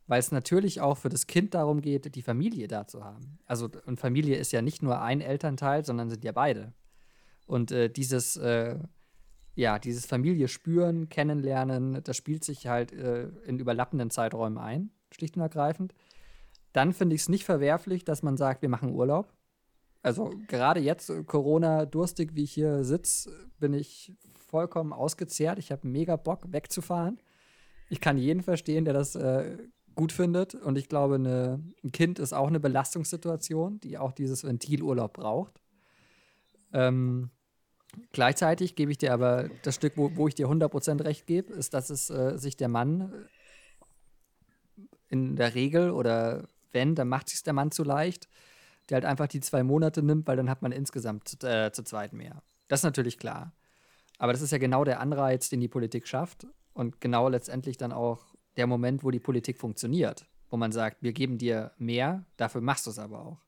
[0.06, 3.38] weil es natürlich auch für das Kind darum geht, die Familie da zu haben.
[3.46, 6.72] Also, und Familie ist ja nicht nur ein Elternteil, sondern sind ja beide.
[7.46, 8.78] Und äh, dieses, äh,
[9.54, 15.36] ja, dieses Familie spüren, kennenlernen, das spielt sich halt äh, in überlappenden Zeiträumen ein, schlicht
[15.36, 15.94] und ergreifend.
[16.72, 19.32] Dann finde ich es nicht verwerflich, dass man sagt, wir machen Urlaub
[20.02, 25.58] also gerade jetzt, äh, Corona durstig, wie ich hier sitze, bin ich vollkommen ausgezehrt.
[25.58, 27.20] Ich habe mega Bock, wegzufahren.
[27.90, 29.56] Ich kann jeden verstehen, der das äh,
[29.94, 30.54] gut findet.
[30.54, 35.60] Und ich glaube, eine, ein Kind ist auch eine Belastungssituation, die auch dieses Ventilurlaub braucht.
[36.72, 37.30] Ähm,
[38.12, 41.74] gleichzeitig gebe ich dir aber das Stück, wo, wo ich dir 100% recht gebe, ist,
[41.74, 43.12] dass es äh, sich der Mann
[45.08, 48.28] in der Regel oder wenn, dann macht sich der Mann zu leicht
[48.88, 51.82] der halt einfach die zwei Monate nimmt, weil dann hat man insgesamt zu, äh, zu
[51.82, 52.42] zweit mehr.
[52.68, 53.52] Das ist natürlich klar.
[54.18, 57.92] Aber das ist ja genau der Anreiz, den die Politik schafft und genau letztendlich dann
[57.92, 58.24] auch
[58.56, 62.86] der Moment, wo die Politik funktioniert, wo man sagt, wir geben dir mehr, dafür machst
[62.86, 63.38] du es aber auch.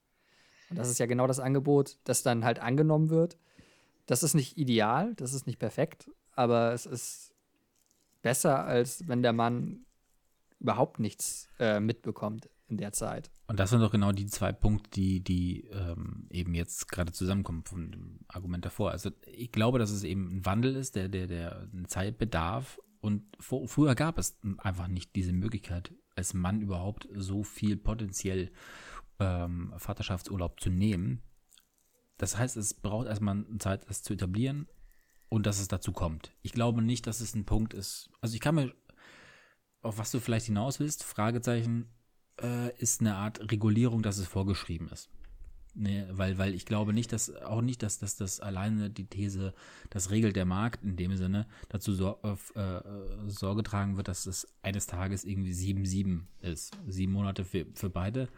[0.69, 3.37] Und das ist ja genau das Angebot, das dann halt angenommen wird.
[4.07, 7.35] Das ist nicht ideal, das ist nicht perfekt, aber es ist
[8.23, 9.85] besser, als wenn der Mann
[10.61, 13.31] überhaupt nichts äh, mitbekommt in der Zeit.
[13.47, 17.65] Und das sind doch genau die zwei Punkte, die, die ähm, eben jetzt gerade zusammenkommen
[17.65, 18.93] von dem Argument davor.
[18.93, 22.79] Also ich glaube, dass es eben ein Wandel ist, der, der, der eine Zeit bedarf.
[23.01, 28.53] Und vor, früher gab es einfach nicht diese Möglichkeit, als Mann überhaupt so viel potenziell
[29.19, 31.23] ähm, Vaterschaftsurlaub zu nehmen.
[32.19, 34.69] Das heißt, es braucht erstmal Zeit, das zu etablieren
[35.31, 36.33] und dass es dazu kommt.
[36.43, 38.11] Ich glaube nicht, dass es ein Punkt ist.
[38.21, 38.75] Also ich kann mir,
[39.81, 41.89] auf was du vielleicht hinaus willst, Fragezeichen,
[42.43, 45.11] äh, ist eine Art Regulierung, dass es vorgeschrieben ist.
[45.75, 49.55] Nee, weil, weil ich glaube nicht, dass auch nicht, dass, dass das alleine die These,
[49.89, 52.83] das regelt der Markt in dem Sinne, dazu so, äh, äh,
[53.29, 56.77] Sorge tragen wird, dass es eines Tages irgendwie 7-7 ist.
[56.89, 58.29] Sieben Monate für, für beide.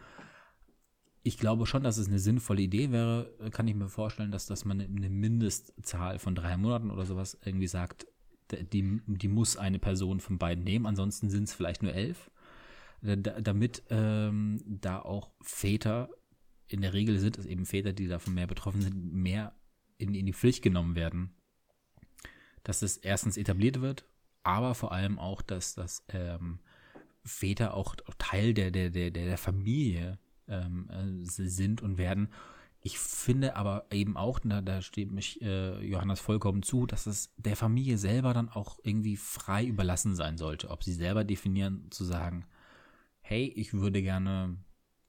[1.23, 4.65] Ich glaube schon, dass es eine sinnvolle Idee wäre, kann ich mir vorstellen, dass, dass
[4.65, 8.05] man eine Mindestzahl von drei Monaten oder sowas irgendwie sagt,
[8.51, 12.29] die, die muss eine Person von beiden nehmen, ansonsten sind es vielleicht nur elf
[13.03, 16.09] damit ähm, da auch Väter,
[16.67, 19.53] in der Regel sind es eben Väter, die davon mehr betroffen sind, mehr
[19.97, 21.35] in, in die Pflicht genommen werden.
[22.63, 24.05] Dass es erstens etabliert wird,
[24.43, 26.59] aber vor allem auch, dass, dass ähm,
[27.25, 30.17] Väter auch, auch, Teil der, der, der, der Familie
[30.47, 32.29] ähm, äh, sind und werden.
[32.81, 37.33] Ich finde aber eben auch, da, da steht mich äh, Johannes vollkommen zu, dass es
[37.37, 40.69] der Familie selber dann auch irgendwie frei überlassen sein sollte.
[40.69, 42.45] Ob sie selber definieren, zu sagen,
[43.23, 44.57] hey, ich würde gerne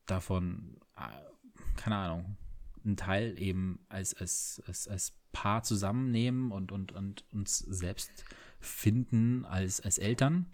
[0.07, 2.36] davon, äh, keine Ahnung,
[2.84, 8.25] einen Teil eben als, als, als, als Paar zusammennehmen und, und, und uns selbst
[8.60, 10.47] finden als, als Eltern.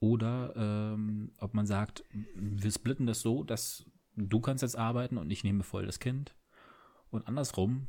[0.00, 2.02] Oder ähm, ob man sagt,
[2.34, 3.84] wir splitten das so, dass
[4.16, 6.34] du kannst jetzt arbeiten und ich nehme voll das Kind.
[7.10, 7.86] Und andersrum.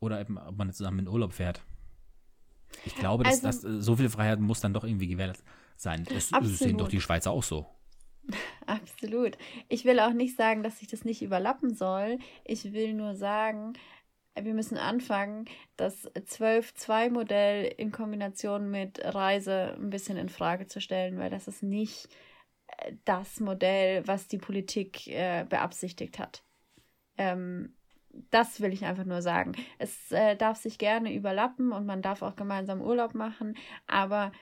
[0.00, 1.62] Oder eben, ob man zusammen in Urlaub fährt.
[2.84, 5.42] Ich glaube, dass, also, dass so viel Freiheit muss dann doch irgendwie gewährt
[5.76, 6.04] sein.
[6.04, 7.66] Das sehen doch die Schweizer auch so.
[8.66, 9.36] Absolut.
[9.68, 12.18] Ich will auch nicht sagen, dass sich das nicht überlappen soll.
[12.44, 13.74] Ich will nur sagen,
[14.40, 21.18] wir müssen anfangen, das 12-2-Modell in Kombination mit Reise ein bisschen in Frage zu stellen,
[21.18, 22.08] weil das ist nicht
[22.78, 26.44] äh, das Modell, was die Politik äh, beabsichtigt hat.
[27.18, 27.74] Ähm,
[28.30, 29.52] das will ich einfach nur sagen.
[29.78, 34.32] Es äh, darf sich gerne überlappen und man darf auch gemeinsam Urlaub machen, aber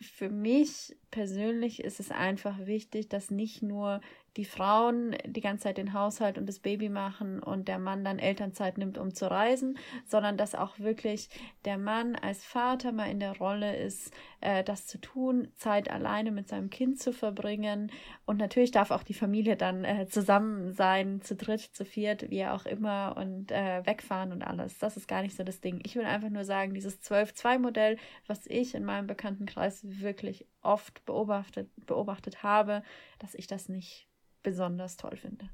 [0.00, 4.00] für mich persönlich ist es einfach wichtig, dass nicht nur
[4.36, 8.18] die Frauen die ganze Zeit den Haushalt und das Baby machen und der Mann dann
[8.18, 11.28] Elternzeit nimmt, um zu reisen, sondern dass auch wirklich
[11.64, 16.32] der Mann als Vater mal in der Rolle ist, äh, das zu tun, Zeit alleine
[16.32, 17.92] mit seinem Kind zu verbringen.
[18.26, 22.44] Und natürlich darf auch die Familie dann äh, zusammen sein, zu dritt, zu viert, wie
[22.44, 24.78] auch immer, und äh, wegfahren und alles.
[24.78, 25.80] Das ist gar nicht so das Ding.
[25.84, 31.70] Ich will einfach nur sagen, dieses 12-2-Modell, was ich in meinem Bekanntenkreis wirklich oft beobachtet,
[31.86, 32.82] beobachtet habe,
[33.18, 34.08] dass ich das nicht
[34.44, 35.48] besonders toll finde.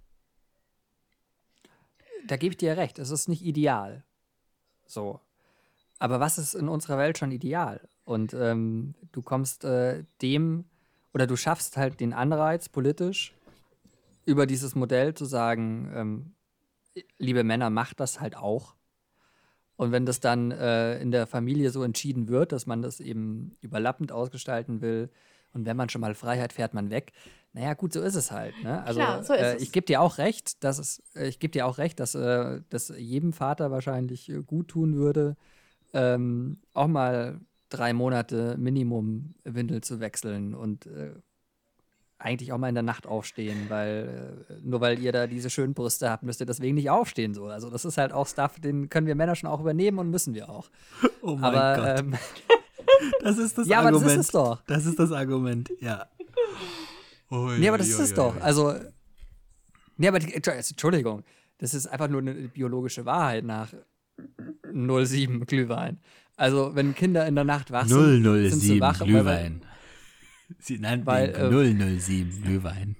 [2.27, 4.05] Da gebe ich dir recht, es ist nicht ideal.
[4.87, 5.21] So.
[5.99, 7.89] Aber was ist in unserer Welt schon ideal?
[8.05, 10.67] Und ähm, du kommst äh, dem
[11.15, 13.35] oder du schaffst halt den Anreiz politisch
[14.27, 16.35] über dieses Modell zu sagen, ähm,
[17.19, 18.75] liebe Männer, macht das halt auch.
[19.77, 23.57] Und wenn das dann äh, in der Familie so entschieden wird, dass man das eben
[23.61, 25.11] überlappend ausgestalten will,
[25.53, 27.13] und wenn man schon mal Freiheit fährt, man weg,
[27.53, 28.55] naja, gut, so ist es halt.
[28.63, 28.83] Ne?
[28.85, 31.67] Also Klar, so äh, ich gebe dir auch recht, dass es, äh, ich gebe dir
[31.67, 35.37] auch recht, dass äh, das jedem Vater wahrscheinlich äh, gut tun würde,
[35.93, 41.13] ähm, auch mal drei Monate Minimum Windel zu wechseln und äh,
[42.19, 45.75] eigentlich auch mal in der Nacht aufstehen, weil äh, nur weil ihr da diese schönen
[45.75, 47.35] Brüste habt, müsst ihr deswegen nicht aufstehen.
[47.35, 47.47] So.
[47.47, 50.35] Also das ist halt auch Stuff, den können wir Männer schon auch übernehmen und müssen
[50.35, 50.71] wir auch.
[51.23, 52.01] Oh mein Aber Gott.
[52.01, 52.15] ähm,
[53.23, 54.21] das ist das Ja, aber das Argument.
[54.21, 54.63] ist es doch.
[54.67, 56.07] Das ist das Argument, ja.
[57.31, 58.35] Ui, Nee, aber das ui, ist es ui, doch.
[58.37, 58.41] ui.
[58.43, 58.75] Also,
[59.97, 61.23] nee, aber die, Entschuldigung,
[61.59, 63.73] das ist einfach nur eine biologische Wahrheit nach
[64.73, 65.99] 07 Glühwein.
[66.37, 69.63] Also, wenn Kinder in der Nacht wach sind, sind sie 007 wach, weil- Glühwein.
[70.59, 72.97] Sie nannten Weil, äh, 007 Glühwein.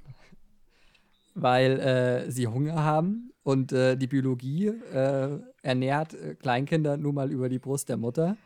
[1.35, 7.31] weil äh, sie Hunger haben und äh, die Biologie äh, ernährt äh, Kleinkinder nun mal
[7.33, 8.37] über die Brust der Mutter.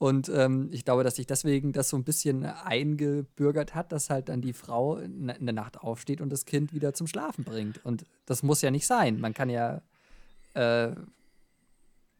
[0.00, 4.30] Und ähm, ich glaube, dass sich deswegen das so ein bisschen eingebürgert hat, dass halt
[4.30, 7.84] dann die Frau in, der Nacht aufsteht und das Kind wieder zum Schlafen bringt.
[7.84, 9.20] Und das muss ja nicht sein.
[9.20, 9.82] Man kann ja
[10.54, 10.92] äh,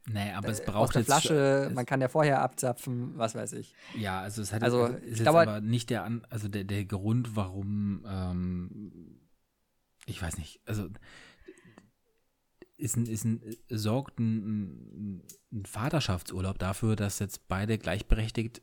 [0.06, 3.54] Nee, aber es aus braucht jetzt Flasche, schon- man kann ja vorher abzapfen, was weiß
[3.54, 3.74] ich.
[3.98, 6.84] Ja, also es hat Also, also, ist glaube- aber nicht der An also der, der
[6.84, 8.92] Grund, warum ähm,
[10.04, 10.86] ich weiß nicht, also
[12.80, 18.62] ist ein, ist ein sorgt ein, ein Vaterschaftsurlaub dafür, dass jetzt beide gleichberechtigt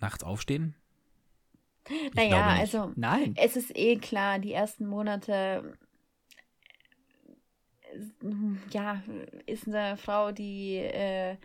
[0.00, 0.74] nachts aufstehen?
[1.88, 3.34] Ich Naja, also Nein.
[3.36, 5.76] es ist eh klar, die ersten Monate
[7.92, 8.34] äh,
[8.70, 9.02] ja,
[9.46, 11.36] ist eine Frau, die äh,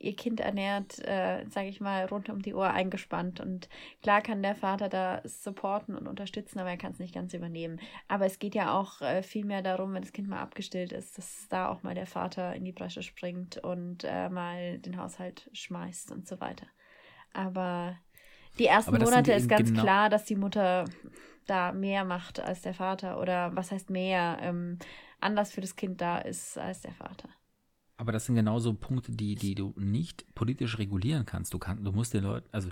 [0.00, 3.40] ihr Kind ernährt, äh, sage ich mal, rund um die Uhr eingespannt.
[3.40, 3.68] Und
[4.02, 7.80] klar kann der Vater da supporten und unterstützen, aber er kann es nicht ganz übernehmen.
[8.06, 11.18] Aber es geht ja auch äh, viel mehr darum, wenn das Kind mal abgestillt ist,
[11.18, 15.50] dass da auch mal der Vater in die Bresche springt und äh, mal den Haushalt
[15.52, 16.66] schmeißt und so weiter.
[17.32, 17.96] Aber
[18.58, 20.84] die ersten Aber Monate ist ganz genau- klar, dass die Mutter
[21.46, 24.78] da mehr macht als der Vater oder was heißt mehr, ähm,
[25.20, 27.28] anders für das Kind da ist als der Vater.
[27.98, 31.52] Aber das sind genauso Punkte, die, die du nicht politisch regulieren kannst.
[31.52, 32.70] Du kannst, du musst den Leuten, also,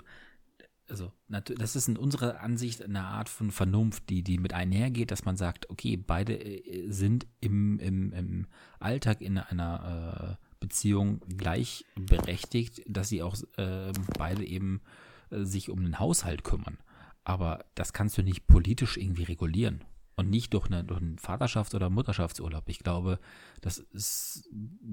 [0.87, 5.25] also, das ist in unserer Ansicht eine Art von Vernunft, die, die mit einhergeht, dass
[5.25, 8.47] man sagt, okay, beide äh, sind im, im, im
[8.79, 14.81] Alltag in einer äh, Beziehung gleichberechtigt, dass sie auch äh, beide eben
[15.29, 16.77] äh, sich um den Haushalt kümmern.
[17.25, 19.83] Aber das kannst du nicht politisch irgendwie regulieren.
[20.19, 22.67] Und nicht durch, eine, durch einen Vaterschafts- oder Mutterschaftsurlaub.
[22.69, 23.19] Ich glaube,
[23.61, 24.49] das ist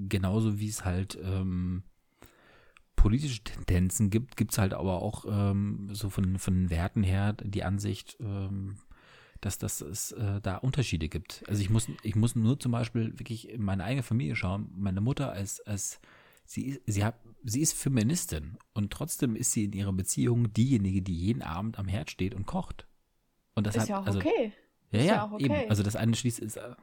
[0.07, 1.81] genauso wie es halt ähm,
[2.95, 7.33] politische Tendenzen gibt, gibt es halt aber auch ähm, so von, von den Werten her
[7.33, 8.77] die Ansicht, ähm,
[9.41, 11.43] dass, dass es äh, da Unterschiede gibt.
[11.47, 14.69] Also ich muss, ich muss nur zum Beispiel wirklich in meine eigene Familie schauen.
[14.75, 15.99] Meine Mutter als, als
[16.45, 21.01] sie, ist- sie, hat, sie ist Feministin und trotzdem ist sie in ihrer Beziehung diejenige,
[21.01, 22.87] die jeden Abend am Herd steht und kocht.
[23.55, 24.53] Und das ist hat, ja auch also, okay.
[24.95, 25.53] Ja, Ist ja, ja auch eben.
[25.53, 25.65] okay.
[25.69, 26.57] Also das eine schließt ist.
[26.57, 26.75] Äh,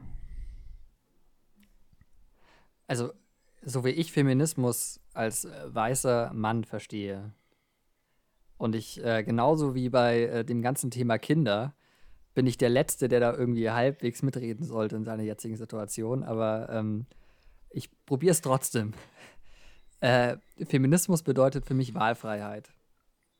[2.87, 3.13] Also,
[3.63, 7.31] so wie ich Feminismus als äh, weißer Mann verstehe,
[8.57, 11.73] und ich äh, genauso wie bei äh, dem ganzen Thema Kinder,
[12.33, 16.69] bin ich der Letzte, der da irgendwie halbwegs mitreden sollte in seiner jetzigen Situation, aber
[16.69, 17.05] ähm,
[17.69, 18.93] ich probiere es trotzdem.
[19.99, 22.71] Äh, Feminismus bedeutet für mich Wahlfreiheit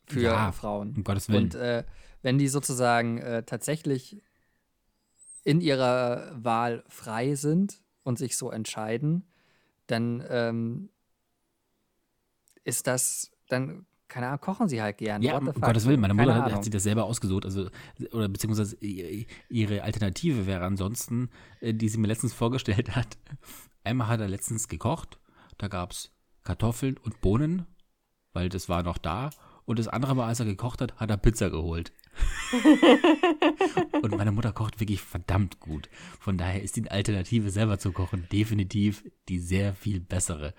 [0.05, 0.93] für Ja, Frauen.
[0.95, 1.43] um Gottes Willen.
[1.43, 1.83] Und äh,
[2.21, 4.21] wenn die sozusagen äh, tatsächlich
[5.43, 9.23] in ihrer Wahl frei sind und sich so entscheiden,
[9.87, 10.89] dann ähm,
[12.63, 15.21] ist das, dann, keine Ahnung, kochen sie halt gern.
[15.21, 15.63] Ja, What um the fuck?
[15.63, 17.69] Gottes Willen, meine Mutter hat, hat sich das selber ausgesucht, also,
[18.11, 23.17] oder beziehungsweise ihre Alternative wäre ansonsten, äh, die sie mir letztens vorgestellt hat.
[23.83, 25.19] Einmal hat er letztens gekocht,
[25.57, 26.11] da gab es
[26.43, 27.65] Kartoffeln und Bohnen,
[28.31, 29.29] weil das war noch da.
[29.65, 31.93] Und das andere Mal, als er gekocht hat, hat er Pizza geholt.
[34.01, 35.89] und meine Mutter kocht wirklich verdammt gut.
[36.19, 40.53] Von daher ist die Alternative selber zu kochen definitiv die sehr viel bessere.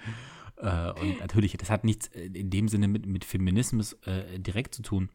[0.57, 4.75] Äh, und natürlich, das hat nichts äh, in dem Sinne mit, mit Feminismus äh, direkt
[4.75, 5.09] zu tun,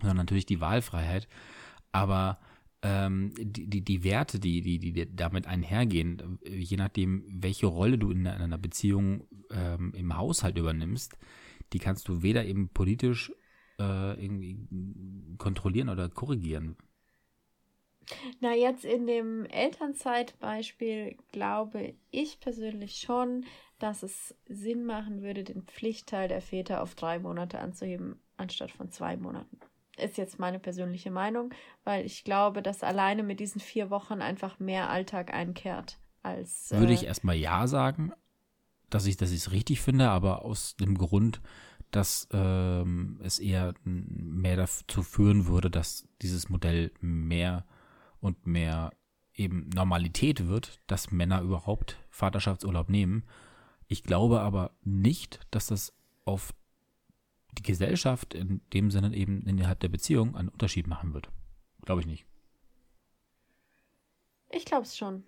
[0.00, 1.28] sondern natürlich die Wahlfreiheit.
[1.92, 2.38] Aber
[2.82, 8.10] ähm, die, die, die Werte, die, die, die damit einhergehen, je nachdem, welche Rolle du
[8.10, 11.18] in einer Beziehung ähm, im Haushalt übernimmst,
[11.72, 13.32] die kannst du weder eben politisch
[13.80, 14.58] äh, irgendwie
[15.38, 16.76] kontrollieren oder korrigieren.
[18.40, 23.44] Na, jetzt in dem Elternzeitbeispiel glaube ich persönlich schon,
[23.78, 28.90] dass es Sinn machen würde, den Pflichtteil der Väter auf drei Monate anzuheben, anstatt von
[28.90, 29.58] zwei Monaten.
[29.96, 31.52] Ist jetzt meine persönliche Meinung,
[31.84, 36.70] weil ich glaube, dass alleine mit diesen vier Wochen einfach mehr Alltag einkehrt als.
[36.70, 38.12] Würde ich äh, erstmal ja sagen,
[38.90, 41.40] dass ich dass ich es richtig finde, aber aus dem Grund,
[41.90, 47.64] dass ähm, es eher mehr dazu führen würde, dass dieses Modell mehr
[48.20, 48.92] und mehr
[49.34, 53.24] eben Normalität wird, dass Männer überhaupt Vaterschaftsurlaub nehmen.
[53.86, 56.52] Ich glaube aber nicht, dass das auf
[57.56, 61.30] die Gesellschaft in dem Sinne eben innerhalb der Beziehung einen Unterschied machen wird.
[61.82, 62.26] Glaube ich nicht.
[64.50, 65.24] Ich glaube es schon.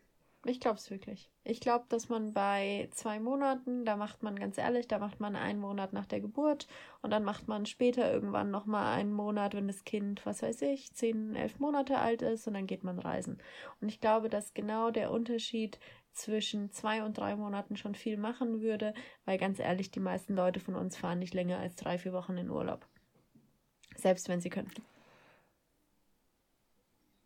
[0.47, 1.31] Ich glaube es wirklich.
[1.45, 5.37] Ich glaube, dass man bei zwei Monaten, da macht man ganz ehrlich, da macht man
[5.37, 6.67] einen Monat nach der Geburt
[7.03, 10.95] und dann macht man später irgendwann nochmal einen Monat, wenn das Kind, was weiß ich,
[10.95, 13.37] zehn, elf Monate alt ist und dann geht man reisen.
[13.83, 15.79] Und ich glaube, dass genau der Unterschied
[16.13, 18.95] zwischen zwei und drei Monaten schon viel machen würde,
[19.27, 22.39] weil ganz ehrlich, die meisten Leute von uns fahren nicht länger als drei, vier Wochen
[22.39, 22.87] in Urlaub.
[23.97, 24.83] Selbst wenn sie könnten.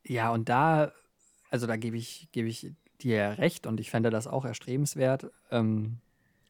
[0.02, 0.92] Ja, und da,
[1.50, 2.72] also da gebe ich, gebe ich
[3.04, 5.30] dir recht und ich fände das auch erstrebenswert.
[5.50, 5.98] Ähm,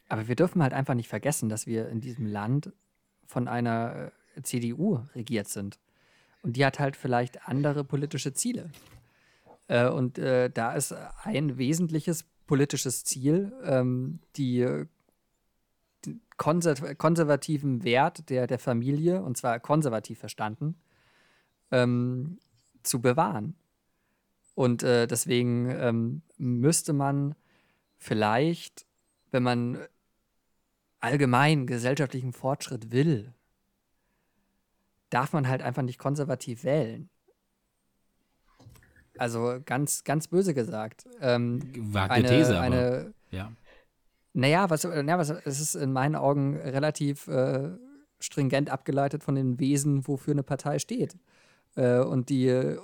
[0.09, 2.73] aber wir dürfen halt einfach nicht vergessen, dass wir in diesem Land
[3.27, 5.79] von einer äh, CDU regiert sind.
[6.43, 8.71] Und die hat halt vielleicht andere politische Ziele.
[9.67, 14.87] Äh, und äh, da ist ein wesentliches politisches Ziel, ähm, die, äh,
[16.37, 20.77] konser konservativen Wert der, der Familie, und zwar konservativ verstanden,
[21.71, 22.39] ähm,
[22.83, 23.57] zu bewahren.
[24.55, 27.35] Und äh, deswegen ähm, müsste man
[27.97, 28.87] vielleicht,
[29.31, 29.79] wenn man
[31.01, 33.35] allgemein gesellschaftlichen Fortschritt will,
[35.11, 37.09] darf man halt einfach nicht konservativ wählen.
[39.19, 41.07] Also ganz, ganz böse gesagt.
[41.21, 41.61] Ähm,
[41.93, 43.53] Wagte eine, These, aber eine, ja.
[44.33, 47.71] naja, was, naja, was, es ist in meinen Augen relativ äh,
[48.19, 51.17] stringent abgeleitet von den Wesen, wofür eine Partei steht.
[51.77, 52.77] Äh, und die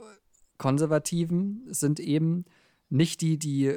[0.61, 2.45] Konservativen sind eben
[2.91, 3.75] nicht die, die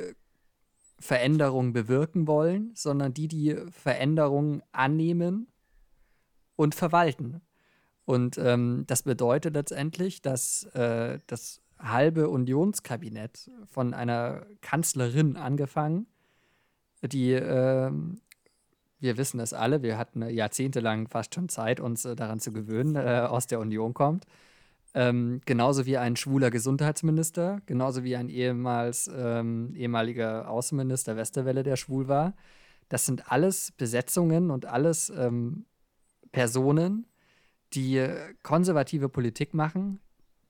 [1.00, 5.48] Veränderungen bewirken wollen, sondern die, die Veränderungen annehmen
[6.58, 7.40] und verwalten.
[8.04, 16.08] Und ähm, das bedeutet letztendlich, dass äh, das halbe Unionskabinett von einer Kanzlerin angefangen,
[17.02, 18.20] die, ähm,
[19.00, 22.98] wir wissen es alle, wir hatten jahrzehntelang fast schon Zeit, uns äh, daran zu gewöhnen,
[22.98, 24.26] äh, aus der Union kommt.
[24.96, 31.78] Ähm, genauso wie ein schwuler Gesundheitsminister, genauso wie ein ehemals, ähm, ehemaliger Außenminister Westerwelle, der
[31.78, 32.36] schwul war.
[32.90, 35.66] Das sind alles Besetzungen und alles ähm,
[36.32, 37.08] Personen,
[37.74, 38.08] die
[38.44, 40.00] konservative Politik machen,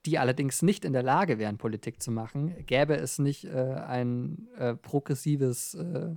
[0.04, 4.48] die allerdings nicht in der Lage wären, Politik zu machen, gäbe es nicht äh, ein
[4.58, 6.14] äh, progressives, äh,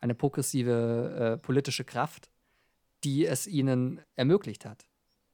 [0.00, 2.30] eine progressive äh, politische Kraft,
[3.04, 4.89] die es ihnen ermöglicht hat.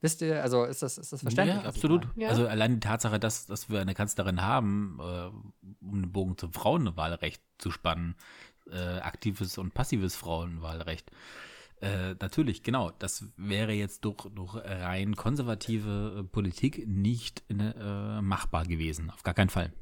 [0.06, 1.60] Wisst ihr, also ist das, ist das verständlich?
[1.62, 2.06] Ja, absolut.
[2.06, 2.22] meine?
[2.22, 2.28] Ja.
[2.28, 6.52] Also allein die Tatsache, dass, dass wir eine Kanzlerin haben, äh, um den Bogen zum
[6.52, 8.14] Frauenwahlrecht zu spannen,
[8.70, 11.10] äh, aktives und passives Frauenwahlrecht.
[11.80, 12.92] Äh, natürlich, genau.
[13.00, 19.10] Das wäre jetzt durch, durch rein konservative äh, Politik nicht äh, machbar gewesen.
[19.10, 19.72] Auf gar keinen Fall.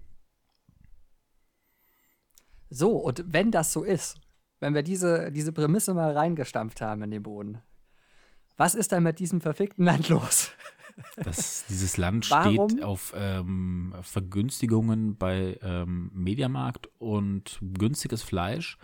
[2.70, 4.18] So, und wenn das so ist,
[4.60, 7.58] wenn wir diese, diese Prämisse mal reingestampft haben in den Boden,
[8.56, 10.50] was ist dann mit diesem verfickten Land los?
[11.16, 12.70] Das, dieses Land Warum?
[12.70, 18.78] steht auf ähm, Vergünstigungen bei ähm, Mediamarkt und günstiges Fleisch.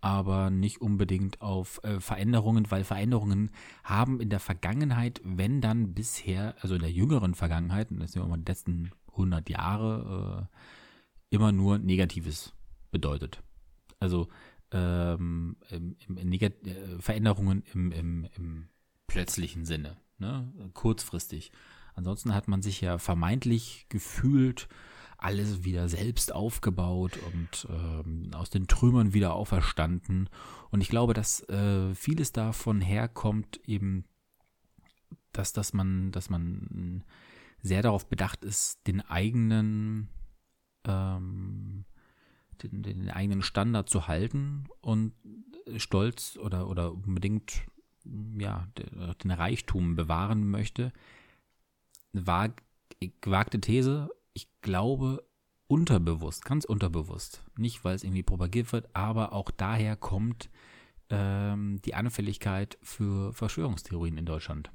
[0.00, 3.50] aber nicht unbedingt auf äh, Veränderungen, weil Veränderungen
[3.84, 8.38] haben in der Vergangenheit, wenn dann bisher, also in der jüngeren Vergangenheit, das sind immer
[8.38, 12.54] die letzten 100 Jahre, äh, immer nur Negatives
[12.90, 13.42] bedeutet.
[13.98, 14.28] Also
[14.72, 16.50] ähm, im, im, im äh,
[17.00, 18.68] Veränderungen im, im
[19.10, 20.52] plötzlichen Sinne, ne?
[20.72, 21.52] kurzfristig.
[21.94, 24.68] Ansonsten hat man sich ja vermeintlich gefühlt,
[25.18, 30.30] alles wieder selbst aufgebaut und ähm, aus den Trümmern wieder auferstanden.
[30.70, 34.04] Und ich glaube, dass äh, vieles davon herkommt, eben,
[35.32, 37.04] dass, dass man, dass man
[37.60, 40.08] sehr darauf bedacht ist, den eigenen,
[40.84, 41.84] ähm,
[42.62, 45.12] den, den eigenen Standard zu halten und
[45.76, 47.62] stolz oder, oder unbedingt
[48.38, 48.66] ja,
[49.22, 50.92] den Reichtum bewahren möchte.
[52.12, 52.62] Wag,
[53.20, 55.24] gewagte These, ich glaube,
[55.66, 60.50] unterbewusst, ganz unterbewusst, nicht weil es irgendwie propagiert wird, aber auch daher kommt
[61.10, 64.70] ähm, die Anfälligkeit für Verschwörungstheorien in Deutschland.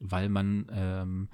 [0.00, 1.28] Weil man ähm,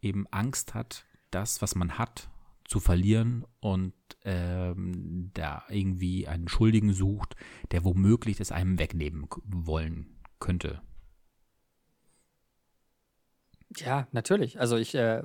[0.00, 2.28] eben Angst hat, das, was man hat,
[2.64, 3.94] zu verlieren und
[4.24, 7.34] ähm, da irgendwie einen Schuldigen sucht,
[7.72, 10.80] der womöglich das einem wegnehmen wollen könnte.
[13.76, 14.58] Ja, natürlich.
[14.58, 15.22] Also ich äh,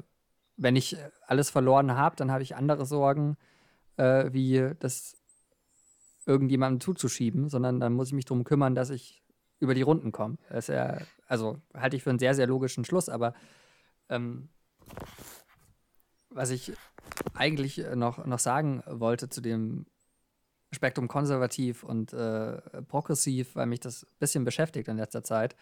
[0.58, 3.38] wenn ich alles verloren habe, dann habe ich andere Sorgen,
[3.98, 5.18] äh, wie das
[6.26, 9.24] irgendjemandem zuzuschieben, sondern dann muss ich mich darum kümmern, dass ich
[9.60, 10.38] über die Runden komme.
[10.50, 13.34] Das ja, also halte ich für einen sehr, sehr logischen Schluss, aber
[14.10, 14.50] ähm,
[16.30, 16.74] was ich
[17.34, 19.86] eigentlich noch, noch sagen wollte zu dem
[20.76, 25.56] Spektrum konservativ und äh, progressiv, weil mich das ein bisschen beschäftigt in letzter Zeit,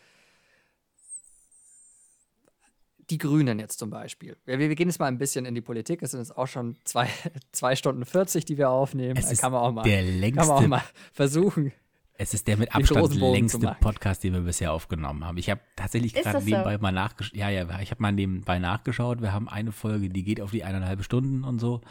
[3.10, 4.38] die Grünen jetzt zum Beispiel.
[4.46, 6.02] Ja, wir, wir, gehen jetzt mal ein bisschen in die Politik.
[6.02, 7.08] Es sind jetzt auch schon zwei,
[7.52, 9.18] zwei Stunden 40, die wir aufnehmen.
[9.18, 11.72] Es ist kann man auch mal, der längste, kann man auch mal versuchen.
[12.16, 15.38] Es ist der mit Abstand längste Podcast, den wir bisher aufgenommen haben.
[15.38, 16.82] Ich habe tatsächlich gerade nebenbei so?
[16.82, 17.36] mal nachgeschaut.
[17.36, 19.22] Ja, ja, ich habe mal nebenbei nachgeschaut.
[19.22, 21.82] Wir haben eine Folge, die geht auf die eineinhalb Stunden und so.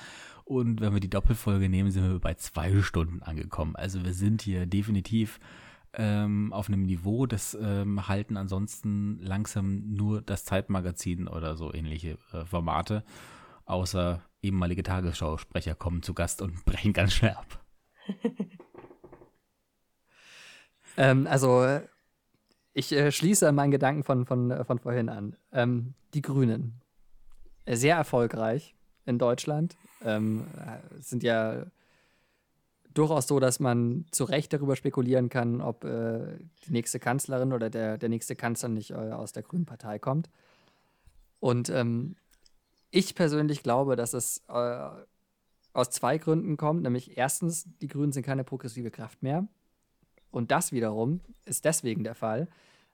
[0.45, 3.77] Und wenn wir die Doppelfolge nehmen, sind wir bei zwei Stunden angekommen.
[3.77, 5.41] Also wir sind hier definitiv
[5.95, 12.17] ähm, auf einem Niveau, das ähm, halten ansonsten langsam nur das Zeitmagazin oder so ähnliche
[12.33, 13.05] äh, Formate,
[13.67, 17.65] außer ehemalige Tagesschausprecher kommen zu Gast und brechen ganz schnell ab.
[20.97, 21.81] ähm, also
[22.73, 25.37] ich äh, schließe meinen Gedanken von, von, äh, von vorhin an.
[25.53, 26.81] Ähm, die Grünen.
[27.67, 28.75] Sehr erfolgreich
[29.07, 29.77] in Deutschland.
[30.05, 31.67] Ähm, äh, sind ja
[32.95, 37.71] durchaus so, dass man zu Recht darüber spekulieren kann, ob äh, die nächste Kanzlerin oder
[37.71, 40.29] der, der nächste Kanzler nicht äh, aus der Grünen Partei kommt.
[41.41, 42.17] Und ähm,
[42.91, 44.89] ich persönlich glaube, dass es äh,
[45.73, 46.83] aus zwei Gründen kommt.
[46.83, 49.47] Nämlich erstens, die Grünen sind keine progressive Kraft mehr.
[50.31, 52.49] Und das wiederum ist deswegen der Fall,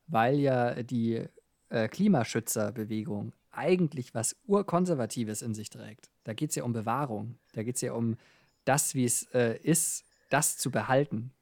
[0.07, 1.25] weil ja die
[1.69, 6.11] äh, Klimaschützerbewegung eigentlich was Urkonservatives in sich trägt.
[6.25, 7.37] Da geht es ja um Bewahrung.
[7.53, 8.17] Da geht es ja um
[8.65, 11.33] das, wie es äh, ist, das zu behalten.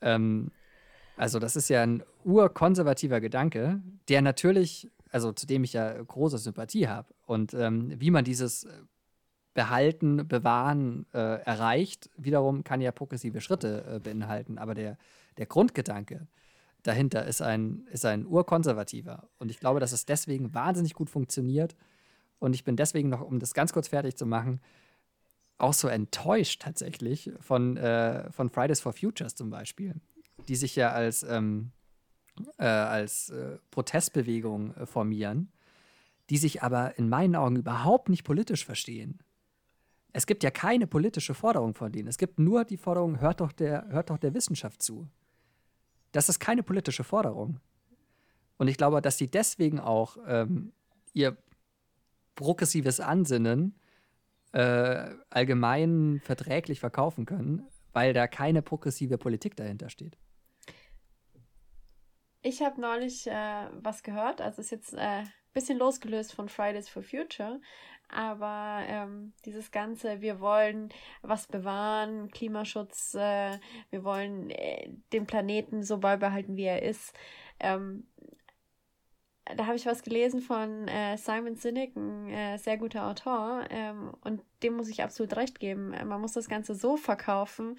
[0.00, 0.50] Ähm,
[1.16, 6.38] also das ist ja ein urkonservativer Gedanke, der natürlich, also zu dem ich ja große
[6.38, 7.12] Sympathie habe.
[7.26, 8.66] Und ähm, wie man dieses
[9.54, 14.58] Behalten, Bewahren äh, erreicht, wiederum kann ja progressive Schritte äh, beinhalten.
[14.58, 14.96] Aber der,
[15.36, 16.28] der Grundgedanke
[16.82, 19.28] dahinter ist ein, ist ein urkonservativer.
[19.38, 21.76] Und ich glaube, dass es deswegen wahnsinnig gut funktioniert.
[22.38, 24.60] Und ich bin deswegen noch, um das ganz kurz fertig zu machen,
[25.58, 29.94] auch so enttäuscht tatsächlich von, äh, von Fridays for Futures zum Beispiel,
[30.46, 31.72] die sich ja als, ähm,
[32.58, 35.50] äh, als äh, Protestbewegung äh, formieren,
[36.30, 39.18] die sich aber in meinen Augen überhaupt nicht politisch verstehen.
[40.12, 42.08] Es gibt ja keine politische Forderung von denen.
[42.08, 45.08] Es gibt nur die Forderung, hört doch der, hört doch der Wissenschaft zu.
[46.18, 47.60] Das ist keine politische Forderung.
[48.56, 50.72] Und ich glaube, dass sie deswegen auch ähm,
[51.12, 51.36] ihr
[52.34, 53.78] progressives Ansinnen
[54.50, 60.18] äh, allgemein verträglich verkaufen können, weil da keine progressive Politik dahinter steht.
[62.42, 66.88] Ich habe neulich äh, was gehört, also ist jetzt ein äh, bisschen losgelöst von Fridays
[66.88, 67.60] for Future,
[68.08, 70.88] aber ähm, dieses ganze, wir wollen
[71.22, 73.58] was bewahren, Klimaschutz, äh,
[73.90, 77.14] wir wollen äh, den Planeten so beibehalten, wie er ist.
[77.60, 78.06] Ähm,
[79.56, 84.14] da habe ich was gelesen von äh, Simon Sinek, ein äh, sehr guter Autor, ähm,
[84.22, 85.92] und dem muss ich absolut recht geben.
[85.92, 87.78] Äh, man muss das Ganze so verkaufen.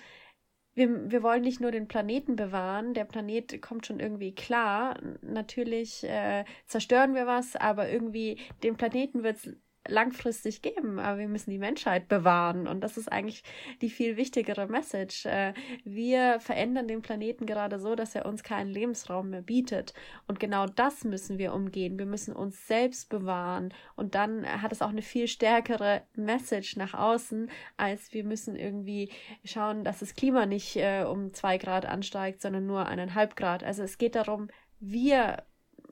[0.73, 4.97] Wir, wir wollen nicht nur den Planeten bewahren, der Planet kommt schon irgendwie klar.
[5.21, 9.55] Natürlich äh, zerstören wir was, aber irgendwie den Planeten wird es
[9.87, 12.67] langfristig geben, aber wir müssen die Menschheit bewahren.
[12.67, 13.43] Und das ist eigentlich
[13.81, 15.25] die viel wichtigere Message.
[15.25, 19.93] Äh, wir verändern den Planeten gerade so, dass er uns keinen Lebensraum mehr bietet.
[20.27, 21.97] Und genau das müssen wir umgehen.
[21.97, 23.73] Wir müssen uns selbst bewahren.
[23.95, 29.09] Und dann hat es auch eine viel stärkere Message nach außen, als wir müssen irgendwie
[29.43, 33.63] schauen, dass das Klima nicht äh, um zwei Grad ansteigt, sondern nur eineinhalb Grad.
[33.63, 34.49] Also es geht darum,
[34.79, 35.43] wir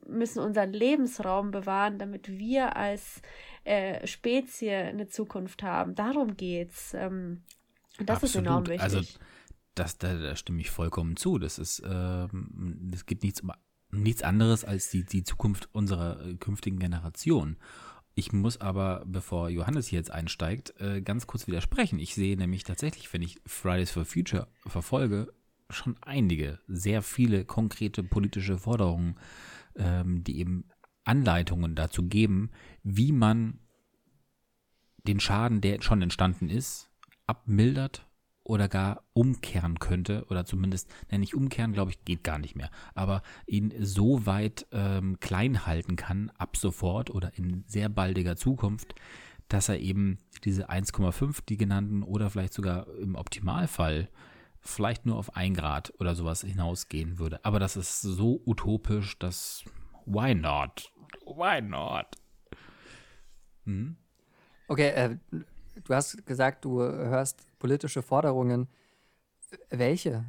[0.08, 3.22] müssen unseren Lebensraum bewahren, damit wir als
[3.64, 5.94] äh, Spezie eine Zukunft haben.
[5.94, 6.94] Darum geht's.
[6.94, 7.42] Ähm,
[7.98, 8.24] das Absolut.
[8.24, 8.82] ist enorm wichtig.
[8.82, 9.00] Also
[9.74, 11.38] das, da, da stimme ich vollkommen zu.
[11.38, 13.42] Das ist, ähm, es gibt nichts,
[13.90, 17.56] nichts anderes als die, die Zukunft unserer äh, künftigen Generation.
[18.14, 22.00] Ich muss aber, bevor Johannes hier jetzt einsteigt, äh, ganz kurz widersprechen.
[22.00, 25.32] Ich sehe nämlich tatsächlich, wenn ich Fridays for Future verfolge,
[25.70, 29.16] schon einige, sehr viele konkrete politische Forderungen,
[29.78, 30.64] ähm, die eben
[31.04, 32.50] Anleitungen dazu geben,
[32.82, 33.60] wie man
[35.06, 36.90] den Schaden, der schon entstanden ist,
[37.26, 38.06] abmildert
[38.42, 42.70] oder gar umkehren könnte oder zumindest, nenne ich umkehren, glaube ich, geht gar nicht mehr,
[42.94, 48.94] aber ihn so weit ähm, klein halten kann ab sofort oder in sehr baldiger Zukunft,
[49.48, 54.08] dass er eben diese 1,5, die genannten, oder vielleicht sogar im Optimalfall
[54.60, 57.44] vielleicht nur auf ein Grad oder sowas hinausgehen würde.
[57.44, 59.64] Aber das ist so utopisch, dass
[60.06, 60.92] why not?
[61.26, 62.06] Why not?
[63.64, 63.96] Hm?
[64.68, 68.68] Okay, äh, du hast gesagt, du hörst politische Forderungen.
[69.70, 70.24] Welche?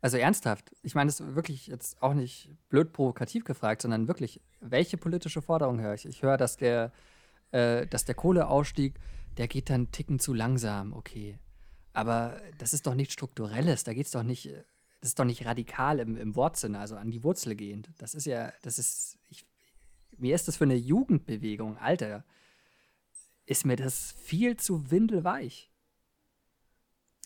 [0.00, 0.70] Also ernsthaft.
[0.82, 5.42] Ich meine, das ist wirklich jetzt auch nicht blöd provokativ gefragt, sondern wirklich, welche politische
[5.42, 6.06] Forderung höre ich?
[6.06, 6.92] Ich höre, dass der,
[7.50, 8.94] äh, dass der Kohleausstieg,
[9.38, 11.38] der geht dann ticken zu langsam, okay.
[11.98, 14.46] Aber das ist doch nichts Strukturelles, da geht es doch nicht,
[15.00, 17.90] das ist doch nicht radikal im, im Wortsinne, also an die Wurzel gehend.
[17.98, 19.44] Das ist ja, das ist, ich,
[20.16, 22.24] mir ist das für eine Jugendbewegung, Alter,
[23.46, 25.72] ist mir das viel zu windelweich.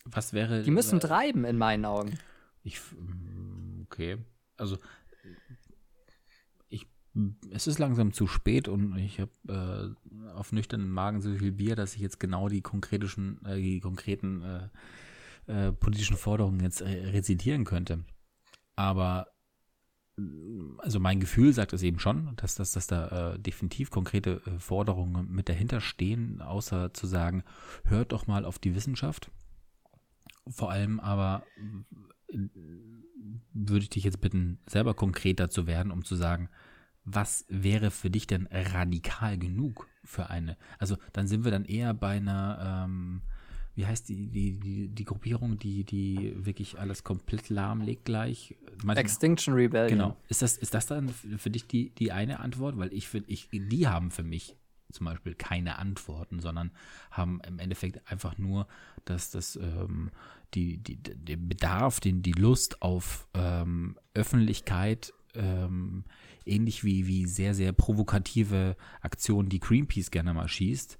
[0.06, 0.62] Was wäre.
[0.62, 2.18] Die müssen äh, treiben, in meinen Augen.
[2.64, 2.80] Ich,
[3.84, 4.16] okay.
[4.56, 4.78] Also,
[7.50, 11.76] es ist langsam zu spät und ich habe äh, auf nüchternen Magen so viel Bier,
[11.76, 14.68] dass ich jetzt genau die konkreten, äh, die konkreten äh,
[15.46, 18.04] äh, politischen Forderungen jetzt rezitieren könnte.
[18.76, 19.26] Aber
[20.78, 24.58] also mein Gefühl sagt es eben schon, dass, dass, dass da äh, definitiv konkrete äh,
[24.58, 27.44] Forderungen mit dahinter stehen, außer zu sagen,
[27.84, 29.30] hört doch mal auf die Wissenschaft.
[30.48, 31.44] Vor allem aber
[32.28, 32.36] äh,
[33.54, 36.48] würde ich dich jetzt bitten, selber konkreter zu werden, um zu sagen,
[37.04, 40.56] was wäre für dich denn radikal genug für eine?
[40.78, 43.22] Also dann sind wir dann eher bei einer ähm,
[43.74, 48.56] wie heißt die, die, die, die Gruppierung, die, die wirklich alles komplett lahmlegt gleich?
[48.84, 49.98] Manchmal, Extinction Rebellion.
[49.98, 50.16] Genau.
[50.28, 52.76] Ist das, ist das dann für dich die, die eine Antwort?
[52.76, 54.56] Weil ich finde, ich, die haben für mich
[54.92, 56.70] zum Beispiel keine Antworten, sondern
[57.10, 58.66] haben im Endeffekt einfach nur,
[59.06, 60.10] dass das ähm,
[60.52, 66.04] die, die, den Bedarf, den, die Lust auf ähm, Öffentlichkeit, ähm,
[66.44, 70.98] ähnlich wie, wie sehr, sehr provokative Aktionen, die Greenpeace gerne mal schießt,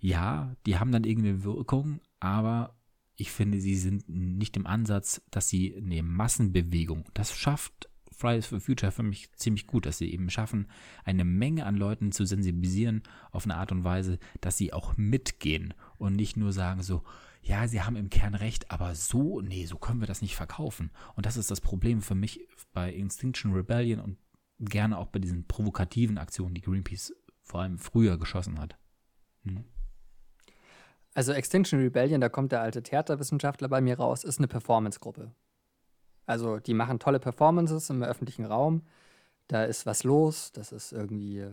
[0.00, 2.76] ja, die haben dann irgendeine Wirkung, aber
[3.16, 8.60] ich finde, sie sind nicht im Ansatz, dass sie eine Massenbewegung, das schafft Fridays for
[8.60, 10.66] Future für mich ziemlich gut, dass sie eben schaffen,
[11.04, 15.72] eine Menge an Leuten zu sensibilisieren auf eine Art und Weise, dass sie auch mitgehen
[15.96, 17.02] und nicht nur sagen so,
[17.42, 20.90] ja, sie haben im Kern recht, aber so, nee, so können wir das nicht verkaufen.
[21.16, 24.18] Und das ist das Problem für mich bei Extinction Rebellion und
[24.58, 28.76] gerne auch bei diesen provokativen Aktionen, die Greenpeace vor allem früher geschossen hat.
[29.44, 29.64] Hm.
[31.14, 35.32] Also Extinction Rebellion, da kommt der alte Theaterwissenschaftler bei mir raus, ist eine Performance-Gruppe.
[36.26, 38.82] Also die machen tolle Performances im öffentlichen Raum.
[39.48, 41.44] Da ist was los, das ist irgendwie,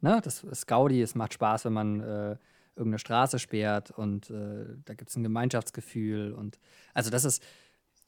[0.00, 2.36] ne, das ist Gaudi, es macht Spaß, wenn man äh,
[2.76, 6.58] irgendeine Straße sperrt und äh, da gibt es ein Gemeinschaftsgefühl und
[6.92, 7.42] also das ist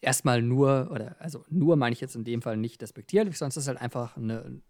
[0.01, 3.69] erstmal nur, oder also nur meine ich jetzt in dem Fall nicht despektierlich, es ist
[3.69, 4.61] halt einfach eine,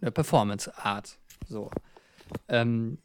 [0.00, 1.18] eine Performance-Art.
[1.48, 1.70] So.
[2.48, 2.98] Ähm,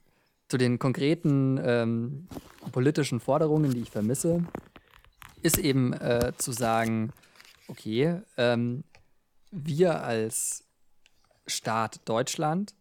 [0.48, 2.28] zu den konkreten ähm,
[2.72, 4.44] politischen Forderungen, die ich vermisse,
[5.42, 7.14] ist eben äh, zu sagen,
[7.68, 8.84] okay, ähm,
[9.52, 10.66] wir als
[11.48, 12.74] Staat Deutschland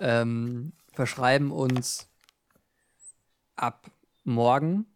[0.00, 2.08] ähm, verschreiben uns
[3.62, 3.90] ab
[4.24, 4.86] morgen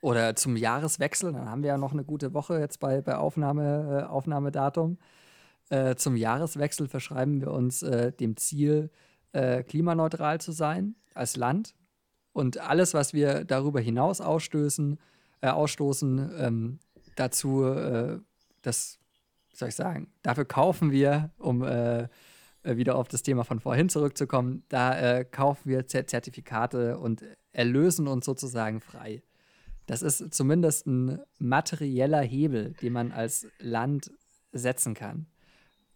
[0.00, 4.02] oder zum Jahreswechsel, dann haben wir ja noch eine gute Woche jetzt bei, bei Aufnahme,
[4.02, 4.98] äh, Aufnahmedatum,
[5.70, 8.90] äh, zum Jahreswechsel verschreiben wir uns äh, dem Ziel,
[9.32, 11.74] äh, klimaneutral zu sein als Land.
[12.32, 14.98] Und alles, was wir darüber hinaus ausstößen,
[15.40, 16.78] äh, ausstoßen, ähm,
[17.16, 18.20] dazu, äh,
[18.62, 18.98] das,
[19.52, 21.62] soll ich sagen, dafür kaufen wir, um
[22.66, 27.22] wieder auf das Thema von vorhin zurückzukommen, da äh, kaufen wir Zertifikate und
[27.52, 29.22] erlösen uns sozusagen frei.
[29.86, 34.10] Das ist zumindest ein materieller Hebel, den man als Land
[34.52, 35.26] setzen kann.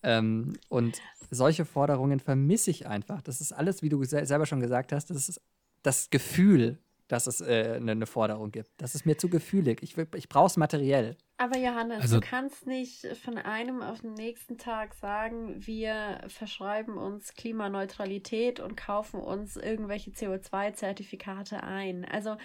[0.02, 1.00] Ähm, und
[1.30, 3.20] solche Forderungen vermisse ich einfach.
[3.20, 5.40] Das ist alles, wie du selber schon gesagt hast, das ist
[5.82, 6.78] das Gefühl,
[7.10, 8.70] dass es äh, eine, eine, Forderung gibt.
[8.76, 9.82] Das ist mir zu gefühlig.
[9.82, 11.16] Ich, ich brauche es materiell.
[11.38, 16.96] Aber Johannes, also, du kannst nicht von einem auf den nächsten Tag sagen, wir verschreiben
[16.96, 22.04] uns Klimaneutralität und kaufen uns irgendwelche CO2-Zertifikate ein.
[22.04, 22.36] Also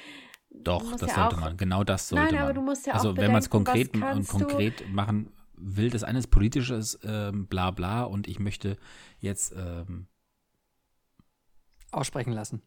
[0.49, 1.57] doch, das ja sollte man.
[1.57, 2.43] Genau das sollte Nein, man.
[2.43, 6.03] aber du musst ja also, auch wenn man es konkret und konkret machen will, das
[6.03, 8.77] eine ist politisches ähm, Blabla und ich möchte
[9.19, 10.07] jetzt ähm,
[11.91, 12.61] aussprechen lassen.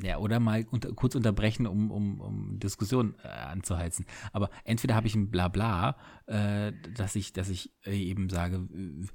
[0.00, 4.06] Ja, oder mal unter, kurz unterbrechen, um, um, um Diskussion äh, anzuheizen.
[4.32, 9.06] Aber entweder habe ich ein Blabla, äh, dass ich, dass ich eben sage, äh,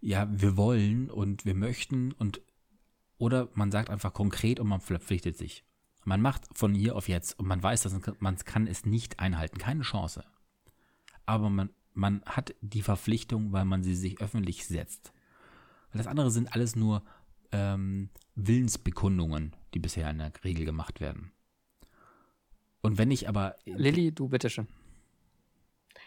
[0.00, 2.40] ja, wir wollen und wir möchten und
[3.18, 5.64] oder man sagt einfach konkret und man verpflichtet sich.
[6.04, 9.58] Man macht von hier auf jetzt und man weiß, dass man kann es nicht einhalten,
[9.58, 10.24] keine Chance.
[11.24, 15.12] Aber man, man hat die Verpflichtung, weil man sie sich öffentlich setzt.
[15.92, 17.04] Weil das andere sind alles nur
[17.52, 21.32] ähm, Willensbekundungen, die bisher in der Regel gemacht werden.
[22.80, 23.56] Und wenn ich aber.
[23.64, 24.66] Lilly, du bitteschön.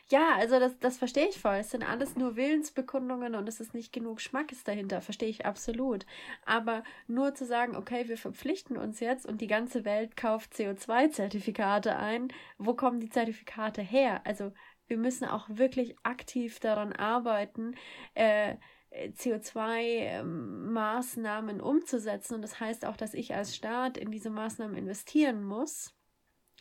[0.07, 1.55] Ja, also das, das verstehe ich voll.
[1.55, 6.05] Es sind alles nur Willensbekundungen und es ist nicht genug Schmackes dahinter, verstehe ich absolut.
[6.45, 11.95] Aber nur zu sagen, okay, wir verpflichten uns jetzt und die ganze Welt kauft CO2-Zertifikate
[11.95, 12.27] ein,
[12.59, 14.21] wo kommen die Zertifikate her?
[14.25, 14.51] Also
[14.87, 17.73] wir müssen auch wirklich aktiv daran arbeiten,
[18.13, 18.57] äh,
[18.95, 22.35] CO2-Maßnahmen umzusetzen.
[22.35, 25.93] Und das heißt auch, dass ich als Staat in diese Maßnahmen investieren muss.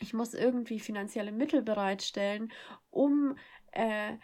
[0.01, 2.53] Ich muss irgendwie finanzielle Mittel bereitstellen,
[2.91, 3.37] um
[3.73, 4.17] äh,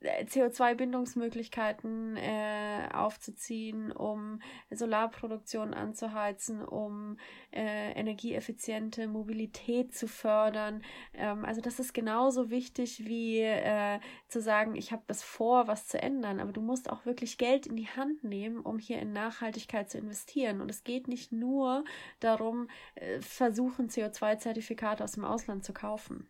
[0.00, 7.18] CO2-Bindungsmöglichkeiten äh, aufzuziehen, um Solarproduktion anzuheizen, um
[7.50, 10.84] äh, energieeffiziente Mobilität zu fördern.
[11.14, 15.88] Ähm, also das ist genauso wichtig wie äh, zu sagen, ich habe das vor, was
[15.88, 19.12] zu ändern, aber du musst auch wirklich Geld in die Hand nehmen, um hier in
[19.12, 20.60] Nachhaltigkeit zu investieren.
[20.60, 21.84] Und es geht nicht nur
[22.20, 26.28] darum, äh, versuchen, CO2-Zertifikate aus dem Ausland zu kaufen.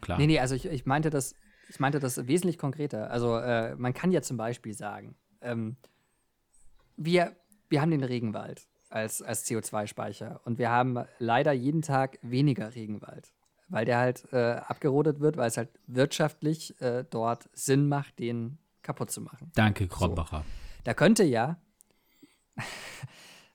[0.00, 0.18] Klar.
[0.18, 1.34] Nee, nee, also ich, ich meinte das
[1.72, 3.10] ich meinte das wesentlich konkreter.
[3.10, 5.76] Also äh, man kann ja zum Beispiel sagen, ähm,
[6.96, 7.34] wir,
[7.70, 13.32] wir haben den Regenwald als, als CO2-Speicher und wir haben leider jeden Tag weniger Regenwald,
[13.68, 18.58] weil der halt äh, abgerodet wird, weil es halt wirtschaftlich äh, dort Sinn macht, den
[18.82, 19.50] kaputt zu machen.
[19.54, 20.40] Danke, Krombacher.
[20.40, 20.44] So.
[20.84, 21.56] Da könnte ja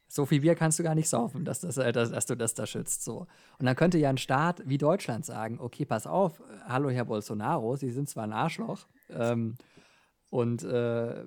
[0.08, 2.53] so viel Bier kannst du gar nicht saufen, dass, das, äh, dass, dass, du das
[2.53, 3.03] da schützt.
[3.03, 3.27] So.
[3.60, 7.76] Und dann könnte ja ein Staat wie Deutschland sagen, okay, pass auf, hallo Herr Bolsonaro,
[7.76, 9.56] Sie sind zwar ein Arschloch ähm,
[10.30, 11.26] und äh,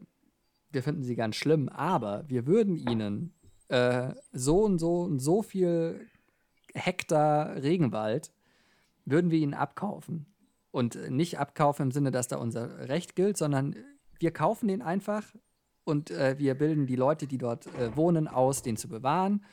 [0.72, 3.34] wir finden Sie ganz schlimm, aber wir würden Ihnen
[3.68, 6.06] äh, so und so und so viel
[6.74, 8.32] Hektar Regenwald,
[9.04, 10.26] würden wir Ihnen abkaufen.
[10.72, 13.74] Und nicht abkaufen im Sinne, dass da unser Recht gilt, sondern
[14.20, 15.24] wir kaufen den einfach
[15.84, 19.44] und äh, wir bilden die Leute, die dort äh, wohnen, aus, den zu bewahren.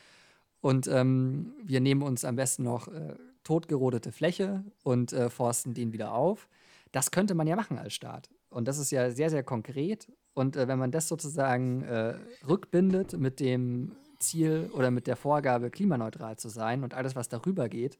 [0.62, 5.94] Und ähm, wir nehmen uns am besten noch äh, totgerodete Fläche und äh, forsten den
[5.94, 6.50] wieder auf.
[6.92, 8.30] Das könnte man ja machen als Staat.
[8.50, 10.12] Und das ist ja sehr, sehr konkret.
[10.34, 12.16] Und äh, wenn man das sozusagen äh,
[12.48, 17.70] rückbindet mit dem Ziel oder mit der Vorgabe, klimaneutral zu sein und alles, was darüber
[17.70, 17.98] geht,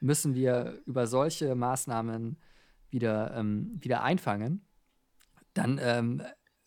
[0.00, 2.38] müssen wir über solche Maßnahmen
[2.90, 4.64] wieder, ähm, wieder einfangen,
[5.54, 6.22] dann ähm,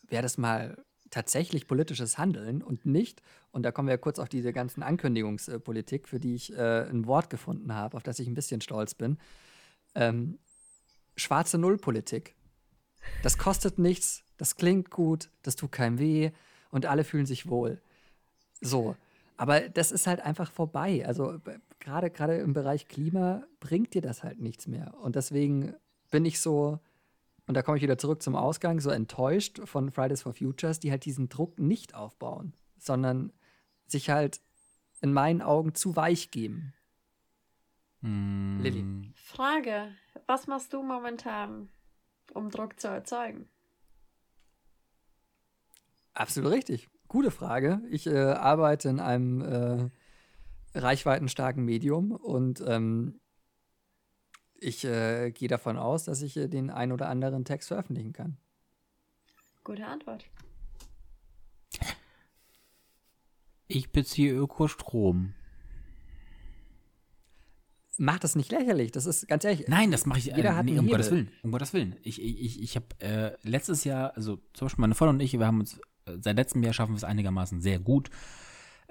[0.08, 0.84] wäre das mal
[1.14, 6.20] tatsächlich politisches Handeln und nicht, und da kommen wir kurz auf diese ganzen Ankündigungspolitik, für
[6.20, 9.20] die ich äh, ein Wort gefunden habe, auf das ich ein bisschen stolz bin.
[9.94, 10.40] Ähm,
[11.16, 12.34] schwarze Nullpolitik.
[13.22, 16.32] Das kostet nichts, das klingt gut, das tut keinem weh
[16.72, 17.80] und alle fühlen sich wohl.
[18.60, 18.96] So.
[19.38, 21.06] Aber das ist halt einfach vorbei.
[21.06, 21.40] Also
[21.80, 24.96] gerade gerade im Bereich Klima bringt dir das halt nichts mehr.
[25.02, 25.76] Und deswegen
[26.10, 26.80] bin ich so,
[27.46, 30.92] und da komme ich wieder zurück zum Ausgang, so enttäuscht von Fridays for Futures, die
[30.92, 33.34] halt diesen Druck nicht aufbauen, sondern
[33.86, 34.42] sich halt
[35.02, 36.74] in meinen Augen zu weich geben.
[38.02, 38.62] Mm.
[38.62, 39.14] Lilly.
[39.16, 39.92] Frage:
[40.26, 41.70] Was machst du momentan,
[42.34, 43.50] um Druck zu erzeugen?
[46.14, 46.90] Absolut richtig.
[47.08, 47.82] Gute Frage.
[47.90, 49.90] Ich äh, arbeite in einem äh,
[50.80, 53.20] reichweitenstarken Medium und ähm,
[54.64, 58.38] ich äh, gehe davon aus, dass ich äh, den ein oder anderen Text veröffentlichen kann.
[59.64, 60.26] Gute Antwort.
[63.68, 65.34] Ich beziehe Ökostrom.
[67.98, 68.92] mach das nicht lächerlich.
[68.92, 69.68] Das ist ganz ehrlich.
[69.68, 70.92] Nein, das mache ich Jeder äh, hat nee, um Hebel.
[70.92, 71.32] Gottes Willen.
[71.44, 71.96] Um Gottes Willen.
[72.04, 75.46] Ich, ich, ich habe äh, letztes Jahr, also zum Beispiel meine Freundin und ich, wir
[75.46, 78.10] haben uns äh, seit letztem Jahr schaffen wir es einigermaßen sehr gut,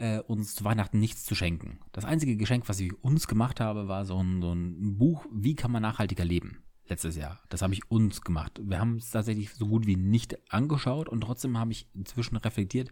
[0.03, 1.79] äh, uns zu Weihnachten nichts zu schenken.
[1.93, 5.55] Das einzige Geschenk, was ich uns gemacht habe, war so ein, so ein Buch, wie
[5.55, 6.59] kann man nachhaltiger leben.
[6.89, 7.41] Letztes Jahr.
[7.51, 8.61] Das habe ich uns gemacht.
[8.65, 12.91] Wir haben es tatsächlich so gut wie nicht angeschaut und trotzdem habe ich inzwischen reflektiert,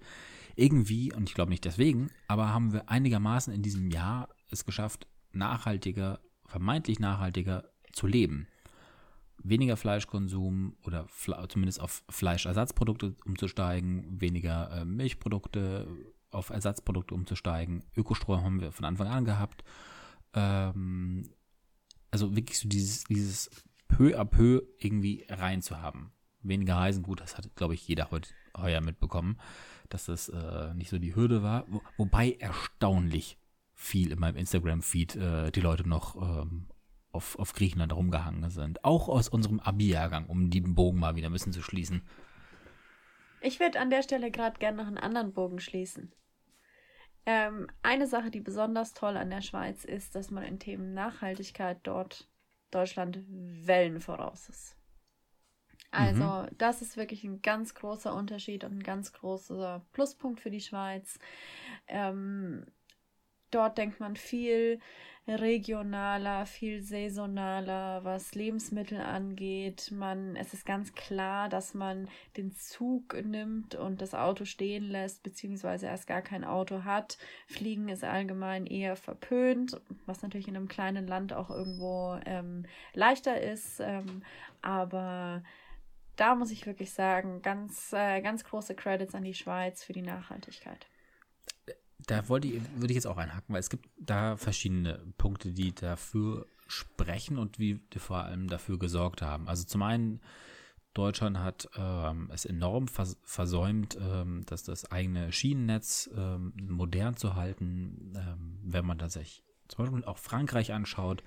[0.54, 5.08] irgendwie, und ich glaube nicht deswegen, aber haben wir einigermaßen in diesem Jahr es geschafft,
[5.32, 8.46] nachhaltiger, vermeintlich nachhaltiger zu leben.
[9.42, 11.08] Weniger Fleischkonsum oder
[11.48, 15.88] zumindest auf Fleischersatzprodukte umzusteigen, weniger äh, Milchprodukte
[16.30, 17.82] auf Ersatzprodukte umzusteigen.
[17.96, 19.64] Ökostrom haben wir von Anfang an gehabt.
[20.34, 21.30] Ähm,
[22.10, 23.50] also wirklich so dieses, dieses
[23.88, 26.12] peu à peu irgendwie reinzuhaben.
[26.42, 29.38] Weniger Reisen, gut, das hat, glaube ich, jeder heute heuer mitbekommen,
[29.88, 31.64] dass das äh, nicht so die Hürde war.
[31.68, 33.38] Wo, wobei erstaunlich
[33.74, 36.68] viel in meinem Instagram-Feed äh, die Leute noch ähm,
[37.12, 38.84] auf, auf Griechenland rumgehangen sind.
[38.84, 42.02] Auch aus unserem Abi-Jahrgang, um den Bogen mal wieder ein bisschen zu schließen.
[43.40, 46.12] Ich würde an der Stelle gerade gerne noch einen anderen Bogen schließen.
[47.26, 51.78] Ähm, eine Sache, die besonders toll an der Schweiz ist, dass man in Themen Nachhaltigkeit
[51.82, 52.28] dort
[52.70, 54.76] Deutschland Wellen voraus ist.
[55.92, 60.60] Also, das ist wirklich ein ganz großer Unterschied und ein ganz großer Pluspunkt für die
[60.60, 61.18] Schweiz.
[61.88, 62.64] Ähm,
[63.50, 64.80] dort denkt man viel
[65.28, 69.90] regionaler, viel saisonaler, was Lebensmittel angeht.
[69.92, 75.22] Man, es ist ganz klar, dass man den Zug nimmt und das Auto stehen lässt,
[75.22, 77.18] beziehungsweise erst gar kein Auto hat.
[77.46, 82.64] Fliegen ist allgemein eher verpönt, was natürlich in einem kleinen Land auch irgendwo ähm,
[82.94, 83.80] leichter ist.
[83.80, 84.22] Ähm,
[84.62, 85.42] aber
[86.16, 90.02] da muss ich wirklich sagen, ganz, äh, ganz große Credits an die Schweiz für die
[90.02, 90.86] Nachhaltigkeit.
[92.10, 95.72] Da wollte ich, würde ich jetzt auch einhaken, weil es gibt da verschiedene Punkte, die
[95.72, 99.46] dafür sprechen und wie vor allem dafür gesorgt haben.
[99.46, 100.20] Also zum einen,
[100.92, 107.36] Deutschland hat ähm, es enorm vers versäumt, ähm, dass das eigene Schienennetz ähm, modern zu
[107.36, 108.12] halten.
[108.16, 111.22] Ähm, wenn man sich zum Beispiel auch Frankreich anschaut,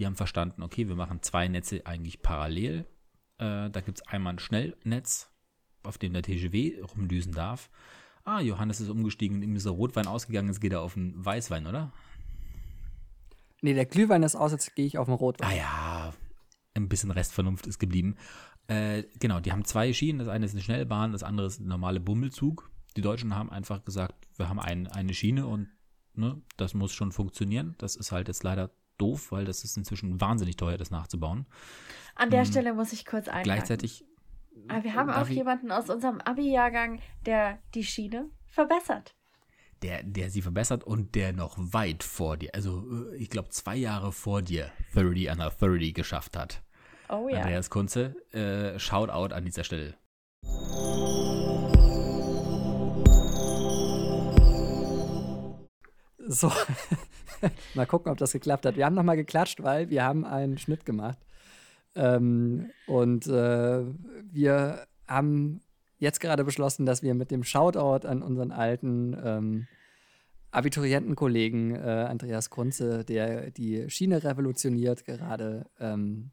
[0.00, 2.86] die haben verstanden, okay, wir machen zwei Netze eigentlich parallel.
[3.38, 5.30] Äh, da gibt es einmal ein Schnellnetz,
[5.84, 7.70] auf dem der TGW rumdüsen darf.
[8.24, 11.24] Ah, Johannes ist umgestiegen und ihm ist der Rotwein ausgegangen, jetzt geht er auf den
[11.24, 11.92] Weißwein, oder?
[13.60, 15.50] Nee, der Glühwein ist aus, jetzt gehe ich auf den Rotwein.
[15.50, 16.14] Ah ja,
[16.74, 18.16] ein bisschen Restvernunft ist geblieben.
[18.66, 20.18] Äh, genau, die haben zwei Schienen.
[20.18, 22.70] Das eine ist eine Schnellbahn, das andere ist ein normaler Bummelzug.
[22.96, 25.68] Die Deutschen haben einfach gesagt, wir haben ein, eine Schiene und
[26.14, 27.74] ne, das muss schon funktionieren.
[27.78, 31.46] Das ist halt jetzt leider doof, weil das ist inzwischen wahnsinnig teuer, das nachzubauen.
[32.14, 33.44] An der Stelle muss ich kurz einhaken.
[33.44, 34.04] Gleichzeitig
[34.68, 39.14] Aber wir haben Darf auch ich- jemanden aus unserem Abi-Jahrgang, der die Schiene verbessert.
[39.82, 43.76] der, der sie verbessert und der noch weit vor dir, also äh, ich glaube zwei
[43.76, 46.62] Jahre vor dir 30 under 30 geschafft hat.
[47.10, 47.38] Oh ja.
[47.40, 49.94] Andreas Kunze, äh, Shoutout an dieser Stelle.
[56.26, 56.50] So,
[57.74, 58.76] mal gucken, ob das geklappt hat.
[58.76, 61.18] Wir haben nochmal geklatscht, weil wir haben einen Schnitt gemacht.
[61.94, 63.84] Ähm, und äh,
[64.32, 65.60] wir haben
[65.98, 69.66] jetzt gerade beschlossen, dass wir mit dem Shoutout an unseren alten ähm,
[70.50, 76.30] Abiturientenkollegen äh, Andreas Kunze, der die Schiene revolutioniert, gerade, ähm,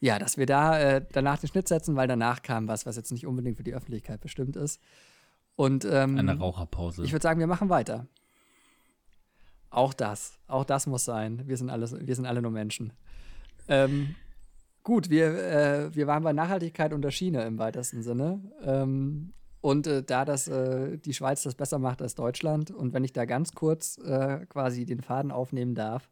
[0.00, 3.12] ja, dass wir da äh, danach den Schnitt setzen, weil danach kam was, was jetzt
[3.12, 4.80] nicht unbedingt für die Öffentlichkeit bestimmt ist.
[5.56, 7.04] Und ähm, Eine Raucherpause.
[7.04, 8.06] ich würde sagen, wir machen weiter.
[9.70, 11.42] Auch das, auch das muss sein.
[11.46, 12.92] Wir sind, alles, wir sind alle nur Menschen.
[13.68, 14.14] Ähm,
[14.90, 18.40] gut, wir, äh, wir waren bei Nachhaltigkeit und der Schiene im weitesten Sinne.
[18.64, 23.04] Ähm, und äh, da das, äh, die Schweiz das besser macht als Deutschland, und wenn
[23.04, 26.10] ich da ganz kurz äh, quasi den Faden aufnehmen darf,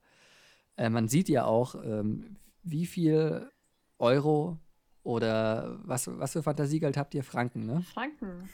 [0.77, 3.51] äh, man sieht ja auch, ähm, wie viel
[3.99, 4.59] Euro
[5.03, 7.25] oder was, was für Fantasiegeld habt ihr?
[7.25, 7.83] Franken, ne?
[7.83, 8.49] Franken.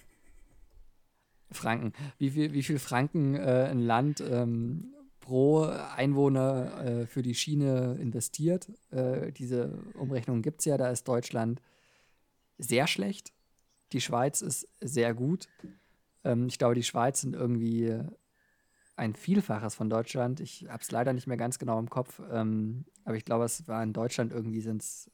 [1.51, 1.93] Franken.
[2.17, 4.94] Wie viel, wie viel Franken äh, ein Land ähm,
[5.25, 8.69] pro Einwohner äh, für die Schiene investiert?
[8.91, 11.63] Äh, diese Umrechnung gibt es ja, da ist Deutschland
[12.59, 13.33] sehr schlecht.
[13.93, 15.49] Die Schweiz ist sehr gut.
[16.25, 17.99] Ähm, ich glaube, die Schweiz sind irgendwie
[18.97, 20.41] ein Vielfaches von Deutschland.
[20.41, 23.67] Ich habe es leider nicht mehr ganz genau im Kopf, ähm, aber ich glaube, es
[23.67, 25.11] war in Deutschland irgendwie sind es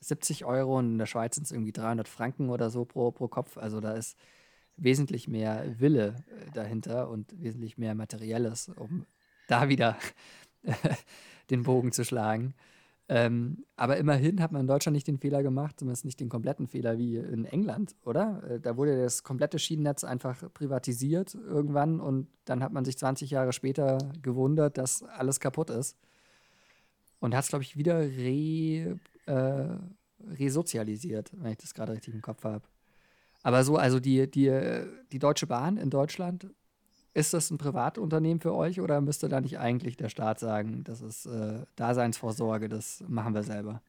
[0.00, 3.28] 70 Euro und in der Schweiz sind es irgendwie 300 Franken oder so pro, pro
[3.28, 3.56] Kopf.
[3.56, 4.16] Also da ist
[4.76, 9.06] wesentlich mehr Wille äh, dahinter und wesentlich mehr Materielles, um
[9.60, 9.96] da wieder
[11.50, 12.54] den Bogen zu schlagen.
[13.10, 16.66] Ähm, aber immerhin hat man in Deutschland nicht den Fehler gemacht, zumindest nicht den kompletten
[16.66, 18.42] Fehler wie in England, oder?
[18.44, 23.30] Äh, da wurde das komplette Schienennetz einfach privatisiert irgendwann und dann hat man sich 20
[23.30, 25.96] Jahre später gewundert, dass alles kaputt ist.
[27.20, 29.68] und hat es, glaube ich, wieder re, äh,
[30.38, 32.64] resozialisiert, wenn ich das gerade richtig im Kopf habe.
[33.42, 34.52] Aber so, also die, die,
[35.12, 36.48] die Deutsche Bahn in Deutschland,
[37.14, 41.00] ist das ein Privatunternehmen für euch oder müsste da nicht eigentlich der Staat sagen, das
[41.00, 43.82] ist äh, Daseinsvorsorge, das machen wir selber?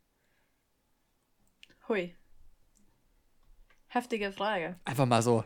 [1.87, 2.15] Hui.
[3.87, 4.79] Heftige Frage.
[4.85, 5.43] Einfach mal so,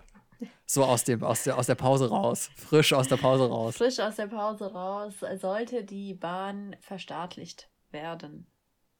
[0.66, 3.77] so aus, dem, aus, der, aus der Pause raus, frisch aus der Pause raus.
[3.77, 8.48] Frisch aus der Pause raus, sollte die Bahn verstaatlicht werden,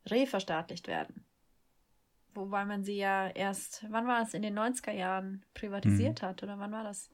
[0.10, 1.26] reverstaatlicht werden.
[2.34, 6.26] Wobei man sie ja erst, wann war es, in den 90er Jahren privatisiert mhm.
[6.26, 7.10] hat, oder wann war das?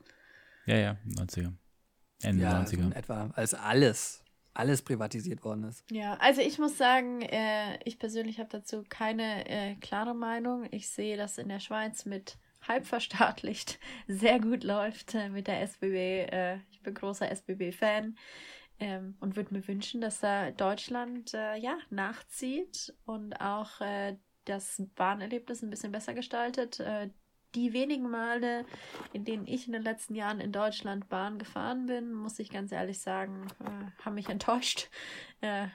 [0.70, 1.54] Ja, ja, 90er.
[2.22, 2.82] Ende ja, 90er.
[2.84, 4.24] In etwa, als alles,
[4.54, 5.84] alles privatisiert worden ist.
[5.90, 10.68] Ja, also ich muss sagen, äh, ich persönlich habe dazu keine äh, klare Meinung.
[10.70, 15.62] Ich sehe, dass in der Schweiz mit halb verstaatlicht sehr gut läuft äh, mit der
[15.62, 16.28] SBB.
[16.32, 18.16] Äh, ich bin großer SBB-Fan.
[18.82, 24.16] Ähm, und würde mir wünschen, dass da Deutschland äh, ja nachzieht und auch äh,
[24.46, 26.80] das Bahnerlebnis ein bisschen besser gestaltet.
[27.56, 28.66] Die wenigen Male,
[29.12, 32.72] in denen ich in den letzten Jahren in Deutschland Bahn gefahren bin, muss ich ganz
[32.72, 34.90] ehrlich sagen, äh, haben mich enttäuscht.
[35.42, 35.68] Äh,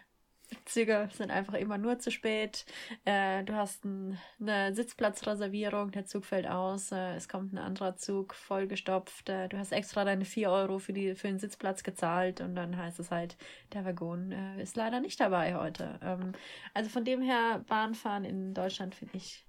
[0.65, 2.67] Züge sind einfach immer nur zu spät.
[3.05, 7.97] Äh, du hast ein, eine Sitzplatzreservierung, der Zug fällt aus, äh, es kommt ein anderer
[7.97, 9.29] Zug vollgestopft.
[9.29, 12.77] Äh, du hast extra deine 4 Euro für, die, für den Sitzplatz gezahlt und dann
[12.77, 13.37] heißt es halt,
[13.73, 15.99] der Waggon äh, ist leider nicht dabei heute.
[16.03, 16.33] Ähm,
[16.75, 19.47] also von dem her, Bahnfahren in Deutschland finde ich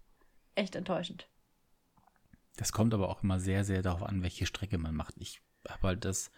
[0.55, 1.27] echt enttäuschend.
[2.57, 5.15] Das kommt aber auch immer sehr, sehr darauf an, welche Strecke man macht.
[5.17, 6.31] Ich habe halt das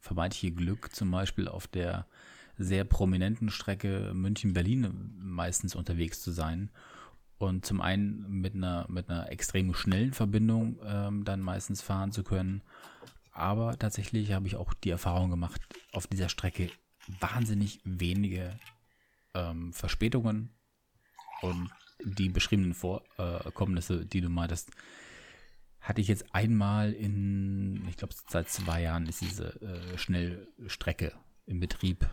[0.00, 2.06] vermeintliche Glück, zum Beispiel auf der
[2.58, 6.70] sehr prominenten Strecke München-Berlin meistens unterwegs zu sein.
[7.38, 12.22] Und zum einen mit einer, mit einer extrem schnellen Verbindung ähm, dann meistens fahren zu
[12.22, 12.62] können.
[13.32, 15.60] Aber tatsächlich habe ich auch die Erfahrung gemacht,
[15.92, 16.70] auf dieser Strecke
[17.20, 18.58] wahnsinnig wenige
[19.34, 20.50] ähm, Verspätungen
[21.40, 21.70] und
[22.04, 24.70] die beschriebenen Vorkommnisse, die du meintest,
[25.82, 31.12] hatte ich jetzt einmal in, ich glaube, seit zwei Jahren ist diese äh, Schnellstrecke
[31.46, 32.06] im Betrieb.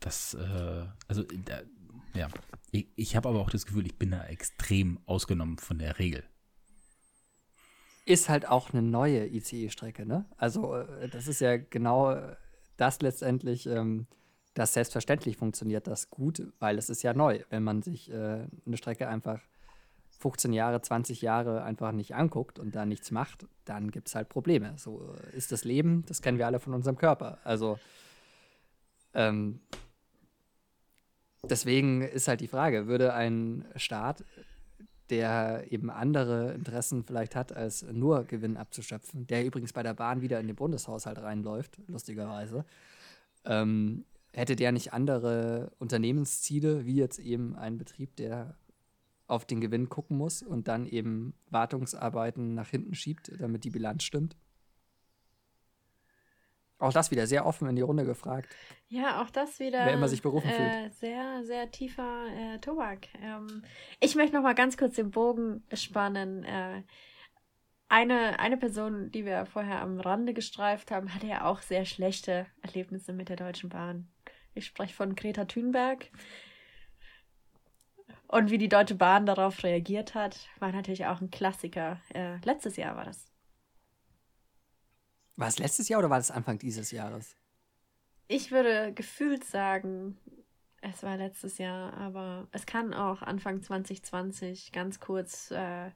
[0.00, 1.62] Das, äh, also, da,
[2.14, 2.28] ja,
[2.70, 6.24] ich, ich habe aber auch das Gefühl, ich bin da extrem ausgenommen von der Regel.
[8.04, 10.26] Ist halt auch eine neue ICE-Strecke, ne?
[10.36, 12.14] Also, äh, das ist ja genau
[12.76, 14.06] das letztendlich, ähm,
[14.52, 17.42] das selbstverständlich funktioniert das gut, weil es ist ja neu.
[17.48, 19.40] Wenn man sich äh, eine Strecke einfach
[20.18, 24.28] 15 Jahre, 20 Jahre einfach nicht anguckt und da nichts macht, dann gibt es halt
[24.28, 24.74] Probleme.
[24.76, 27.38] So ist das Leben, das kennen wir alle von unserem Körper.
[27.44, 27.78] Also
[29.14, 29.60] ähm,
[31.42, 34.24] deswegen ist halt die Frage, würde ein Staat,
[35.10, 40.20] der eben andere Interessen vielleicht hat, als nur Gewinn abzuschöpfen, der übrigens bei der Bahn
[40.20, 42.64] wieder in den Bundeshaushalt reinläuft, lustigerweise,
[43.44, 48.56] ähm, hätte der nicht andere Unternehmensziele, wie jetzt eben ein Betrieb, der
[49.26, 54.04] auf den Gewinn gucken muss und dann eben Wartungsarbeiten nach hinten schiebt, damit die Bilanz
[54.04, 54.36] stimmt.
[56.78, 58.54] Auch das wieder sehr offen in die Runde gefragt.
[58.88, 59.86] Ja, auch das wieder.
[59.86, 60.94] Wer immer sich berufen äh, fühlt.
[60.94, 63.08] Sehr, sehr tiefer äh, Tobak.
[63.22, 63.62] Ähm,
[63.98, 66.44] ich möchte noch mal ganz kurz den Bogen spannen.
[66.44, 66.82] Äh,
[67.88, 72.46] eine, eine Person, die wir vorher am Rande gestreift haben, hatte ja auch sehr schlechte
[72.60, 74.08] Erlebnisse mit der Deutschen Bahn.
[74.54, 76.10] Ich spreche von Greta Thunberg.
[78.28, 82.00] Und wie die Deutsche Bahn darauf reagiert hat, war natürlich auch ein Klassiker.
[82.12, 83.26] Äh, letztes Jahr war das.
[85.36, 87.36] War es letztes Jahr oder war es Anfang dieses Jahres?
[88.26, 90.18] Ich würde gefühlt sagen,
[90.80, 95.90] es war letztes Jahr, aber es kann auch Anfang 2020 ganz kurz äh,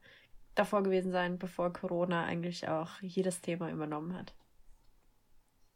[0.54, 4.34] davor gewesen sein, bevor Corona eigentlich auch jedes Thema übernommen hat.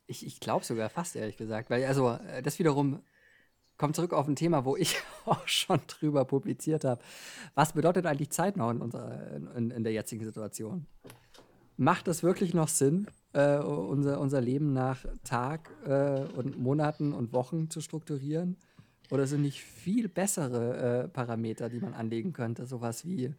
[0.07, 3.03] Ich, ich glaube sogar fast, ehrlich gesagt, weil also äh, das wiederum
[3.77, 7.01] kommt zurück auf ein Thema, wo ich auch schon drüber publiziert habe.
[7.55, 10.87] Was bedeutet eigentlich Zeit noch in, unserer, in, in der jetzigen Situation?
[11.77, 17.33] Macht es wirklich noch Sinn, äh, unser, unser Leben nach Tag äh, und Monaten und
[17.33, 18.57] Wochen zu strukturieren?
[19.11, 22.65] Oder sind nicht viel bessere äh, Parameter, die man anlegen könnte?
[22.65, 23.35] Sowas wie,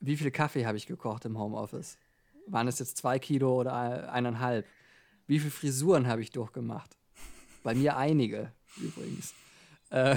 [0.00, 1.98] wie viel Kaffee habe ich gekocht im Homeoffice?
[2.46, 4.66] Waren es jetzt zwei Kilo oder eineinhalb?
[5.26, 6.96] Wie viele Frisuren habe ich durchgemacht?
[7.62, 9.34] Bei mir einige übrigens.
[9.90, 10.16] Äh,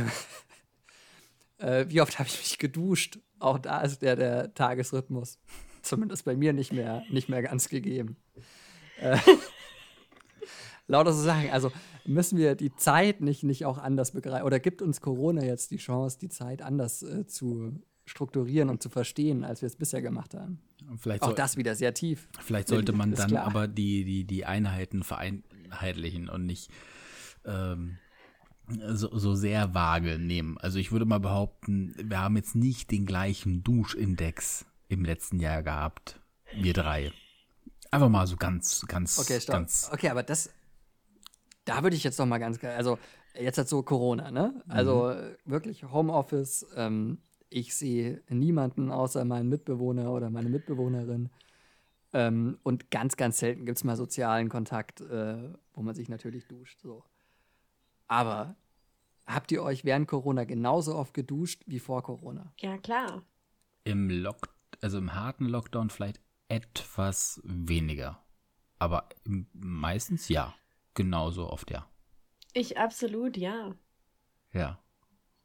[1.57, 3.19] äh, wie oft habe ich mich geduscht?
[3.39, 5.39] Auch da ist der, der Tagesrhythmus
[5.81, 8.17] zumindest bei mir nicht mehr, nicht mehr ganz gegeben.
[8.99, 9.17] Äh,
[10.88, 11.49] lauter so Sachen.
[11.51, 11.71] Also
[12.05, 14.45] müssen wir die Zeit nicht, nicht auch anders begreifen?
[14.45, 18.89] Oder gibt uns Corona jetzt die Chance, die Zeit anders äh, zu strukturieren und zu
[18.89, 20.59] verstehen, als wir es bisher gemacht haben?
[20.97, 22.27] Vielleicht auch das wieder sehr tief.
[22.39, 26.71] Vielleicht sollte man dann aber die, die, die Einheiten vereinheitlichen und nicht
[27.45, 27.97] ähm,
[28.69, 30.57] so, so sehr vage nehmen.
[30.57, 35.64] Also ich würde mal behaupten, wir haben jetzt nicht den gleichen Duschindex im letzten Jahr
[35.64, 36.19] gehabt,
[36.53, 37.11] wir drei.
[37.91, 39.56] Einfach mal so ganz, ganz, Okay, stopp.
[39.56, 39.89] ganz.
[39.91, 40.51] Okay, aber das,
[41.65, 42.99] da würde ich jetzt noch mal ganz, also
[43.33, 44.61] jetzt hat so Corona, ne?
[44.67, 46.65] Also äh, wirklich Homeoffice.
[46.75, 51.30] Ähm, ich sehe niemanden außer meinen Mitbewohner oder meine Mitbewohnerin.
[52.14, 56.48] Ähm, und ganz, ganz selten gibt es mal sozialen Kontakt, äh, wo man sich natürlich
[56.48, 56.80] duscht.
[56.81, 57.03] So.
[58.09, 58.57] Aber
[59.25, 62.51] habt ihr euch während Corona genauso oft geduscht wie vor Corona?
[62.59, 63.23] Ja, klar.
[63.85, 64.49] Im Lock,
[64.81, 68.21] also im harten Lockdown vielleicht etwas weniger.
[68.79, 69.07] Aber
[69.53, 70.53] meistens ja.
[70.95, 71.88] Genauso oft ja.
[72.53, 73.75] Ich absolut, ja.
[74.51, 74.79] Ja.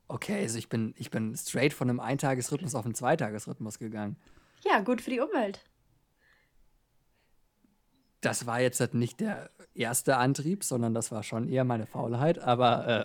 [0.08, 4.16] Okay, also ich bin, ich bin straight von einem Eintagesrhythmus auf einen Zweitagesrhythmus gegangen.
[4.64, 5.64] Ja, gut für die Umwelt.
[8.24, 12.38] Das war jetzt halt nicht der erste Antrieb, sondern das war schon eher meine Faulheit.
[12.38, 13.04] Aber äh,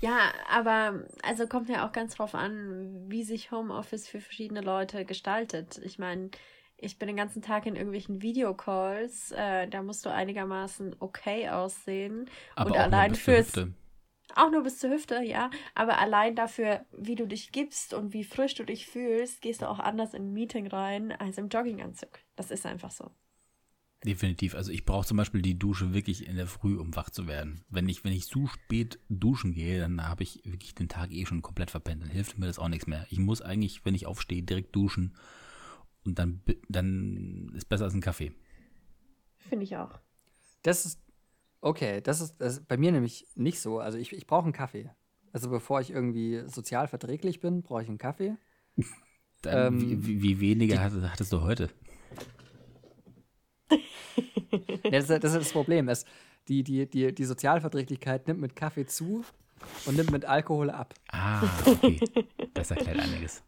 [0.00, 5.04] Ja, aber also kommt ja auch ganz drauf an, wie sich Homeoffice für verschiedene Leute
[5.04, 5.78] gestaltet.
[5.84, 6.30] Ich meine,
[6.76, 12.30] ich bin den ganzen Tag in irgendwelchen Videocalls, äh, da musst du einigermaßen okay aussehen.
[12.56, 13.74] Aber und auch allein nur bis zur fürs Hüfte.
[14.34, 15.50] auch nur bis zur Hüfte, ja.
[15.74, 19.68] Aber allein dafür, wie du dich gibst und wie frisch du dich fühlst, gehst du
[19.68, 22.20] auch anders in ein Meeting rein als im Jogginganzug.
[22.36, 23.10] Das ist einfach so.
[24.04, 24.54] Definitiv.
[24.54, 27.64] Also ich brauche zum Beispiel die Dusche wirklich in der Früh, um wach zu werden.
[27.68, 31.26] Wenn ich, wenn ich zu spät duschen gehe, dann habe ich wirklich den Tag eh
[31.26, 32.02] schon komplett verpennt.
[32.04, 33.06] Dann hilft mir das auch nichts mehr.
[33.10, 35.16] Ich muss eigentlich, wenn ich aufstehe, direkt duschen.
[36.04, 38.32] Und dann, dann ist besser als ein Kaffee.
[39.48, 39.98] Finde ich auch.
[40.62, 41.00] das ist
[41.60, 42.00] okay.
[42.00, 43.80] Das ist, das ist bei mir nämlich nicht so.
[43.80, 44.90] Also ich, ich brauche einen Kaffee.
[45.32, 48.36] Also bevor ich irgendwie sozial verträglich bin, brauche ich einen Kaffee.
[49.42, 51.68] Dann, Ähm, wie, wie, wie weniger hattest, hattest du heute?
[53.70, 55.88] Ja, das, ist- das ist das Problem.
[55.88, 56.04] Es,
[56.48, 59.24] die, die, die, die Sozialverträglichkeit nimmt mit Kaffee zu
[59.86, 60.94] und nimmt mit Alkohol ab.
[61.10, 62.00] Ah, okay.
[62.54, 63.42] Das erklärt einiges.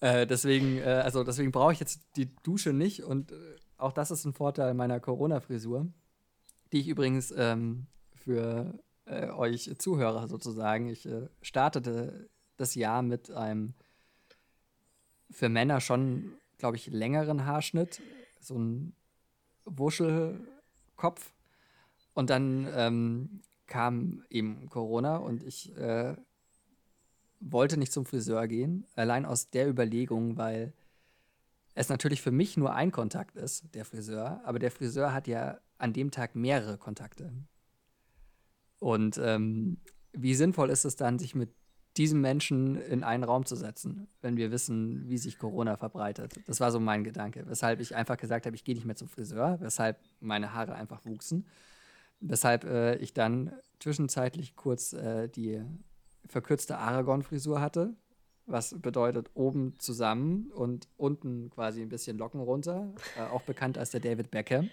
[0.00, 3.36] Äh, deswegen, äh, also deswegen brauche ich jetzt die Dusche nicht und äh,
[3.78, 5.86] auch das ist ein Vorteil meiner Corona-Frisur,
[6.72, 13.30] die ich übrigens ähm, für äh, euch Zuhörer sozusagen, ich äh, startete das Jahr mit
[13.30, 13.74] einem
[15.30, 16.32] für Männer schon,
[16.62, 18.00] glaube ich, längeren Haarschnitt,
[18.38, 18.94] so ein
[19.64, 21.34] Wuschelkopf
[22.14, 26.14] und dann ähm, kam eben Corona und ich äh,
[27.40, 30.72] wollte nicht zum Friseur gehen, allein aus der Überlegung, weil
[31.74, 35.58] es natürlich für mich nur ein Kontakt ist, der Friseur, aber der Friseur hat ja
[35.78, 37.32] an dem Tag mehrere Kontakte.
[38.78, 39.78] Und ähm,
[40.12, 41.50] wie sinnvoll ist es dann, sich mit
[41.96, 46.40] diesem Menschen in einen Raum zu setzen, wenn wir wissen, wie sich Corona verbreitet?
[46.46, 49.08] Das war so mein Gedanke, weshalb ich einfach gesagt habe, ich gehe nicht mehr zum
[49.08, 51.46] Friseur, weshalb meine Haare einfach wuchsen,
[52.20, 55.62] weshalb äh, ich dann zwischenzeitlich kurz äh, die
[56.26, 57.94] verkürzte Aragon-Frisur hatte,
[58.46, 63.90] was bedeutet oben zusammen und unten quasi ein bisschen Locken runter, äh, auch bekannt als
[63.90, 64.70] der David Beckham.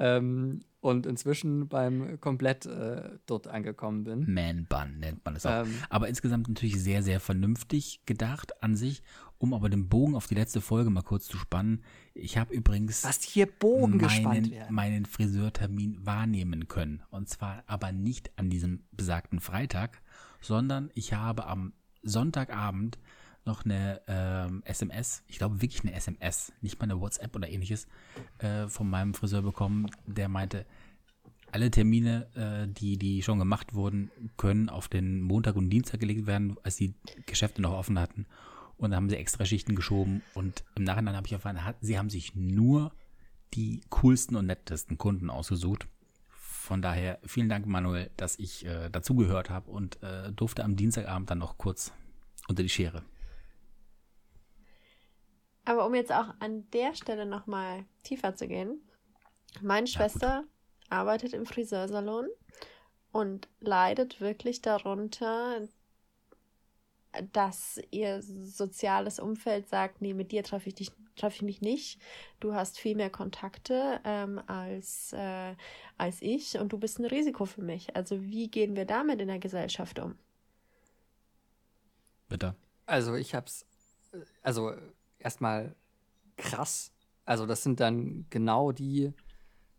[0.00, 4.32] Ähm, und inzwischen beim komplett äh, dort angekommen bin.
[4.32, 5.66] Man Bun nennt man es auch.
[5.66, 5.74] Ähm.
[5.90, 9.02] aber insgesamt natürlich sehr, sehr vernünftig gedacht an sich.
[9.36, 11.82] Um aber den Bogen auf die letzte Folge mal kurz zu spannen.
[12.12, 14.74] Ich habe übrigens Was hier Bogen gespannt meinen, werden.
[14.74, 17.02] meinen Friseurtermin wahrnehmen können.
[17.10, 20.02] Und zwar aber nicht an diesem besagten Freitag,
[20.42, 21.72] sondern ich habe am
[22.02, 22.98] Sonntagabend
[23.44, 27.86] noch eine ähm, SMS, ich glaube wirklich eine SMS, nicht mal eine WhatsApp oder ähnliches,
[28.38, 30.66] äh, von meinem Friseur bekommen, der meinte,
[31.52, 36.26] alle Termine, äh, die, die schon gemacht wurden, können auf den Montag und Dienstag gelegt
[36.26, 36.94] werden, als die
[37.26, 38.26] Geschäfte noch offen hatten.
[38.76, 40.22] Und dann haben sie extra Schichten geschoben.
[40.34, 42.92] Und im Nachhinein habe ich erfahren, hat- sie haben sich nur
[43.54, 45.88] die coolsten und nettesten Kunden ausgesucht.
[46.28, 51.30] Von daher vielen Dank, Manuel, dass ich äh, dazugehört habe und äh, durfte am Dienstagabend
[51.30, 51.92] dann noch kurz
[52.48, 53.02] unter die Schere.
[55.70, 58.82] Aber um jetzt auch an der Stelle nochmal tiefer zu gehen,
[59.60, 60.42] meine Ja, Schwester
[60.88, 62.26] arbeitet im Friseursalon
[63.12, 65.60] und leidet wirklich darunter,
[67.32, 72.00] dass ihr soziales Umfeld sagt, nee, mit dir treffe ich dich treffe ich mich nicht.
[72.40, 75.54] Du hast viel mehr Kontakte ähm, als, äh,
[75.98, 77.94] als ich und du bist ein Risiko für mich.
[77.94, 80.18] Also wie gehen wir damit in der Gesellschaft um?
[82.28, 82.54] Bitte.
[82.86, 83.66] Also ich hab's,
[84.12, 84.74] äh, also
[85.20, 85.74] erstmal
[86.36, 86.92] krass.
[87.24, 89.12] Also das sind dann genau die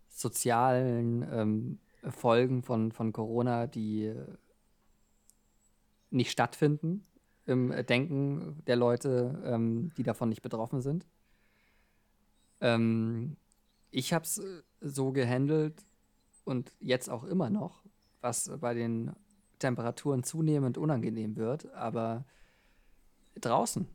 [0.07, 1.79] sozialen ähm,
[2.09, 4.37] Folgen von, von Corona, die äh,
[6.09, 7.05] nicht stattfinden
[7.45, 11.07] im Denken der Leute, ähm, die davon nicht betroffen sind.
[12.59, 13.37] Ähm,
[13.89, 15.83] ich hab's äh, so gehandelt
[16.45, 17.83] und jetzt auch immer noch,
[18.21, 19.11] was bei den
[19.59, 22.25] Temperaturen zunehmend unangenehm wird, aber
[23.39, 23.87] draußen.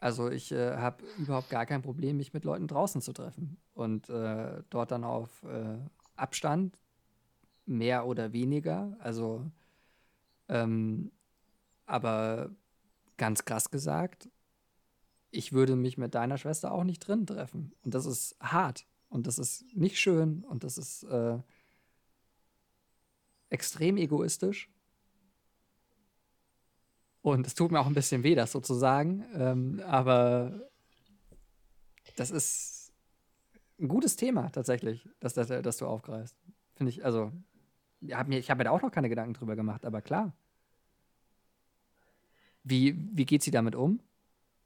[0.00, 4.08] Also ich äh, habe überhaupt gar kein Problem, mich mit Leuten draußen zu treffen und
[4.08, 5.78] äh, dort dann auf äh,
[6.16, 6.80] Abstand,
[7.66, 8.96] mehr oder weniger.
[8.98, 9.44] Also,
[10.48, 11.12] ähm,
[11.86, 12.50] aber
[13.18, 14.30] ganz krass gesagt,
[15.30, 17.72] ich würde mich mit deiner Schwester auch nicht drin treffen.
[17.84, 21.38] Und das ist hart und das ist nicht schön und das ist äh,
[23.50, 24.70] extrem egoistisch.
[27.22, 29.24] Und es tut mir auch ein bisschen weh, das sozusagen.
[29.34, 30.70] Ähm, aber
[32.16, 32.92] das ist
[33.78, 36.36] ein gutes Thema tatsächlich, dass, dass, dass du aufgreifst.
[36.74, 37.32] Finde ich, also,
[38.00, 40.32] ich habe mir, hab mir da auch noch keine Gedanken drüber gemacht, aber klar.
[42.62, 44.00] Wie, wie geht sie damit um?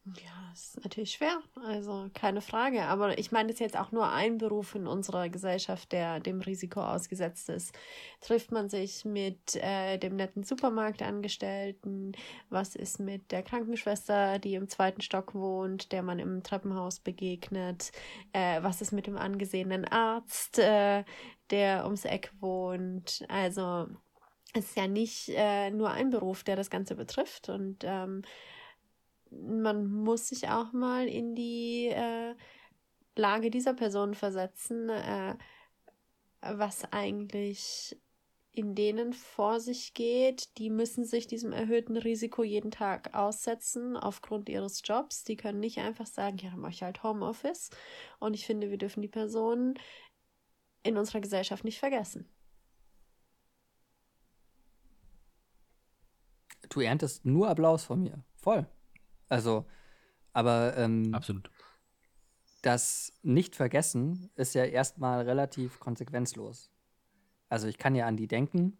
[0.04, 2.82] Ja, ist natürlich schwer, also keine Frage.
[2.84, 6.40] Aber ich meine, das ist jetzt auch nur ein Beruf in unserer Gesellschaft, der dem
[6.40, 7.74] Risiko ausgesetzt ist.
[8.20, 12.16] Trifft man sich mit äh, dem netten Supermarktangestellten?
[12.50, 17.90] Was ist mit der Krankenschwester, die im zweiten Stock wohnt, der man im Treppenhaus begegnet?
[18.32, 21.04] Äh, was ist mit dem angesehenen Arzt, äh,
[21.50, 23.24] der ums Eck wohnt?
[23.28, 23.88] Also
[24.54, 28.22] es ist ja nicht äh, nur ein Beruf, der das Ganze betrifft und ähm,
[29.42, 32.34] man muss sich auch mal in die äh,
[33.16, 35.36] Lage dieser Person versetzen, äh,
[36.40, 37.96] was eigentlich
[38.54, 40.56] in denen vor sich geht.
[40.58, 45.24] Die müssen sich diesem erhöhten Risiko jeden Tag aussetzen aufgrund ihres Jobs.
[45.24, 47.70] Die können nicht einfach sagen, ja, dann mache ich halt Homeoffice.
[48.20, 49.74] Und ich finde, wir dürfen die Personen
[50.84, 52.28] in unserer Gesellschaft nicht vergessen.
[56.68, 58.24] Du erntest nur Applaus von mir.
[58.36, 58.66] Voll.
[59.34, 59.66] Also,
[60.32, 61.50] aber ähm, absolut.
[62.62, 66.70] Das Nicht-Vergessen ist ja erstmal relativ konsequenzlos.
[67.48, 68.78] Also ich kann ja an die denken,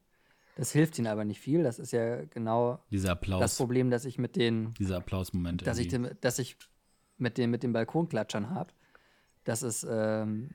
[0.57, 1.65] das hilft ihnen aber nicht viel.
[1.65, 6.17] Das ist ja genau das Problem, dass ich mit den diese Applausmomente, dass ich, den,
[6.21, 6.57] dass ich
[7.19, 8.73] mit den mit den Balkonklatschern habe.
[9.43, 10.55] Das ist ähm,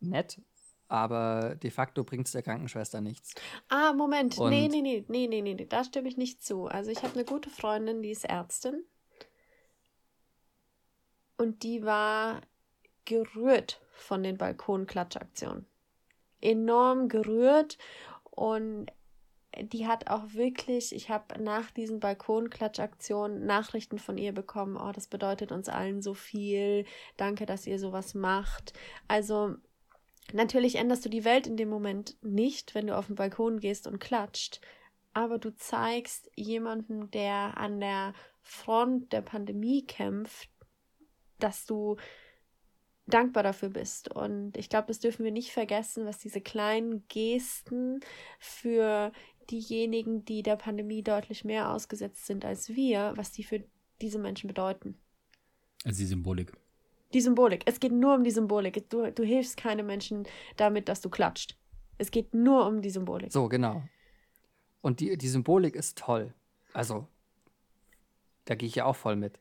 [0.00, 0.40] nett,
[0.88, 3.34] aber de facto bringt es der Krankenschwester nichts.
[3.68, 4.38] Ah, Moment.
[4.38, 6.66] Und nee, nee, nee, nee, nee, nee, da stimme ich nicht zu.
[6.66, 8.84] Also ich habe eine gute Freundin, die ist Ärztin.
[11.36, 12.40] Und die war
[13.04, 15.66] gerührt von den Balkonklatschaktionen.
[16.40, 17.78] Enorm gerührt
[18.24, 18.86] und
[19.60, 25.06] die hat auch wirklich, ich habe nach diesen Balkonklatschaktionen Nachrichten von ihr bekommen, oh, das
[25.06, 26.84] bedeutet uns allen so viel,
[27.16, 28.72] danke, dass ihr sowas macht.
[29.08, 29.56] Also
[30.32, 33.86] Natürlich änderst du die Welt in dem Moment nicht, wenn du auf den Balkon gehst
[33.86, 34.60] und klatscht,
[35.12, 40.48] aber du zeigst jemanden, der an der Front der Pandemie kämpft,
[41.38, 41.96] dass du
[43.06, 44.10] dankbar dafür bist.
[44.10, 48.00] Und ich glaube, das dürfen wir nicht vergessen, was diese kleinen Gesten
[48.38, 49.12] für
[49.50, 53.62] diejenigen, die der Pandemie deutlich mehr ausgesetzt sind als wir, was die für
[54.00, 54.98] diese Menschen bedeuten.
[55.84, 56.52] Also die Symbolik.
[57.12, 57.62] Die Symbolik.
[57.66, 58.88] Es geht nur um die Symbolik.
[58.88, 61.56] Du, du hilfst keine Menschen damit, dass du klatscht.
[61.98, 63.32] Es geht nur um die Symbolik.
[63.32, 63.82] So, genau.
[64.80, 66.34] Und die, die Symbolik ist toll.
[66.72, 67.06] Also,
[68.46, 69.38] da gehe ich ja auch voll mit.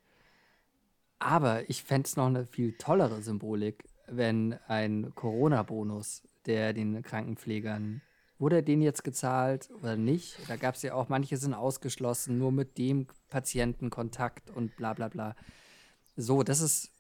[1.24, 8.02] Aber ich fände es noch eine viel tollere Symbolik, wenn ein Corona-Bonus, der den Krankenpflegern,
[8.40, 10.38] wurde den jetzt gezahlt oder nicht?
[10.50, 14.94] Da gab es ja auch, manche sind ausgeschlossen, nur mit dem Patienten Kontakt und bla
[14.94, 15.36] bla bla.
[16.16, 16.94] So, das ist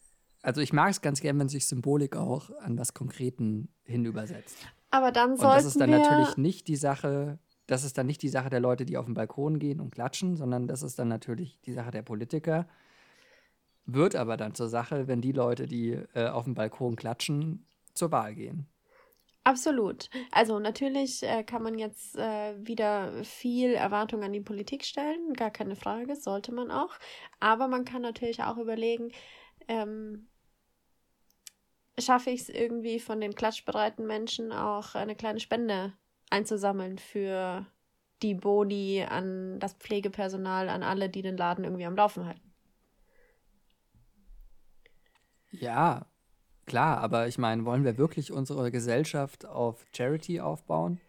[0.43, 4.57] also ich mag es ganz gern, wenn sich Symbolik auch an was Konkreten hin übersetzt.
[4.91, 8.21] Aber dann sollten Und das ist dann natürlich nicht die Sache, das ist dann nicht
[8.21, 11.07] die Sache der Leute, die auf den Balkon gehen und klatschen, sondern das ist dann
[11.07, 12.67] natürlich die Sache der Politiker.
[13.85, 18.11] Wird aber dann zur Sache, wenn die Leute, die äh, auf dem Balkon klatschen, zur
[18.11, 18.67] Wahl gehen.
[19.45, 20.09] Absolut.
[20.31, 25.51] Also natürlich äh, kann man jetzt äh, wieder viel Erwartung an die Politik stellen, gar
[25.51, 26.95] keine Frage, sollte man auch.
[27.41, 29.11] Aber man kann natürlich auch überlegen,
[29.67, 30.29] ähm,
[31.99, 35.93] schaffe ich es irgendwie von den klatschbereiten Menschen auch eine kleine Spende
[36.29, 37.65] einzusammeln für
[38.21, 42.52] die Boni an das Pflegepersonal, an alle, die den Laden irgendwie am Laufen halten.
[45.59, 46.05] Ja,
[46.65, 50.99] klar, aber ich meine, wollen wir wirklich unsere Gesellschaft auf Charity aufbauen?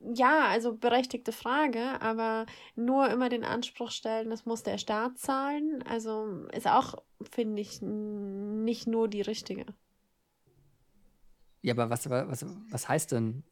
[0.00, 2.46] Ja, also berechtigte Frage, aber
[2.76, 5.82] nur immer den Anspruch stellen, das muss der Staat zahlen.
[5.88, 6.94] Also ist auch,
[7.30, 9.66] finde ich, nicht nur die richtige.
[11.62, 13.42] Ja, aber was, was, was heißt denn,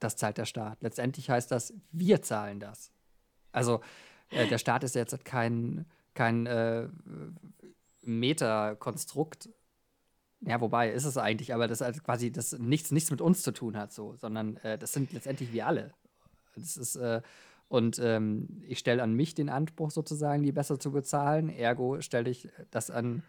[0.00, 0.82] das zahlt der Staat?
[0.82, 2.90] Letztendlich heißt das, wir zahlen das.
[3.52, 3.80] Also
[4.30, 6.88] äh, der Staat ist jetzt kein, kein äh,
[8.02, 9.48] Metakonstrukt,
[10.44, 13.52] ja, wobei ist es eigentlich, aber das halt quasi das nichts, nichts mit uns zu
[13.52, 15.94] tun hat, so, sondern äh, das sind letztendlich wir alle.
[16.56, 17.22] Das ist, äh,
[17.68, 21.48] und ähm, ich stelle an mich den Anspruch, sozusagen, die besser zu bezahlen.
[21.48, 23.22] Ergo stelle ich das an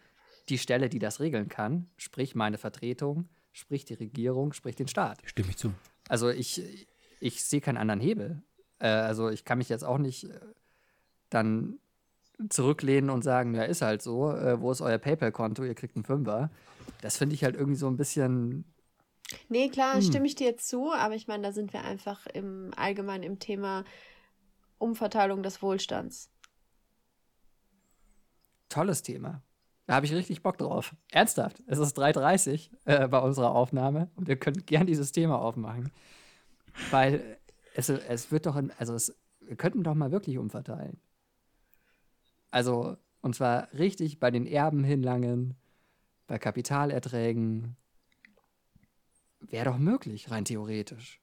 [0.50, 5.20] die Stelle, die das regeln kann, sprich meine Vertretung, sprich die Regierung, sprich den Staat.
[5.24, 5.74] Stimme ich zu.
[6.10, 6.88] Also ich,
[7.20, 8.42] ich sehe keinen anderen Hebel.
[8.80, 10.40] Äh, also ich kann mich jetzt auch nicht äh,
[11.30, 11.80] dann
[12.50, 16.06] zurücklehnen und sagen, ja, ist halt so, äh, wo ist euer PayPal-Konto, ihr kriegt einen
[16.06, 16.50] Fünfer.
[17.02, 18.66] Das finde ich halt irgendwie so ein bisschen.
[19.50, 20.02] Nee, klar, hm.
[20.02, 23.84] stimme ich dir zu, aber ich meine, da sind wir einfach im Allgemeinen im Thema
[24.78, 26.30] Umverteilung des Wohlstands.
[28.70, 29.42] Tolles Thema.
[29.86, 30.96] Da habe ich richtig Bock drauf.
[31.12, 31.62] Ernsthaft.
[31.68, 35.92] Es ist 3.30 äh, bei unserer Aufnahme und wir können gern dieses Thema aufmachen.
[36.90, 37.38] Weil
[37.76, 41.00] es, es wird doch, in, also es, wir könnten doch mal wirklich umverteilen.
[42.54, 45.56] Also, und zwar richtig bei den Erben hinlangen,
[46.28, 47.76] bei Kapitalerträgen.
[49.40, 51.20] Wäre doch möglich, rein theoretisch.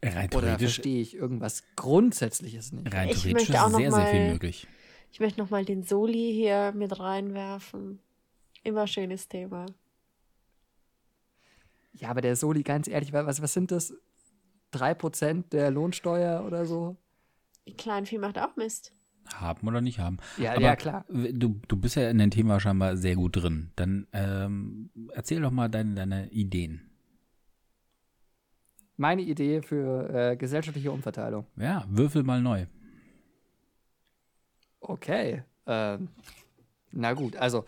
[0.00, 0.38] Rein theoretisch.
[0.38, 2.94] Oder verstehe ich irgendwas Grundsätzliches nicht?
[2.94, 4.68] Rein theoretisch ist sehr, sehr viel möglich.
[5.10, 7.98] Ich möchte nochmal den Soli hier mit reinwerfen.
[8.62, 9.66] Immer schönes Thema.
[11.94, 13.92] Ja, aber der Soli, ganz ehrlich, was, was sind das?
[14.72, 16.96] 3% der Lohnsteuer oder so?
[17.76, 18.92] Kleinvieh macht auch Mist.
[19.34, 20.18] Haben oder nicht haben.
[20.36, 21.04] Ja, aber ja, klar.
[21.08, 23.70] Du, du bist ja in dem Thema scheinbar sehr gut drin.
[23.76, 26.90] Dann ähm, erzähl doch mal deine, deine Ideen.
[28.96, 31.46] Meine Idee für äh, gesellschaftliche Umverteilung.
[31.56, 32.66] Ja, würfel mal neu.
[34.80, 35.44] Okay.
[35.66, 36.08] Ähm,
[36.90, 37.64] na gut, also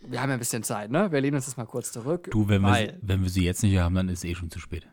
[0.00, 1.12] wir haben ja ein bisschen Zeit, ne?
[1.12, 2.28] Wir lehnen uns das mal kurz zurück.
[2.30, 4.58] Du, wenn, wir, wenn wir sie jetzt nicht haben, dann ist es eh schon zu
[4.58, 4.88] spät.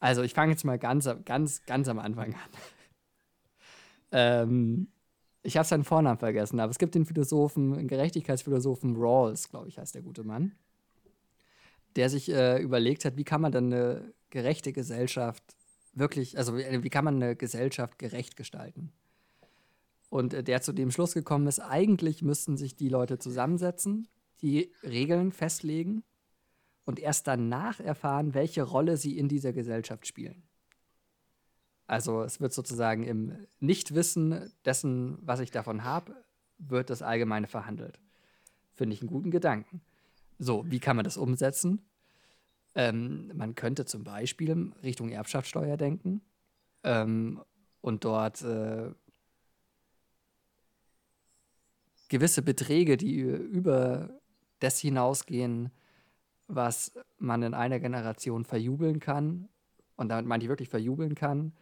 [0.00, 2.50] Also ich fange jetzt mal ganz, ganz, ganz am Anfang an.
[4.12, 4.88] ähm,
[5.42, 9.78] ich habe seinen Vornamen vergessen, aber es gibt den Philosophen, den Gerechtigkeitsphilosophen Rawls, glaube ich,
[9.78, 10.52] heißt der gute Mann,
[11.96, 15.42] der sich äh, überlegt hat, wie kann man dann eine gerechte Gesellschaft
[15.94, 18.92] wirklich, also wie, wie kann man eine Gesellschaft gerecht gestalten?
[20.10, 24.08] Und äh, der zu dem Schluss gekommen ist, eigentlich müssten sich die Leute zusammensetzen,
[24.42, 26.04] die Regeln festlegen
[26.88, 30.42] und erst danach erfahren, welche Rolle sie in dieser Gesellschaft spielen.
[31.86, 36.16] Also es wird sozusagen im Nichtwissen dessen, was ich davon habe,
[36.56, 38.00] wird das Allgemeine verhandelt.
[38.72, 39.82] Finde ich einen guten Gedanken.
[40.38, 41.84] So, wie kann man das umsetzen?
[42.74, 46.22] Ähm, man könnte zum Beispiel Richtung Erbschaftssteuer denken
[46.84, 47.42] ähm,
[47.82, 48.92] und dort äh,
[52.08, 54.08] gewisse Beträge, die über
[54.60, 55.70] das hinausgehen,
[56.48, 59.48] was man in einer Generation verjubeln kann,
[59.96, 61.52] und damit meine ich wirklich verjubeln kann,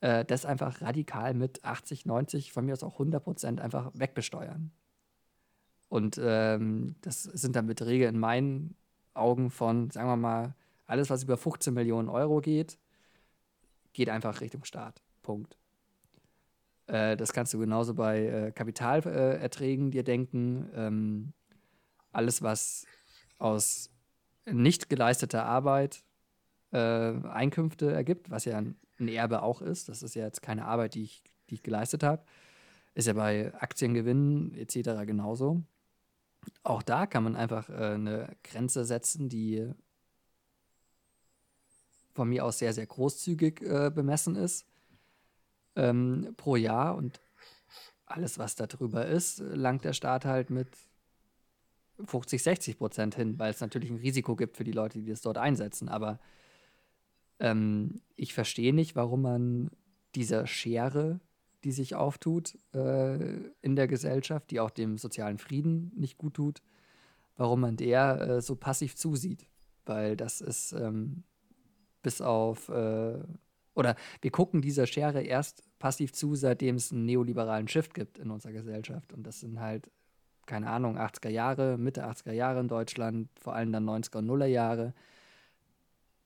[0.00, 4.70] äh, das einfach radikal mit 80, 90, von mir aus auch 100 Prozent einfach wegbesteuern.
[5.88, 8.76] Und ähm, das sind dann Beträge in meinen
[9.14, 10.54] Augen von, sagen wir mal,
[10.86, 12.78] alles, was über 15 Millionen Euro geht,
[13.92, 15.02] geht einfach Richtung Staat.
[15.22, 15.56] Punkt.
[16.86, 20.70] Äh, das kannst du genauso bei äh, Kapitalerträgen dir denken.
[20.74, 21.32] Ähm,
[22.12, 22.86] alles, was
[23.38, 23.90] aus
[24.52, 26.02] nicht geleisteter Arbeit
[26.72, 29.88] äh, Einkünfte ergibt, was ja ein, ein Erbe auch ist.
[29.88, 32.22] Das ist ja jetzt keine Arbeit, die ich, die ich geleistet habe.
[32.94, 35.06] Ist ja bei Aktiengewinnen etc.
[35.06, 35.62] genauso.
[36.62, 39.70] Auch da kann man einfach äh, eine Grenze setzen, die
[42.14, 44.66] von mir aus sehr, sehr großzügig äh, bemessen ist
[45.76, 47.20] ähm, pro Jahr und
[48.06, 50.68] alles, was darüber ist, langt der Staat halt mit
[52.04, 55.20] 50, 60 Prozent hin, weil es natürlich ein Risiko gibt für die Leute, die das
[55.20, 55.88] dort einsetzen.
[55.88, 56.18] Aber
[57.40, 59.70] ähm, ich verstehe nicht, warum man
[60.14, 61.20] dieser Schere,
[61.64, 66.62] die sich auftut äh, in der Gesellschaft, die auch dem sozialen Frieden nicht gut tut,
[67.36, 69.46] warum man der äh, so passiv zusieht.
[69.84, 71.24] Weil das ist ähm,
[72.02, 73.18] bis auf, äh,
[73.74, 78.30] oder wir gucken dieser Schere erst passiv zu, seitdem es einen neoliberalen Shift gibt in
[78.30, 79.12] unserer Gesellschaft.
[79.12, 79.90] Und das sind halt,
[80.48, 84.46] keine Ahnung, 80er Jahre, Mitte 80er Jahre in Deutschland, vor allem dann 90er und 0er
[84.46, 84.94] Jahre.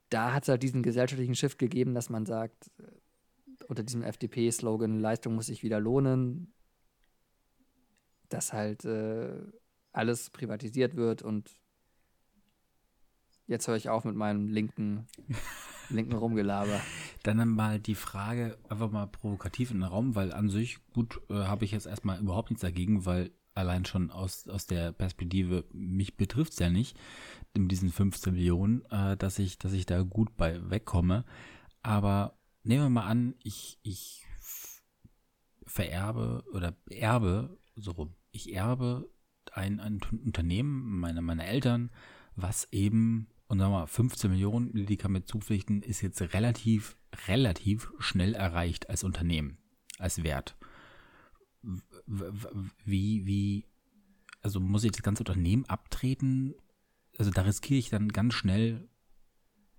[0.09, 2.85] Da hat es halt diesen gesellschaftlichen Shift gegeben, dass man sagt, äh,
[3.69, 6.53] unter diesem FDP-Slogan, Leistung muss sich wieder lohnen,
[8.29, 9.35] dass halt äh,
[9.93, 11.51] alles privatisiert wird und
[13.47, 15.07] jetzt höre ich auf mit meinem linken
[15.91, 16.81] linken Rumgelaber.
[17.23, 21.35] Dann mal die Frage einfach mal provokativ in den Raum, weil an sich, gut, äh,
[21.35, 26.17] habe ich jetzt erstmal überhaupt nichts dagegen, weil allein schon aus, aus der Perspektive, mich
[26.17, 26.99] betrifft es ja nicht,
[27.55, 31.25] in diesen 15 Millionen, äh, dass, ich, dass ich da gut bei wegkomme.
[31.83, 34.27] Aber nehmen wir mal an, ich, ich
[35.67, 39.11] vererbe oder erbe, so rum, ich erbe
[39.53, 41.91] ein, ein Unternehmen meiner meine Eltern,
[42.37, 46.97] was eben, und sagen wir mal, 15 Millionen, die kann mit zupflichten, ist jetzt relativ,
[47.29, 49.59] relativ schnell erreicht als Unternehmen,
[49.99, 50.57] als Wert.
[52.85, 53.65] Wie, wie,
[54.43, 56.55] also muss ich das ganze Unternehmen abtreten?
[57.19, 58.89] Also da riskiere ich dann ganz schnell,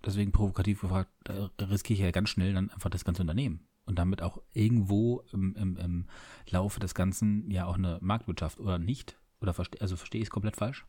[0.04, 3.98] deswegen provokativ gefragt, da riskiere ich ja ganz schnell dann einfach das ganze Unternehmen und
[3.98, 6.06] damit auch irgendwo im, im, im
[6.48, 9.18] Laufe des Ganzen ja auch eine Marktwirtschaft oder nicht?
[9.40, 10.86] Oder verste also verstehe ich es komplett falsch?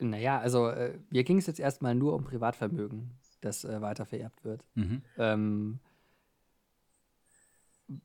[0.00, 3.10] Naja, also äh, mir ging es jetzt erstmal nur um Privatvermögen,
[3.40, 4.64] das äh, weiter vererbt wird.
[4.74, 5.02] Mhm.
[5.16, 5.80] Ähm,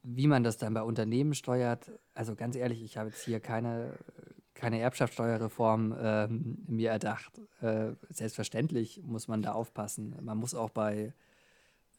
[0.04, 3.98] wie man das dann bei Unternehmen steuert, also ganz ehrlich, ich habe jetzt hier keine,
[4.54, 7.42] keine Erbschaftssteuerreform ähm, mir erdacht.
[7.62, 10.16] Äh, selbstverständlich muss man da aufpassen.
[10.22, 11.14] Man muss auch bei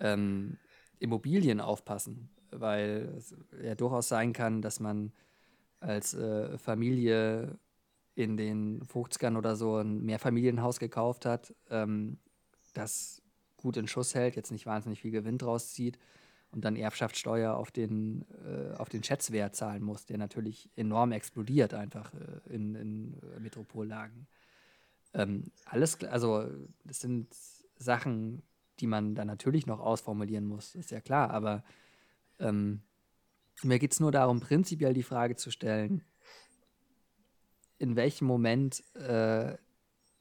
[0.01, 0.59] ähm,
[0.99, 5.13] Immobilien aufpassen, weil es ja durchaus sein kann, dass man
[5.81, 7.59] als äh, Familie
[8.15, 12.19] in den 50ern oder so ein Mehrfamilienhaus gekauft hat, ähm,
[12.75, 13.23] das
[13.57, 15.99] gut in Schuss hält, jetzt nicht wahnsinnig viel Gewinn draus zieht
[16.51, 21.75] und dann Erbschaftssteuer auf den, äh, auf den Schätzwert zahlen muss, der natürlich enorm explodiert
[21.75, 24.27] einfach äh, in, in Metropollagen.
[25.15, 26.47] Ähm, alles, also
[26.85, 27.35] das sind
[27.77, 28.43] Sachen,
[28.81, 31.65] die man dann natürlich noch ausformulieren muss, ist ja klar, aber
[32.39, 32.83] ähm,
[33.63, 36.03] mir geht es nur darum, prinzipiell die Frage zu stellen,
[37.79, 39.57] in welchem Moment äh,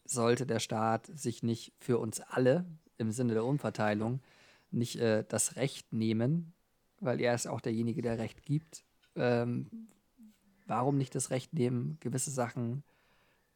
[0.06, 2.66] sollte der Staat sich nicht für uns alle
[2.98, 4.22] im Sinne der Umverteilung
[4.72, 6.54] nicht äh, das Recht nehmen,
[7.00, 8.86] weil er ist auch derjenige, der Recht gibt.
[9.16, 9.90] Ähm,
[10.66, 12.84] warum nicht das Recht nehmen, gewisse Sachen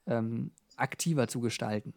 [0.08, 1.94] ähm, aktiver zu gestalten?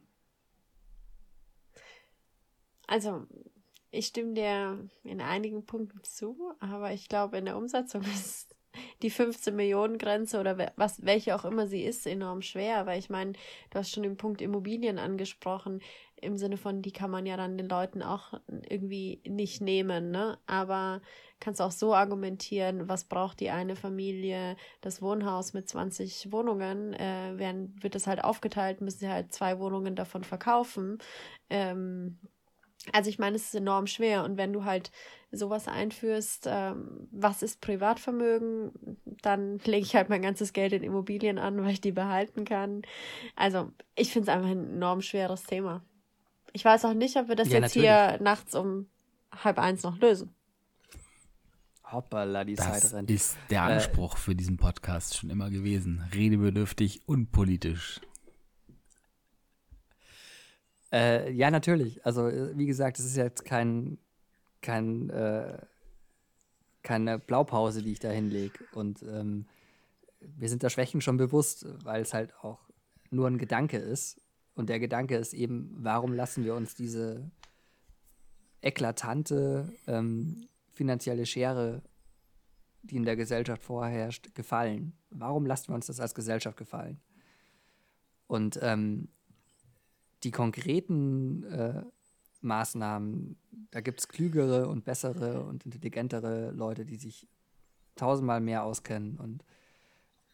[2.87, 3.27] Also,
[3.91, 8.55] ich stimme dir in einigen Punkten zu, aber ich glaube, in der Umsetzung ist
[9.03, 13.09] die 15 Millionen Grenze oder was welche auch immer sie ist enorm schwer, weil ich
[13.09, 13.35] meine,
[13.71, 15.81] du hast schon den Punkt Immobilien angesprochen
[16.25, 18.35] im Sinne von die kann man ja dann den Leuten auch
[18.69, 20.39] irgendwie nicht nehmen, ne?
[20.47, 21.01] Aber
[21.41, 27.35] kannst auch so argumentieren, was braucht die eine Familie, das Wohnhaus mit 20 Wohnungen, äh,
[27.37, 30.99] werden wird das halt aufgeteilt, müssen sie halt zwei Wohnungen davon verkaufen.
[31.51, 32.19] Ähm,
[32.93, 34.91] also ich meine, es ist enorm schwer und wenn du halt
[35.33, 38.73] sowas einführst, ähm, was ist Privatvermögen,
[39.23, 42.83] dann lege ich halt mein ganzes Geld in Immobilien an, weil ich die behalten kann.
[43.37, 45.83] Also ich finde es einfach ein enorm schweres Thema.
[46.57, 47.89] Ich weiß auch nicht, ob wir das ja, jetzt natürlich.
[47.89, 48.87] hier nachts um
[49.33, 50.33] halb eins noch lösen.
[51.83, 53.11] Hoppala, die das Zeit rennt.
[53.11, 56.09] ist der äh, Anspruch äh, für diesen Podcast schon immer gewesen.
[56.15, 58.01] Redebedürftig und politisch.
[60.93, 62.07] Äh, ja, natürlich.
[62.07, 63.99] Also, äh, wie gesagt, es ist jetzt kein,
[64.63, 65.59] kein, äh,
[66.85, 68.61] keine Blaupause, die ich da hinlege.
[68.75, 69.47] Und ähm,
[70.21, 72.61] wir sind der Schwächen schon bewusst, weil es halt auch
[73.11, 74.21] nur ein Gedanke ist.
[74.55, 77.31] Und der Gedanke ist eben, warum lassen wir uns diese
[78.61, 81.83] eklatante ähm, finanzielle Schere,
[82.83, 84.93] die in der Gesellschaft vorherrscht, gefallen?
[85.11, 87.01] Warum lassen wir uns das als Gesellschaft gefallen?
[88.27, 89.09] Und ähm,
[90.23, 91.83] die konkreten äh,
[92.41, 93.37] Maßnahmen,
[93.71, 97.29] da gibt es klügere und bessere und intelligentere Leute, die sich
[97.97, 99.19] tausendmal mehr auskennen.
[99.19, 99.45] Und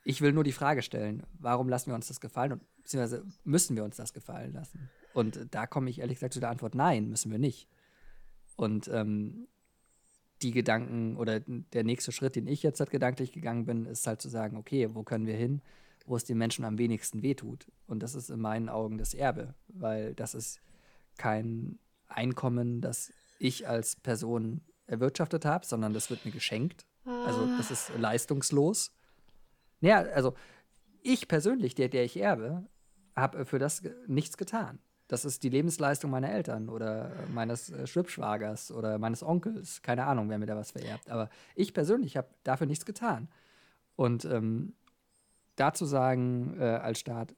[0.04, 3.76] ich will nur die Frage stellen, warum lassen wir uns das gefallen und beziehungsweise müssen
[3.76, 4.90] wir uns das gefallen lassen?
[5.12, 7.68] Und da komme ich ehrlich gesagt zu der Antwort, nein, müssen wir nicht.
[8.56, 9.48] Und ähm,
[10.42, 14.22] die Gedanken oder der nächste Schritt, den ich jetzt halt gedanklich gegangen bin, ist halt
[14.22, 15.60] zu sagen, okay, wo können wir hin?
[16.06, 17.66] wo es den Menschen am wenigsten wehtut.
[17.86, 20.60] Und das ist in meinen Augen das Erbe, weil das ist
[21.16, 26.84] kein Einkommen, das ich als Person erwirtschaftet habe, sondern das wird mir geschenkt.
[27.04, 28.92] Also das ist leistungslos.
[29.80, 30.34] Naja, also
[31.02, 32.64] ich persönlich, der, der ich erbe,
[33.16, 34.78] habe für das nichts getan.
[35.08, 39.82] Das ist die Lebensleistung meiner Eltern oder meines äh, Schwibschwagers oder meines Onkels.
[39.82, 41.10] Keine Ahnung, wer mir da was vererbt.
[41.10, 43.28] Aber ich persönlich habe dafür nichts getan.
[43.96, 44.74] Und ähm,
[45.56, 47.34] dazu sagen äh, als Staat,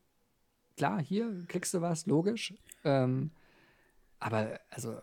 [0.77, 2.53] klar, hier kriegst du was, logisch.
[2.85, 3.31] Ähm,
[4.19, 5.01] aber also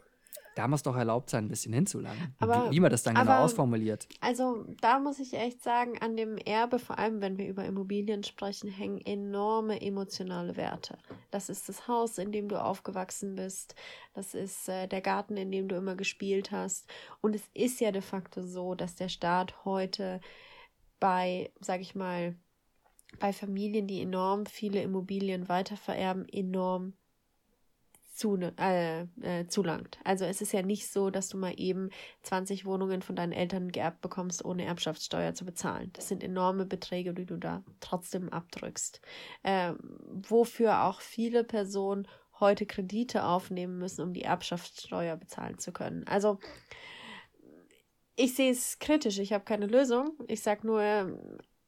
[0.55, 2.35] da muss doch erlaubt sein, ein bisschen hinzulangen.
[2.39, 4.07] Aber, wie, wie man das dann genau aber, genau ausformuliert.
[4.19, 8.23] Also da muss ich echt sagen, an dem Erbe, vor allem wenn wir über Immobilien
[8.23, 10.97] sprechen, hängen enorme emotionale Werte.
[11.31, 13.75] Das ist das Haus, in dem du aufgewachsen bist.
[14.13, 16.89] Das ist äh, der Garten, in dem du immer gespielt hast.
[17.21, 20.19] Und es ist ja de facto so, dass der Staat heute
[20.99, 22.35] bei, sag ich mal,
[23.19, 26.93] bei Familien, die enorm viele Immobilien weitervererben, enorm
[28.19, 29.97] zu, äh, äh, zulangt.
[30.03, 31.89] Also es ist ja nicht so, dass du mal eben
[32.23, 35.89] 20 Wohnungen von deinen Eltern geerbt bekommst, ohne Erbschaftssteuer zu bezahlen.
[35.93, 38.99] Das sind enorme Beträge, die du da trotzdem abdrückst.
[39.43, 39.73] Äh,
[40.11, 42.07] wofür auch viele Personen
[42.41, 46.05] heute Kredite aufnehmen müssen, um die Erbschaftssteuer bezahlen zu können.
[46.05, 46.39] Also
[48.17, 49.17] ich sehe es kritisch.
[49.19, 50.11] Ich habe keine Lösung.
[50.27, 51.17] Ich sage nur,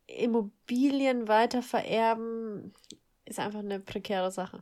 [0.06, 2.74] Immobilien weiter vererben
[3.24, 4.62] ist einfach eine prekäre Sache.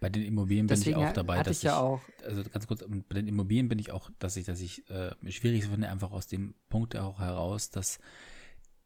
[0.00, 2.84] Bei den Immobilien bin Deswegen ich auch dabei, dass ich ja auch- also ganz kurz,
[3.08, 6.26] bei den Immobilien bin ich auch, dass ich, dass ich äh, schwierig finde, einfach aus
[6.28, 7.98] dem Punkt auch heraus, dass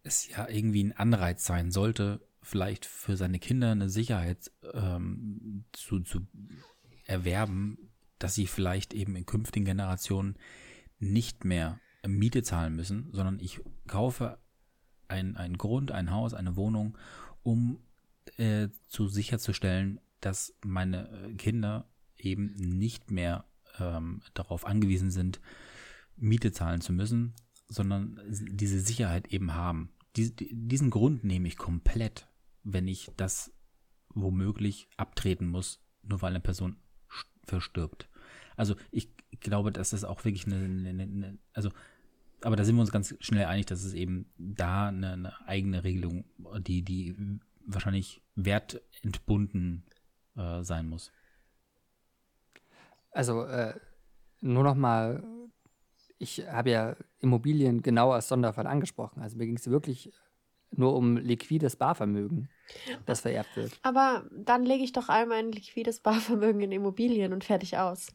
[0.05, 6.00] es ja irgendwie ein Anreiz sein sollte, vielleicht für seine Kinder eine Sicherheit ähm, zu,
[6.00, 6.26] zu
[7.05, 7.78] erwerben,
[8.18, 10.36] dass sie vielleicht eben in künftigen Generationen
[10.99, 14.39] nicht mehr Miete zahlen müssen, sondern ich kaufe
[15.08, 16.97] ein, ein Grund, ein Haus, eine Wohnung,
[17.42, 17.78] um
[18.39, 23.44] äh, zu sicherzustellen, dass meine äh, Kinder eben nicht mehr
[23.78, 25.41] ähm, darauf angewiesen sind,
[26.17, 27.34] Miete zahlen zu müssen,
[27.68, 29.92] sondern diese Sicherheit eben haben.
[30.17, 32.28] Dies, diesen Grund nehme ich komplett,
[32.62, 33.52] wenn ich das
[34.15, 36.76] womöglich abtreten muss, nur weil eine Person
[37.10, 38.09] st- verstirbt.
[38.57, 39.10] Also ich
[39.41, 41.70] glaube, dass das auch wirklich eine, eine, eine also
[42.42, 45.84] aber da sind wir uns ganz schnell einig, dass es eben da eine, eine eigene
[45.84, 46.25] Regelung,
[46.59, 49.84] die, die wahrscheinlich wertentbunden
[50.36, 51.12] äh, sein muss.
[53.10, 53.74] Also äh,
[54.40, 55.22] nur noch mal,
[56.18, 59.22] ich habe ja Immobilien genau als Sonderfall angesprochen.
[59.22, 60.12] Also mir ging es wirklich
[60.70, 62.48] nur um liquides Barvermögen,
[63.04, 63.78] das vererbt wird.
[63.82, 68.08] Aber dann lege ich doch all mein liquides Barvermögen in Immobilien und fertig aus.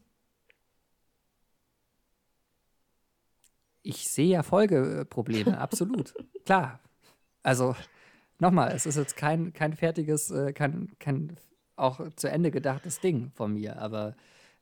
[3.82, 6.14] Ich sehe ja Folgeprobleme, absolut.
[6.44, 6.80] Klar.
[7.42, 7.76] Also
[8.40, 11.38] nochmal, es ist jetzt kein, kein fertiges, äh, kein, kein
[11.78, 14.14] auch zu Ende gedachtes Ding von mir, aber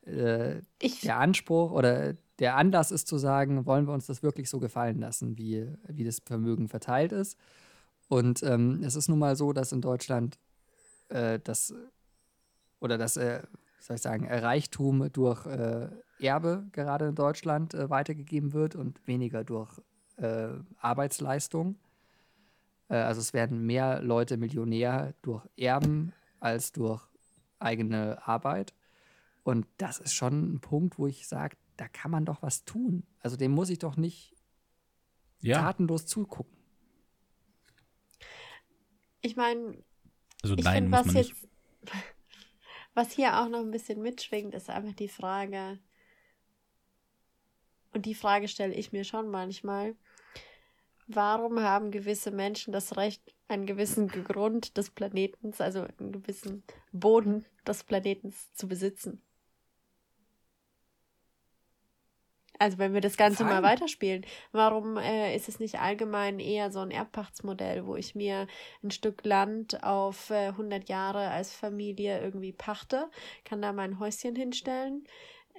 [0.05, 0.61] äh,
[1.03, 4.99] der Anspruch oder der Anlass ist zu sagen, wollen wir uns das wirklich so gefallen
[4.99, 7.37] lassen, wie, wie das Vermögen verteilt ist.
[8.07, 10.37] Und ähm, es ist nun mal so, dass in Deutschland
[11.09, 11.73] äh, das
[12.79, 13.41] oder das, äh,
[13.79, 15.89] soll ich sagen, Reichtum durch äh,
[16.19, 19.71] Erbe gerade in Deutschland äh, weitergegeben wird und weniger durch
[20.17, 21.75] äh, Arbeitsleistung.
[22.89, 27.03] Äh, also es werden mehr Leute Millionär durch Erben als durch
[27.59, 28.73] eigene Arbeit.
[29.43, 33.05] Und das ist schon ein Punkt, wo ich sage, da kann man doch was tun.
[33.21, 34.35] Also dem muss ich doch nicht
[35.41, 36.55] Ja, tatenlos zugucken.
[39.21, 39.83] ich meine,
[40.43, 41.35] also ich nein, was nicht.
[42.93, 45.79] was hier auch noch ein bisschen mitschwingt, ist einfach die Frage,
[47.93, 49.95] und die Frage stelle ich mir schon manchmal,
[51.07, 57.45] warum haben gewisse Menschen das Recht, einen gewissen Grund des Planetens, also einen gewissen Boden
[57.65, 59.21] des Planetens zu besitzen?
[62.59, 63.63] Also wenn wir das Ganze mal Fein.
[63.63, 68.47] weiterspielen, warum äh, ist es nicht allgemein eher so ein Erbpachtsmodell, wo ich mir
[68.83, 73.09] ein Stück Land auf äh, 100 Jahre als Familie irgendwie pachte,
[73.45, 75.03] kann da mein Häuschen hinstellen?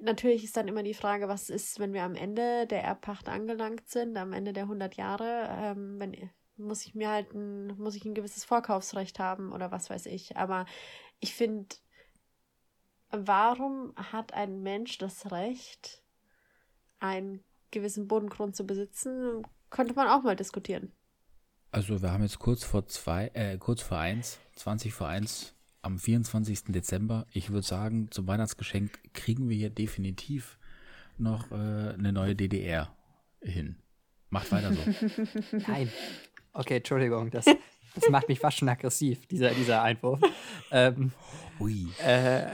[0.02, 3.88] Natürlich ist dann immer die Frage, was ist, wenn wir am Ende der Erbpacht angelangt
[3.88, 8.04] sind, am Ende der 100 Jahre, ähm, wenn, muss ich mir halt ein, muss ich
[8.04, 10.36] ein gewisses Vorkaufsrecht haben oder was weiß ich.
[10.36, 10.66] Aber
[11.20, 11.76] ich finde,
[13.10, 16.02] warum hat ein Mensch das Recht,
[17.00, 20.92] einen gewissen Bodengrund zu besitzen, könnte man auch mal diskutieren.
[21.70, 25.98] Also wir haben jetzt kurz vor zwei, äh, kurz vor eins, 20 vor eins, am
[25.98, 26.64] 24.
[26.68, 27.26] Dezember.
[27.32, 30.58] Ich würde sagen, zum Weihnachtsgeschenk kriegen wir hier definitiv
[31.18, 32.94] noch äh, eine neue DDR
[33.40, 33.76] hin.
[34.30, 35.56] Macht weiter so.
[35.66, 35.90] Nein.
[36.52, 37.46] Okay, Entschuldigung, das,
[37.94, 40.20] das macht mich fast schon aggressiv, dieser, dieser Einwurf.
[40.70, 41.12] Ähm,
[41.60, 41.88] Ui.
[42.04, 42.46] äh,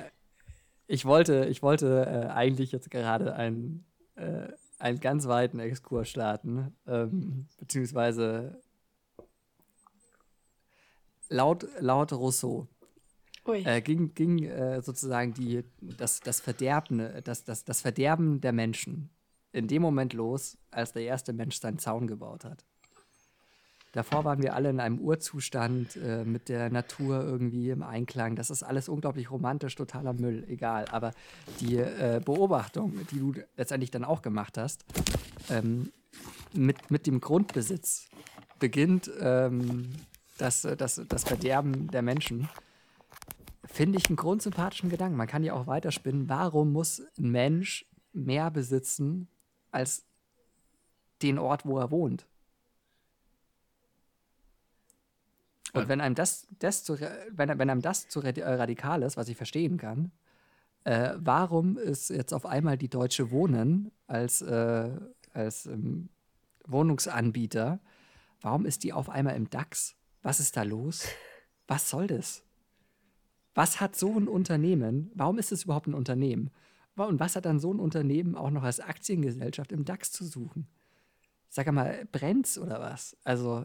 [0.86, 3.84] ich wollte, ich wollte äh, eigentlich jetzt gerade einen,
[4.16, 8.60] äh, einen ganz weiten Exkurs starten, ähm, beziehungsweise
[11.28, 12.68] laut, laut Rousseau.
[13.46, 19.10] Äh, ging, ging äh, sozusagen die, das, das, Verderben, das, das, das Verderben der Menschen
[19.52, 22.64] in dem Moment los, als der erste Mensch seinen Zaun gebaut hat.
[23.92, 28.34] Davor waren wir alle in einem Urzustand äh, mit der Natur irgendwie im Einklang.
[28.34, 30.86] Das ist alles unglaublich romantisch, totaler Müll, egal.
[30.90, 31.12] Aber
[31.60, 34.84] die äh, Beobachtung, die du letztendlich dann auch gemacht hast,
[35.48, 35.92] ähm,
[36.52, 38.08] mit, mit dem Grundbesitz
[38.58, 39.92] beginnt ähm,
[40.38, 42.48] das, das, das Verderben der Menschen
[43.66, 45.16] finde ich einen grundsympathischen Gedanken.
[45.16, 49.28] Man kann ja auch weiterspinnen, warum muss ein Mensch mehr besitzen
[49.70, 50.04] als
[51.22, 52.26] den Ort, wo er wohnt?
[55.72, 59.28] Und wenn einem das, das zu, wenn, wenn einem das zu äh, radikal ist, was
[59.28, 60.12] ich verstehen kann,
[60.86, 64.90] Äh, warum ist jetzt auf einmal die Deutsche Wohnen als, äh,
[65.32, 66.10] als ähm,
[66.68, 67.80] Wohnungsanbieter,
[68.42, 69.96] warum ist die auf einmal im DAX?
[70.20, 71.06] Was ist da los?
[71.66, 72.43] Was soll das?
[73.54, 76.50] Was hat so ein Unternehmen, warum ist es überhaupt ein Unternehmen?
[76.96, 80.68] Und was hat dann so ein Unternehmen auch noch als Aktiengesellschaft im DAX zu suchen?
[81.48, 83.16] Sag mal, brennt's oder was?
[83.24, 83.64] Also,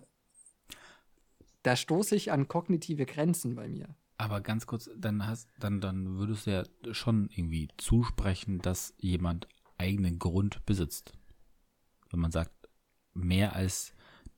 [1.64, 3.95] da stoße ich an kognitive Grenzen bei mir.
[4.18, 9.48] Aber ganz kurz, dann hast, dann, dann würdest du ja schon irgendwie zusprechen, dass jemand
[9.77, 11.14] eigenen Grund besitzt.
[12.09, 12.51] Wenn man sagt,
[13.14, 13.93] mehr als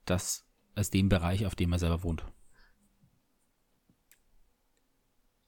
[0.06, 2.24] das, als den Bereich, auf dem er selber wohnt.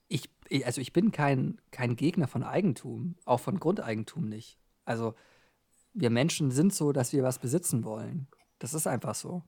[0.07, 0.29] Ich,
[0.65, 4.59] also ich bin kein, kein Gegner von Eigentum, auch von Grundeigentum nicht.
[4.85, 5.15] Also
[5.93, 8.27] wir Menschen sind so, dass wir was besitzen wollen.
[8.59, 9.43] Das ist einfach so.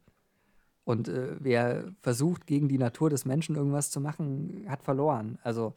[0.84, 5.40] Und äh, wer versucht, gegen die Natur des Menschen irgendwas zu machen, hat verloren.
[5.42, 5.74] Also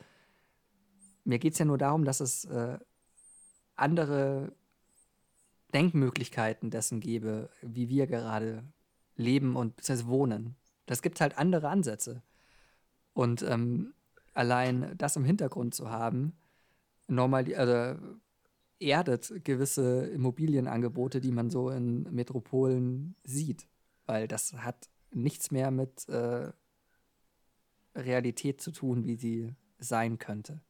[1.25, 2.79] mir geht es ja nur darum, dass es äh,
[3.77, 4.53] andere
[5.75, 8.65] Denkmöglichkeiten dessen gäbe, wie wir gerade
[9.17, 10.57] leben und das wohnen.
[10.87, 12.23] Das gibt halt andere Ansätze.
[13.15, 13.95] Und ähm,
[14.39, 16.33] allein das im Hintergrund zu haben,
[17.09, 18.01] normal, also
[18.79, 23.67] erdet gewisse Immobilienangebote, die man so in Metropolen sieht.
[24.07, 26.53] Weil das hat nichts mehr mit äh,
[27.97, 30.61] Realität zu tun, wie sie sein könnte.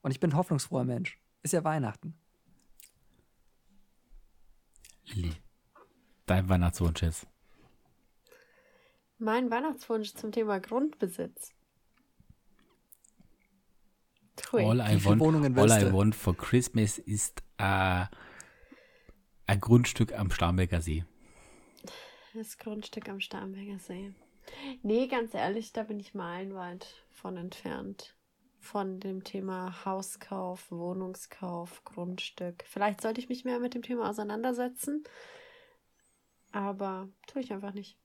[0.00, 1.20] Und ich bin ein hoffnungsfroher Mensch.
[1.42, 2.14] Ist ja Weihnachten.
[5.04, 5.34] Lilly,
[6.24, 7.26] dein Weihnachtswunsch ist?
[9.18, 11.53] Mein Weihnachtswunsch zum Thema Grundbesitz.
[14.52, 18.04] All I, want, all I want for Christmas ist äh,
[19.46, 21.04] ein Grundstück am Starnberger See.
[22.34, 24.12] Das Grundstück am Starnberger See.
[24.82, 28.16] Nee, ganz ehrlich, da bin ich meilenweit von entfernt.
[28.58, 32.64] Von dem Thema Hauskauf, Wohnungskauf, Grundstück.
[32.66, 35.04] Vielleicht sollte ich mich mehr mit dem Thema auseinandersetzen.
[36.50, 37.98] Aber tue ich einfach nicht.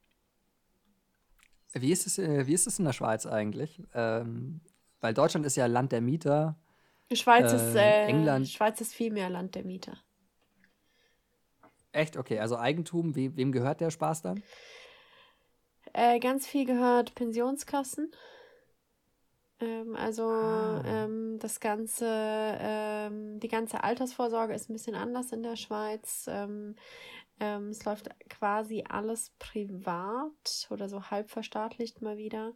[1.73, 3.81] Wie ist es, äh, wie ist es in der Schweiz eigentlich?
[3.93, 4.61] Ähm,
[5.01, 6.55] weil Deutschland ist ja Land der Mieter.
[7.11, 8.47] Schweiz, äh, ist, äh, England.
[8.47, 9.97] Schweiz ist viel mehr Land der Mieter.
[11.91, 12.17] Echt?
[12.17, 14.43] Okay, also Eigentum, we wem gehört der Spaß dann?
[15.93, 18.11] Äh, ganz viel gehört Pensionskassen.
[19.59, 20.83] Ähm, also ah.
[20.85, 26.25] ähm, das ganze, ähm, die ganze Altersvorsorge ist ein bisschen anders in der Schweiz.
[26.29, 26.75] Ähm,
[27.39, 32.53] ähm, es läuft quasi alles privat oder so halb verstaatlicht mal wieder.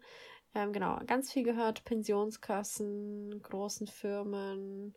[0.55, 4.95] Ähm, genau, ganz viel gehört, Pensionskassen, großen Firmen.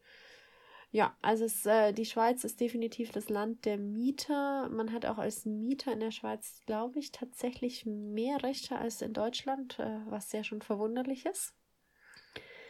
[0.91, 4.69] Ja, also es, äh, die Schweiz ist definitiv das Land der Mieter.
[4.71, 9.13] Man hat auch als Mieter in der Schweiz, glaube ich, tatsächlich mehr Rechte als in
[9.13, 11.55] Deutschland, äh, was sehr schon verwunderlich ist.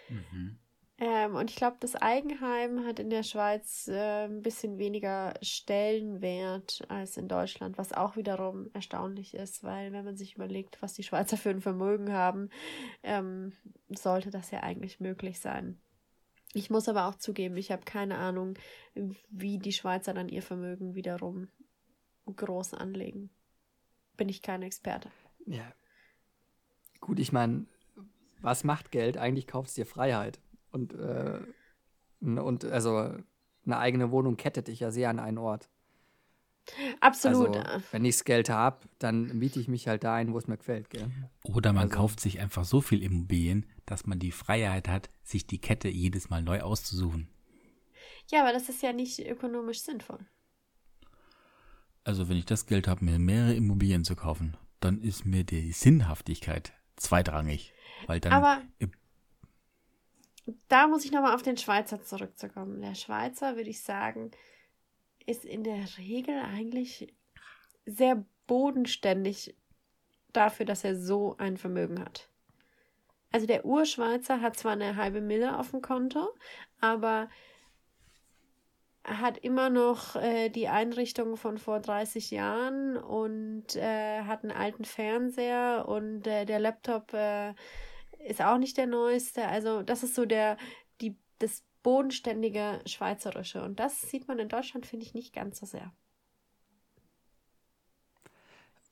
[0.09, 0.59] Mhm.
[0.99, 6.85] Ähm, und ich glaube, das Eigenheim hat in der Schweiz äh, ein bisschen weniger Stellenwert
[6.89, 11.03] als in Deutschland, was auch wiederum erstaunlich ist, weil wenn man sich überlegt, was die
[11.03, 12.49] Schweizer für ein Vermögen haben,
[13.03, 13.53] ähm,
[13.91, 15.79] sollte das ja eigentlich möglich sein.
[16.55, 18.55] Ich muss aber auch zugeben, ich habe keine Ahnung,
[19.29, 21.49] wie die Schweizer dann ihr Vermögen wiederum
[22.25, 23.29] groß anlegen.
[24.17, 25.11] Bin ich kein Experte.
[25.45, 25.75] Ja.
[27.01, 27.67] Gut, ich meine,
[28.41, 29.19] was macht Geld?
[29.19, 30.41] Eigentlich kauft es dir Freiheit.
[30.77, 31.41] Und, äh,
[32.21, 33.15] und also
[33.65, 35.71] eine eigene Wohnung kettet dich ja sehr an einen Ort.
[37.01, 37.57] Absolut.
[37.57, 40.49] Also, wenn ich das Geld habe, dann miete ich mich halt da ein, wo es
[40.49, 40.91] mir gefällt.
[40.91, 41.11] Gell?
[41.45, 45.47] Oder man also, kauft sich einfach so viel Immobilien, dass man die Freiheit hat, sich
[45.47, 47.29] die Kette jedes Mal neu auszusuchen.
[48.31, 50.19] Ja, aber das ist ja nicht ökonomisch sinnvoll.
[52.05, 55.73] Also wenn ich das Geld habe, mir mehrere Immobilien zu kaufen, dann ist mir die
[55.73, 57.73] Sinnhaftigkeit zweitrangig.
[58.07, 58.63] Weil dann aber
[60.69, 62.81] da muss ich nochmal auf den Schweizer zurückzukommen.
[62.81, 64.31] Der Schweizer, würde ich sagen,
[65.27, 67.15] ist in der Regel eigentlich
[67.85, 69.57] sehr bodenständig
[70.33, 72.29] dafür, dass er so ein Vermögen hat.
[73.33, 76.29] Also der Urschweizer hat zwar eine halbe Mille auf dem Konto,
[76.81, 77.29] aber
[79.05, 84.85] hat immer noch äh, die Einrichtung von vor 30 Jahren und äh, hat einen alten
[84.85, 87.55] Fernseher und äh, der Laptop äh,
[88.27, 89.47] ist auch nicht der neueste.
[89.47, 90.57] Also das ist so der,
[91.01, 93.63] die, das bodenständige Schweizerische.
[93.63, 95.93] Und das sieht man in Deutschland, finde ich, nicht ganz so sehr.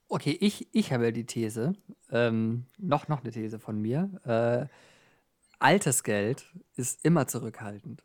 [0.08, 1.72] Okay, ich, ich habe die These,
[2.10, 4.10] ähm, noch, noch eine These von mir.
[4.24, 4.66] Äh,
[5.58, 8.04] altes Geld ist immer zurückhaltend.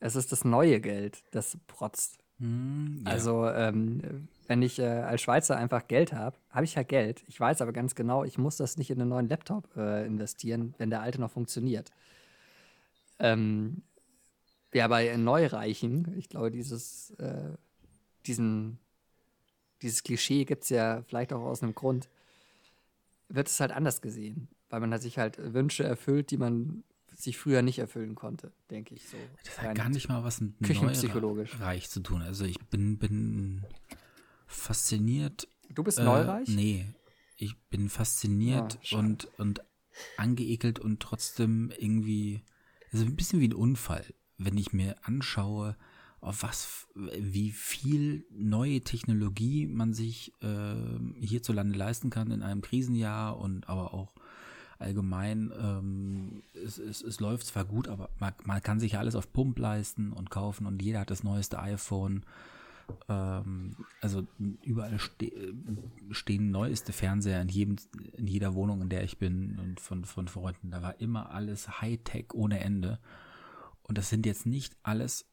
[0.00, 2.18] Es ist das neue Geld, das protzt.
[2.38, 3.12] Mm, ja.
[3.12, 7.24] Also, ähm, wenn ich äh, als Schweizer einfach Geld habe, habe ich ja Geld.
[7.28, 10.74] Ich weiß aber ganz genau, ich muss das nicht in einen neuen Laptop äh, investieren,
[10.78, 11.90] wenn der alte noch funktioniert.
[13.18, 13.82] Ähm,
[14.74, 17.50] Ja, bei Neureichen, ich glaube, dieses, äh,
[18.26, 18.78] diesen,
[19.82, 22.08] dieses Klischee gibt es ja vielleicht auch aus einem Grund,
[23.28, 27.36] wird es halt anders gesehen, weil man hat sich halt Wünsche erfüllt, die man sich
[27.36, 29.18] früher nicht erfüllen konnte, denke ich so.
[29.44, 31.58] Das hat gar nicht mal was mit Küchenpsychologisch.
[31.58, 32.22] Neureich zu tun.
[32.22, 33.64] Also ich bin, bin
[34.52, 35.48] fasziniert.
[35.70, 36.48] Du bist äh, neureich?
[36.48, 36.86] Nee,
[37.36, 39.62] ich bin fasziniert Ah, und, und
[40.16, 42.42] angeekelt und trotzdem irgendwie,
[42.92, 44.04] also ein bisschen wie ein Unfall,
[44.38, 45.76] wenn ich mir anschaue,
[46.20, 50.74] auf was, wie viel neue Technologie man sich äh,
[51.20, 54.12] hierzulande leisten kann in einem Krisenjahr und aber auch
[54.78, 59.14] allgemein, ähm, es, es, es läuft zwar gut, aber man, man kann sich ja alles
[59.16, 62.24] auf Pump leisten und kaufen und jeder hat das neueste iPhone.
[63.08, 64.26] Ähm, also
[64.62, 65.54] überall ste
[66.10, 67.76] stehen neueste Fernseher in, jedem,
[68.16, 70.70] in jeder Wohnung, in der ich bin und von, von Freunden.
[70.70, 73.00] Da war immer alles Hightech ohne Ende.
[73.82, 75.28] Und das sind jetzt nicht alles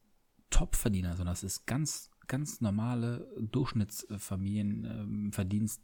[0.50, 5.84] Topverdiener, sondern es ist ganz, ganz normale Durchschnittsfamilienverdienst.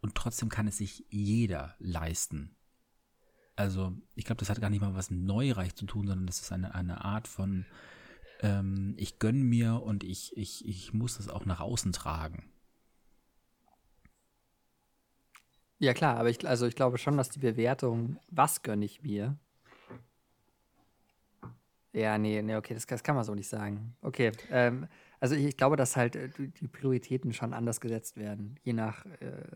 [0.00, 2.56] Und trotzdem kann es sich jeder leisten.
[3.56, 6.52] Also, ich glaube, das hat gar nicht mal was Neureich zu tun, sondern das ist
[6.52, 7.66] eine, eine Art von,
[8.44, 12.44] ähm, ich gönn mir und ich, ich, ich muss das auch nach außen tragen.
[15.78, 19.36] Ja, klar, aber ich, also ich glaube schon, dass die Bewertung, was gönne ich mir?
[21.92, 23.96] Ja, nee, nee, okay, das, das kann man so nicht sagen.
[24.02, 24.88] Okay, ähm,
[25.20, 28.72] also ich, ich glaube, dass halt äh, die die Prioritäten schon anders gesetzt werden, je
[28.72, 29.46] nach, äh,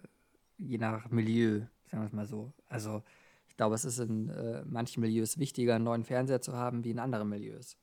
[0.57, 2.53] je nach Milieu, sagen wir es mal so.
[2.69, 3.03] Also
[3.49, 6.91] ich glaube, es ist in äh, manchen Milieus wichtiger, einen neuen Fernseher zu haben, wie
[6.91, 7.77] in anderen Milieus.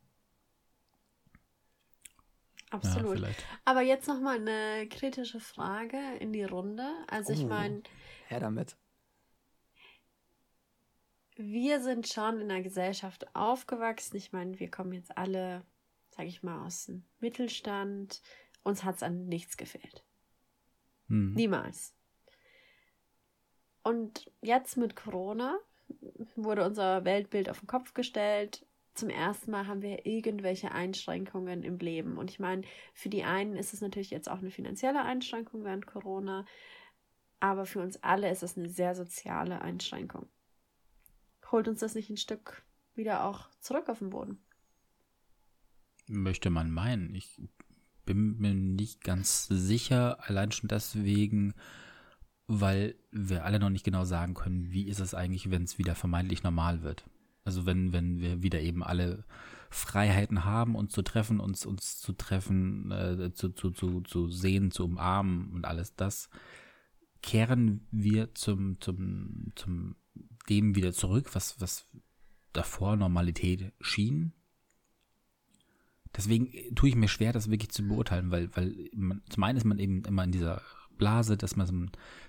[2.72, 3.20] Absolut.
[3.20, 3.28] Ja.
[3.64, 6.88] Aber jetzt noch mal eine kritische Frage in die Runde.
[7.08, 7.48] Also ich Oh.
[7.48, 7.84] meine,
[8.28, 8.76] Her damit.
[11.38, 14.16] wir sind schon in einer Gesellschaft aufgewachsen.
[14.18, 15.64] Ich meine, wir kommen jetzt alle,
[16.10, 18.22] sage ich mal, aus dem Mittelstand.
[18.64, 20.04] Uns hat es an nichts gefehlt.
[21.08, 21.34] Hm.
[21.34, 21.94] Niemals.
[23.84, 25.60] Und jetzt mit Corona
[26.36, 28.66] wurde unser Weltbild auf den Kopf gestellt.
[28.96, 32.18] Zum ersten Mal haben wir irgendwelche Einschränkungen im Leben.
[32.18, 35.86] Und ich meine, für die einen ist es natürlich jetzt auch eine finanzielle Einschränkung während
[35.86, 36.46] Corona.
[37.42, 40.30] Aber für uns alle ist es eine sehr soziale Einschränkung.
[41.52, 42.64] Holt uns das nicht ein Stück
[42.96, 44.42] wieder auch zurück auf den Boden?
[46.08, 47.14] Möchte man meinen.
[47.16, 47.42] Ich
[48.06, 51.54] bin mir nicht ganz sicher, allein schon deswegen,
[52.48, 55.96] weil wir alle noch nicht genau sagen können, wie ist es eigentlich, wenn es wieder
[55.96, 57.04] vermeintlich normal wird.
[57.46, 59.24] Also wenn, wenn wir wieder eben alle
[59.70, 64.72] Freiheiten haben, uns zu treffen, uns, uns zu treffen, äh, zu, zu, zu, zu sehen,
[64.72, 66.30] zu umarmen und alles das,
[67.22, 69.96] kehren wir zum, zum, zum
[70.50, 71.88] dem wieder zurück, was, was
[72.54, 74.34] davor Normalität schien.
[76.16, 79.66] Deswegen tue ich mir schwer, das wirklich zu beurteilen, weil, weil man, zum einen ist
[79.66, 80.62] man eben immer in dieser
[80.98, 81.74] Blase, dass man so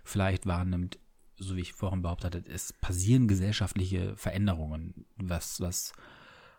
[0.03, 0.99] vielleicht wahrnimmt,
[1.39, 5.93] so wie ich vorhin behauptet hatte, es passieren gesellschaftliche Veränderungen, was, was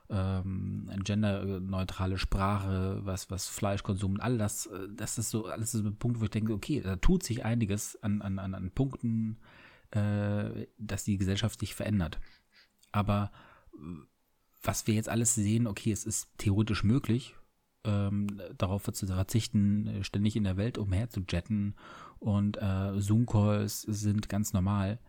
[0.09, 6.19] ähm, genderneutrale Sprache, was, was Fleischkonsum all das, das ist so, alles ist ein Punkt,
[6.19, 9.39] wo ich denke, okay, da tut sich einiges an, an, an, an Punkten,
[9.91, 12.19] äh, dass die Gesellschaft sich verändert.
[12.91, 13.31] Aber
[13.73, 13.77] äh,
[14.63, 17.35] was wir jetzt alles sehen, okay, es ist theoretisch möglich,
[17.83, 21.75] ähm, darauf zu verzichten, äh, ständig in der Welt umher zu jetten
[22.19, 24.99] und äh, Zoom-Calls sind ganz normal.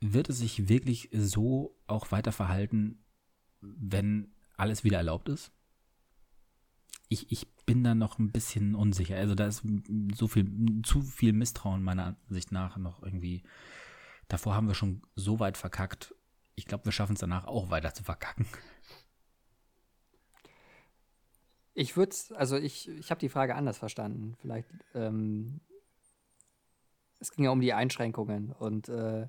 [0.00, 3.04] Wird es sich wirklich so auch weiter verhalten,
[3.60, 5.52] wenn alles wieder erlaubt ist?
[7.08, 9.16] Ich, ich bin da noch ein bisschen unsicher.
[9.16, 9.62] Also da ist
[10.14, 13.42] so viel, zu viel Misstrauen meiner Ansicht nach noch irgendwie.
[14.28, 16.14] Davor haben wir schon so weit verkackt.
[16.54, 18.46] Ich glaube, wir schaffen es danach auch weiter zu verkacken.
[21.74, 24.36] Ich würde also ich, ich habe die Frage anders verstanden.
[24.40, 25.60] Vielleicht, ähm,
[27.18, 29.26] es ging ja um die Einschränkungen und äh,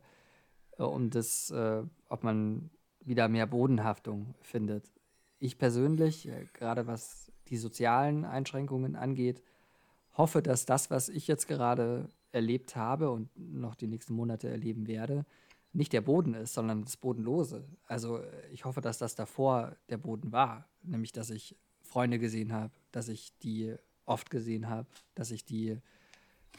[0.78, 2.70] um das, äh, ob man
[3.02, 4.92] wieder mehr Bodenhaftung findet.
[5.40, 9.42] Ich persönlich, äh, gerade was die sozialen Einschränkungen angeht,
[10.14, 14.88] hoffe, dass das, was ich jetzt gerade erlebt habe und noch die nächsten Monate erleben
[14.88, 15.26] werde,
[15.74, 17.66] nicht der Boden ist, sondern das Bodenlose.
[17.88, 21.56] Also äh, ich hoffe, dass das davor der Boden war, nämlich dass ich
[21.96, 23.74] Freunde gesehen habe, dass ich die
[24.06, 25.78] oft gesehen habe, dass ich die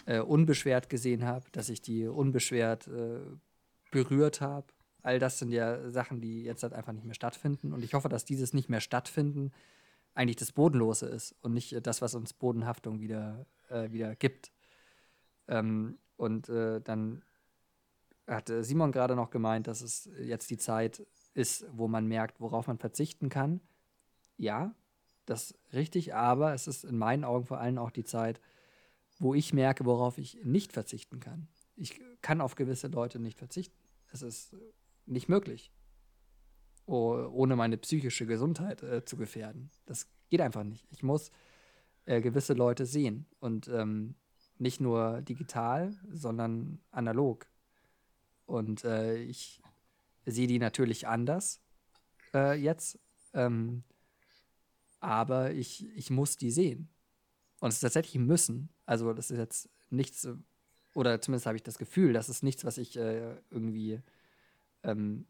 [0.07, 3.21] äh, unbeschwert gesehen habe, dass ich die unbeschwert äh,
[3.91, 4.69] berührt habe.
[5.03, 7.75] All das sind ja Sachen, die jetzt halt einfach nicht mehr stattfinden.
[7.75, 9.53] Und ich hoffe, dass dieses nicht mehr stattfinden
[10.15, 14.51] eigentlich das Bodenlose ist und nicht äh, das, was uns Bodenhaftung wieder, äh, wieder gibt.
[15.49, 17.23] Ähm, und äh, dann
[18.27, 22.41] hat äh, Simon gerade noch gemeint, dass es jetzt die Zeit ist, wo man merkt,
[22.41, 23.61] worauf man verzichten kann
[24.39, 24.75] ja,
[25.27, 28.41] das ist richtig, aber es ist in meinen Augen vor allem auch die Zeit,
[29.19, 31.49] wo ich merke, worauf ich nicht verzichten kann.
[31.75, 33.77] Ich kann auf gewisse Leute nicht verzichten.
[34.13, 34.57] Es ist
[35.05, 35.73] nicht möglich,
[36.87, 39.71] ohne meine psychische Gesundheit äh, zu gefährden.
[39.85, 40.87] Das geht einfach nicht.
[40.91, 41.31] Ich muss
[42.05, 44.15] äh, gewisse Leute sehen und ähm,
[44.59, 47.47] nicht nur digital, sondern analog.
[48.47, 49.61] Und äh, ich
[50.25, 51.61] sehe die natürlich anders
[52.33, 52.99] äh, jetzt,
[53.35, 53.83] ähm,
[55.07, 56.89] aber ich, ich muss die sehen.
[57.61, 58.71] Und es ist tatsächlich müssen.
[58.87, 60.29] Also das ist jetzt nichts,
[60.95, 64.03] oder zumindest habe ich das Gefühl, das ist nichts, was ich äh, irgendwie
[64.83, 65.27] ähm,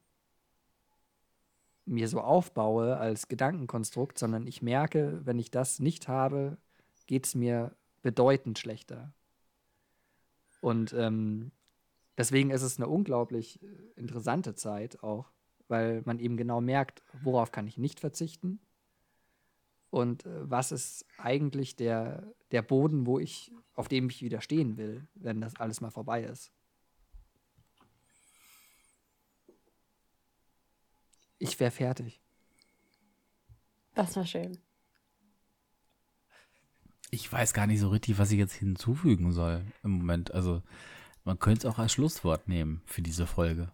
[1.85, 6.57] mir so aufbaue als Gedankenkonstrukt, sondern ich merke, wenn ich das nicht habe,
[7.07, 9.13] geht es mir bedeutend schlechter.
[10.63, 11.53] Und ähm,
[12.17, 15.31] deswegen ist es eine unglaublich äh, interessante Zeit auch,
[15.69, 18.59] weil man eben genau merkt, worauf kann ich nicht verzichten
[19.91, 24.77] und äh, was ist eigentlich der, der Boden, wo ich, auf dem ich wieder stehen
[24.77, 26.53] will, wenn das alles mal vorbei ist.
[31.39, 32.21] Ich wäre fertig.
[33.95, 34.59] Das war schön.
[37.11, 40.33] Ich weiß gar nicht so richtig, was ich jetzt hinzufügen soll im Moment.
[40.33, 40.63] Also,
[41.25, 43.73] man könnte es auch als Schlusswort nehmen für diese Folge.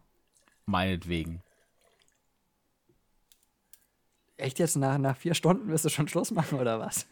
[0.66, 1.42] Meinetwegen.
[4.42, 7.06] Echt jetzt nach, nach vier Stunden wirst du schon Schluss machen oder was?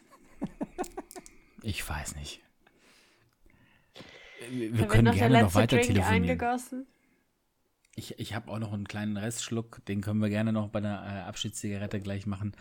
[1.63, 2.41] ich weiß nicht.
[4.49, 6.29] Wir, wir können gerne noch weiter Drink telefonieren.
[6.29, 6.87] Eingegossen?
[7.95, 10.91] Ich, ich habe auch noch einen kleinen Restschluck, den können wir gerne noch bei der
[10.91, 12.53] äh, Abschiedszigarette gleich machen.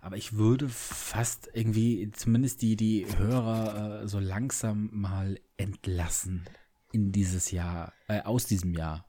[0.00, 6.46] Aber ich würde fast irgendwie zumindest die, die Hörer äh, so langsam mal entlassen
[6.90, 9.06] in dieses Jahr, äh, aus diesem Jahr,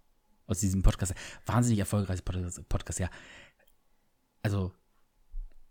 [0.47, 1.13] aus diesem Podcast.
[1.45, 3.09] Wahnsinnig erfolgreiches Podcast, Podcast, ja.
[4.43, 4.73] Also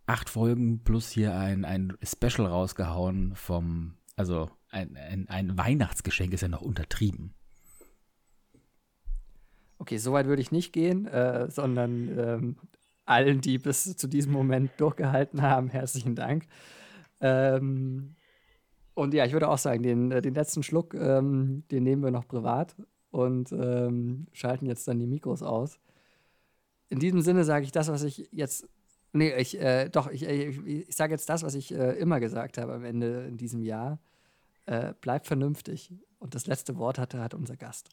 [0.06, 6.40] acht Folgen plus hier ein, ein Special rausgehauen vom, also ein, ein, ein Weihnachtsgeschenk ist
[6.42, 7.34] ja noch untertrieben.
[9.78, 12.56] Okay, so weit würde ich nicht gehen, äh, sondern ähm,
[13.04, 16.46] allen, die bis zu diesem Moment durchgehalten haben, herzlichen Dank.
[17.20, 18.14] Ähm,
[18.94, 22.10] und ja, ich würde auch sagen, den, äh, den letzten Schluck, ähm, den nehmen wir
[22.10, 22.74] noch privat
[23.10, 25.78] und ähm, schalten jetzt dann die Mikros aus.
[26.88, 28.68] In diesem Sinne sage ich das, was ich jetzt.
[29.12, 32.58] Nee, ich, äh, doch, ich, ich, ich sage jetzt das, was ich äh, immer gesagt
[32.58, 33.98] habe am Ende in diesem Jahr.
[34.66, 35.92] Äh, bleibt vernünftig.
[36.18, 37.90] Und das letzte Wort hatte hat unser Gast.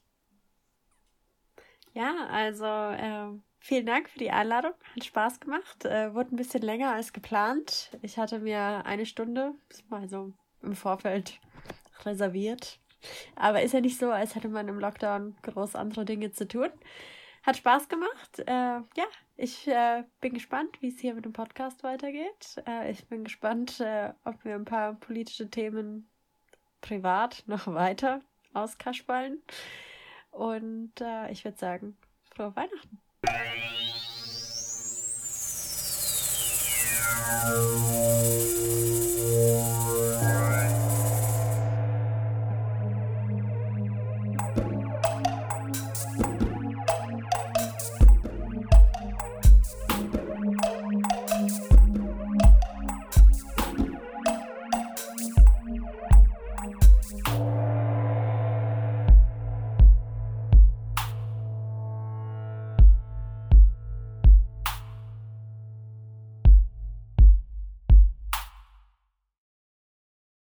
[1.93, 4.73] Ja, also äh, vielen Dank für die Einladung.
[4.95, 5.85] Hat Spaß gemacht.
[5.85, 7.91] Äh, wurde ein bisschen länger als geplant.
[8.01, 9.53] Ich hatte mir eine Stunde,
[9.91, 10.33] also
[10.63, 11.39] im Vorfeld
[12.03, 12.79] reserviert.
[13.35, 16.69] Aber ist ja nicht so, als hätte man im Lockdown groß andere Dinge zu tun.
[17.43, 18.39] Hat Spaß gemacht.
[18.39, 19.05] Äh, ja,
[19.35, 22.61] ich äh, bin gespannt, wie es hier mit dem Podcast weitergeht.
[22.67, 26.09] Äh, ich bin gespannt, äh, ob wir ein paar politische Themen
[26.81, 28.21] privat noch weiter
[28.53, 29.41] auskaspallen.
[30.31, 31.97] Und äh, ich würde sagen,
[32.35, 32.99] frohe Weihnachten.